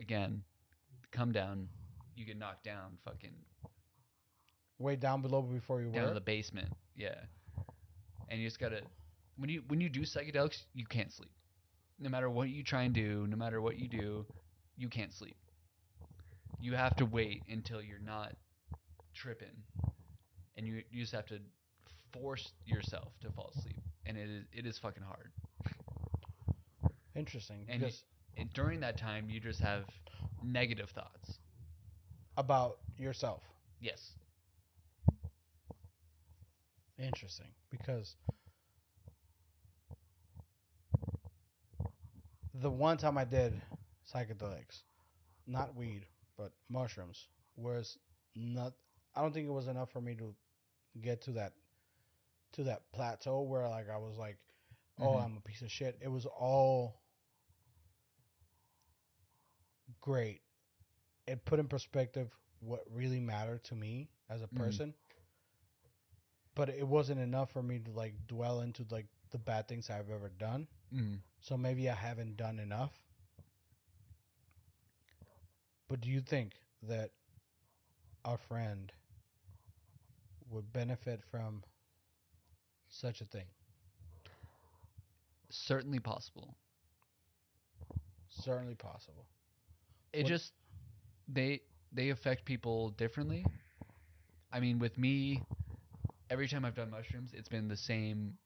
[0.00, 0.42] again,
[1.12, 1.68] come down,
[2.14, 3.34] you get knocked down, fucking
[4.78, 6.08] way down below before you down were.
[6.08, 6.68] to the basement.
[6.94, 7.14] Yeah,
[8.28, 8.82] and you just gotta
[9.36, 11.30] when you when you do psychedelics, you can't sleep.
[11.98, 14.26] No matter what you try and do, no matter what you do,
[14.76, 15.36] you can't sleep.
[16.60, 18.34] You have to wait until you're not
[19.14, 19.64] tripping,
[20.56, 21.38] and you you just have to
[22.12, 25.30] force yourself to fall asleep, and it is it is fucking hard.
[27.14, 28.02] Interesting, And because
[28.36, 29.84] And during that time, you just have
[30.42, 31.38] negative thoughts.
[32.36, 33.42] about yourself.
[33.80, 34.12] Yes.
[36.98, 38.16] Interesting, because
[42.60, 43.60] the one time I did
[44.12, 44.82] psychedelics,
[45.46, 47.98] not weed, but mushrooms, was
[48.34, 48.74] not.
[49.14, 50.34] I don't think it was enough for me to
[51.00, 51.52] get to that
[52.52, 54.38] to that plateau where like I was like,
[55.00, 55.24] oh, Mhm.
[55.24, 55.98] I'm a piece of shit.
[56.00, 57.00] It was all
[60.00, 60.42] great.
[61.26, 64.56] It put in perspective what really mattered to me as a Mhm.
[64.58, 64.94] person.
[66.54, 70.10] But it wasn't enough for me to like dwell into like the bad things I've
[70.10, 70.68] ever done.
[70.94, 71.18] Mm.
[71.40, 72.92] So maybe I haven't done enough.
[75.88, 77.10] But do you think that
[78.24, 78.92] our friend
[80.50, 81.62] would benefit from
[82.88, 83.46] such a thing?
[85.50, 86.56] Certainly possible.
[88.28, 89.26] Certainly possible.
[90.12, 90.52] It What- just
[91.28, 91.60] they
[91.92, 93.44] they affect people differently.
[94.52, 95.42] I mean, with me,
[96.30, 98.36] every time I've done mushrooms, it's been the same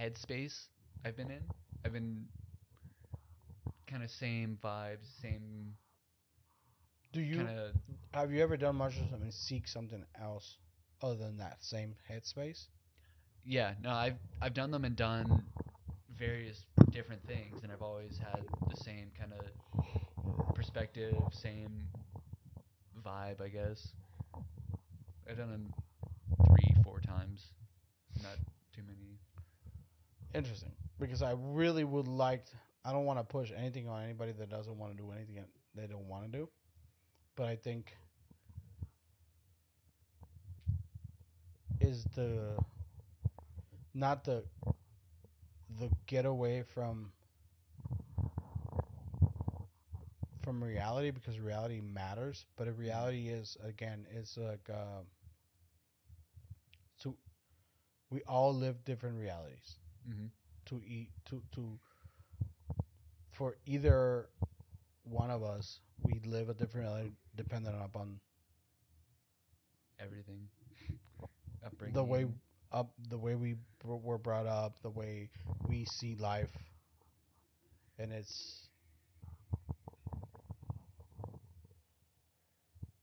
[0.00, 0.66] headspace
[1.04, 1.42] I've been in.
[1.84, 2.24] I've been
[3.86, 5.74] kind of same vibes, same
[7.12, 7.46] Do you
[8.14, 10.56] have you ever done martial mushrooms and seek something else
[11.02, 12.66] other than that same headspace?
[13.44, 15.42] Yeah, no, I've I've done them and done
[16.16, 21.88] various different things, and I've always had the same kind of perspective, same
[23.04, 23.92] vibe, I guess.
[25.28, 25.74] I've done them
[26.48, 27.46] three, four times,
[28.22, 28.36] not
[28.74, 29.18] too many.
[30.34, 30.72] Interesting.
[30.98, 32.44] Because I really would like
[32.84, 35.44] I don't want to push anything on anybody that doesn't want to do anything
[35.74, 36.48] they don't want to do.
[37.36, 37.96] But I think
[41.80, 42.56] is the
[43.94, 44.44] not the
[45.78, 47.12] the getaway from
[50.42, 55.02] from reality because reality matters, but if reality is again is like uh,
[56.96, 57.16] so
[58.10, 60.26] we all live different realities Mm-hmm.
[60.66, 61.78] to eat to to
[63.30, 64.28] for either
[65.04, 68.20] one of us we live a different reality dependent upon
[70.00, 70.48] Everything.
[71.64, 71.94] Upbringing.
[71.94, 72.26] the way
[72.72, 73.54] up the way we
[73.84, 75.28] br- were brought up the way
[75.68, 76.50] we see life
[77.98, 78.68] and it's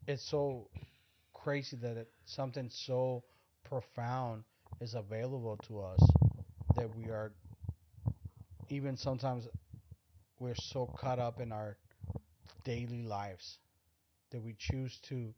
[0.07, 0.69] it's so
[1.33, 3.23] crazy that it, something so
[3.63, 4.43] profound
[4.81, 5.99] is available to us
[6.77, 7.33] that we are
[8.69, 9.47] even sometimes
[10.39, 11.77] we're so caught up in our
[12.63, 13.57] daily lives
[14.31, 15.33] that we choose to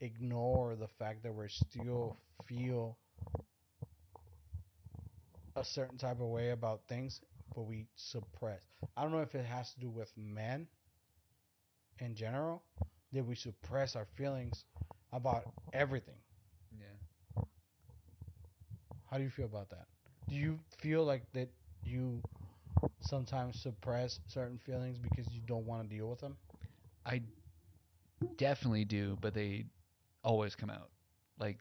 [0.00, 2.98] ignore the fact that we still feel
[5.56, 7.20] a certain type of way about things
[7.54, 8.62] but we suppress.
[8.96, 10.68] I don't know if it has to do with men
[11.98, 12.62] in general
[13.12, 14.64] that we suppress our feelings
[15.12, 16.16] about everything.
[16.78, 17.42] Yeah.
[19.10, 19.86] how do you feel about that
[20.28, 21.48] do you feel like that
[21.84, 22.22] you
[23.00, 26.36] sometimes suppress certain feelings because you don't want to deal with them
[27.06, 27.22] I
[28.36, 29.66] definitely do, but they
[30.24, 30.90] always come out.
[31.38, 31.58] Like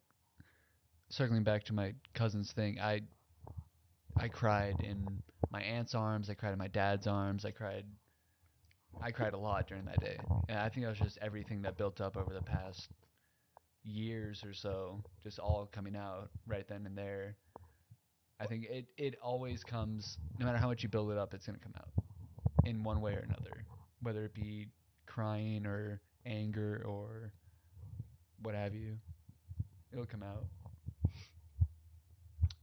[1.10, 3.02] circling back to my cousin's thing, I
[4.18, 5.22] I cried in
[5.52, 7.86] my aunt's arms, I cried in my dad's arms, I cried
[9.02, 10.18] I cried a lot during that day.
[10.48, 12.90] And I think that was just everything that built up over the past
[13.84, 17.38] years or so, just all coming out right then and there.
[18.40, 21.46] I think it, it always comes no matter how much you build it up, it's
[21.46, 21.90] gonna come out.
[22.66, 23.64] in one way or another,
[24.02, 24.68] whether it be
[25.06, 27.32] crying or anger or
[28.42, 28.98] what have you.
[29.94, 30.46] It'll come out.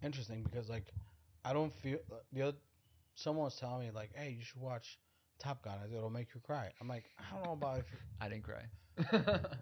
[0.02, 0.84] Interesting because like
[1.44, 1.99] I don't feel
[2.33, 2.57] the other.
[3.15, 4.99] Someone was telling me like, hey, you should watch
[5.39, 5.75] Top Gun.
[5.94, 6.70] It'll make you cry.
[6.81, 7.84] I'm like, I don't know about if
[8.20, 8.62] I didn't cry.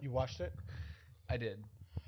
[0.01, 0.53] you watched it.
[1.31, 1.63] I did.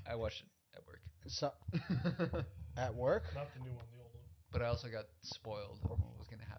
[0.09, 1.01] I watched it at work.
[1.29, 1.53] So
[2.77, 3.25] at work.
[3.35, 4.23] Not the new one, the old one.
[4.53, 6.59] but I also got spoiled on what was gonna happen.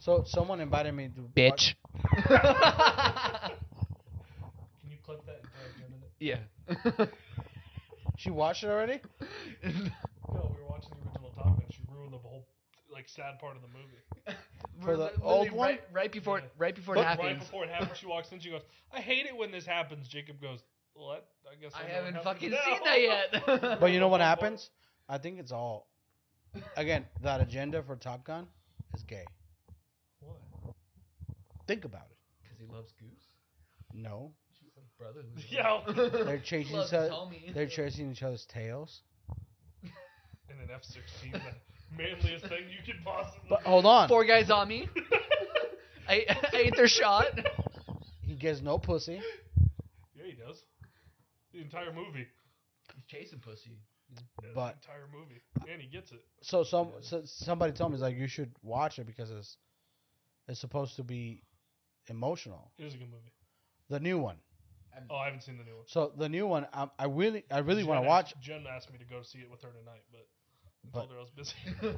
[0.00, 1.74] So someone invited me to watch- Bitch.
[4.80, 6.10] Can you clip that and tag Jen in it?
[6.98, 7.06] yeah.
[8.16, 9.00] She watched it already.
[10.32, 11.66] No, we were watching the original Top Gun.
[11.70, 12.46] She ruined the whole
[12.90, 14.36] like sad part of the movie.
[14.82, 15.68] For the Li- old literally one?
[15.68, 16.44] right, right before Yeah.
[16.58, 18.40] right before But it Right before it happens, she walks in.
[18.40, 20.60] She goes, "I hate it when this happens." Jacob goes,
[20.96, 23.00] "Well, that, I guess I know what haven't happens fucking now." seen that
[23.62, 23.80] yet.
[23.80, 24.70] But you know what happens?
[25.08, 25.88] I think it's all.
[26.76, 28.46] Again, that agenda for Top Gun
[28.94, 29.24] is gay.
[30.20, 30.36] What?
[31.66, 32.16] Think about it.
[32.42, 33.24] Because he loves Goose.
[33.92, 35.20] No, She's Brother.
[35.34, 35.80] who's Yeah.
[36.24, 37.08] they're chasing loves each other.
[37.08, 37.50] Tommy.
[37.54, 39.02] They're chasing each other's tails.
[39.82, 41.40] In an F-16, the
[41.96, 43.48] manliest thing you could possibly.
[43.48, 44.88] But hold on, Four guys on me.
[46.08, 47.26] I, I ate their shot.
[48.22, 49.20] he gets no pussy.
[50.14, 50.62] yeah, he does.
[51.52, 52.26] The entire movie.
[52.94, 53.78] He's chasing pussy.
[54.12, 55.40] Yeah, But- the entire movie,
[55.72, 56.20] and he gets it.
[56.42, 59.56] So some so somebody told me it's like you should watch it because it's
[60.48, 61.42] it's supposed to be
[62.08, 62.70] emotional.
[62.78, 63.32] It is a good movie.
[63.88, 64.36] The new one.
[65.10, 65.84] Oh, I haven't seen the new one.
[65.88, 68.92] So the new one, I, I really I really want to asked- watch, Jen asked
[68.92, 70.26] me to go see it with her tonight, but
[70.84, 71.54] I But- told her I was busy.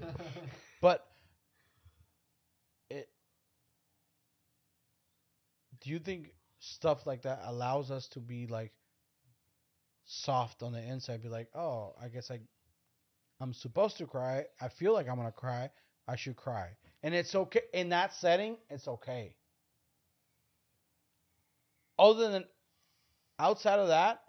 [0.81, 1.07] but
[2.89, 3.09] it.
[5.83, 8.73] Do you think stuff like that allows us to be like
[10.07, 11.23] soft on the inside?
[11.23, 12.41] Be like, oh, I guess I,
[13.41, 14.44] I'm supposed to cry.
[14.60, 15.70] I feel like I'm gonna cry.
[16.09, 16.70] I should cry,
[17.02, 18.57] and it's okay in that setting.
[18.70, 19.35] It's okay.
[21.99, 22.44] Other than
[23.39, 24.20] outside of that,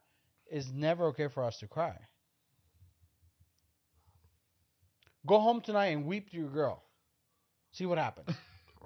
[0.47, 1.95] it's never okay for us to cry.
[5.27, 6.83] Go home tonight and weep to your girl.
[7.73, 8.29] See what happens.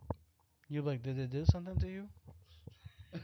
[0.69, 2.07] You're like, did it do something to you?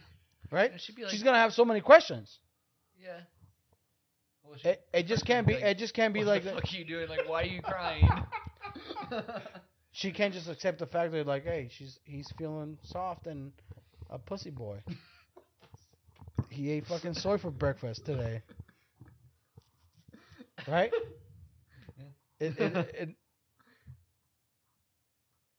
[0.52, 0.80] Right?
[0.80, 2.40] Should be like, She's gonna have so many questions.
[2.98, 3.20] yeah.
[4.48, 5.53] Well, she- It, it just can't be.
[5.53, 6.61] It just can't be what like the that.
[6.64, 7.09] fuck are you doing?
[7.09, 8.08] Like, why are you crying?
[9.93, 13.51] She can't just accept the fact that like, hey, she's he's feeling soft and
[14.11, 14.84] a pussy boy.
[16.50, 18.43] he ate fucking soy for breakfast today.
[20.67, 20.92] Right?
[22.40, 23.09] It, it, it,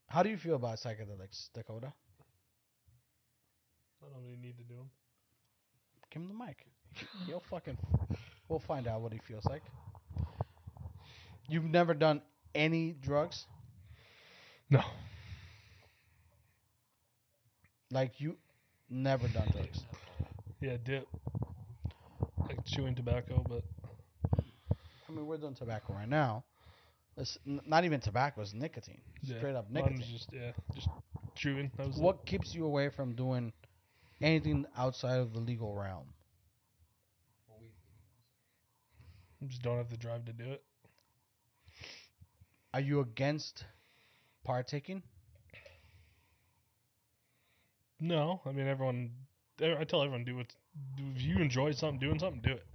[0.07, 1.93] how do you feel about psychedelics, Dakota?
[4.03, 4.91] I don't really need to do them.
[6.11, 6.67] Give him the mic.
[7.27, 7.77] He'll fucking.
[8.49, 9.63] We'll find out what he feels like.
[11.49, 12.23] You've never done
[12.55, 13.47] any drugs?
[14.71, 14.83] No.
[17.91, 18.37] Like you
[18.91, 19.85] never done drugs?
[20.61, 21.09] Yeah, dip.
[22.39, 23.63] Like chewing tobacco, but
[25.09, 26.45] I mean, we're doing tobacco right now.
[27.17, 29.01] It's n- not even tobacco; it's nicotine.
[29.23, 29.39] yeah.
[29.39, 29.99] Straight up nicotine.
[29.99, 30.89] was just yeah, just
[31.35, 31.71] chewing.
[31.77, 32.03] That was it.
[32.03, 33.53] What keeps you away from doing
[34.21, 36.07] anything outside of the legal realm?
[39.47, 40.63] Just don't have the drive to do it.
[42.75, 43.65] Are you against
[44.45, 45.03] partaking?
[48.01, 49.11] No, I mean everyone.
[49.61, 50.47] I tell everyone do what.
[51.17, 52.67] If you enjoy something, doing something, do it.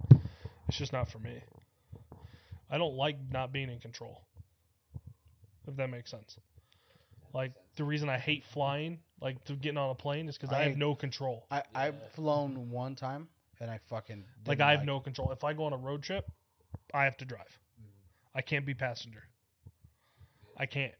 [0.68, 1.40] It's just not for me.
[2.70, 4.22] I don't like not being in control.
[5.66, 6.36] If that makes sense.
[7.32, 10.60] Like the reason I hate flying, like to getting on a plane, is because I,
[10.60, 11.46] I- have no control.
[11.50, 13.28] I I've flown one time
[13.60, 15.30] and I fucking Like didn't I have no control.
[15.32, 16.30] If I go on a road trip,
[16.92, 17.58] I have to drive.
[17.80, 18.38] Mm-hmm.
[18.38, 19.22] I can't be passenger.
[20.56, 20.92] I can't.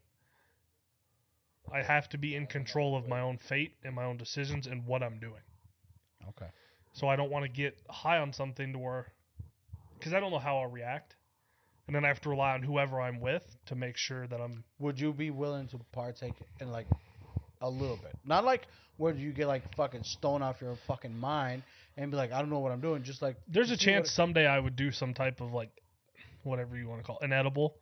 [1.71, 4.85] I have to be in control of my own fate and my own decisions and
[4.85, 5.41] what I'm doing.
[6.29, 6.49] Okay.
[6.93, 9.07] So I don't want to get high on something to where,
[9.97, 11.15] because I don't know how I'll react,
[11.87, 14.63] and then I have to rely on whoever I'm with to make sure that I'm.
[14.79, 16.87] Would you be willing to partake in like
[17.61, 18.15] a little bit?
[18.25, 21.63] Not like where you get like fucking stone off your fucking mind
[21.97, 23.03] and be like, I don't know what I'm doing.
[23.03, 25.69] Just like There's a chance it- someday I would do some type of like,
[26.43, 27.75] whatever you want to call it, an edible.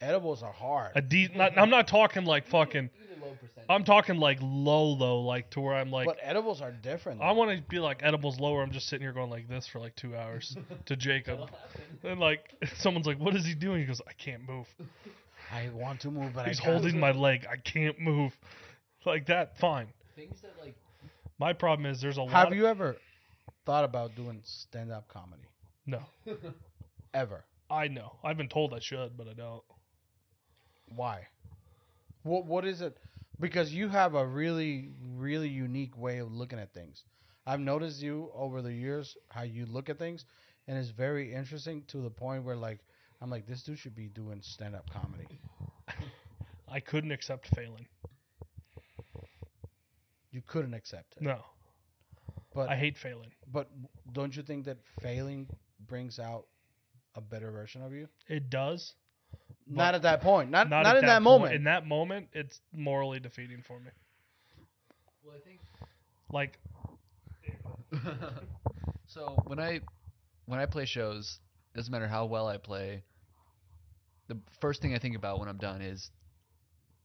[0.00, 0.92] edibles are hard.
[0.94, 2.90] A de- not, I'm not talking like fucking.
[3.04, 3.66] Even low percent.
[3.68, 6.06] I'm talking like low low, like to where I'm like.
[6.06, 7.20] but edibles are different.
[7.22, 8.62] I want to be like edibles lower.
[8.62, 10.56] I'm just sitting here going like this for like two hours
[10.86, 11.40] to Jacob,
[12.04, 14.66] and like someone's like, "What is he doing?" He goes, "I can't move."
[15.52, 16.74] I want to move, but He's I can't.
[16.74, 17.46] holding my leg.
[17.50, 18.36] I can't move.
[19.04, 19.86] Like that, fine.
[20.16, 20.74] Things that like
[21.38, 22.32] My problem is there's a lot.
[22.32, 22.96] Have you ever
[23.66, 25.42] thought about doing stand-up comedy?
[25.86, 26.00] No,
[27.14, 27.44] Ever?
[27.70, 28.16] I know.
[28.24, 29.62] I've been told I should, but I don't.
[30.94, 31.26] Why?
[32.22, 32.96] What What is it?
[33.38, 37.04] because you have a really really unique way of looking at things.
[37.46, 40.24] I've noticed you over the years how you look at things,
[40.66, 42.80] and it's very interesting to the point where like
[43.20, 45.28] I'm like this dude should be doing stand up comedy.
[46.68, 47.86] I couldn't accept failing.
[50.30, 51.44] You couldn't accept it, No,
[52.56, 53.30] but I hate failing.
[53.52, 53.70] but
[54.12, 55.46] don't you think that failing
[55.86, 56.46] brings out
[57.14, 58.08] a better version of you?
[58.28, 58.94] It does.
[59.66, 60.50] not at that point.
[60.50, 61.24] Not not, at in that, point.
[61.24, 61.54] moment.
[61.54, 63.90] In that moment, it's morally defeating for me.
[65.24, 65.60] Well, I think
[66.32, 66.58] Like,
[69.06, 69.80] so when I
[70.46, 71.38] when I play shows,
[71.74, 73.02] doesn't matter how well I play.
[74.28, 76.10] The first thing I think about when I'm done is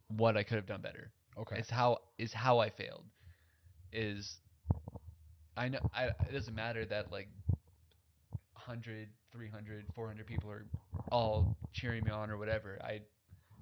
[0.10, 1.12] what I could have done better.
[1.38, 1.58] okay.
[1.60, 3.06] It's how is how I failed.
[3.94, 4.38] Is
[5.58, 7.28] I know I it doesn't matter that like
[8.54, 10.66] 100, 300, 400 people are
[11.12, 12.80] all cheering me on or whatever.
[12.84, 13.02] I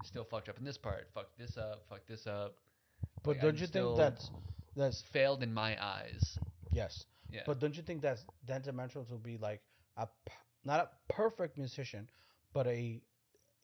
[0.03, 1.07] still fucked up in this part.
[1.13, 1.83] Fucked this up.
[1.89, 2.55] Fucked this up.
[3.23, 4.29] But like, don't I'm you think that's
[4.75, 6.37] that's Failed in my eyes.
[6.71, 7.05] yes?
[7.31, 7.41] Yeah.
[7.45, 9.61] But don't you think that's detrimental to be like
[9.97, 10.07] a
[10.65, 12.09] not a perfect musician,
[12.53, 13.01] but a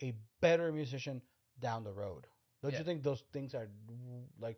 [0.01, 1.21] a better musician
[1.59, 2.27] down the road?
[2.61, 2.79] Don't Yeah.
[2.79, 3.67] you think those things are
[4.39, 4.57] like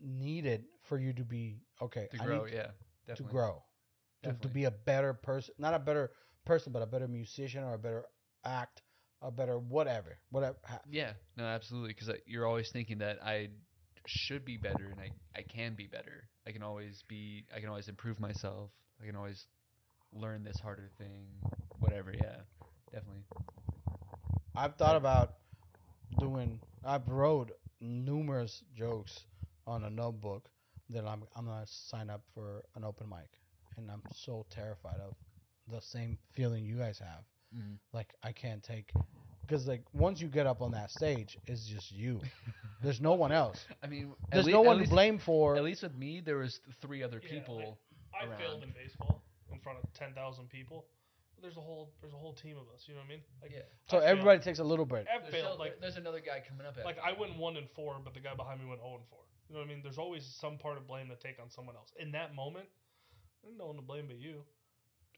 [0.00, 2.08] needed for you to be okay?
[2.12, 2.62] to I grow, yeah.
[2.62, 2.72] to
[3.06, 3.32] Definitely.
[3.32, 3.62] grow,
[4.22, 6.10] to, to be a better person, not a better
[6.44, 8.04] person, but a better musician or a better
[8.44, 8.82] act,
[9.22, 10.56] a better whatever, whatever.
[10.90, 11.90] Yeah, no, absolutely.
[11.90, 13.48] Because uh, you're always thinking that I
[14.06, 16.28] should be better, and I, I can be better.
[16.46, 17.44] I can always be.
[17.54, 18.70] I can always improve myself.
[19.02, 19.46] I can always
[20.12, 21.26] learn this harder thing.
[21.80, 22.12] Whatever.
[22.12, 22.36] Yeah,
[22.92, 23.24] definitely.
[24.54, 25.34] I've thought about
[26.18, 26.60] doing.
[26.84, 27.50] I've wrote
[27.80, 29.24] numerous jokes
[29.66, 30.48] on a notebook
[30.90, 33.28] that I'm I'm gonna sign up for an open mic,
[33.76, 35.14] and I'm so terrified of
[35.68, 37.24] the same feeling you guys have.
[37.56, 37.78] Mhm.
[37.92, 38.92] Like I can't take,
[39.42, 42.20] because like once you get up on that stage, it's just you.
[42.82, 43.64] There's no one else.
[43.82, 45.56] I mean, There's lea- no at one to blame for.
[45.56, 47.78] At least with me, there was three other Yeah, people.
[48.14, 48.38] I around.
[48.38, 49.22] failed in baseball
[49.52, 50.86] in front of ten thousand people.
[51.42, 52.84] There's a whole there's a whole team of us.
[52.86, 53.22] You know what I mean?
[53.42, 53.58] Like, Yeah.
[53.88, 55.06] so I failed- everybody takes a little bit.
[55.12, 55.58] I've failed.
[55.58, 56.76] Like there's another guy coming up.
[56.84, 59.20] like I went one and four, but the guy behind me went zero and four.
[59.48, 59.80] You know what I mean?
[59.82, 61.92] There's always some part of blame to take on someone else.
[61.98, 62.66] In that moment,
[63.42, 64.42] there's no one to blame but you.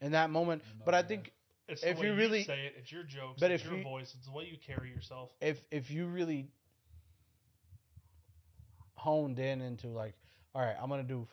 [0.01, 0.63] in that moment.
[0.73, 1.33] In the But I moment, think
[1.71, 2.75] It's If the way you you really- say it.
[2.79, 3.41] It's your jokes.
[3.41, 4.15] But it's if your you- voice.
[4.15, 5.31] It's the way you carry yourself.
[5.41, 6.51] if if you really
[8.95, 10.15] honed in into like,
[10.55, 11.27] all right, I'm gonna do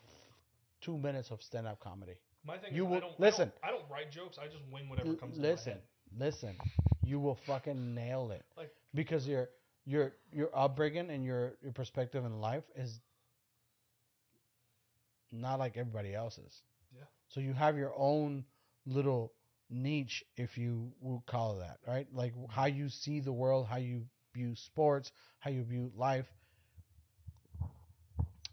[0.80, 2.14] two minutes of stand up comedy.
[2.44, 3.52] My thing You is, will- I don't, listen.
[3.62, 4.38] I don't, I don't write jokes.
[4.38, 6.32] I just wing whatever comes listen, my head.
[6.34, 6.56] listen,
[7.02, 8.44] you will fucking nail it.
[8.56, 9.48] Like- because your
[9.86, 13.00] your your upbringing and your your perspective in life is
[15.32, 16.62] not like everybody else's.
[16.94, 17.04] Yeah.
[17.28, 18.44] So you have your own
[18.84, 19.32] little
[19.70, 22.06] niche, if you will call it that, right?
[22.12, 26.26] Like how you see the world, how you view sports, how you view life.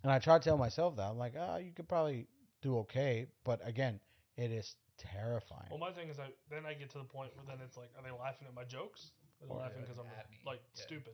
[0.04, 2.28] And I try to tell myself that I'm like, ah, you could probably
[2.62, 4.00] do okay, but again,
[4.36, 5.68] it is terrifying.
[5.70, 7.90] Well, my thing is, I then I get to the point where then it's like,
[7.98, 9.12] are they laughing at my jokes?
[9.50, 10.84] Are Or laughing because I'm at me, like yeah.
[10.84, 11.14] stupid?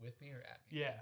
[0.00, 0.78] with me or at me.
[0.80, 0.94] Yeah.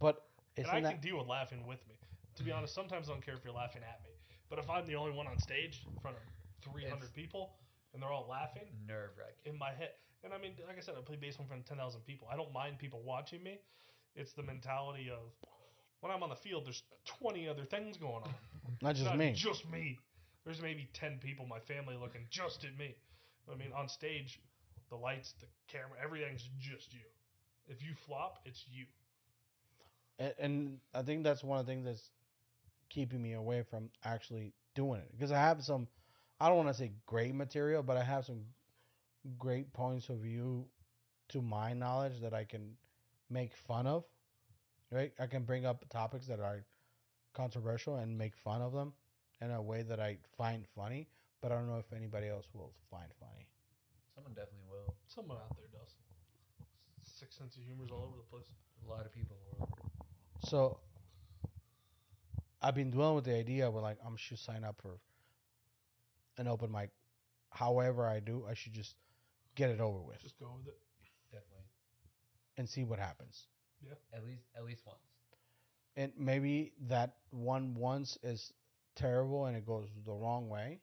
[0.00, 1.94] But And isn't I that can deal with laughing with me.
[2.36, 4.10] To be honest, sometimes I don't care if you're laughing at me.
[4.48, 6.22] But if I'm the only one on stage in front of
[6.62, 7.54] 300 It's- people
[7.92, 9.52] and they're all laughing Nerve wracking.
[9.52, 9.94] in my head,
[10.24, 12.26] and I mean, like I said, I play baseball in front of 10,000 people.
[12.28, 13.60] I don't mind people watching me.
[14.16, 15.32] It's the mentality of
[16.00, 18.34] when I'm on the field, there's 20 other things going on.
[18.82, 19.32] not just not me?
[19.32, 19.98] Just me.
[20.44, 22.96] There's maybe 10 people, my family looking just at me.
[23.50, 24.40] I mean, on stage,
[24.90, 27.00] the lights, the camera, everything's just you.
[27.68, 28.86] If you flop, it's you.
[30.18, 32.10] and, and I think that's one of the things that's
[32.88, 35.88] keeping me away from actually doing it because I have some
[36.40, 38.44] I don't want to say great material, but I have some
[39.38, 40.66] great points of view
[41.30, 42.76] to my knowledge that I can
[43.28, 44.04] make fun of.
[44.90, 45.12] Right?
[45.18, 46.64] I can bring up topics that are
[47.34, 48.94] controversial and make fun of them
[49.40, 51.08] in a way that I find funny,
[51.42, 53.48] but I don't know if anybody else will find funny.
[54.18, 54.96] Someone definitely will.
[55.06, 55.94] Someone out there does.
[57.04, 58.46] Six sense of humor's all over the place.
[58.84, 59.68] A lot of people will.
[60.40, 60.80] So
[62.60, 64.98] I've been dwelling with the idea where like I am should sign up for
[66.36, 66.90] an open mic.
[67.50, 68.96] However I do, I should just
[69.54, 70.78] get it over with Just go with it.
[71.30, 71.66] Definitely.
[72.56, 73.46] and see what happens.
[73.86, 73.94] Yeah.
[74.12, 74.98] At least at least once.
[75.96, 78.52] And maybe that one once is
[78.96, 80.80] terrible and it goes the wrong way.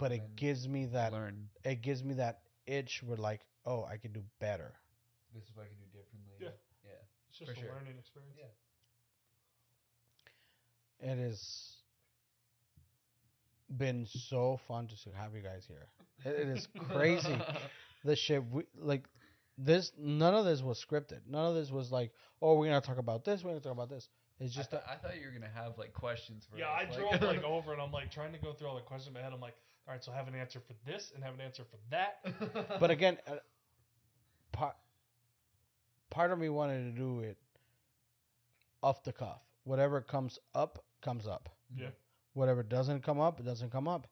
[0.00, 1.48] But it gives me that Learn.
[1.64, 4.72] it gives me that itch where like, oh, I can do better.
[5.34, 6.34] This is what I can do differently.
[6.40, 6.48] Yeah.
[6.84, 6.90] Yeah.
[7.28, 7.74] It's just For a sure.
[7.74, 8.34] learning experience.
[8.38, 8.46] Yeah.
[11.12, 11.72] It has
[13.76, 15.86] been so fun to have you guys here.
[16.24, 17.36] It- it is crazy.
[18.04, 19.04] the shit we like
[19.58, 21.20] this none of this was scripted.
[21.26, 22.12] None of this was like,
[22.42, 23.42] oh, we're gonna talk about this.
[23.44, 24.08] We're gonna talk about this.
[24.40, 26.68] It's Just just I, thought- I thought you were gonna have like questions for Yeah,
[26.70, 29.08] us, I drove like over and I'm like trying to go through all the questions
[29.08, 29.32] in my head.
[29.32, 29.56] I'm like,
[29.86, 32.78] all right, so have an answer for this and have an answer for that.
[32.80, 33.36] but again, uh,
[34.52, 34.76] part
[36.10, 37.38] part of me wanted to do it
[38.82, 39.40] off the cuff.
[39.64, 41.48] Whatever comes up, comes up.
[41.76, 41.88] Yeah.
[42.34, 44.06] Whatever doesn't come up, it doesn't come up.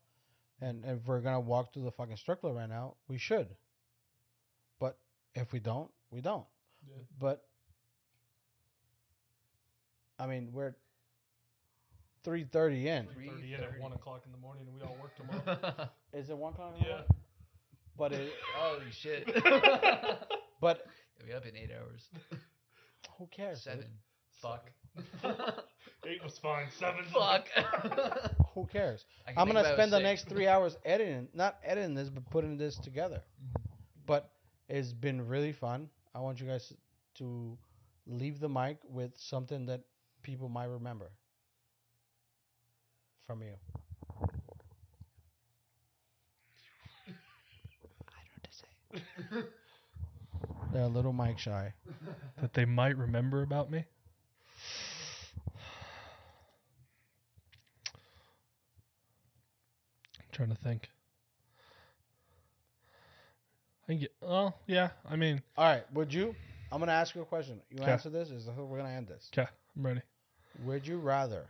[0.61, 3.49] And if we're gonna walk through the fucking Strickler right now, we should.
[4.81, 4.99] But
[5.35, 6.47] if we don't, we don't.
[6.89, 7.03] Yeah.
[7.19, 7.45] But
[10.19, 10.75] I mean, we're
[12.29, 13.07] three thirty in.
[13.15, 15.89] Three 30 in at one o'clock in the morning and we all work tomorrow.
[16.13, 16.75] Is it one o'clock?
[16.77, 16.93] in the yeah.
[16.93, 17.07] morning?
[17.97, 19.27] But it, Holy shit.
[20.61, 20.85] but
[21.19, 22.07] You'll be up in eight hours.
[23.17, 23.65] who cares?
[23.65, 23.73] dude?
[23.73, 23.87] Seven.
[24.43, 24.71] Fuck.
[26.07, 26.67] Eight was fine.
[26.79, 27.07] Seven.
[27.11, 27.47] Fuck.
[28.55, 29.07] Who cares?
[29.27, 30.05] I can I'm think gonna about spend the six.
[30.05, 33.23] next three hours editing, not editing this, but putting this together.
[33.43, 33.63] Mm-hmm.
[34.05, 34.31] But
[34.69, 35.89] it's been really fun.
[36.15, 36.75] I want you guys
[37.17, 37.57] to
[38.07, 39.81] leave the mic with something that
[40.23, 41.11] people might remember
[43.29, 43.53] from you.
[48.09, 49.43] I don't to say.
[50.73, 51.75] They're a little mic shy.
[52.41, 53.85] That they might remember about me.
[60.19, 60.89] I'm trying to think.
[63.91, 66.35] I get, oh yeah, I mean, All right, would you?
[66.73, 67.61] I'm gonna ask you a question.
[67.71, 67.93] You 'Kay.
[67.93, 68.31] answer this.
[68.31, 69.31] Is how we're gonna end this?
[69.35, 70.01] okay, I'm ready.
[70.65, 71.47] Would you rather?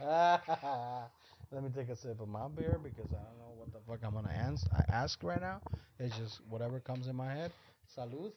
[1.52, 4.00] Let me take a sip of my beer because I don't know what the fuck
[4.04, 4.66] I'm gonna ask.
[4.72, 5.60] I ask right now.
[5.98, 7.52] It's just whatever comes in my head.
[7.96, 8.32] Salud.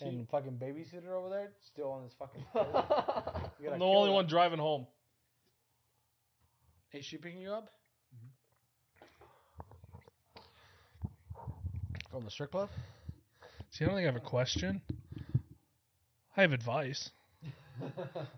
[0.00, 2.44] And fucking babysitter over there still on this fucking.
[3.72, 4.86] I'm the only one driving home.
[6.92, 7.70] Is she picking you up?
[8.14, 8.28] Mm-hmm.
[12.10, 12.68] From the strip club?
[13.70, 14.80] See, I don't think I have a question.
[16.36, 17.10] I have advice.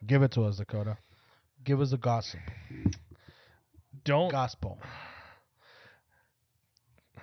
[0.06, 0.98] Give it to us, Dakota.
[1.64, 2.40] Give us the gossip.
[4.04, 4.30] Don't.
[4.30, 4.78] Gospel.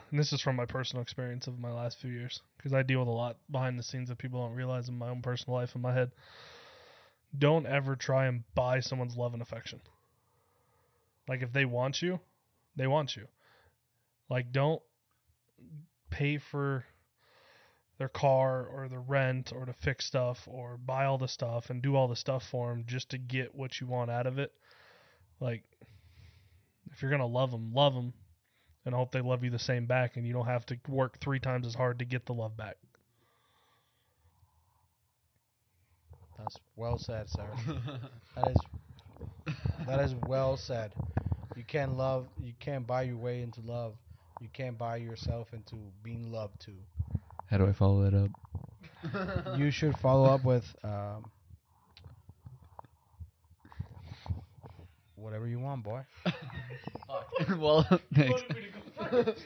[0.09, 2.99] And this is from my personal experience of my last few years because I deal
[2.99, 5.75] with a lot behind the scenes that people don't realize in my own personal life
[5.75, 6.11] in my head.
[7.37, 9.81] Don't ever try and buy someone's love and affection.
[11.27, 12.19] Like if they want you,
[12.77, 13.27] they want you.
[14.29, 14.81] Like don't
[16.09, 16.85] pay for
[17.97, 21.81] their car or the rent or to fix stuff or buy all the stuff and
[21.81, 24.51] do all the stuff for them just to get what you want out of it.
[25.39, 25.63] Like
[26.91, 28.13] if you're going to love them, love them
[28.85, 31.39] and hope they love you the same back and you don't have to work three
[31.39, 32.77] times as hard to get the love back.
[36.37, 37.47] That's well said, sir.
[38.35, 38.57] That is
[39.87, 40.91] that is well said.
[41.55, 43.95] You can't love you can't buy your way into love.
[44.39, 46.77] You can't buy yourself into being loved too.
[47.49, 49.57] How do I follow that up?
[49.57, 51.25] You should follow up with um,
[55.15, 56.01] whatever you want, boy.
[57.57, 58.41] well, thanks.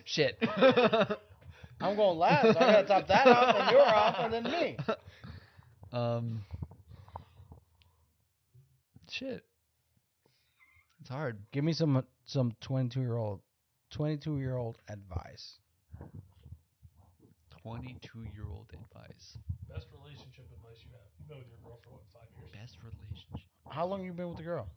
[0.03, 0.37] Shit.
[1.81, 2.45] I'm going last.
[2.45, 4.77] I gotta top that off, and you're off, and then me.
[5.91, 6.41] Um.
[9.09, 9.43] Shit.
[11.01, 11.37] It's hard.
[11.51, 13.41] Give me some some 22 year old
[13.91, 15.57] 22 year old advice.
[17.63, 19.37] 22 year old advice.
[19.69, 21.07] Best relationship advice you have.
[21.19, 22.51] You've been with your girl for what, five years?
[22.53, 23.47] Best relationship.
[23.69, 24.67] How long you been with the girl?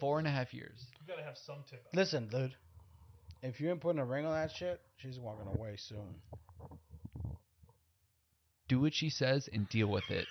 [0.00, 0.86] Four and a half years.
[1.00, 1.84] You gotta have some tip.
[1.86, 1.94] out.
[1.94, 2.54] Listen, dude.
[3.42, 6.14] If you ain't putting a ring on that shit, she's walking away soon.
[8.68, 10.26] Do what she says and deal with it.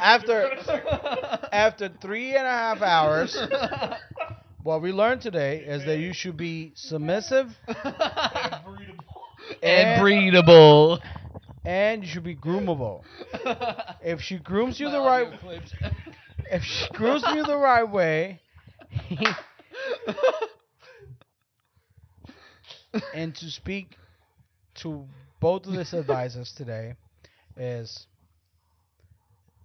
[0.00, 0.50] After
[1.50, 3.36] after three and a half hours,
[4.62, 9.04] what we learned today is that you should be submissive And breedable.
[9.62, 11.00] and breedable.
[11.64, 13.02] and you should be groomable.
[14.00, 15.28] If she grooms you the right,
[16.52, 18.40] if she grooms you the right way,
[23.14, 23.96] and to speak
[24.76, 25.06] to
[25.40, 26.94] both of these advisors today
[27.56, 28.06] is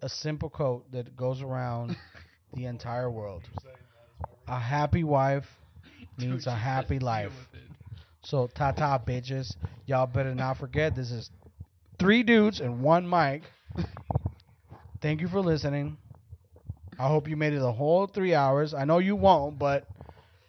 [0.02, 1.96] a simple quote that goes around
[2.54, 3.44] the entire world.
[4.48, 5.46] A happy wife
[6.18, 7.34] means a happy life.
[8.24, 11.30] So ta ta bitches, y'all better not forget this is
[12.00, 13.44] three dudes and one mic.
[15.02, 15.98] Thank you for listening.
[17.00, 18.74] I hope you made it the whole three hours.
[18.74, 19.86] I know you won't, but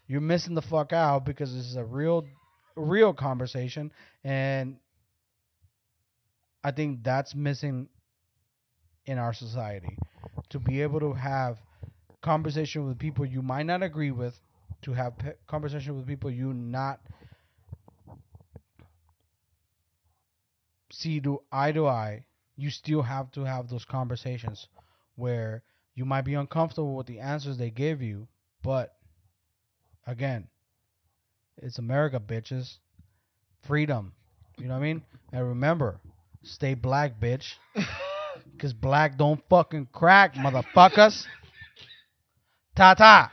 [0.07, 2.24] you're missing the fuck out because this is a real,
[2.78, 3.92] real conversation,
[4.24, 4.76] and
[6.62, 7.89] I think that's missing
[9.07, 9.97] in our society.
[10.50, 11.58] To be able to have
[12.23, 14.39] conversation with people you might not agree with,
[14.82, 15.15] to have
[15.47, 17.00] conversation with people you not
[20.90, 22.24] see to eye to eye,
[22.57, 24.68] you still have to have those conversations
[25.16, 25.62] where
[25.94, 28.28] you might be uncomfortable with the answers they give you,
[28.62, 28.97] but
[30.07, 30.48] again,
[31.62, 32.76] it's America, bitches.
[33.66, 34.12] Freedom.
[34.58, 35.02] You know what I mean?
[35.32, 36.00] And remember,
[36.42, 37.54] stay black, bitch.
[38.58, 41.24] Cause black don't fucking crack, motherfuckers.
[42.74, 43.32] Ta ta.